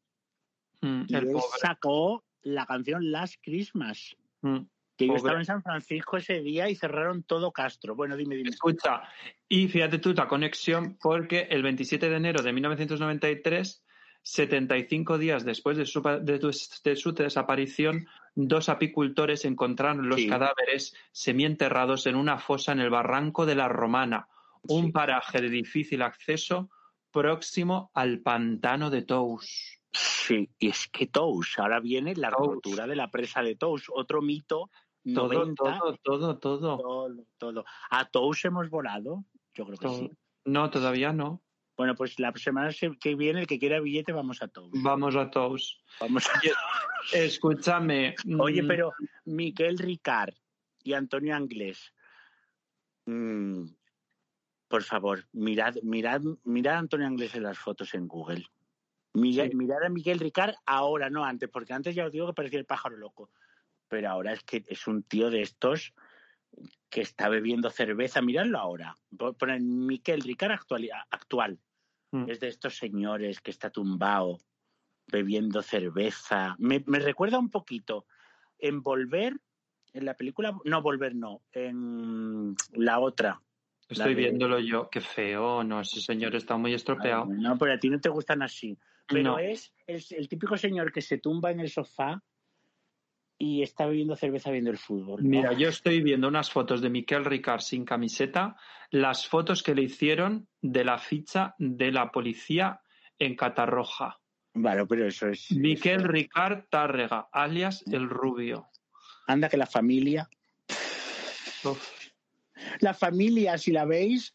mm, 0.80 1.04
Y 1.08 1.14
el 1.16 1.24
él 1.28 1.32
pobre. 1.32 1.58
sacó 1.60 2.24
la 2.42 2.66
canción 2.66 3.10
Last 3.10 3.36
Christmas. 3.42 4.16
mm. 4.42 4.58
Que 4.96 5.08
yo 5.08 5.16
estaba 5.16 5.38
en 5.40 5.44
San 5.44 5.60
Francisco 5.60 6.18
ese 6.18 6.40
día 6.40 6.68
y 6.70 6.76
cerraron 6.76 7.24
todo 7.24 7.50
Castro. 7.50 7.96
Bueno, 7.96 8.16
dime, 8.16 8.36
dime. 8.36 8.50
Escucha, 8.50 9.02
y 9.48 9.66
fíjate 9.66 9.98
tú 9.98 10.14
la 10.14 10.28
conexión, 10.28 10.96
porque 11.02 11.48
el 11.50 11.64
27 11.64 12.08
de 12.08 12.14
enero 12.16 12.44
de 12.44 12.52
1993, 12.52 13.82
75 14.22 15.18
días 15.18 15.44
después 15.44 15.76
de 15.76 15.84
su, 15.84 16.00
de, 16.00 16.38
de 16.84 16.96
su 16.96 17.12
desaparición, 17.12 18.06
dos 18.34 18.68
apicultores 18.68 19.44
encontraron 19.44 20.08
los 20.08 20.20
Sí. 20.20 20.28
cadáveres 20.28 20.94
semienterrados 21.12 22.06
en 22.06 22.16
una 22.16 22.38
fosa 22.38 22.72
en 22.72 22.80
el 22.80 22.90
barranco 22.90 23.46
de 23.46 23.54
la 23.54 23.68
Romana, 23.68 24.28
un 24.68 24.86
Sí. 24.86 24.92
paraje 24.92 25.40
de 25.40 25.48
difícil 25.50 26.02
acceso 26.02 26.70
próximo 27.12 27.90
al 27.94 28.20
pantano 28.20 28.90
de 28.90 29.02
Tous. 29.02 29.78
Sí, 29.92 30.50
y 30.58 30.68
es 30.70 30.88
que 30.88 31.06
Tous, 31.06 31.58
ahora 31.58 31.78
viene 31.78 32.16
la 32.16 32.30
Tous. 32.32 32.46
rotura 32.54 32.86
de 32.88 32.96
la 32.96 33.10
presa 33.10 33.42
de 33.42 33.54
Tous, 33.54 33.84
otro 33.94 34.20
mito, 34.20 34.70
Todo, 35.14 35.28
90, 35.34 35.54
todo, 35.78 35.96
todo, 36.02 36.38
todo. 36.38 36.76
todo, 36.78 37.14
todo. 37.38 37.64
¿A 37.90 38.06
Tous 38.06 38.44
hemos 38.46 38.68
volado? 38.70 39.24
Yo 39.54 39.66
creo 39.66 39.78
que 39.78 39.86
todo. 39.86 39.98
sí. 39.98 40.10
No, 40.46 40.70
todavía 40.70 41.12
no. 41.12 41.42
Bueno, 41.76 41.94
pues 41.94 42.18
la 42.20 42.32
semana 42.36 42.70
se- 42.72 42.96
que 42.98 43.14
viene, 43.16 43.40
el 43.40 43.46
que 43.46 43.58
quiera 43.58 43.80
billete, 43.80 44.12
vamos 44.12 44.42
a 44.42 44.48
Tous. 44.48 44.70
Vamos 44.82 45.16
a. 45.16 45.30
Vamos 46.00 46.24
a... 46.28 46.40
Escúchame. 47.16 48.14
Oye, 48.40 48.62
mm, 48.62 48.68
pero 48.68 48.92
Miquel 49.24 49.78
Ricard 49.78 50.34
y 50.84 50.92
Antonio 50.92 51.34
Anglés, 51.34 51.92
mm, 53.06 53.64
por 54.68 54.82
favor, 54.82 55.24
mirad, 55.32 55.74
mirad, 55.82 56.20
mirad 56.44 56.74
a 56.74 56.78
Antonio 56.78 57.06
Anglés 57.06 57.34
en 57.34 57.42
las 57.42 57.58
fotos 57.58 57.94
en 57.94 58.06
Google. 58.08 58.44
Sí. 59.12 59.56
Mirad 59.56 59.84
a 59.84 59.88
Miguel 59.88 60.18
Ricard 60.18 60.54
ahora, 60.66 61.08
no 61.10 61.24
antes, 61.24 61.48
porque 61.48 61.72
antes 61.72 61.94
ya 61.94 62.06
os 62.06 62.12
digo 62.12 62.26
que 62.26 62.32
parecía 62.34 62.58
el 62.58 62.66
pájaro 62.66 62.96
loco. 62.96 63.30
Pero 63.88 64.10
ahora 64.10 64.32
es 64.32 64.42
que 64.42 64.64
es 64.66 64.86
un 64.88 65.02
tío 65.04 65.30
de 65.30 65.42
estos 65.42 65.92
que 66.88 67.00
está 67.02 67.28
bebiendo 67.28 67.70
cerveza. 67.70 68.20
Miradlo 68.22 68.58
ahora. 68.58 68.96
Pon- 69.16 69.34
Ponen 69.36 69.86
Miquel 69.86 70.22
Ricard 70.22 70.52
actual. 70.52 70.90
actual. 71.10 71.60
Mm. 72.14 72.30
Es 72.30 72.38
de 72.38 72.46
estos 72.48 72.76
señores 72.76 73.40
que 73.40 73.50
está 73.50 73.70
tumbado 73.70 74.38
bebiendo 75.08 75.62
cerveza. 75.62 76.54
Me, 76.58 76.82
me 76.86 77.00
recuerda 77.00 77.38
un 77.40 77.50
poquito 77.50 78.06
en 78.58 78.82
Volver, 78.82 79.34
en 79.92 80.04
la 80.04 80.14
película, 80.14 80.56
no 80.64 80.80
Volver 80.80 81.14
no, 81.16 81.42
en 81.52 82.54
la 82.72 83.00
otra. 83.00 83.40
Estoy 83.88 83.96
La 83.98 84.06
de- 84.06 84.14
viéndolo 84.14 84.60
yo. 84.60 84.88
Qué 84.90 85.00
feo, 85.00 85.64
no, 85.64 85.80
ese 85.80 86.00
señor 86.00 86.36
está 86.36 86.56
muy 86.56 86.72
estropeado. 86.72 87.26
No, 87.26 87.58
pero 87.58 87.72
a 87.74 87.78
ti 87.78 87.90
no 87.90 88.00
te 88.00 88.08
gustan 88.08 88.42
así. 88.42 88.78
Pero 89.08 89.32
No. 89.32 89.38
es 89.38 89.74
el, 89.86 90.02
el 90.10 90.28
típico 90.28 90.56
señor 90.56 90.92
que 90.92 91.02
se 91.02 91.18
tumba 91.18 91.50
en 91.50 91.60
el 91.60 91.68
sofá 91.68 92.22
y 93.38 93.62
está 93.62 93.86
bebiendo 93.86 94.16
cerveza 94.16 94.50
viendo 94.50 94.70
el 94.70 94.78
fútbol. 94.78 95.22
Mira, 95.22 95.52
yo 95.52 95.68
estoy 95.68 96.02
viendo 96.02 96.28
unas 96.28 96.50
fotos 96.50 96.80
de 96.80 96.90
Miquel 96.90 97.24
Ricard 97.24 97.60
sin 97.60 97.84
camiseta, 97.84 98.56
las 98.90 99.26
fotos 99.26 99.62
que 99.62 99.74
le 99.74 99.82
hicieron 99.82 100.48
de 100.60 100.84
la 100.84 100.98
ficha 100.98 101.54
de 101.58 101.90
la 101.92 102.10
policía 102.10 102.80
en 103.18 103.34
Catarroja. 103.36 104.20
Vale, 104.54 104.86
pero 104.86 105.06
eso 105.06 105.28
es. 105.28 105.50
Miquel 105.50 106.00
eso- 106.00 106.08
Ricard 106.08 106.64
Tárrega, 106.70 107.28
alias 107.32 107.82
el 107.90 108.08
rubio. 108.08 108.68
Anda 109.26 109.48
que 109.48 109.56
la 109.56 109.66
familia. 109.66 110.28
Uf. 111.64 111.90
La 112.80 112.94
familia, 112.94 113.58
si 113.58 113.72
la 113.72 113.84
veis, 113.84 114.32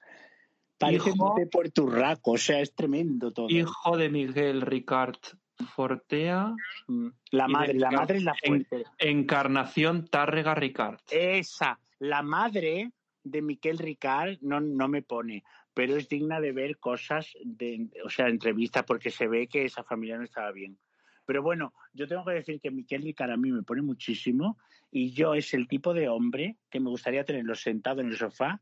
parece 0.78 1.12
Hijo- 1.12 1.36
de 1.38 1.48
Puerto 1.48 1.84
Urraco, 1.84 2.32
o 2.32 2.38
sea, 2.38 2.60
es 2.60 2.74
tremendo 2.76 3.32
todo. 3.32 3.50
Hijo 3.50 3.98
de 3.98 4.10
Miguel 4.10 4.62
Ricard 4.62 5.18
Fortea, 5.76 6.56
Mm, 6.88 7.10
La 7.32 7.48
madre, 7.48 7.74
la 7.76 7.92
madre 7.92 8.18
es 8.18 8.24
la 8.24 8.36
en- 8.42 8.66
fuerte. 8.66 8.90
Encarnación 8.98 10.08
Tárrega 10.08 10.56
Ricard. 10.56 11.00
Esa, 11.12 11.80
la 12.00 12.22
madre 12.24 12.92
de 13.24 13.42
Miquel 13.42 13.78
Ricard 13.78 14.38
no, 14.42 14.60
no 14.60 14.88
me 14.88 15.02
pone, 15.04 15.44
pero 15.74 15.96
es 15.96 16.10
digna 16.10 16.40
de 16.42 16.52
ver 16.52 16.78
cosas, 16.78 17.32
de, 17.44 17.88
o 18.04 18.10
sea, 18.10 18.28
entrevistas, 18.28 18.84
porque 18.86 19.12
se 19.12 19.28
ve 19.28 19.48
que 19.48 19.66
esa 19.66 19.84
familia 19.84 20.18
no 20.18 20.24
estaba 20.24 20.52
bien. 20.52 20.78
Pero 21.26 21.44
bueno, 21.44 21.74
yo 21.94 22.08
tengo 22.08 22.26
que 22.26 22.32
decir 22.32 22.60
que 22.60 22.72
Miquel 22.72 23.04
Ricard 23.04 23.32
a 23.32 23.38
mí 23.38 23.52
me 23.52 23.62
pone 23.62 23.84
muchísimo 23.84 24.58
y 24.90 25.12
yo 25.12 25.36
es 25.36 25.54
el 25.54 25.68
tipo 25.68 25.94
de 25.94 26.10
hombre 26.10 26.58
que 26.72 26.80
me 26.80 26.90
gustaría 26.90 27.24
tenerlo 27.24 27.54
sentado 27.54 28.02
en 28.02 28.08
el 28.08 28.18
sofá 28.18 28.62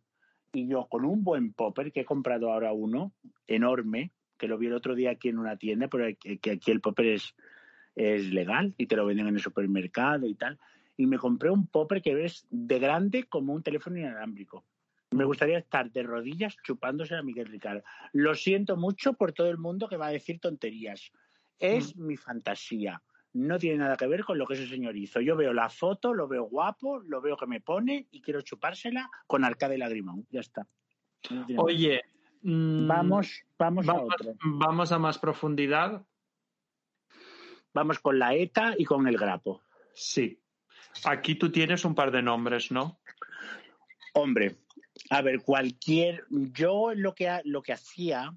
y 0.51 0.67
yo 0.67 0.87
con 0.87 1.05
un 1.05 1.23
buen 1.23 1.53
popper, 1.53 1.93
que 1.93 2.01
he 2.01 2.05
comprado 2.05 2.51
ahora 2.51 2.73
uno, 2.73 3.13
enorme, 3.47 4.11
que 4.37 4.47
lo 4.47 4.57
vi 4.57 4.67
el 4.67 4.73
otro 4.73 4.95
día 4.95 5.11
aquí 5.11 5.29
en 5.29 5.39
una 5.39 5.57
tienda, 5.57 5.87
pero 5.87 6.07
que, 6.19 6.51
aquí 6.51 6.71
el 6.71 6.81
popper 6.81 7.07
es, 7.07 7.35
es 7.95 8.31
legal 8.31 8.73
y 8.77 8.87
te 8.87 8.95
lo 8.95 9.05
venden 9.05 9.27
en 9.27 9.35
el 9.35 9.41
supermercado 9.41 10.27
y 10.27 10.35
tal 10.35 10.59
y 10.97 11.05
me 11.05 11.19
compré 11.19 11.51
un 11.51 11.67
popper 11.67 12.01
que 12.01 12.15
ves 12.15 12.45
de 12.49 12.79
grande 12.79 13.23
como 13.25 13.53
un 13.53 13.63
teléfono 13.63 13.97
inalámbrico. 13.97 14.65
Me 15.11 15.23
gustaría 15.23 15.59
estar 15.59 15.89
de 15.91 16.03
rodillas 16.03 16.57
chupándose 16.63 17.15
a 17.15 17.21
Miguel 17.21 17.47
Ricard. 17.47 17.83
Lo 18.11 18.35
siento 18.35 18.75
mucho 18.75 19.13
por 19.13 19.31
todo 19.31 19.49
el 19.49 19.57
mundo 19.57 19.87
que 19.87 19.95
va 19.95 20.07
a 20.07 20.11
decir 20.11 20.39
tonterías. 20.39 21.11
Es 21.59 21.95
mi 21.95 22.17
fantasía. 22.17 23.01
No 23.33 23.57
tiene 23.57 23.77
nada 23.77 23.95
que 23.95 24.07
ver 24.07 24.23
con 24.23 24.37
lo 24.37 24.45
que 24.47 24.55
ese 24.55 24.67
señor 24.67 24.97
hizo. 24.97 25.21
Yo 25.21 25.35
veo 25.35 25.53
la 25.53 25.69
foto, 25.69 26.13
lo 26.13 26.27
veo 26.27 26.43
guapo, 26.43 26.99
lo 26.99 27.21
veo 27.21 27.37
que 27.37 27.45
me 27.45 27.61
pone 27.61 28.07
y 28.11 28.21
quiero 28.21 28.41
chupársela 28.41 29.09
con 29.27 29.45
arcade 29.45 29.75
y 29.75 29.79
lagrimón. 29.79 30.25
Ya 30.29 30.41
está. 30.41 30.67
No. 31.29 31.61
Oye, 31.61 32.01
mm, 32.41 32.87
vamos, 32.87 33.43
vamos, 33.57 33.87
a 33.87 33.93
vamos, 33.93 34.13
otro. 34.13 34.33
vamos 34.43 34.91
a 34.91 34.99
más 34.99 35.17
profundidad. 35.17 36.05
Vamos 37.73 37.99
con 37.99 38.17
la 38.17 38.33
ETA 38.33 38.75
y 38.77 38.85
con 38.85 39.07
el 39.07 39.17
grapo. 39.17 39.61
Sí. 39.93 40.41
Aquí 41.05 41.35
tú 41.35 41.51
tienes 41.51 41.85
un 41.85 41.93
par 41.93 42.11
de 42.11 42.21
nombres, 42.21 42.71
¿no? 42.71 42.99
Hombre, 44.13 44.57
a 45.09 45.21
ver, 45.21 45.41
cualquier. 45.41 46.25
Yo 46.29 46.93
lo 46.95 47.13
que, 47.13 47.41
lo 47.43 47.61
que 47.61 47.73
hacía, 47.73 48.33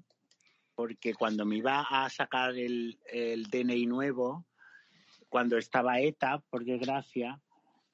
porque 0.75 1.13
cuando 1.13 1.45
me 1.45 1.57
iba 1.57 1.81
a 1.81 2.09
sacar 2.09 2.55
el, 2.55 2.99
el 3.11 3.45
DNI 3.45 3.87
nuevo, 3.87 4.45
cuando 5.29 5.57
estaba 5.57 5.99
ETA, 5.99 6.43
por 6.49 6.63
desgracia, 6.65 7.41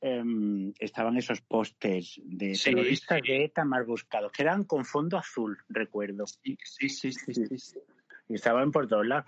em, 0.02 0.74
estaban 0.80 1.18
esos 1.18 1.42
pósters 1.42 2.20
de 2.24 2.56
Sí, 2.56 2.72
terroristas 2.72 3.20
sí. 3.24 3.32
de 3.32 3.46
ETA 3.46 3.66
más 3.66 3.86
buscados, 3.86 4.32
que 4.32 4.44
eran 4.44 4.64
con 4.64 4.86
fondo 4.86 5.18
azul, 5.18 5.58
recuerdo. 5.70 6.26
Sí, 6.28 6.58
sí, 6.64 6.90
sí, 6.90 7.12
sí. 7.12 7.80
Y 8.30 8.36
estaban 8.36 8.72
por 8.72 8.88
todos 8.88 9.06
lados. 9.08 9.26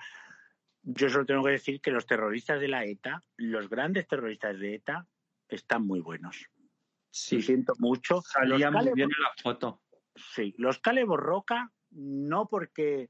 Yo 0.84 1.10
solo 1.10 1.26
tengo 1.26 1.44
que 1.44 1.52
decir 1.52 1.82
que 1.82 1.92
los 1.92 2.06
terroristas 2.06 2.60
de 2.60 2.68
la 2.68 2.86
ETA, 2.86 3.22
los 3.38 3.70
grandes 3.70 4.08
terroristas 4.08 4.58
de 4.60 4.76
ETA, 4.76 5.08
están 5.48 5.86
muy 5.86 6.00
buenos. 6.00 6.46
Sí, 7.12 7.38
Lo 7.38 7.42
siento 7.42 7.74
mucho. 7.80 8.22
salía 8.22 8.70
Los 8.70 8.76
muy 8.76 8.86
Cale- 8.86 8.94
bien 8.96 9.10
en 9.16 9.22
la 9.24 9.32
foto. 9.42 9.82
Sí, 10.16 10.54
los 10.58 10.80
Calebo 10.80 11.18
Roca 11.18 11.72
no 11.92 12.48
porque 12.48 13.10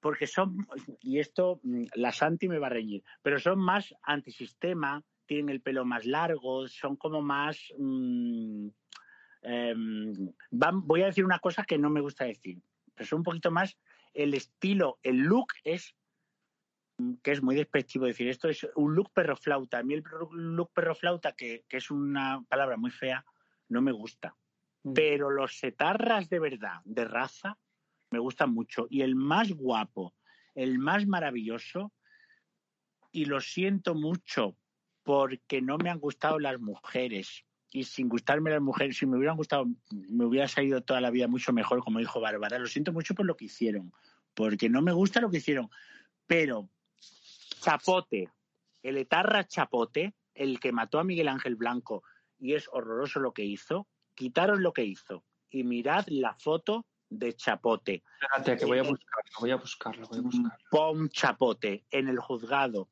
porque 0.00 0.26
son 0.26 0.58
y 1.00 1.18
esto 1.18 1.60
mm, 1.62 1.84
la 1.94 2.12
Santi 2.12 2.46
me 2.48 2.58
va 2.58 2.66
a 2.66 2.70
reñir, 2.70 3.02
pero 3.22 3.38
son 3.38 3.58
más 3.58 3.94
antisistema, 4.02 5.02
tienen 5.26 5.48
el 5.50 5.60
pelo 5.60 5.84
más 5.84 6.04
largo, 6.06 6.66
son 6.68 6.96
como 6.96 7.22
más 7.22 7.58
mm, 7.78 8.68
em, 9.42 10.32
van- 10.50 10.86
voy 10.86 11.02
a 11.02 11.06
decir 11.06 11.24
una 11.24 11.38
cosa 11.38 11.64
que 11.64 11.78
no 11.78 11.90
me 11.90 12.00
gusta 12.00 12.24
decir, 12.24 12.60
pero 12.94 13.06
son 13.06 13.18
un 13.18 13.24
poquito 13.24 13.50
más 13.50 13.78
el 14.12 14.34
estilo, 14.34 14.98
el 15.02 15.18
look 15.18 15.48
es 15.64 15.94
mm, 16.98 17.14
que 17.22 17.32
es 17.32 17.42
muy 17.42 17.56
despectivo 17.56 18.06
decir 18.06 18.28
esto, 18.28 18.48
es 18.48 18.66
un 18.76 18.94
look 18.94 19.10
perroflauta. 19.12 19.78
A 19.78 19.82
mí 19.82 19.94
el 19.94 20.04
look 20.32 20.72
perroflauta, 20.72 21.32
que, 21.32 21.64
que 21.68 21.78
es 21.78 21.90
una 21.90 22.44
palabra 22.48 22.76
muy 22.76 22.90
fea, 22.90 23.24
no 23.68 23.82
me 23.82 23.92
gusta. 23.92 24.36
Pero 24.94 25.30
los 25.30 25.58
setarras 25.58 26.28
de 26.28 26.38
verdad, 26.38 26.80
de 26.84 27.06
raza, 27.06 27.58
me 28.10 28.18
gustan 28.18 28.52
mucho. 28.52 28.86
Y 28.90 29.00
el 29.00 29.16
más 29.16 29.50
guapo, 29.50 30.14
el 30.54 30.78
más 30.78 31.06
maravilloso, 31.06 31.92
y 33.10 33.24
lo 33.24 33.40
siento 33.40 33.94
mucho 33.94 34.56
porque 35.04 35.62
no 35.62 35.78
me 35.78 35.90
han 35.90 36.00
gustado 36.00 36.38
las 36.38 36.58
mujeres. 36.60 37.44
Y 37.70 37.84
sin 37.84 38.08
gustarme 38.08 38.50
las 38.50 38.60
mujeres, 38.60 38.96
si 38.96 39.06
me 39.06 39.16
hubieran 39.16 39.36
gustado, 39.36 39.66
me 39.90 40.24
hubiera 40.24 40.48
salido 40.48 40.82
toda 40.82 41.00
la 41.00 41.10
vida 41.10 41.28
mucho 41.28 41.52
mejor, 41.52 41.82
como 41.82 41.98
dijo 41.98 42.20
Bárbara. 42.20 42.58
Lo 42.58 42.66
siento 42.66 42.92
mucho 42.92 43.14
por 43.14 43.26
lo 43.26 43.36
que 43.36 43.46
hicieron, 43.46 43.92
porque 44.34 44.68
no 44.68 44.80
me 44.80 44.92
gusta 44.92 45.20
lo 45.20 45.30
que 45.30 45.38
hicieron. 45.38 45.70
Pero 46.26 46.68
Chapote, 47.60 48.30
el 48.82 48.96
etarra 48.96 49.46
Chapote, 49.46 50.14
el 50.34 50.60
que 50.60 50.72
mató 50.72 50.98
a 50.98 51.04
Miguel 51.04 51.28
Ángel 51.28 51.56
Blanco, 51.56 52.04
y 52.38 52.54
es 52.54 52.68
horroroso 52.72 53.20
lo 53.20 53.32
que 53.32 53.44
hizo, 53.44 53.88
quitaros 54.14 54.60
lo 54.60 54.72
que 54.72 54.84
hizo 54.84 55.24
y 55.54 55.62
mirad 55.62 56.04
la 56.08 56.34
foto 56.34 56.86
de 57.08 57.34
Chapote. 57.34 58.02
Espérate, 58.20 58.56
que 58.56 58.64
voy 58.64 58.78
a 58.78 58.82
buscarlo, 58.82 59.30
voy 59.38 59.50
a 59.52 59.56
buscarlo, 59.56 60.06
voy 60.08 60.18
a 60.18 60.22
buscarlo. 60.22 60.64
Pon 60.70 61.08
Chapote 61.10 61.84
en 61.90 62.08
el 62.08 62.18
juzgado 62.18 62.90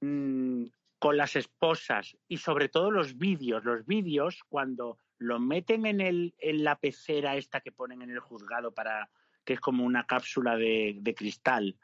mm, 0.00 0.66
con 0.98 1.16
las 1.16 1.36
esposas 1.36 2.16
y 2.28 2.38
sobre 2.38 2.68
todo 2.68 2.90
los 2.90 3.16
vídeos. 3.16 3.64
Los 3.64 3.86
vídeos 3.86 4.42
cuando 4.48 4.98
lo 5.18 5.38
meten 5.38 5.86
en, 5.86 6.00
el, 6.00 6.34
en 6.38 6.64
la 6.64 6.78
pecera 6.78 7.36
esta 7.36 7.60
que 7.60 7.72
ponen 7.72 8.02
en 8.02 8.10
el 8.10 8.20
juzgado 8.20 8.72
para 8.72 9.10
que 9.44 9.54
es 9.54 9.60
como 9.60 9.84
una 9.84 10.06
cápsula 10.06 10.56
de, 10.56 10.96
de 11.00 11.14
cristal. 11.14 11.78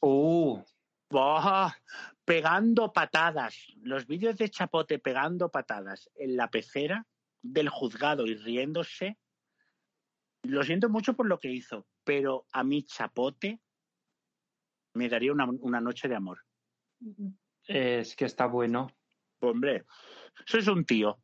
Uh. 0.00 0.62
Pegando 2.24 2.92
patadas. 2.92 3.66
Los 3.82 4.06
vídeos 4.06 4.36
de 4.36 4.50
Chapote 4.50 4.98
pegando 4.98 5.50
patadas 5.50 6.10
en 6.16 6.36
la 6.36 6.50
pecera 6.50 7.06
del 7.42 7.68
juzgado 7.68 8.26
y 8.26 8.34
riéndose. 8.34 9.18
Lo 10.42 10.64
siento 10.64 10.88
mucho 10.88 11.14
por 11.14 11.26
lo 11.26 11.38
que 11.38 11.52
hizo, 11.52 11.86
pero 12.04 12.46
a 12.52 12.64
mí 12.64 12.82
Chapote 12.82 13.60
me 14.94 15.08
daría 15.08 15.32
una, 15.32 15.46
una 15.60 15.80
noche 15.80 16.08
de 16.08 16.16
amor. 16.16 16.44
Es 17.66 18.16
que 18.16 18.24
está 18.24 18.46
bueno. 18.46 18.88
Hombre, 19.40 19.84
eso 20.46 20.58
es 20.58 20.68
un 20.68 20.84
tío. 20.84 21.18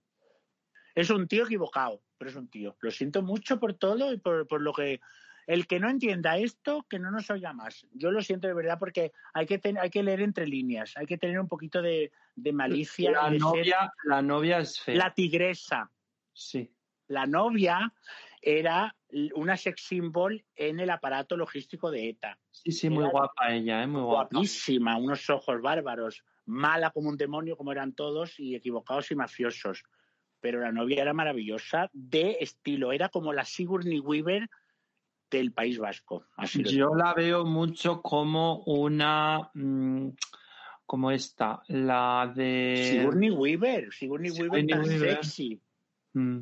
Es 0.94 1.10
un 1.10 1.26
tío 1.26 1.44
equivocado, 1.44 2.02
pero 2.18 2.30
es 2.30 2.36
un 2.36 2.48
tío. 2.48 2.76
Lo 2.80 2.90
siento 2.90 3.22
mucho 3.22 3.58
por 3.58 3.74
todo 3.74 4.12
y 4.12 4.18
por, 4.18 4.46
por 4.46 4.60
lo 4.60 4.72
que... 4.72 5.00
El 5.44 5.66
que 5.66 5.80
no 5.80 5.90
entienda 5.90 6.38
esto, 6.38 6.86
que 6.88 7.00
no 7.00 7.10
nos 7.10 7.28
oiga 7.28 7.52
más. 7.52 7.84
Yo 7.92 8.12
lo 8.12 8.22
siento 8.22 8.46
de 8.46 8.54
verdad 8.54 8.78
porque 8.78 9.10
hay 9.34 9.44
que, 9.44 9.58
ten- 9.58 9.76
hay 9.76 9.90
que 9.90 10.04
leer 10.04 10.20
entre 10.20 10.46
líneas, 10.46 10.92
hay 10.96 11.04
que 11.04 11.18
tener 11.18 11.40
un 11.40 11.48
poquito 11.48 11.82
de, 11.82 12.12
de 12.36 12.52
malicia. 12.52 13.10
La 13.10 13.24
de 13.24 13.30
ser 13.30 13.40
novia, 13.40 13.92
la 14.04 14.22
novia 14.22 14.58
es 14.60 14.78
fea. 14.78 14.94
la 14.94 15.12
tigresa. 15.12 15.90
Sí. 16.32 16.72
La 17.08 17.26
novia 17.26 17.92
era 18.40 18.94
una 19.34 19.56
sex 19.56 19.82
symbol 19.82 20.44
en 20.54 20.78
el 20.78 20.90
aparato 20.90 21.36
logístico 21.36 21.90
de 21.90 22.10
ETA. 22.10 22.38
Sí, 22.52 22.70
sí, 22.70 22.88
muy 22.88 23.08
guapa 23.10 23.52
ella, 23.52 23.82
¿eh? 23.82 23.86
muy 23.88 24.02
guapa. 24.02 24.28
Guapísima, 24.30 24.96
unos 24.96 25.28
ojos 25.28 25.60
bárbaros, 25.60 26.22
mala 26.46 26.90
como 26.90 27.08
un 27.08 27.16
demonio 27.16 27.56
como 27.56 27.72
eran 27.72 27.92
todos 27.92 28.38
y 28.38 28.54
equivocados 28.54 29.10
y 29.10 29.14
mafiosos. 29.14 29.84
Pero 30.40 30.60
la 30.60 30.72
novia 30.72 31.02
era 31.02 31.12
maravillosa, 31.12 31.88
de 31.92 32.38
estilo, 32.40 32.92
era 32.92 33.08
como 33.08 33.32
la 33.32 33.44
Sigourney 33.44 34.00
Weaver 34.00 34.48
del 35.30 35.52
País 35.52 35.78
Vasco. 35.78 36.26
Así 36.36 36.62
lo 36.62 36.70
Yo 36.70 36.94
la 36.94 37.14
veo 37.14 37.44
mucho 37.44 38.02
como 38.02 38.62
una. 38.64 39.50
mm, 39.54 40.08
como 40.84 41.10
esta, 41.10 41.62
la 41.68 42.30
de. 42.34 42.88
Sigourney 42.90 43.30
Weaver, 43.30 43.92
Sigourney 43.92 44.30
Weaver 44.30 44.66
tan 44.66 44.82
Weaver. 44.82 45.16
sexy. 45.24 45.60
Mm, 46.14 46.40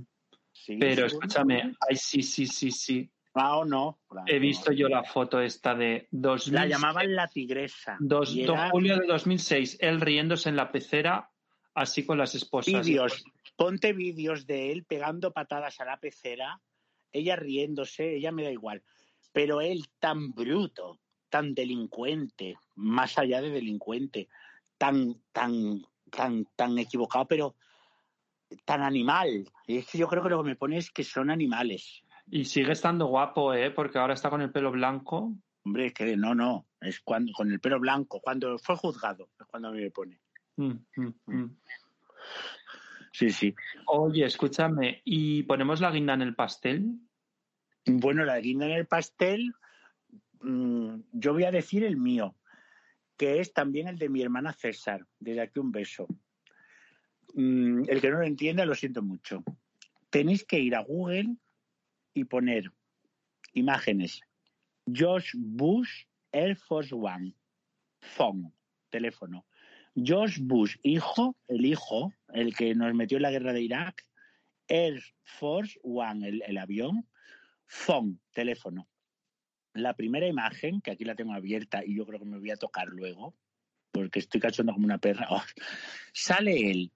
Sí, 0.53 0.77
Pero 0.79 0.95
Sigourney 0.95 1.07
escúchame, 1.07 1.55
Weaver. 1.57 1.77
ay, 1.89 1.97
sí, 1.97 2.23
sí, 2.23 2.47
sí, 2.47 2.71
sí. 2.73 3.11
Ah, 3.35 3.59
o 3.59 3.65
no. 3.65 4.01
He 4.27 4.39
visto 4.39 4.73
yo 4.73 4.89
la 4.89 5.05
foto 5.05 5.41
esta 5.41 5.75
de 5.75 6.09
2000, 6.11 6.55
La 6.55 6.67
llamaban 6.67 7.15
la 7.15 7.29
tigresa. 7.29 7.97
dos- 8.01 8.35
y 8.35 8.45
2 8.45 8.57
era 8.59 8.71
julio 8.71 8.99
de 8.99 9.07
2006, 9.07 9.79
él 9.81 10.01
riéndose 10.01 10.49
en 10.49 10.57
la 10.57 10.73
pecera, 10.73 11.31
así 11.75 12.05
con 12.05 12.19
las 12.19 12.35
esposas. 12.35 12.85
vídeos, 12.85 13.25
ponte 13.57 13.93
vídeos 13.93 14.47
de 14.47 14.73
él 14.73 14.85
pegando 14.85 15.33
patadas 15.33 15.81
a 15.81 15.85
la 15.85 15.99
pecera, 15.99 16.61
ella 17.13 17.37
riéndose, 17.37 18.17
ella 18.17 18.33
me 18.33 18.43
da 18.43 18.51
igual. 18.51 18.83
Pero 19.33 19.61
él 19.61 19.87
tan 20.01 20.33
bruto, 20.33 20.99
tan 21.29 21.55
delincuente, 21.55 22.57
más 22.75 23.17
allá 23.17 23.41
de 23.41 23.51
delincuente, 23.51 24.29
tan, 24.77 25.15
tan 25.33 25.85
tan, 26.11 26.45
tan 26.57 26.77
equivocado, 26.77 27.27
pero 27.29 27.55
tan 28.65 28.83
animal. 28.83 29.49
Y 29.69 29.77
es 29.79 29.87
que 29.87 29.99
yo 29.99 30.09
creo 30.09 30.25
que 30.25 30.29
lo 30.31 30.43
que 30.43 30.49
me 30.49 30.57
pone 30.57 30.77
es 30.79 30.91
que 30.91 31.05
son 31.05 31.31
animales. 31.31 32.03
Y 32.31 32.45
sigue 32.45 32.73
estando 32.73 33.07
guapo, 33.07 33.53
¿eh? 33.55 33.71
Porque 33.71 33.99
ahora 33.99 34.15
está 34.15 34.31
con 34.31 34.41
el 34.41 34.53
pelo 34.53 34.71
blanco. 34.71 35.35
Hombre, 35.65 35.87
es 35.87 35.95
que 35.95 36.17
no, 36.17 36.35
no, 36.35 36.67
es 36.81 37.01
cuando 37.01 37.33
con 37.33 37.51
el 37.51 37.61
pelo 37.61 37.79
blanco, 37.81 38.21
cuando 38.21 38.57
fue 38.59 38.77
juzgado, 38.77 39.29
es 39.39 39.47
cuando 39.47 39.69
a 39.69 39.73
mí 39.73 39.81
me 39.83 39.91
pone. 39.91 40.21
Mm, 40.57 40.73
mm, 40.97 41.15
mm. 41.27 41.57
Sí, 43.13 43.31
sí. 43.31 43.55
Oye, 43.87 44.25
escúchame, 44.25 45.03
¿y 45.05 45.43
ponemos 45.43 45.81
la 45.81 45.91
guinda 45.91 46.15
en 46.15 46.23
el 46.23 46.35
pastel? 46.35 47.01
Bueno, 47.85 48.25
la 48.25 48.39
guinda 48.39 48.67
en 48.67 48.73
el 48.73 48.87
pastel, 48.87 49.53
yo 50.41 51.33
voy 51.33 51.45
a 51.45 51.51
decir 51.51 51.85
el 51.85 51.97
mío, 51.97 52.37
que 53.17 53.41
es 53.41 53.53
también 53.53 53.89
el 53.89 53.99
de 53.99 54.09
mi 54.09 54.23
hermana 54.23 54.53
César. 54.53 55.05
Desde 55.19 55.43
aquí 55.43 55.59
un 55.59 55.73
beso. 55.73 56.07
El 57.35 58.01
que 58.01 58.11
no 58.11 58.19
lo 58.19 58.27
entienda, 58.27 58.65
lo 58.65 58.75
siento 58.75 59.03
mucho. 59.03 59.43
Tenéis 60.09 60.45
que 60.45 60.59
ir 60.59 60.75
a 60.75 60.83
Google 60.83 61.37
y 62.15 62.25
poner 62.25 62.73
imágenes. 63.55 64.21
George 64.93 65.31
Bush 65.35 66.05
Air 66.33 66.57
Force 66.57 66.95
One. 66.95 67.35
Phone. 68.01 68.53
Teléfono. 68.91 69.47
George 69.95 70.41
Bush, 70.43 70.77
hijo, 70.83 71.37
el 71.49 71.67
hijo, 71.67 72.13
el 72.33 72.55
que 72.55 72.75
nos 72.75 72.95
metió 72.95 73.19
en 73.19 73.23
la 73.23 73.31
guerra 73.31 73.53
de 73.53 73.63
Irak. 73.63 74.07
Air 74.69 75.03
Force 75.25 75.79
One, 75.83 76.29
el, 76.29 76.43
el 76.47 76.59
avión. 76.59 77.09
Phone, 77.67 78.21
teléfono. 78.33 78.89
La 79.75 79.95
primera 79.95 80.27
imagen, 80.27 80.81
que 80.81 80.91
aquí 80.91 81.05
la 81.05 81.15
tengo 81.15 81.33
abierta 81.33 81.85
y 81.85 81.97
yo 81.97 82.07
creo 82.07 82.19
que 82.19 82.25
me 82.25 82.39
voy 82.39 82.51
a 82.51 82.57
tocar 82.57 82.89
luego, 82.89 83.37
porque 83.93 84.19
estoy 84.19 84.41
cachando 84.41 84.73
como 84.73 84.87
una 84.87 84.99
perra. 84.99 85.29
Oh, 85.31 85.43
sale 86.13 86.71
él 86.71 86.93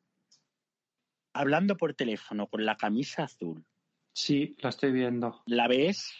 hablando 1.34 1.76
por 1.76 1.94
teléfono 1.94 2.46
con 2.46 2.64
la 2.64 2.76
camisa 2.76 3.24
azul. 3.24 3.66
Sí, 4.14 4.56
la 4.60 4.70
estoy 4.70 4.92
viendo. 4.92 5.42
¿La 5.46 5.68
ves? 5.68 6.10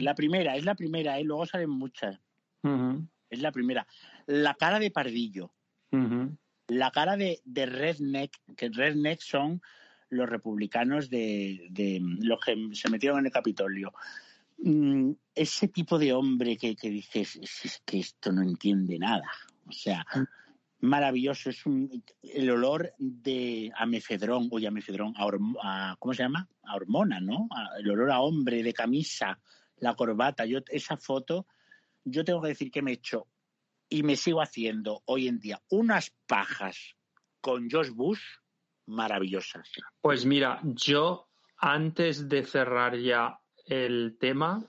La 0.00 0.14
primera, 0.14 0.56
es 0.56 0.64
la 0.64 0.74
primera, 0.74 1.18
¿eh? 1.18 1.24
luego 1.24 1.46
salen 1.46 1.70
muchas. 1.70 2.18
Es 3.30 3.40
la 3.40 3.52
primera. 3.52 3.86
La 4.26 4.54
cara 4.54 4.78
de 4.78 4.90
pardillo. 4.90 5.52
La 6.68 6.90
cara 6.90 7.16
de, 7.16 7.40
de 7.44 7.66
redneck, 7.66 8.32
que 8.56 8.68
redneck 8.68 9.20
son 9.20 9.62
los 10.10 10.28
republicanos 10.28 11.08
de, 11.10 11.68
de 11.70 12.00
los 12.02 12.40
que 12.44 12.56
se 12.74 12.90
metieron 12.90 13.20
en 13.20 13.26
el 13.26 13.32
Capitolio. 13.32 13.92
Mm, 14.58 15.12
ese 15.34 15.68
tipo 15.68 15.98
de 15.98 16.12
hombre 16.12 16.56
que, 16.56 16.76
que 16.76 16.90
dices, 16.90 17.36
"Es- 17.36 17.64
es 17.64 17.82
que 17.86 18.00
esto 18.00 18.32
no 18.32 18.42
entiende 18.42 18.98
nada. 18.98 19.30
O 19.66 19.72
sea, 19.72 20.04
maravilloso. 20.82 21.48
Es 21.50 21.64
un, 21.64 22.04
el 22.22 22.50
olor 22.50 22.92
de 22.98 23.72
a 23.74 23.86
mefedrón, 23.86 24.48
oye, 24.50 24.66
a 24.66 24.70
mefedrón, 24.70 25.14
a, 25.16 25.26
a- 25.62 25.96
¿cómo 25.98 26.12
se 26.12 26.22
llama? 26.22 26.48
A 26.64 26.76
hormona, 26.76 27.20
¿no? 27.20 27.48
A- 27.50 27.78
el 27.78 27.90
olor 27.90 28.10
a 28.10 28.20
hombre, 28.20 28.62
de 28.62 28.72
camisa, 28.74 29.40
la 29.78 29.94
corbata. 29.94 30.44
Yo, 30.44 30.58
esa 30.68 30.96
foto, 30.96 31.46
yo 32.04 32.24
tengo 32.24 32.42
que 32.42 32.48
decir 32.48 32.70
que 32.70 32.82
me 32.82 32.90
he 32.90 32.94
hecho 32.94 33.26
y 33.88 34.02
me 34.02 34.16
sigo 34.16 34.42
haciendo 34.42 35.02
hoy 35.06 35.28
en 35.28 35.38
día 35.38 35.62
unas 35.70 36.10
pajas 36.26 36.94
con 37.40 37.70
Josh 37.70 37.90
Bush 37.90 38.22
maravillosas. 38.86 39.68
Pues 40.00 40.26
mira, 40.26 40.60
yo 40.62 41.28
antes 41.58 42.28
de 42.28 42.44
cerrar 42.44 42.96
ya 42.98 43.38
el 43.66 44.16
tema, 44.18 44.68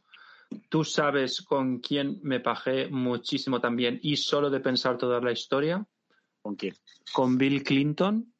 tú 0.69 0.83
sabes 0.83 1.41
con 1.41 1.79
quién 1.79 2.19
me 2.21 2.39
pajé 2.39 2.87
muchísimo 2.89 3.59
también 3.59 3.99
y 4.03 4.17
solo 4.17 4.49
de 4.49 4.59
pensar 4.59 4.97
toda 4.97 5.19
la 5.19 5.31
historia, 5.31 5.87
¿Con 6.43 6.55
quién? 6.55 6.75
con 7.13 7.37
Bill 7.37 7.63
Clinton 7.63 8.33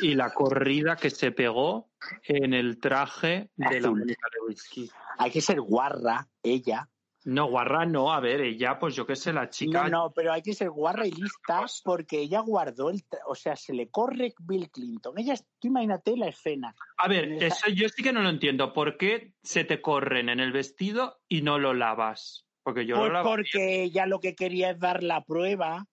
y 0.00 0.14
la 0.14 0.32
corrida 0.32 0.96
que 0.96 1.10
se 1.10 1.32
pegó 1.32 1.90
en 2.22 2.54
el 2.54 2.78
traje 2.80 3.50
de 3.56 3.80
la 3.80 3.88
Azul. 3.88 3.98
Mónica 4.00 4.28
Lewinsky. 4.40 4.90
Hay 5.18 5.30
que 5.30 5.40
ser 5.40 5.60
guarra, 5.60 6.28
ella. 6.42 6.88
No, 7.24 7.46
guarra 7.46 7.86
no, 7.86 8.12
a 8.12 8.20
ver, 8.20 8.40
ella, 8.42 8.78
pues 8.78 8.94
yo 8.94 9.06
qué 9.06 9.16
sé, 9.16 9.32
la 9.32 9.48
chica. 9.48 9.84
No, 9.84 9.88
no, 9.88 10.12
pero 10.12 10.32
hay 10.32 10.42
que 10.42 10.52
ser 10.52 10.68
guarra 10.70 11.06
y 11.06 11.10
lista 11.12 11.64
porque 11.82 12.20
ella 12.20 12.40
guardó 12.40 12.90
el... 12.90 12.98
tra- 13.08 13.20
O 13.26 13.34
sea, 13.34 13.56
se 13.56 13.72
le 13.72 13.88
corre 13.88 14.34
Bill 14.40 14.70
Clinton. 14.70 15.18
Ella, 15.18 15.34
tú 15.58 15.68
imagínate 15.68 16.16
la 16.18 16.26
escena. 16.28 16.74
A 16.98 17.08
ver, 17.08 17.32
esa- 17.32 17.46
eso 17.46 17.70
yo 17.70 17.88
sí 17.88 18.02
que 18.02 18.12
no 18.12 18.20
lo 18.22 18.28
entiendo. 18.28 18.72
¿Por 18.74 18.96
qué 18.98 19.32
se 19.42 19.64
te 19.64 19.80
corren 19.80 20.28
en 20.28 20.38
el 20.40 20.52
vestido 20.52 21.20
y 21.28 21.40
no 21.42 21.58
lo 21.58 21.72
lavas? 21.72 22.46
Porque 22.62 22.84
yo 22.86 22.96
Pues 22.96 23.08
lo 23.08 23.12
lavo. 23.14 23.28
porque 23.30 23.82
ella 23.84 24.04
lo 24.06 24.20
que 24.20 24.34
quería 24.34 24.70
es 24.70 24.78
dar 24.78 25.02
la 25.02 25.24
prueba. 25.24 25.86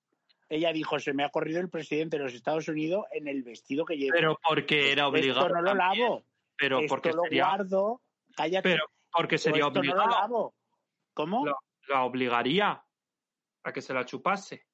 Ella 0.52 0.74
dijo, 0.74 1.00
se 1.00 1.14
me 1.14 1.24
ha 1.24 1.30
corrido 1.30 1.62
el 1.62 1.70
presidente 1.70 2.18
de 2.18 2.24
los 2.26 2.34
Estados 2.34 2.68
Unidos 2.68 3.06
en 3.14 3.30
el 3.30 3.42
vestido 3.42 3.86
que 3.86 3.96
llevo. 3.96 4.12
Pero 4.14 4.38
porque 4.46 4.92
era 4.92 5.08
obligado. 5.08 5.42
Esto 5.48 5.54
no 5.56 5.62
lo 5.62 5.70
también. 5.78 6.00
lavo. 6.04 6.26
Pero 6.58 6.80
esto 6.80 6.90
porque 6.90 7.14
lo 7.14 7.24
sería, 7.24 7.46
guardo. 7.48 8.02
Cállate. 8.36 8.70
pero 8.70 8.84
porque 9.14 9.38
sería 9.38 9.68
esto 9.68 9.82
no 9.82 9.84
lo 9.84 9.92
obligado. 9.94 10.10
lavo. 10.10 10.56
¿Cómo? 11.14 11.46
Lo- 11.46 11.58
la 11.88 12.04
obligaría 12.04 12.84
a 13.64 13.72
que 13.74 13.82
se 13.82 13.94
la 13.94 14.06
chupase. 14.06 14.66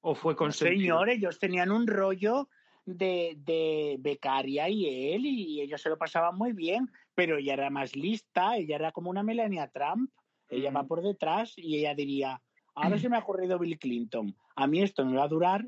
¿O 0.00 0.14
fue 0.16 0.34
consentido? 0.34 0.80
Señor, 0.98 1.08
ellos 1.10 1.38
tenían 1.38 1.70
un 1.70 1.86
rollo 1.86 2.48
de, 2.84 3.34
de 3.36 3.96
becaria 4.00 4.68
y 4.68 5.12
él, 5.14 5.24
y 5.24 5.60
ellos 5.60 5.80
se 5.80 5.88
lo 5.88 5.98
pasaban 5.98 6.36
muy 6.36 6.52
bien, 6.52 6.90
pero 7.14 7.36
ella 7.38 7.52
era 7.54 7.70
más 7.70 7.94
lista, 7.94 8.56
ella 8.56 8.74
era 8.76 8.90
como 8.92 9.08
una 9.10 9.22
Melania 9.22 9.68
Trump. 9.70 10.10
Ella 10.48 10.70
Mm. 10.72 10.76
va 10.76 10.82
por 10.84 11.00
detrás 11.02 11.52
y 11.56 11.78
ella 11.78 11.94
diría, 11.94 12.42
ahora 12.82 12.98
se 12.98 13.08
me 13.08 13.16
ha 13.16 13.20
ocurrido 13.20 13.58
Bill 13.58 13.78
Clinton. 13.78 14.36
A 14.56 14.66
mí 14.66 14.82
esto 14.82 15.04
me 15.04 15.16
va 15.16 15.24
a 15.24 15.28
durar 15.28 15.64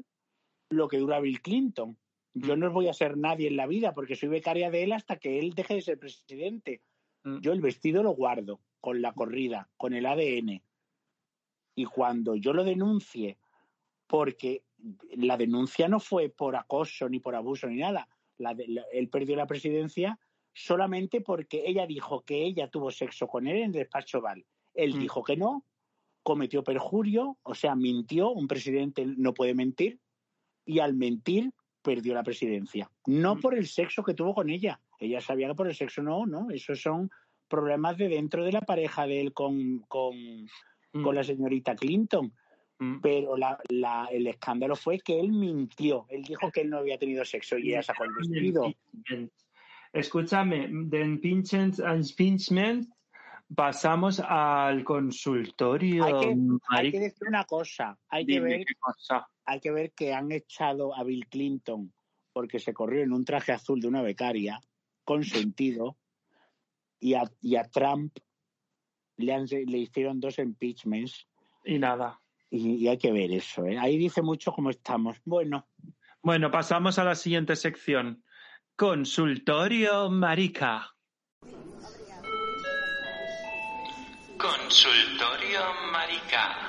lo 0.70 0.88
que 0.88 0.98
dura 0.98 1.20
Bill 1.20 1.40
Clinton. 1.42 1.98
Yo 2.34 2.56
Mm. 2.56 2.60
no 2.60 2.70
voy 2.72 2.88
a 2.88 2.94
ser 2.94 3.16
nadie 3.16 3.48
en 3.48 3.56
la 3.56 3.66
vida 3.66 3.92
porque 3.94 4.16
soy 4.16 4.28
becaria 4.30 4.70
de 4.70 4.84
él 4.84 4.92
hasta 4.92 5.16
que 5.18 5.38
él 5.38 5.52
deje 5.54 5.74
de 5.74 5.82
ser 5.82 5.98
presidente. 5.98 6.82
Mm. 7.24 7.40
Yo 7.40 7.52
el 7.52 7.60
vestido 7.60 8.02
lo 8.02 8.12
guardo 8.12 8.60
con 8.80 9.02
la 9.02 9.12
corrida, 9.12 9.68
con 9.76 9.92
el 9.94 10.06
ADN. 10.06 10.62
Y 11.74 11.84
cuando 11.84 12.34
yo 12.36 12.52
lo 12.52 12.64
denuncie, 12.64 13.38
porque 14.06 14.64
la 15.16 15.36
denuncia 15.36 15.88
no 15.88 16.00
fue 16.00 16.28
por 16.28 16.56
acoso 16.56 17.08
ni 17.08 17.20
por 17.20 17.34
abuso 17.34 17.66
ni 17.68 17.76
nada, 17.76 18.08
la 18.38 18.54
de- 18.54 18.68
la- 18.68 18.84
él 18.92 19.08
perdió 19.08 19.36
la 19.36 19.46
presidencia 19.46 20.18
solamente 20.54 21.20
porque 21.20 21.62
ella 21.66 21.86
dijo 21.86 22.22
que 22.22 22.44
ella 22.44 22.68
tuvo 22.68 22.90
sexo 22.90 23.26
con 23.26 23.46
él 23.46 23.56
en 23.58 23.64
el 23.64 23.72
despacho 23.72 24.18
Oval. 24.18 24.44
Él 24.74 24.94
Mm. 24.96 24.98
dijo 25.00 25.22
que 25.22 25.36
no, 25.36 25.64
cometió 26.22 26.62
perjurio, 26.62 27.36
o 27.42 27.54
sea, 27.54 27.74
mintió, 27.74 28.30
un 28.30 28.46
presidente 28.46 29.04
no 29.06 29.34
puede 29.34 29.54
mentir, 29.54 29.98
y 30.64 30.78
al 30.78 30.94
mentir 30.94 31.50
perdió 31.82 32.14
la 32.14 32.22
presidencia. 32.22 32.90
No 33.06 33.34
Mm. 33.34 33.40
por 33.40 33.54
el 33.56 33.66
sexo 33.66 34.02
que 34.04 34.14
tuvo 34.14 34.34
con 34.34 34.48
ella. 34.50 34.80
Ella 35.00 35.20
sabía 35.20 35.48
que 35.48 35.54
por 35.56 35.66
el 35.66 35.74
sexo 35.74 36.02
no, 36.02 36.26
no. 36.26 36.50
Esos 36.50 36.80
son 36.80 37.10
problemas 37.48 37.96
de 37.98 38.08
dentro 38.08 38.44
de 38.44 38.52
la 38.52 38.60
pareja 38.60 39.06
de 39.06 39.20
él 39.20 39.32
con, 39.32 39.80
con, 39.88 40.14
Mm, 40.94 41.02
con 41.02 41.14
la 41.14 41.24
señorita 41.24 41.74
Clinton. 41.74 42.32
mm. 42.78 43.00
Pero 43.00 43.36
la, 43.36 43.58
la- 43.70 44.08
el 44.12 44.26
escándalo 44.26 44.76
fue 44.76 45.00
que 45.00 45.18
él 45.18 45.32
mintió. 45.32 46.06
Él 46.08 46.22
dijo 46.22 46.50
que 46.52 46.60
él 46.60 46.70
no 46.70 46.78
había 46.78 46.98
tenido 46.98 47.24
sexo 47.24 47.58
y 47.58 47.70
ella 47.70 47.82
sacó 47.82 48.04
el 48.04 48.12
vestido. 48.14 48.72
Escúchame, 49.92 50.68
de 50.70 51.00
impeachment 51.04 51.78
impeachment 51.78 52.88
pasamos 53.54 54.20
al 54.20 54.84
consultorio. 54.84 56.04
Hay 56.04 56.12
que, 56.12 56.26
hay 56.26 56.36
Mari- 56.70 56.90
que 56.92 57.00
decir 57.00 57.28
una 57.28 57.44
cosa. 57.44 57.98
Hay 58.08 58.26
que 58.26 58.40
ver 58.40 58.64
cosa. 58.78 59.28
hay 59.44 59.60
que 59.60 59.70
ver 59.70 59.92
que 59.92 60.14
han 60.14 60.30
echado 60.32 60.94
a 60.96 61.02
Bill 61.04 61.26
Clinton 61.28 61.92
porque 62.32 62.58
se 62.58 62.72
corrió 62.72 63.02
en 63.02 63.12
un 63.12 63.24
traje 63.24 63.52
azul 63.52 63.80
de 63.80 63.88
una 63.88 64.00
becaria, 64.02 64.58
con 65.04 65.22
sentido, 65.24 65.98
y 66.98 67.14
a, 67.14 67.24
y 67.40 67.56
a 67.56 67.64
Trump 67.64 68.16
le, 69.16 69.34
han- 69.34 69.46
le 69.46 69.78
hicieron 69.78 70.18
dos 70.20 70.38
impeachments, 70.38 71.26
Y 71.64 71.78
nada. 71.78 72.20
y, 72.50 72.76
y 72.76 72.88
hay 72.88 72.96
que 72.98 73.12
ver 73.12 73.30
eso. 73.32 73.66
¿eh? 73.66 73.78
Ahí 73.78 73.98
dice 73.98 74.22
mucho 74.22 74.52
cómo 74.52 74.70
estamos. 74.70 75.18
Bueno, 75.24 75.66
Bueno, 76.22 76.50
pasamos 76.50 76.98
a 76.98 77.04
la 77.04 77.14
siguiente 77.16 77.54
sección. 77.56 78.24
Consultorio 78.76 80.08
Marica. 80.08 80.91
Consultorio 84.72 85.60
Marica. 85.92 86.66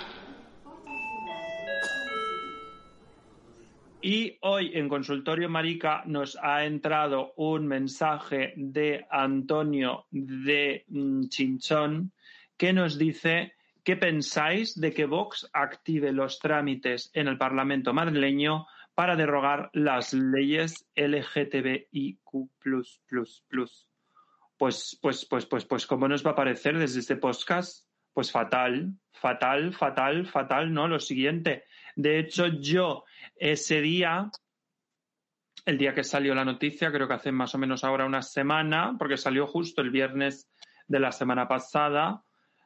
Y 4.02 4.38
hoy 4.42 4.72
en 4.74 4.90
Consultorio 4.90 5.48
Marica 5.48 6.04
nos 6.06 6.38
ha 6.42 6.66
entrado 6.66 7.32
un 7.38 7.66
mensaje 7.66 8.52
de 8.58 9.06
Antonio 9.10 10.06
de 10.12 10.84
mm, 10.90 11.28
Chinchón 11.30 12.12
que 12.58 12.74
nos 12.74 12.98
dice 12.98 13.54
¿qué 13.86 13.96
pensáis 13.96 14.78
de 14.78 14.94
que 14.94 15.06
Vox 15.06 15.50
active 15.54 16.12
los 16.12 16.40
trámites 16.40 17.10
en 17.14 17.30
el 17.30 17.38
Parlamento 17.38 17.94
madrileño 17.94 18.68
para 18.96 19.16
derogar 19.16 19.70
las 19.72 20.14
leyes 20.14 20.86
LGTBIQ+++? 20.98 22.50
Pues, 24.58 25.00
pues, 25.02 25.26
pues, 25.26 25.46
pues, 25.46 25.66
pues, 25.66 25.88
¿cómo 25.88 26.10
nos 26.10 26.26
va 26.26 26.32
a 26.32 26.36
parecer 26.36 26.78
desde 26.78 27.00
este 27.00 27.16
podcast? 27.16 27.93
Pues 28.14 28.32
fatal, 28.32 28.94
fatal, 29.12 29.74
fatal, 29.74 30.26
fatal, 30.26 30.74
¿no? 30.74 30.88
Lo 30.88 31.00
siguiente. 31.00 31.66
De 31.96 32.20
hecho, 32.20 32.48
yo 32.48 33.06
ese 33.36 33.82
día 33.82 34.32
el 35.66 35.78
día 35.78 35.94
que 35.94 36.04
salió 36.04 36.36
la 36.36 36.46
noticia, 36.46 36.92
creo 36.92 37.08
que 37.08 37.14
hace 37.14 37.32
más 37.32 37.56
o 37.56 37.58
menos 37.58 37.84
ahora 37.84 38.06
una 38.06 38.22
semana, 38.22 38.96
porque 38.98 39.18
salió 39.18 39.48
justo 39.48 39.82
el 39.82 39.92
viernes 39.92 40.50
de 40.88 41.00
la 41.00 41.12
semana 41.12 41.48
pasada. 41.48 42.24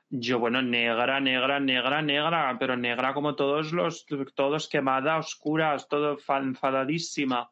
Yo, 0.09 0.39
bueno, 0.39 0.61
negra, 0.61 1.19
negra, 1.19 1.59
negra, 1.59 2.01
negra, 2.01 2.55
pero 2.59 2.75
negra 2.75 3.13
como 3.13 3.35
todos 3.35 3.71
los, 3.73 4.05
todos 4.33 4.67
quemada, 4.69 5.17
oscuras, 5.17 5.87
todo 5.87 6.17
enfadadísima. 6.27 7.51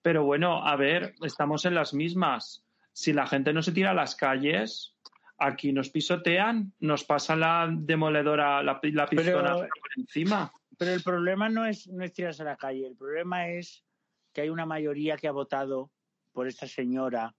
Pero 0.00 0.24
bueno, 0.24 0.64
a 0.64 0.76
ver, 0.76 1.14
estamos 1.22 1.64
en 1.64 1.74
las 1.74 1.92
mismas. 1.92 2.64
Si 2.92 3.12
la 3.12 3.26
gente 3.26 3.52
no 3.52 3.62
se 3.62 3.72
tira 3.72 3.90
a 3.90 3.94
las 3.94 4.14
calles, 4.14 4.96
aquí 5.38 5.72
nos 5.72 5.90
pisotean, 5.90 6.72
nos 6.80 7.04
pasa 7.04 7.36
la 7.36 7.68
demoledora, 7.70 8.62
la, 8.62 8.80
la 8.82 9.06
pistola 9.06 9.56
por 9.56 9.68
encima. 9.96 10.52
Pero 10.76 10.92
el 10.92 11.02
problema 11.02 11.48
no 11.48 11.64
es, 11.64 11.88
no 11.88 12.04
es 12.04 12.12
tirarse 12.12 12.42
a 12.42 12.46
la 12.46 12.56
calle, 12.56 12.86
el 12.86 12.96
problema 12.96 13.48
es 13.48 13.84
que 14.32 14.42
hay 14.42 14.48
una 14.48 14.66
mayoría 14.66 15.16
que 15.16 15.28
ha 15.28 15.32
votado 15.32 15.90
por 16.32 16.46
esta 16.46 16.66
señora 16.66 17.34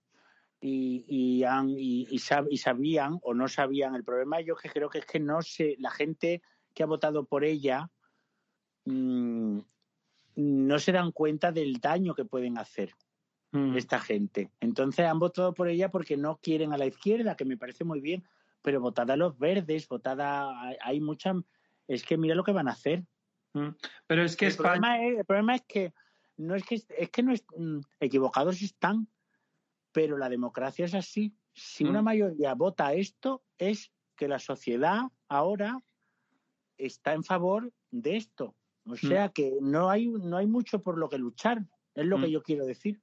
y, 0.60 1.06
y, 1.08 1.44
han, 1.44 1.70
y, 1.70 2.08
y, 2.10 2.20
sabían 2.20 3.18
o 3.22 3.34
no 3.34 3.48
sabían. 3.48 3.96
El 3.96 4.04
problema 4.04 4.42
yo 4.42 4.56
que 4.56 4.70
creo 4.70 4.90
que 4.90 5.00
es 5.00 5.06
que 5.06 5.20
no 5.20 5.42
sé, 5.42 5.76
la 5.80 5.92
gente 5.92 6.42
que 6.74 6.84
ha 6.84 6.88
votado 6.88 7.26
por 7.26 7.46
ella 7.46 7.90
mmm, 8.86 9.60
no 10.36 10.80
se 10.80 10.92
dan 10.92 11.12
cuenta 11.12 11.52
del 11.52 11.80
daño 11.80 12.14
que 12.14 12.26
pueden 12.26 12.58
hacer 12.58 12.94
mm. 13.52 13.78
esta 13.78 14.00
gente. 14.00 14.52
Entonces 14.60 15.06
han 15.06 15.20
votado 15.20 15.54
por 15.54 15.68
ella 15.70 15.90
porque 15.90 16.18
no 16.18 16.38
quieren 16.38 16.74
a 16.74 16.78
la 16.78 16.86
izquierda, 16.86 17.36
que 17.36 17.46
me 17.46 17.58
parece 17.58 17.84
muy 17.84 18.02
bien, 18.02 18.24
pero 18.62 18.82
votada 18.82 19.14
a 19.14 19.18
los 19.18 19.38
verdes, 19.38 19.88
votada, 19.88 20.52
hay 20.82 21.00
mucha... 21.00 21.34
Es 21.88 22.04
que 22.04 22.18
mira 22.18 22.36
lo 22.36 22.44
que 22.44 22.52
van 22.52 22.68
a 22.68 22.74
hacer. 22.74 23.04
Mm. 23.54 23.70
Pero 24.08 24.24
es 24.24 24.36
que 24.36 24.46
el, 24.46 24.52
España... 24.52 24.82
problema 24.82 25.06
es, 25.06 25.18
el 25.20 25.26
problema 25.26 25.56
es 25.56 25.62
que 25.68 25.94
no 26.38 26.56
es 26.56 26.64
que 26.64 26.76
es 26.76 27.10
que 27.10 27.24
no 27.24 27.34
es 27.34 27.44
mm, 27.56 27.80
equivocados 28.00 28.62
están, 28.62 29.08
pero 29.92 30.18
la 30.18 30.30
democracia 30.30 30.86
es 30.86 30.94
así. 30.94 31.36
Si 31.54 31.84
una 31.84 32.02
mayoría 32.02 32.54
vota 32.54 32.94
esto, 32.94 33.44
es 33.58 33.92
que 34.16 34.28
la 34.28 34.40
sociedad 34.40 35.02
ahora 35.28 35.80
está 36.78 37.14
en 37.14 37.24
favor 37.24 37.74
de 37.92 38.18
esto. 38.18 38.56
O 38.86 38.96
sea 38.96 39.30
que 39.30 39.58
no 39.62 39.90
hay, 39.90 40.08
no 40.08 40.38
hay 40.38 40.48
mucho 40.48 40.82
por 40.82 40.98
lo 40.98 41.10
que 41.10 41.18
luchar, 41.18 41.66
es 41.96 42.06
lo 42.06 42.20
que 42.20 42.32
yo 42.32 42.42
quiero 42.42 42.66
decir. 42.66 43.02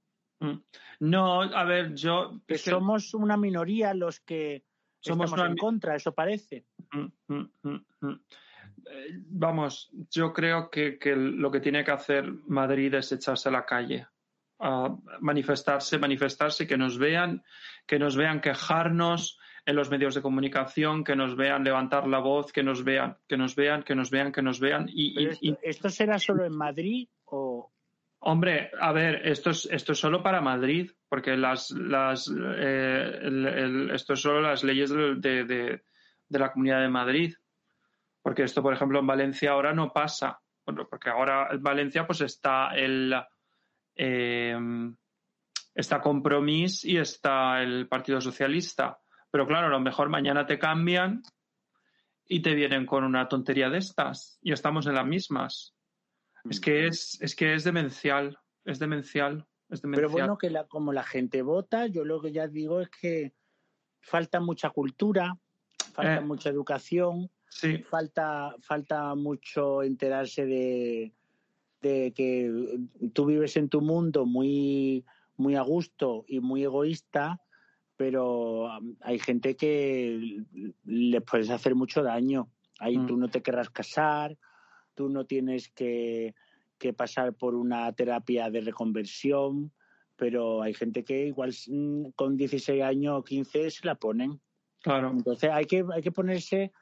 No, 1.00 1.42
a 1.42 1.64
ver, 1.64 1.94
yo... 1.94 2.40
Que 2.46 2.58
somos 2.58 3.14
una 3.14 3.36
minoría 3.36 3.94
los 3.94 4.20
que 4.20 4.64
somos 5.00 5.30
estamos 5.30 5.50
en 5.50 5.56
contra, 5.56 5.96
eso 5.96 6.12
parece. 6.12 6.66
Eh, 8.88 9.10
vamos, 9.28 9.90
yo 10.10 10.32
creo 10.32 10.70
que, 10.70 10.98
que, 10.98 11.16
lo 11.16 11.50
que 11.50 11.60
tiene 11.60 11.84
que 11.84 11.90
hacer 11.90 12.30
Madrid 12.46 12.94
es 12.94 13.10
echarse 13.12 13.48
a 13.48 13.52
la 13.52 13.66
calle, 13.66 14.06
a 14.60 14.96
manifestarse, 15.20 15.98
manifestarse, 15.98 16.66
que 16.66 16.76
nos 16.76 16.98
vean, 16.98 17.42
que 17.86 17.98
nos 17.98 18.16
vean 18.16 18.40
quejarnos 18.40 19.38
en 19.64 19.74
los 19.74 19.90
medios 19.90 20.14
de 20.14 20.22
comunicación, 20.22 21.02
que 21.02 21.16
nos 21.16 21.34
vean 21.34 21.64
levantar 21.64 22.06
la 22.06 22.20
voz, 22.20 22.52
que 22.52 22.62
nos 22.62 22.84
vean, 22.84 23.16
que 23.26 23.36
nos 23.36 23.56
vean, 23.56 23.82
que 23.82 23.96
nos 23.96 24.10
vean, 24.10 24.30
que 24.30 24.42
nos 24.42 24.60
vean. 24.60 24.88
Y, 24.88 25.20
y, 25.20 25.26
esto, 25.26 25.58
esto, 25.62 25.90
será 25.90 26.18
solo 26.18 26.44
en 26.44 26.56
Madrid 26.56 27.08
o...? 27.24 27.72
Hombre, 28.28 28.72
a 28.80 28.90
ver, 28.90 29.24
esto 29.24 29.50
es, 29.50 29.68
esto 29.70 29.92
es 29.92 30.00
solo 30.00 30.20
para 30.20 30.40
Madrid, 30.40 30.90
porque 31.08 31.36
las, 31.36 31.70
las, 31.70 32.28
eh, 32.28 33.20
esto 33.92 34.14
es 34.14 34.20
solo 34.20 34.40
las 34.40 34.64
leyes 34.64 34.90
de, 34.90 35.44
de, 35.44 35.82
la 36.30 36.50
Comunidad 36.50 36.80
de 36.80 36.88
Madrid. 36.88 37.34
Porque 38.20 38.42
esto, 38.42 38.64
por 38.64 38.74
ejemplo, 38.74 38.98
en 38.98 39.06
Valencia 39.06 39.52
ahora 39.52 39.72
no 39.72 39.92
pasa. 39.92 40.40
Porque 40.64 41.08
ahora 41.08 41.50
en 41.52 41.62
Valencia 41.62 42.04
pues 42.04 42.20
está 42.22 42.74
el 42.74 43.14
eh, 43.94 44.58
está 45.72 46.00
Compromís 46.00 46.84
y 46.84 46.96
está 46.96 47.62
el 47.62 47.86
Partido 47.86 48.20
Socialista. 48.20 48.98
Pero 49.30 49.46
claro, 49.46 49.68
a 49.68 49.70
lo 49.70 49.78
mejor 49.78 50.08
mañana 50.08 50.44
te 50.44 50.58
cambian 50.58 51.22
y 52.26 52.42
te 52.42 52.56
vienen 52.56 52.86
con 52.86 53.04
una 53.04 53.28
tontería 53.28 53.70
de 53.70 53.78
estas. 53.78 54.40
Y 54.42 54.50
estamos 54.50 54.88
en 54.88 54.94
las 54.96 55.06
mismas. 55.06 55.75
Es 56.50 56.60
que 56.60 56.86
es, 56.86 57.18
es 57.20 57.34
que 57.34 57.54
es 57.54 57.64
demencial. 57.64 58.38
Es 58.64 58.78
demencial. 58.78 59.46
Es 59.68 59.82
demencial. 59.82 60.08
Pero 60.08 60.10
bueno, 60.10 60.38
que 60.38 60.50
la, 60.50 60.64
como 60.64 60.92
la 60.92 61.02
gente 61.02 61.42
vota, 61.42 61.86
yo 61.86 62.04
lo 62.04 62.20
que 62.20 62.32
ya 62.32 62.46
digo 62.48 62.80
es 62.80 62.88
que 62.90 63.32
falta 64.00 64.40
mucha 64.40 64.70
cultura, 64.70 65.36
falta 65.92 66.16
eh. 66.16 66.20
mucha 66.20 66.50
educación, 66.50 67.30
Sí. 67.48 67.78
Falta, 67.78 68.54
falta 68.60 69.14
mucho 69.14 69.82
enterarse 69.82 70.44
de, 70.44 71.12
de, 71.80 72.12
que 72.12 72.78
tú 73.12 73.26
vives 73.26 73.56
en 73.56 73.68
tu 73.68 73.80
mundo 73.80 74.26
muy, 74.26 75.04
muy 75.36 75.54
a 75.54 75.62
gusto 75.62 76.24
y 76.28 76.40
muy 76.40 76.64
egoísta, 76.64 77.40
pero 77.96 78.68
hay 79.00 79.18
gente 79.18 79.56
que 79.56 80.42
les 80.84 81.22
puedes 81.22 81.50
hacer 81.50 81.74
mucho 81.74 82.02
daño. 82.02 82.50
Ahí 82.78 82.98
mm. 82.98 83.06
tú 83.06 83.16
no 83.16 83.28
te 83.28 83.42
querrás 83.42 83.70
casar, 83.70 84.36
tú 84.96 85.08
no 85.08 85.26
tienes 85.26 85.68
que, 85.68 86.34
que 86.78 86.92
pasar 86.92 87.34
por 87.34 87.54
una 87.54 87.92
terapia 87.92 88.50
de 88.50 88.62
reconversión, 88.62 89.72
pero 90.16 90.62
hay 90.62 90.74
gente 90.74 91.04
que 91.04 91.26
igual 91.26 91.54
mm, 91.68 92.06
con 92.16 92.36
16 92.36 92.82
años 92.82 93.20
o 93.20 93.22
15 93.22 93.70
se 93.70 93.86
la 93.86 93.94
ponen. 93.94 94.40
Claro. 94.82 95.10
Entonces 95.10 95.50
hay 95.50 95.66
que, 95.66 95.84
hay 95.92 96.02
que 96.02 96.10
ponerse 96.10 96.72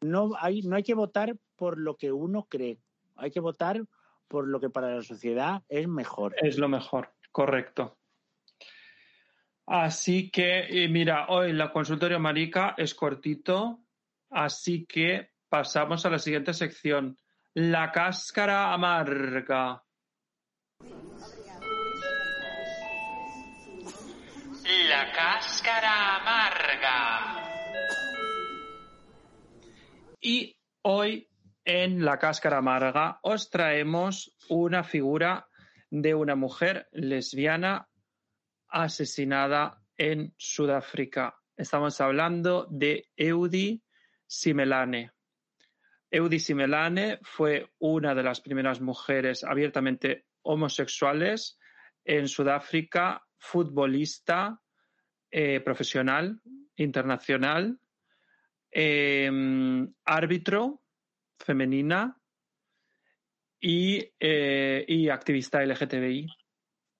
no 0.00 0.32
hay, 0.38 0.62
no 0.62 0.76
hay 0.76 0.82
que 0.82 0.94
votar 0.94 1.36
por 1.56 1.78
lo 1.78 1.96
que 1.96 2.12
uno 2.12 2.46
cree, 2.48 2.78
hay 3.16 3.30
que 3.30 3.40
votar 3.40 3.82
por 4.28 4.46
lo 4.46 4.60
que 4.60 4.70
para 4.70 4.94
la 4.94 5.02
sociedad 5.02 5.62
es 5.68 5.88
mejor. 5.88 6.34
Es 6.40 6.58
lo 6.58 6.68
mejor, 6.68 7.12
correcto. 7.32 7.98
Así 9.66 10.30
que, 10.30 10.88
mira, 10.90 11.26
hoy 11.28 11.52
la 11.52 11.72
consultorio 11.72 12.18
marica 12.18 12.74
es 12.76 12.94
cortito, 12.94 13.80
así 14.30 14.86
que 14.86 15.30
pasamos 15.48 16.06
a 16.06 16.10
la 16.10 16.18
siguiente 16.18 16.54
sección, 16.54 17.18
la 17.54 17.90
cáscara 17.90 18.72
amarga. 18.72 19.82
La 24.88 25.12
cáscara 25.12 26.16
amarga. 26.16 27.40
Y 30.20 30.56
hoy 30.82 31.28
en 31.64 32.04
La 32.04 32.18
Cáscara 32.18 32.58
Amarga 32.58 33.18
os 33.22 33.48
traemos 33.50 34.36
una 34.48 34.84
figura 34.84 35.48
de 35.90 36.14
una 36.14 36.36
mujer 36.36 36.88
lesbiana 36.92 37.88
asesinada 38.68 39.82
en 39.96 40.34
Sudáfrica. 40.36 41.36
Estamos 41.56 42.00
hablando 42.00 42.66
de 42.70 43.08
Eudi 43.16 43.82
Simelane. 44.26 45.12
Eudi 46.10 46.40
Simelane 46.40 47.18
fue 47.22 47.70
una 47.78 48.14
de 48.14 48.22
las 48.22 48.40
primeras 48.40 48.80
mujeres 48.80 49.44
abiertamente 49.44 50.26
homosexuales 50.42 51.58
en 52.04 52.28
Sudáfrica, 52.28 53.22
futbolista 53.38 54.60
eh, 55.30 55.60
profesional, 55.60 56.40
internacional, 56.76 57.78
eh, 58.72 59.30
árbitro 60.04 60.82
femenina 61.38 62.16
y, 63.60 64.12
eh, 64.18 65.08
activista 65.10 65.62
LGTBI 65.62 66.26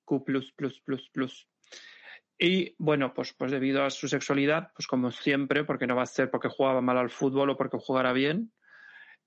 Q++++. 0.04 0.24
Y 2.38 2.74
bueno, 2.78 3.12
pues, 3.12 3.34
pues 3.34 3.50
debido 3.50 3.84
a 3.84 3.90
su 3.90 4.08
sexualidad, 4.08 4.72
pues 4.74 4.86
como 4.86 5.10
siempre, 5.10 5.64
porque 5.64 5.86
no 5.86 5.96
va 5.96 6.02
a 6.02 6.06
ser 6.06 6.30
porque 6.30 6.48
jugaba 6.48 6.80
mal 6.80 6.96
al 6.96 7.10
fútbol 7.10 7.50
o 7.50 7.56
porque 7.56 7.76
jugara 7.78 8.12
bien, 8.12 8.52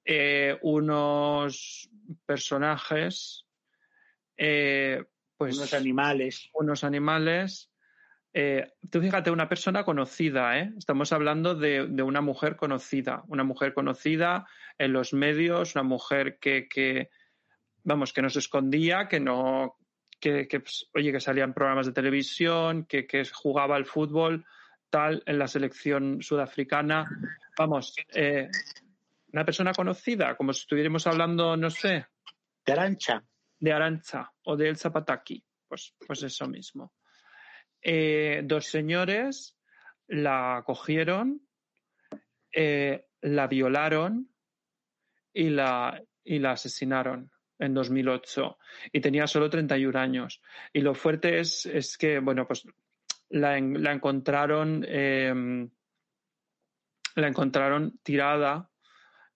eh, 0.06 0.58
unos 0.62 1.90
personajes, 2.26 3.46
eh, 4.38 5.04
pues 5.38 5.58
unos 5.58 5.74
animales, 5.74 6.50
unos 6.54 6.84
animales 6.84 7.74
eh, 8.36 8.72
tú 8.90 9.00
fíjate, 9.00 9.30
una 9.30 9.48
persona 9.48 9.84
conocida, 9.84 10.58
¿eh? 10.58 10.74
Estamos 10.76 11.14
hablando 11.14 11.54
de, 11.54 11.86
de, 11.88 12.02
una 12.02 12.22
mujer 12.22 12.56
conocida, 12.56 13.24
una 13.28 13.44
mujer 13.44 13.76
conocida 13.76 14.48
en 14.80 14.92
los 14.92 15.14
medios, 15.14 15.76
una 15.76 15.84
mujer 15.84 16.40
que, 16.40 16.68
que 16.68 17.12
vamos, 17.84 18.12
que 18.12 18.24
no 18.24 18.32
se 18.32 18.40
escondía, 18.40 19.08
que 19.08 19.20
no, 19.20 19.78
que, 20.20 20.48
que 20.48 20.62
pues, 20.62 20.90
oye, 20.96 21.12
que 21.12 21.20
salía 21.20 21.44
en 21.44 21.54
programas 21.54 21.86
de 21.86 21.94
televisión, 21.94 22.86
que, 22.86 23.06
que 23.06 23.24
jugaba 23.26 23.76
al 23.76 23.86
fútbol, 23.86 24.44
tal, 24.90 25.22
en 25.28 25.38
la 25.38 25.48
selección 25.48 26.24
sudafricana. 26.24 27.08
Vamos, 27.56 27.96
eh, 28.16 28.50
una 29.34 29.44
persona 29.44 29.74
conocida, 29.74 30.36
como 30.36 30.54
si 30.54 30.62
estuviéramos 30.62 31.06
hablando, 31.08 31.58
no 31.58 31.70
sé. 31.70 32.06
De 32.66 32.72
Arancha. 32.72 33.24
De 33.60 33.74
Arancha 33.74 34.32
o 34.44 34.56
de 34.56 34.70
El 34.70 34.78
Zapataki. 34.78 35.44
Pues, 35.68 35.96
pues 36.06 36.24
eso 36.24 36.48
mismo 36.48 36.94
eh, 37.84 38.42
dos 38.46 38.68
señores 38.68 39.58
la 40.08 40.64
cogieron, 40.66 41.42
eh, 42.52 43.08
la 43.22 43.48
violaron 43.48 44.30
y 45.34 45.50
la, 45.50 46.02
y 46.24 46.40
la 46.40 46.52
asesinaron. 46.52 47.30
en 47.60 47.74
2008 47.74 48.58
y 48.92 49.00
tenía 49.00 49.28
solo 49.28 49.50
31 49.50 49.98
años. 49.98 50.42
Y 50.74 50.82
lo 50.82 50.96
fuerte 50.96 51.40
es, 51.40 51.66
es 51.66 51.98
que, 51.98 52.20
bueno, 52.20 52.46
pues 52.46 52.66
la, 53.30 53.60
la 53.60 53.94
encontraron, 53.94 54.84
eh, 54.88 55.34
la 57.16 57.28
encontraron 57.28 58.00
tirada 58.04 58.70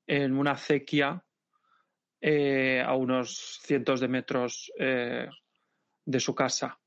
en 0.07 0.35
una 0.37 0.51
acequia 0.51 1.23
eh, 2.21 2.81
a 2.83 2.95
unos 2.95 3.59
cientos 3.61 3.99
de 3.99 4.07
metros 4.07 4.71
eh, 4.79 5.29
de 6.05 6.19
su 6.19 6.33
casa. 6.33 6.79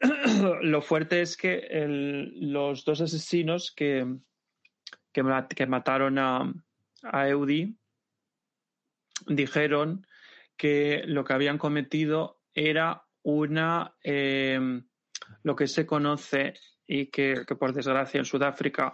lo 0.62 0.80
fuerte 0.80 1.20
es 1.20 1.36
que 1.36 1.68
los 2.40 2.84
dos 2.84 3.00
asesinos 3.02 3.72
que, 3.72 4.06
que, 5.12 5.66
mataron 5.66 6.18
a, 6.18 6.50
a 7.02 7.28
Eudi 7.28 7.76
dijeron 9.26 10.06
que 10.56 11.02
lo 11.06 11.24
que 11.24 11.32
habían 11.34 11.58
cometido 11.58 12.40
era 12.54 13.04
una 13.22 13.94
eh, 14.02 14.82
lo 15.42 15.56
que 15.56 15.66
se 15.66 15.86
conoce 15.86 16.54
y 16.86 17.06
que, 17.06 17.44
que 17.46 17.56
por 17.56 17.72
desgracia 17.72 18.18
en 18.18 18.24
Sudáfrica 18.24 18.92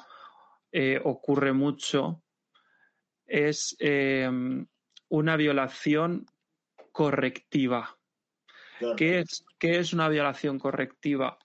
eh, 0.73 1.01
ocurre 1.03 1.53
mucho 1.53 2.23
es 3.27 3.77
eh, 3.79 4.31
una 5.09 5.37
violación 5.37 6.27
correctiva. 6.93 7.97
¿Qué 8.97 9.21
es, 9.21 9.45
¿Qué 9.59 9.79
es 9.79 9.93
una 9.93 10.09
violación 10.09 10.59
correctiva? 10.59 11.39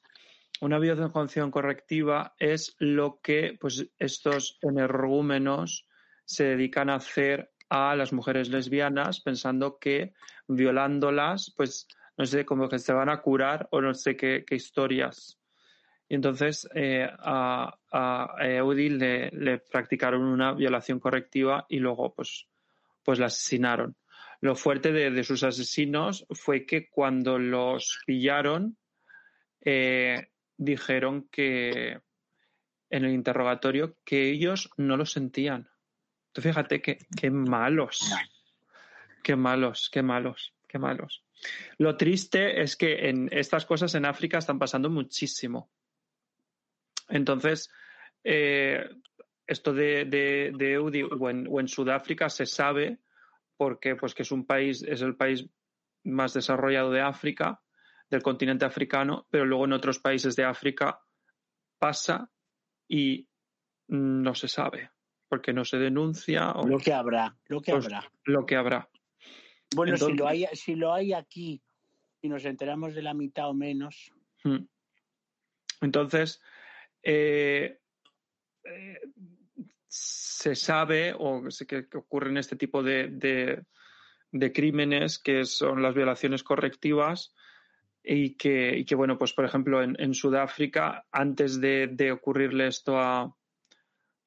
Una 0.61 0.79
violación 0.79 1.49
correctiva 1.49 2.35
es 2.37 2.75
lo 2.79 3.19
que 3.21 3.57
pues, 3.59 3.87
estos 3.97 4.59
energúmenos 4.61 5.87
se 6.25 6.43
dedican 6.43 6.89
a 6.89 6.95
hacer 6.95 7.51
a 7.69 7.95
las 7.95 8.13
mujeres 8.13 8.49
lesbianas 8.49 9.21
pensando 9.21 9.79
que 9.79 10.13
violándolas, 10.47 11.53
pues 11.55 11.87
no 12.17 12.25
sé, 12.25 12.45
como 12.45 12.69
que 12.69 12.79
se 12.79 12.93
van 12.93 13.09
a 13.09 13.21
curar 13.21 13.67
o 13.71 13.81
no 13.81 13.93
sé 13.93 14.15
qué, 14.15 14.43
qué 14.45 14.55
historias. 14.55 15.40
Y 16.11 16.15
entonces 16.15 16.67
eh, 16.75 17.09
a, 17.09 17.73
a 17.89 18.35
Eudi 18.41 18.89
le, 18.89 19.59
practicaron 19.71 20.23
una 20.23 20.51
violación 20.51 20.99
correctiva 20.99 21.65
y 21.69 21.79
luego 21.79 22.13
pues, 22.13 22.49
pues 23.01 23.17
la 23.17 23.27
asesinaron. 23.27 23.95
Lo 24.41 24.57
fuerte 24.57 24.91
de, 24.91 25.23
sus 25.23 25.41
asesinos 25.43 26.25
fue 26.31 26.65
que 26.65 26.89
cuando 26.89 27.39
los 27.39 28.01
pillaron 28.05 28.75
eh, 29.61 30.27
dijeron 30.57 31.29
que 31.31 32.01
en 32.89 33.05
el 33.05 33.13
interrogatorio 33.13 33.95
que 34.03 34.31
ellos 34.31 34.69
no 34.75 34.97
lo 34.97 35.05
sentían. 35.05 35.69
Tú 36.33 36.41
fíjate 36.41 36.81
qué 36.81 37.31
malos, 37.31 38.13
qué 39.23 39.37
malos, 39.37 39.89
qué 39.89 40.01
malos, 40.01 40.53
qué 40.67 40.77
malos. 40.77 41.23
Lo 41.77 41.95
triste 41.95 42.61
es 42.61 42.75
que 42.75 43.07
en 43.07 43.29
estas 43.31 43.65
cosas 43.65 43.95
en 43.95 44.03
África 44.03 44.39
están 44.39 44.59
pasando 44.59 44.89
muchísimo. 44.89 45.71
Entonces, 47.11 47.69
eh, 48.23 48.83
esto 49.45 49.73
de, 49.73 50.05
de, 50.05 50.51
de 50.55 50.73
Eudi 50.73 51.03
o 51.03 51.29
en, 51.29 51.47
o 51.49 51.59
en, 51.59 51.67
Sudáfrica 51.67 52.29
se 52.29 52.45
sabe 52.45 52.99
porque 53.57 53.95
pues 53.95 54.15
que 54.15 54.23
es 54.23 54.31
un 54.31 54.45
país, 54.45 54.83
es 54.83 55.01
el 55.01 55.15
país 55.15 55.47
más 56.03 56.33
desarrollado 56.33 56.91
de 56.91 57.01
África, 57.01 57.61
del 58.09 58.23
continente 58.23 58.65
africano, 58.65 59.27
pero 59.29 59.45
luego 59.45 59.65
en 59.65 59.73
otros 59.73 59.99
países 59.99 60.35
de 60.35 60.45
África 60.45 60.99
pasa 61.77 62.31
y 62.87 63.27
no 63.87 64.33
se 64.33 64.47
sabe 64.47 64.89
porque 65.31 65.53
no 65.53 65.63
se 65.63 65.77
denuncia. 65.77 66.51
O, 66.51 66.67
lo 66.67 66.77
que 66.77 66.91
habrá, 66.91 67.37
lo 67.47 67.61
que 67.61 67.71
pues, 67.71 67.85
habrá. 67.85 68.11
Lo 68.25 68.45
que 68.45 68.57
habrá. 68.57 68.89
Bueno, 69.73 69.93
Entonces, 69.93 70.17
si, 70.17 70.17
lo 70.17 70.27
hay, 70.27 70.45
si 70.51 70.75
lo 70.75 70.93
hay 70.93 71.13
aquí 71.13 71.61
y 72.21 72.27
nos 72.27 72.43
enteramos 72.43 72.93
de 72.93 73.01
la 73.01 73.13
mitad 73.13 73.47
o 73.47 73.53
menos. 73.53 74.11
Hmm. 74.43 74.65
Entonces, 75.79 76.41
eh, 77.03 77.79
eh, 78.63 78.99
se 79.87 80.55
sabe 80.55 81.13
o 81.17 81.43
que, 81.67 81.87
que 81.87 81.97
ocurren 81.97 82.37
este 82.37 82.55
tipo 82.55 82.83
de, 82.83 83.07
de, 84.31 84.51
crímenes 84.53 85.19
que 85.19 85.45
son 85.45 85.81
las 85.81 85.93
violaciones 85.93 86.43
correctivas 86.43 87.33
y 88.03 88.37
que, 88.37 88.77
y 88.77 88.85
que 88.85 88.95
bueno, 88.95 89.17
pues 89.17 89.33
por 89.33 89.45
ejemplo 89.45 89.83
en, 89.83 90.13
Sudáfrica, 90.13 91.05
antes 91.11 91.59
de, 91.59 91.87
de 91.87 92.11
ocurrirle 92.11 92.67
esto 92.67 92.97
a, 92.97 93.35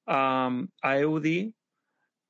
a, 0.07 0.51
a 0.83 0.99
Eudi, 0.99 1.55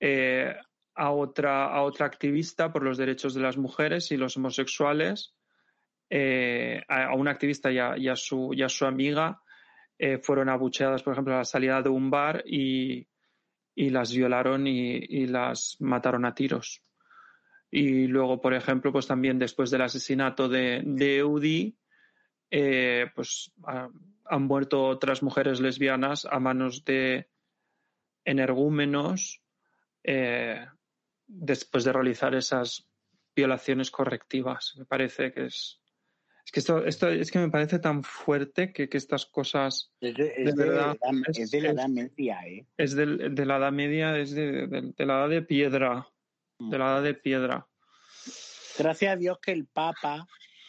eh, 0.00 0.54
a, 0.94 1.10
otra, 1.10 1.66
a 1.66 1.82
otra 1.82 2.06
activista 2.06 2.72
por 2.72 2.84
los 2.84 2.96
derechos 2.96 3.34
de 3.34 3.40
las 3.40 3.56
mujeres 3.56 4.12
y 4.12 4.16
los 4.16 4.36
homosexuales, 4.36 5.34
a, 6.88 7.14
una 7.16 7.32
activista 7.32 7.72
y 7.72 7.78
a, 7.78 7.96
y 7.98 8.08
a 8.08 8.16
su 8.68 8.86
amiga, 8.86 9.42
eh, 9.98 10.18
fueron 10.18 10.48
abucheadas, 10.48 11.02
por 11.02 11.12
ejemplo, 11.12 11.34
a 11.34 11.38
la 11.38 11.44
salida 11.44 11.82
de 11.82 11.88
un 11.88 12.10
bar 12.10 12.42
y, 12.46 13.06
y 13.74 13.90
las 13.90 14.14
violaron 14.14 14.66
y, 14.66 14.96
y, 14.96 15.26
las 15.26 15.76
mataron 15.80 16.24
a 16.24 16.34
tiros. 16.34 16.82
Y 17.70 18.06
luego, 18.06 18.40
por 18.40 18.54
ejemplo, 18.54 18.92
pues 18.92 19.06
también 19.06 19.38
después 19.38 19.70
del 19.70 19.82
asesinato 19.82 20.48
de, 20.48 20.82
de 20.84 21.18
Eudi, 21.18 21.76
eh, 22.50 23.10
pues 23.14 23.52
ha, 23.64 23.88
han 24.26 24.42
muerto 24.42 24.86
otras 24.86 25.22
mujeres 25.22 25.60
lesbianas 25.60 26.24
a 26.24 26.38
manos 26.38 26.84
de 26.84 27.28
energúmenos 28.24 29.42
eh, 30.02 30.66
después 31.26 31.84
de 31.84 31.92
realizar 31.92 32.34
esas 32.34 32.86
violaciones 33.34 33.90
correctivas. 33.90 34.74
Me 34.76 34.84
parece 34.84 35.32
que 35.32 35.46
es. 35.46 35.80
Es 36.44 36.52
que 36.52 36.60
esto, 36.60 36.84
esto 36.84 37.08
es 37.08 37.30
que 37.30 37.38
me 37.38 37.48
parece 37.48 37.78
tan 37.78 38.02
fuerte 38.02 38.72
que, 38.72 38.88
que 38.88 38.98
estas 38.98 39.24
cosas. 39.24 39.92
Es 40.00 40.14
de, 40.14 40.34
es 40.36 40.54
de, 40.54 40.64
verdad, 40.64 40.96
de, 41.00 41.42
es 41.42 41.50
de 41.50 41.60
la 41.62 41.70
Edad 41.70 41.88
Media, 41.88 42.40
¿eh? 42.46 42.66
Es 42.76 42.94
de, 42.94 43.06
de, 43.30 43.46
la 43.46 43.56
Edad 43.56 43.72
Media, 43.72 44.18
es 44.18 44.32
de, 44.32 44.66
de, 44.66 45.06
la 45.06 45.20
Edad 45.20 45.28
de 45.30 45.42
Piedra. 45.42 46.08
De 46.58 46.78
la 46.78 46.84
Edad 46.84 47.02
de 47.02 47.14
Piedra. 47.14 47.66
Gracias 48.78 49.12
a 49.12 49.16
Dios 49.16 49.38
que 49.40 49.52
el 49.52 49.66
Papa 49.66 50.26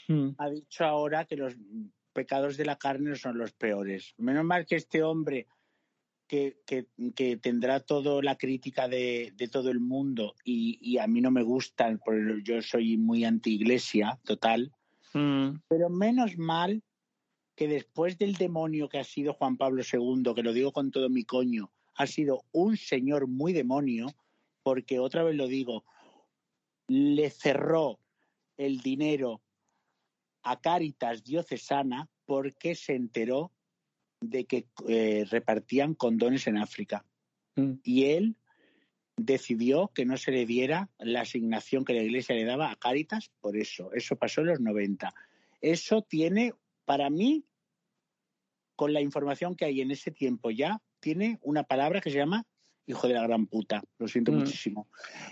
mm. 0.08 0.30
ha 0.38 0.50
dicho 0.50 0.86
ahora 0.86 1.26
que 1.26 1.36
los 1.36 1.56
pecados 2.14 2.56
de 2.56 2.66
la 2.66 2.78
carne 2.78 3.16
son 3.16 3.38
los 3.38 3.52
peores. 3.52 4.14
Menos 4.18 4.46
mal 4.46 4.66
que 4.66 4.78
este 4.78 5.04
hombre 5.04 5.48
que, 6.28 6.58
que, 6.66 6.88
que, 7.16 7.38
tendrá 7.38 7.82
toda 7.82 8.22
la 8.24 8.38
crítica 8.38 8.88
de, 8.88 9.34
de 9.36 9.48
todo 9.48 9.70
el 9.70 9.80
mundo 9.80 10.34
y, 10.44 10.80
y, 10.82 10.98
a 10.98 11.08
mí 11.08 11.22
no 11.22 11.30
me 11.30 11.44
gustan, 11.44 12.00
porque 12.04 12.42
yo 12.44 12.62
soy 12.62 12.98
muy 12.98 13.26
anti-iglesia, 13.26 14.20
total. 14.24 14.72
Mm. 15.16 15.62
Pero 15.70 15.90
menos 15.90 16.38
mal 16.38 16.84
que 17.56 17.68
después 17.70 18.18
del 18.18 18.34
demonio 18.34 18.90
que 18.90 19.00
ha 19.00 19.04
sido 19.04 19.34
Juan 19.34 19.56
Pablo 19.56 19.82
II, 19.82 20.34
que 20.36 20.44
lo 20.44 20.52
digo 20.52 20.74
con 20.74 20.92
todo 20.92 21.10
mi 21.10 21.24
coño, 21.24 21.72
ha 21.96 22.06
sido 22.06 22.44
un 22.52 22.76
señor 22.76 23.28
muy 23.28 23.54
demonio, 23.54 24.08
porque 24.62 25.00
otra 25.00 25.24
vez 25.24 25.36
lo 25.36 25.48
digo, 25.48 25.86
le 26.88 27.30
cerró 27.30 28.00
el 28.58 28.82
dinero 28.82 29.42
a 30.44 30.60
Cáritas 30.60 31.24
Diocesana 31.24 32.10
porque 32.26 32.76
se 32.76 32.96
enteró 32.96 33.52
de 34.20 34.46
que 34.46 34.68
eh, 34.88 35.26
repartían 35.30 35.94
condones 35.94 36.48
en 36.48 36.58
África. 36.58 37.06
Mm. 37.56 37.76
Y 37.84 38.06
él 38.06 38.36
decidió 39.18 39.92
que 39.94 40.06
no 40.06 40.18
se 40.18 40.32
le 40.32 40.46
diera 40.46 40.90
la 41.00 41.22
asignación 41.22 41.86
que 41.86 41.94
la 41.94 42.04
Iglesia 42.04 42.36
le 42.36 42.46
daba 42.46 42.72
a 42.72 42.76
Cáritas 42.76 43.32
por 43.42 43.58
eso. 43.58 43.92
Eso 43.94 44.16
pasó 44.16 44.42
en 44.42 44.48
los 44.48 44.60
90. 44.60 45.14
Eso 45.62 46.02
tiene, 46.02 46.54
para 46.86 47.10
mí, 47.10 47.46
con 48.76 48.94
la 48.94 49.02
información 49.02 49.56
que 49.56 49.66
hay 49.66 49.82
en 49.82 49.92
ese 49.92 50.12
tiempo 50.12 50.52
ya, 50.52 50.82
tiene 51.00 51.40
una 51.42 51.64
palabra 51.64 52.02
que 52.02 52.12
se 52.12 52.18
llama 52.18 52.46
hijo 52.88 53.08
de 53.08 53.14
la 53.14 53.24
gran 53.24 53.48
puta. 53.48 53.84
Lo 53.98 54.08
siento 54.08 54.32
mm. 54.32 54.36
muchísimo. 54.36 54.88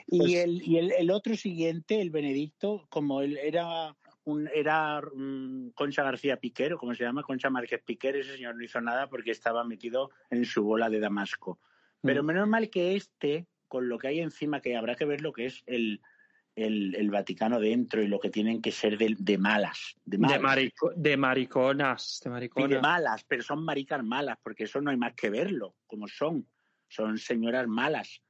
Pues... 0.08 0.30
Y, 0.30 0.36
el, 0.38 0.68
y 0.68 0.78
el, 0.78 0.92
el 0.92 1.12
otro 1.12 1.36
siguiente, 1.36 2.02
el 2.02 2.10
Benedicto, 2.10 2.88
como 2.90 3.22
él 3.22 3.38
era 3.38 3.96
un, 4.26 4.50
era 4.54 5.02
um, 5.14 5.72
Concha 5.72 6.04
García 6.04 6.38
Piquer, 6.38 6.74
o 6.74 6.78
como 6.78 6.96
se 6.96 7.04
llama, 7.04 7.24
Concha 7.24 7.50
Márquez 7.50 7.82
Piquer, 7.84 8.16
ese 8.16 8.36
señor 8.36 8.56
no 8.56 8.64
hizo 8.64 8.82
nada 8.82 9.08
porque 9.10 9.32
estaba 9.32 9.64
metido 9.64 10.12
en 10.30 10.46
su 10.46 10.64
bola 10.64 10.90
de 10.90 11.00
Damasco. 11.00 11.60
Pero 12.02 12.24
mm. 12.24 12.26
menos 12.26 12.48
mal 12.48 12.70
que 12.70 12.96
este, 12.96 13.48
con 13.74 13.90
lo 13.90 13.98
que 13.98 14.08
hay 14.08 14.20
encima, 14.20 14.62
que 14.62 14.78
habrá 14.78 14.94
que 14.94 15.04
ver 15.04 15.22
lo 15.22 15.34
que 15.34 15.48
es 15.48 15.64
el, 15.66 16.00
el, 16.56 16.94
el 16.94 17.10
Vaticano 17.10 17.60
dentro 17.60 18.04
y 18.04 18.08
lo 18.08 18.20
que 18.20 18.30
tienen 18.30 18.62
que 18.62 18.72
ser 18.72 19.00
de, 19.00 19.16
de 19.18 19.40
malas. 19.40 19.96
De, 20.06 20.20
malas. 20.20 20.38
De, 20.38 20.44
marico, 20.44 20.92
de, 20.96 21.18
mariconas. 21.18 22.22
De 22.24 22.30
mariconas. 22.30 22.70
Y 22.70 22.74
de 22.76 22.80
malas, 22.80 23.26
pero 23.28 23.42
son 23.42 23.66
maricas 23.66 24.04
malas, 24.04 24.38
porque 24.44 24.66
eso 24.66 24.80
no 24.80 24.92
hay 24.92 24.98
más 24.98 25.16
que 25.16 25.32
verlo, 25.32 25.76
como 25.88 26.08
son. 26.08 26.48
Son 26.88 27.18
señoras 27.18 27.68
malas. 27.68 28.22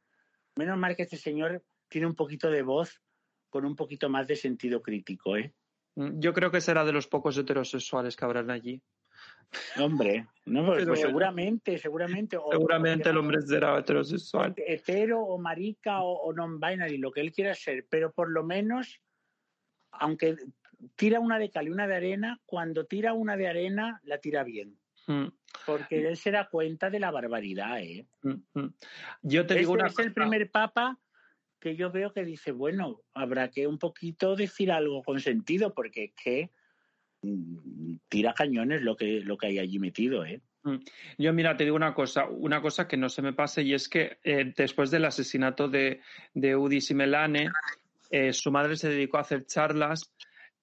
Menos 0.56 0.78
mal 0.78 0.96
que 0.96 1.04
este 1.04 1.18
señor 1.18 1.62
tiene 1.90 2.08
un 2.08 2.16
poquito 2.16 2.50
de 2.50 2.62
voz 2.62 3.02
con 3.50 3.66
un 3.66 3.76
poquito 3.76 4.08
más 4.08 4.26
de 4.28 4.38
sentido 4.38 4.82
crítico, 4.82 5.36
¿eh? 5.36 5.54
Yo 5.96 6.34
creo 6.34 6.52
que 6.52 6.62
será 6.62 6.86
de 6.86 6.94
los 6.94 7.08
pocos 7.08 7.38
heterosexuales 7.38 8.16
que 8.16 8.24
habrán 8.24 8.50
allí. 8.50 8.82
Hombre, 9.78 10.28
no, 10.46 10.66
pues, 10.66 10.86
pues 10.86 11.02
seguramente, 11.02 11.78
seguramente. 11.78 12.38
o- 12.38 12.52
Seguramente 12.52 13.10
el 13.10 13.18
hombre 13.18 13.42
será 13.42 13.78
heterosexual. 13.78 14.54
hetero 14.58 15.22
o 15.22 15.38
marica 15.38 16.02
o, 16.02 16.14
o 16.24 16.34
non-binary, 16.34 16.98
lo 16.98 17.12
que 17.12 17.22
él 17.22 17.32
quiera 17.32 17.54
ser, 17.54 17.86
pero 17.90 18.12
por 18.12 18.30
lo 18.30 18.44
menos, 18.44 19.00
aunque 19.92 20.36
tira 20.96 21.20
una 21.20 21.40
de 21.40 21.50
cal 21.50 21.68
y 21.68 21.72
una 21.72 21.88
de 21.88 21.96
arena, 21.96 22.42
cuando 22.46 22.86
tira 22.86 23.14
una 23.14 23.38
de 23.38 23.48
arena, 23.48 24.02
la 24.04 24.18
tira 24.18 24.44
bien. 24.44 24.78
Mm, 25.08 25.28
Porque 25.66 26.08
él 26.08 26.18
se 26.18 26.32
da 26.32 26.50
cuenta 26.50 26.90
de 26.90 27.00
la 27.00 27.12
barbaridad, 27.12 27.80
¿eh? 27.82 28.08
mm, 28.22 28.60
mm. 28.60 28.74
Yo 29.22 29.46
te 29.46 29.56
digo 29.56 29.74
una 29.74 29.88
es 29.88 30.00
el 30.00 30.14
primer 30.14 30.50
papa 30.52 31.00
que 31.60 31.78
yo 31.78 31.92
veo 31.92 32.12
que 32.12 32.26
dice, 32.26 32.52
bueno, 32.52 33.02
habrá 33.14 33.50
que 33.50 33.68
un 33.68 33.80
poquito 33.80 34.36
decir 34.36 34.72
algo 34.72 35.02
con 35.04 35.22
sentido, 35.22 35.74
porque 35.74 36.06
es 36.06 36.14
que 36.22 36.52
tira 38.10 38.34
cañones 38.34 38.82
lo 38.82 38.96
que, 38.96 39.22
lo 39.22 39.38
que 39.38 39.48
hay 39.48 39.60
allí 39.60 39.80
metido, 39.80 40.26
¿eh? 40.26 40.42
Yo, 41.18 41.34
mira, 41.34 41.58
te 41.58 41.66
digo 41.66 41.76
una 41.76 41.94
cosa, 41.94 42.26
una 42.26 42.62
cosa 42.62 42.88
que 42.88 42.96
no 42.96 43.10
se 43.10 43.22
me 43.22 43.34
pase, 43.34 43.64
y 43.64 43.74
es 43.74 43.90
que 43.90 44.20
eh, 44.24 44.54
después 44.56 44.92
del 44.92 45.06
asesinato 45.06 45.68
de, 45.68 46.02
de 46.34 46.56
Udis 46.56 46.92
y 46.92 46.94
Melane, 46.94 47.50
eh, 48.10 48.32
su 48.32 48.52
madre 48.52 48.78
se 48.78 48.90
dedicó 48.90 49.18
a 49.18 49.22
hacer 49.22 49.46
charlas 49.46 50.14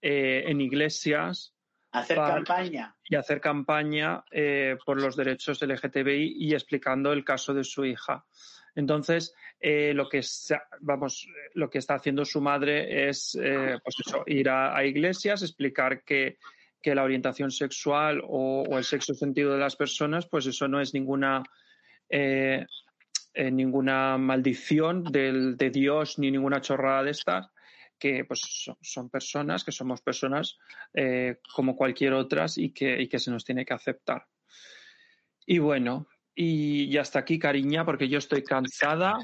eh, 0.01 0.45
en 0.47 0.61
iglesias 0.61 1.55
Hacer 1.93 2.19
Vale. 2.19 2.35
campaña. 2.35 2.95
y 3.09 3.17
hacer 3.17 3.41
campaña 3.41 4.23
por 4.87 5.03
los 5.03 5.17
derechos 5.17 5.61
LGTBI 5.61 6.37
y 6.39 6.53
explicando 6.53 7.13
el 7.13 7.25
caso 7.25 7.53
de 7.53 7.65
su 7.65 7.85
hija. 7.85 8.25
Entonces, 8.75 9.35
eh, 9.61 9.93
lo 9.95 10.09
que 10.09 10.23
sa- 10.23 10.63
vamos, 10.81 11.27
lo 11.55 11.69
que 11.69 11.79
está 11.79 11.95
haciendo 11.95 12.25
su 12.25 12.41
madre 12.41 13.09
es, 13.09 13.37
eh, 13.41 13.79
pues 13.83 13.97
eso, 14.07 14.23
ir 14.27 14.49
a, 14.49 14.85
iglesias, 14.85 15.43
explicar 15.43 16.03
que, 16.05 16.39
que 16.81 16.95
la 16.95 17.03
orientación 17.03 17.51
sexual 17.51 18.23
o, 18.27 18.65
el 18.79 18.85
sexo 18.85 19.15
sentido 19.15 19.53
de 19.53 19.59
las 19.59 19.77
personas, 19.77 20.27
pues 20.27 20.47
eso 20.47 20.69
no 20.69 20.81
es 20.81 20.95
ninguna 20.95 21.43
eh, 22.09 22.67
eh, 23.35 23.51
ninguna 23.51 24.19
maldición 24.19 25.05
del, 25.05 25.57
de 25.57 25.71
Dios 25.71 26.19
ni 26.19 26.31
ninguna 26.31 26.61
chorrada 26.61 27.05
de 27.05 27.13
estas, 27.13 27.49
que 27.99 28.25
pues 28.25 28.41
son, 28.41 28.77
son 28.81 29.11
personas, 29.11 29.63
que 29.63 29.73
somos 29.73 30.01
personas 30.01 30.59
como 31.53 31.77
cualquier 31.77 32.15
otras 32.15 32.59
y 32.59 32.73
que, 32.73 33.01
y 33.01 33.09
que 33.09 33.19
se 33.19 33.31
nos 33.31 33.45
tiene 33.45 33.65
que 33.65 33.75
aceptar. 33.75 34.27
Y 35.47 35.59
bueno, 35.59 36.09
y, 36.35 36.97
hasta 36.97 37.19
aquí, 37.19 37.39
cariña, 37.39 37.85
porque 37.85 38.09
yo 38.09 38.19
estoy 38.19 38.43
cansada 38.43 39.19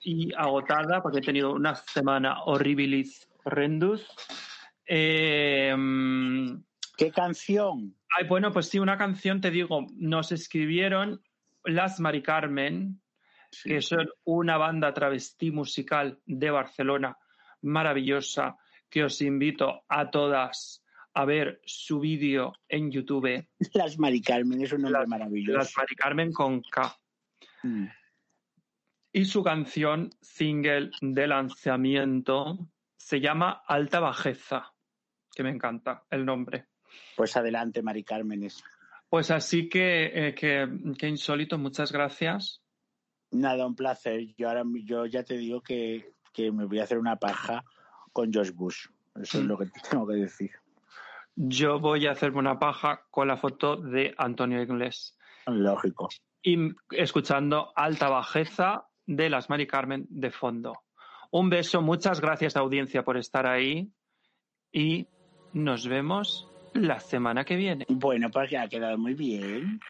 y 0.00 0.32
agotada 0.34 1.00
porque 1.02 1.18
he 1.18 1.22
tenido 1.22 1.52
una 1.52 1.74
semana 1.74 2.42
horribilis 2.44 3.28
horrendus. 3.44 4.06
Eh, 4.86 5.74
mm, 5.76 6.62
¿Qué 6.96 7.10
canción? 7.10 7.94
Ay, 8.10 8.26
bueno, 8.28 8.52
pues 8.52 8.68
sí, 8.68 8.78
una 8.78 8.98
canción, 8.98 9.40
te 9.40 9.50
digo, 9.50 9.86
nos 9.96 10.32
escribieron 10.32 11.22
las 11.64 12.00
Mari 12.00 12.22
Carmen, 12.22 12.98
Sí. 13.50 13.68
que 13.68 13.82
son 13.82 14.08
una 14.24 14.56
banda 14.56 14.94
travestí 14.94 15.50
musical 15.50 16.18
de 16.24 16.50
Barcelona 16.50 17.18
maravillosa, 17.60 18.56
que 18.88 19.04
os 19.04 19.20
invito 19.20 19.84
a 19.88 20.10
todas 20.10 20.81
a 21.14 21.24
ver 21.24 21.60
su 21.64 22.00
vídeo 22.00 22.52
en 22.68 22.90
YouTube, 22.90 23.46
Las 23.74 23.98
Mari 23.98 24.20
Carmen 24.22 24.62
es 24.62 24.72
un 24.72 24.82
nombre 24.82 25.00
Las- 25.00 25.08
maravilloso. 25.08 25.58
las 25.58 25.76
Mari 25.76 25.94
Carmen 25.94 26.32
con 26.32 26.62
K. 26.62 26.96
Mm. 27.62 27.86
Y 29.12 29.24
su 29.26 29.42
canción 29.42 30.10
single 30.20 30.90
de 31.02 31.26
lanzamiento 31.26 32.58
se 32.96 33.20
llama 33.20 33.62
Alta 33.66 34.00
Bajeza, 34.00 34.72
que 35.34 35.42
me 35.42 35.50
encanta 35.50 36.04
el 36.10 36.24
nombre. 36.24 36.66
Pues 37.16 37.36
adelante, 37.36 37.82
Mari 37.82 38.04
Carmen. 38.04 38.42
es- 38.44 38.62
Pues 39.10 39.30
así 39.30 39.68
que, 39.68 40.28
eh, 40.28 40.34
que, 40.34 40.66
que 40.98 41.08
insólito, 41.08 41.58
muchas 41.58 41.92
gracias. 41.92 42.62
Nada, 43.30 43.66
un 43.66 43.76
placer. 43.76 44.34
Yo 44.36 44.48
ahora 44.48 44.62
yo 44.84 45.04
ya 45.06 45.22
te 45.24 45.36
digo 45.36 45.60
que, 45.62 46.14
que 46.32 46.50
me 46.50 46.64
voy 46.64 46.78
a 46.80 46.84
hacer 46.84 46.98
una 46.98 47.16
paja 47.16 47.64
con 48.12 48.32
Josh 48.32 48.52
Bush. 48.52 48.86
Eso 49.14 49.38
es 49.38 49.44
Mm. 49.44 49.48
lo 49.48 49.58
que 49.58 49.66
tengo 49.90 50.06
que 50.06 50.14
decir. 50.14 50.50
Yo 51.34 51.80
voy 51.80 52.06
a 52.06 52.12
hacerme 52.12 52.38
una 52.38 52.58
paja 52.58 53.06
con 53.10 53.28
la 53.28 53.36
foto 53.36 53.76
de 53.76 54.14
Antonio 54.18 54.62
Inglés 54.62 55.16
Lógico. 55.46 56.08
y 56.42 56.56
escuchando 56.90 57.72
Alta 57.74 58.08
Bajeza 58.08 58.86
de 59.06 59.30
las 59.30 59.48
Mari 59.48 59.66
Carmen 59.66 60.06
de 60.08 60.30
fondo. 60.30 60.74
Un 61.30 61.48
beso, 61.48 61.80
muchas 61.80 62.20
gracias 62.20 62.56
audiencia 62.56 63.02
por 63.02 63.16
estar 63.16 63.46
ahí 63.46 63.90
y 64.70 65.06
nos 65.54 65.88
vemos 65.88 66.48
la 66.74 67.00
semana 67.00 67.44
que 67.44 67.56
viene. 67.56 67.86
Bueno, 67.88 68.30
pues 68.30 68.50
ya 68.50 68.62
ha 68.62 68.68
quedado 68.68 68.98
muy 68.98 69.14
bien. 69.14 69.80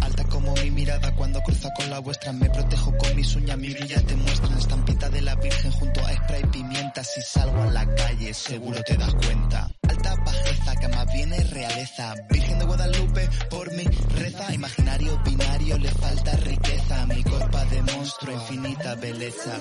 Alta 0.00 0.24
como 0.24 0.54
mi 0.54 0.70
mirada 0.70 1.14
cuando 1.14 1.40
cruza 1.42 1.68
con 1.76 1.90
la 1.90 1.98
vuestra 1.98 2.32
Me 2.32 2.48
protejo 2.48 2.96
con 2.96 3.16
mis 3.16 3.34
uñas, 3.36 3.58
mi 3.58 3.72
brilla 3.72 4.00
te 4.02 4.16
muestran 4.16 4.58
Estampita 4.58 5.10
de 5.10 5.20
la 5.22 5.34
virgen 5.34 5.72
junto 5.72 6.00
a 6.06 6.12
spray 6.12 6.44
pimienta. 6.44 7.04
Si 7.04 7.20
salgo 7.22 7.62
a 7.62 7.66
la 7.66 7.94
calle 7.94 8.32
seguro 8.32 8.82
te 8.82 8.96
das 8.96 9.14
cuenta. 9.14 9.70
Alta 9.88 10.14
bajeza 10.24 10.76
que 10.76 10.88
más 10.88 11.06
bien 11.12 11.32
es 11.32 11.50
realeza. 11.50 12.14
Virgen 12.30 12.58
de 12.58 12.64
Guadalupe 12.64 13.28
por 13.50 13.72
mi 13.74 13.84
reza. 13.84 14.54
Imaginario 14.54 15.20
binario 15.24 15.78
le 15.78 15.90
falta 15.90 16.36
riqueza. 16.36 17.06
Mi 17.06 17.22
copa 17.22 17.64
de 17.66 17.82
monstruo 17.82 18.34
infinita 18.34 18.94
belleza 18.94 19.58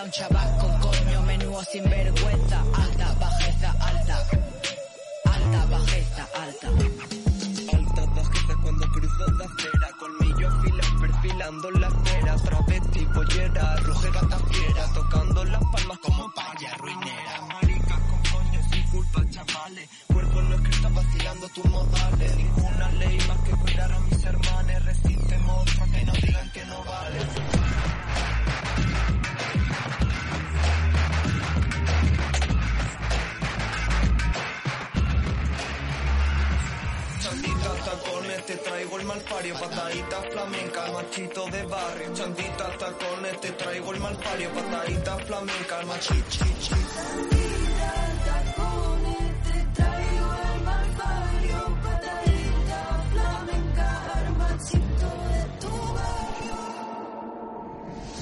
naturaleza, 0.00 0.04
un 0.04 0.10
chaval 0.10 0.56
con 0.58 0.80
coño, 0.80 1.22
menudo 1.22 1.62
sin 1.64 1.84
vergüenza. 1.84 2.62
Alta, 2.74 3.14
bajeza, 3.20 3.70
alta. 3.80 4.26
Alta, 5.24 5.66
bajeza, 5.66 6.28
alta. 6.34 6.68
Alta 7.76 8.06
bajeza 8.14 8.54
cuando 8.62 8.86
cruzo 8.92 9.32
la 9.38 9.44
acera 9.44 9.90
Colmillo 9.98 10.48
afilan 10.48 11.00
perfilando 11.00 11.70
la 11.72 11.86
acera 11.88 12.36
Travesti, 12.36 13.06
pollera, 13.14 13.76
ruge 13.76 14.10
gata 14.10 14.38
fiera 14.50 14.92
Tocando 14.94 15.44
las 15.44 15.62
palmas 15.72 15.98
como 15.98 16.32
paya 16.34 16.74
ruinera 16.78 16.99
malpario, 39.10 39.54
patadita 39.54 40.22
flamenca, 40.30 40.86
el 40.86 40.92
machito 40.92 41.46
de 41.46 41.62
barrio. 41.64 42.14
Chandita 42.14 42.66
tacones, 42.78 43.40
te 43.40 43.50
traigo 43.52 43.92
el 43.92 44.00
malpario, 44.00 44.48
patadita 44.52 45.16
flamenca, 45.26 45.80
el 45.80 45.86
machito. 45.86 46.44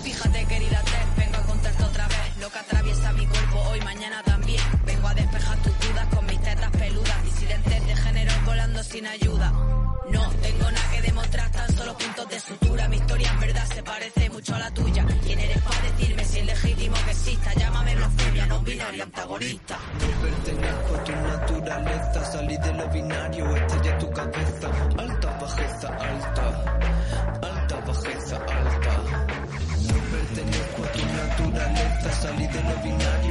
Fíjate, 0.05 0.47
querida 0.47 0.82
Tess, 0.82 1.16
vengo 1.16 1.36
a 1.36 1.43
contarte 1.43 1.85
otra 1.85 2.09
vez 2.09 2.36
lo 2.40 2.48
que 2.51 2.59
atraviesa 2.59 3.12
mi 3.12 3.27
cuerpo 3.27 3.59
hoy, 3.70 3.81
mañana 3.82 4.23
también. 4.23 4.62
Vengo 4.86 5.09
a 5.09 5.15
despejar 5.15 5.59
tus 5.59 5.78
dudas 5.81 6.06
con 6.15 6.24
mis 6.27 6.40
tetas 6.40 6.70
peludas, 6.70 7.24
disidentes 7.24 7.86
de 7.86 7.97
género 7.97 8.32
volando 8.47 8.82
sin 8.82 9.06
ayuda. 9.06 9.68
No 10.10 10.30
tengo 10.43 10.70
nada 10.70 10.90
que 10.90 11.02
demostrar, 11.02 11.51
tan 11.52 11.76
solo 11.76 11.97
puntos 11.97 12.28
de 12.28 12.40
sutura. 12.40 12.89
Mi 12.89 12.97
historia 12.97 13.30
en 13.30 13.40
verdad 13.40 13.66
se 13.74 13.82
parece 13.82 14.30
mucho 14.30 14.55
a 14.55 14.59
la 14.59 14.70
tuya. 14.70 15.06
¿Quién 15.24 15.39
eres 15.39 15.62
para 15.62 15.80
decirme 15.82 16.24
si 16.24 16.39
es 16.39 16.47
legítimo 16.47 16.97
que 17.05 17.10
exista? 17.10 17.55
Llámame 17.55 17.94
blasfemia, 17.97 18.47
no 18.47 18.60
binario 18.60 19.02
antagonista. 19.05 19.78
No 20.01 20.22
pertenezco 20.22 20.94
a 20.94 21.05
tu 21.05 21.12
naturaleza, 21.12 22.24
salí 22.32 22.56
de 22.56 22.72
lo 22.74 22.89
binario, 22.89 23.56
estalla 23.56 23.98
tu 23.98 24.10
cabeza. 24.10 24.68
Alta 24.98 25.39
bajeza, 25.40 25.89
alta. 25.89 26.44
Alta 27.43 27.76
bajeza, 27.86 28.36
alta. 28.36 28.93
No 29.89 29.98
pertenezco 30.12 30.85
a 30.85 30.93
tu 30.93 31.05
naturaleza, 31.06 32.12
salí 32.22 32.47
de 32.47 32.62
lo 32.62 32.76
binario. 32.82 33.27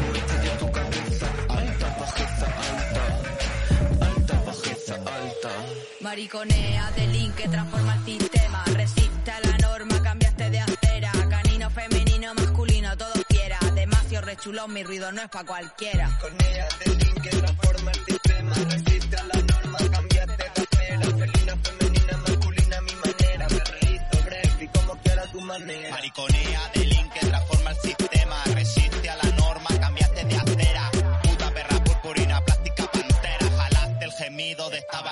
Mariconea 6.17 6.91
de 6.95 7.07
link 7.09 7.35
que 7.35 7.47
transforma 7.47 7.93
el 7.93 8.05
sistema. 8.05 8.63
Resiste 8.73 9.29
a 9.29 9.39
la 9.39 9.55
norma, 9.59 10.01
cambiaste 10.01 10.49
de 10.49 10.59
acera. 10.61 11.11
Canino, 11.29 11.69
femenino, 11.69 12.33
masculino, 12.33 12.97
todo 12.97 13.13
quiera. 13.29 13.59
Demasiado 13.75 14.25
rechulón, 14.25 14.73
mi 14.73 14.83
ruido 14.83 15.11
no 15.11 15.21
es 15.21 15.29
pa' 15.29 15.43
cualquiera. 15.43 16.07
Mariconea 16.07 16.67
de 16.79 16.95
link 16.95 17.21
que 17.21 17.29
transforma 17.29 17.91
el 17.91 18.05
sistema. 18.05 18.53
Resiste 18.55 19.15
a 19.15 19.23
la 19.25 19.41
norma, 19.43 19.77
cambiaste 19.91 20.37
de 20.37 20.43
acera. 20.43 21.01
Felina, 21.19 21.55
femenina, 21.63 22.17
masculina, 22.17 22.81
mi 22.81 22.95
manera. 22.95 23.47
Me 23.49 23.59
reí 23.59 23.99
sobre 24.11 24.41
y 24.63 24.67
como 24.69 24.95
quiera 25.03 25.31
tu 25.31 25.41
manera. 25.41 25.89
Mariconea 25.91 26.71
de 26.73 26.85
link 26.85 27.13
que 27.13 27.27
transforma 27.27 27.69
el 27.69 27.77
sistema. 27.77 28.43
Resiste 28.55 29.09
a 29.11 29.15
la 29.17 29.29
norma, 29.37 29.69
cambiaste 29.79 30.25
de 30.25 30.35
acera. 30.35 30.89
Puta 31.21 31.51
perra 31.51 31.83
purpurina, 31.83 32.41
plástica 32.43 32.91
pantera. 32.91 33.49
Jalaste 33.55 34.05
el 34.05 34.11
gemido 34.13 34.67
de 34.71 34.79
esta 34.79 35.03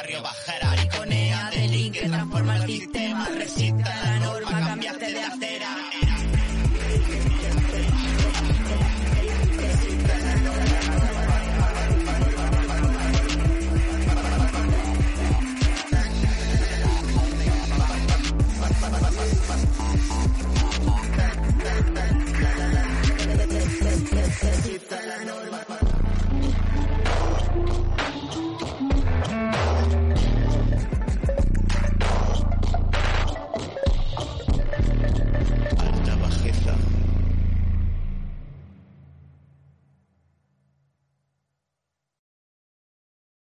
necesita 24.46 25.02
la 25.06 25.24
noche. 25.24 25.45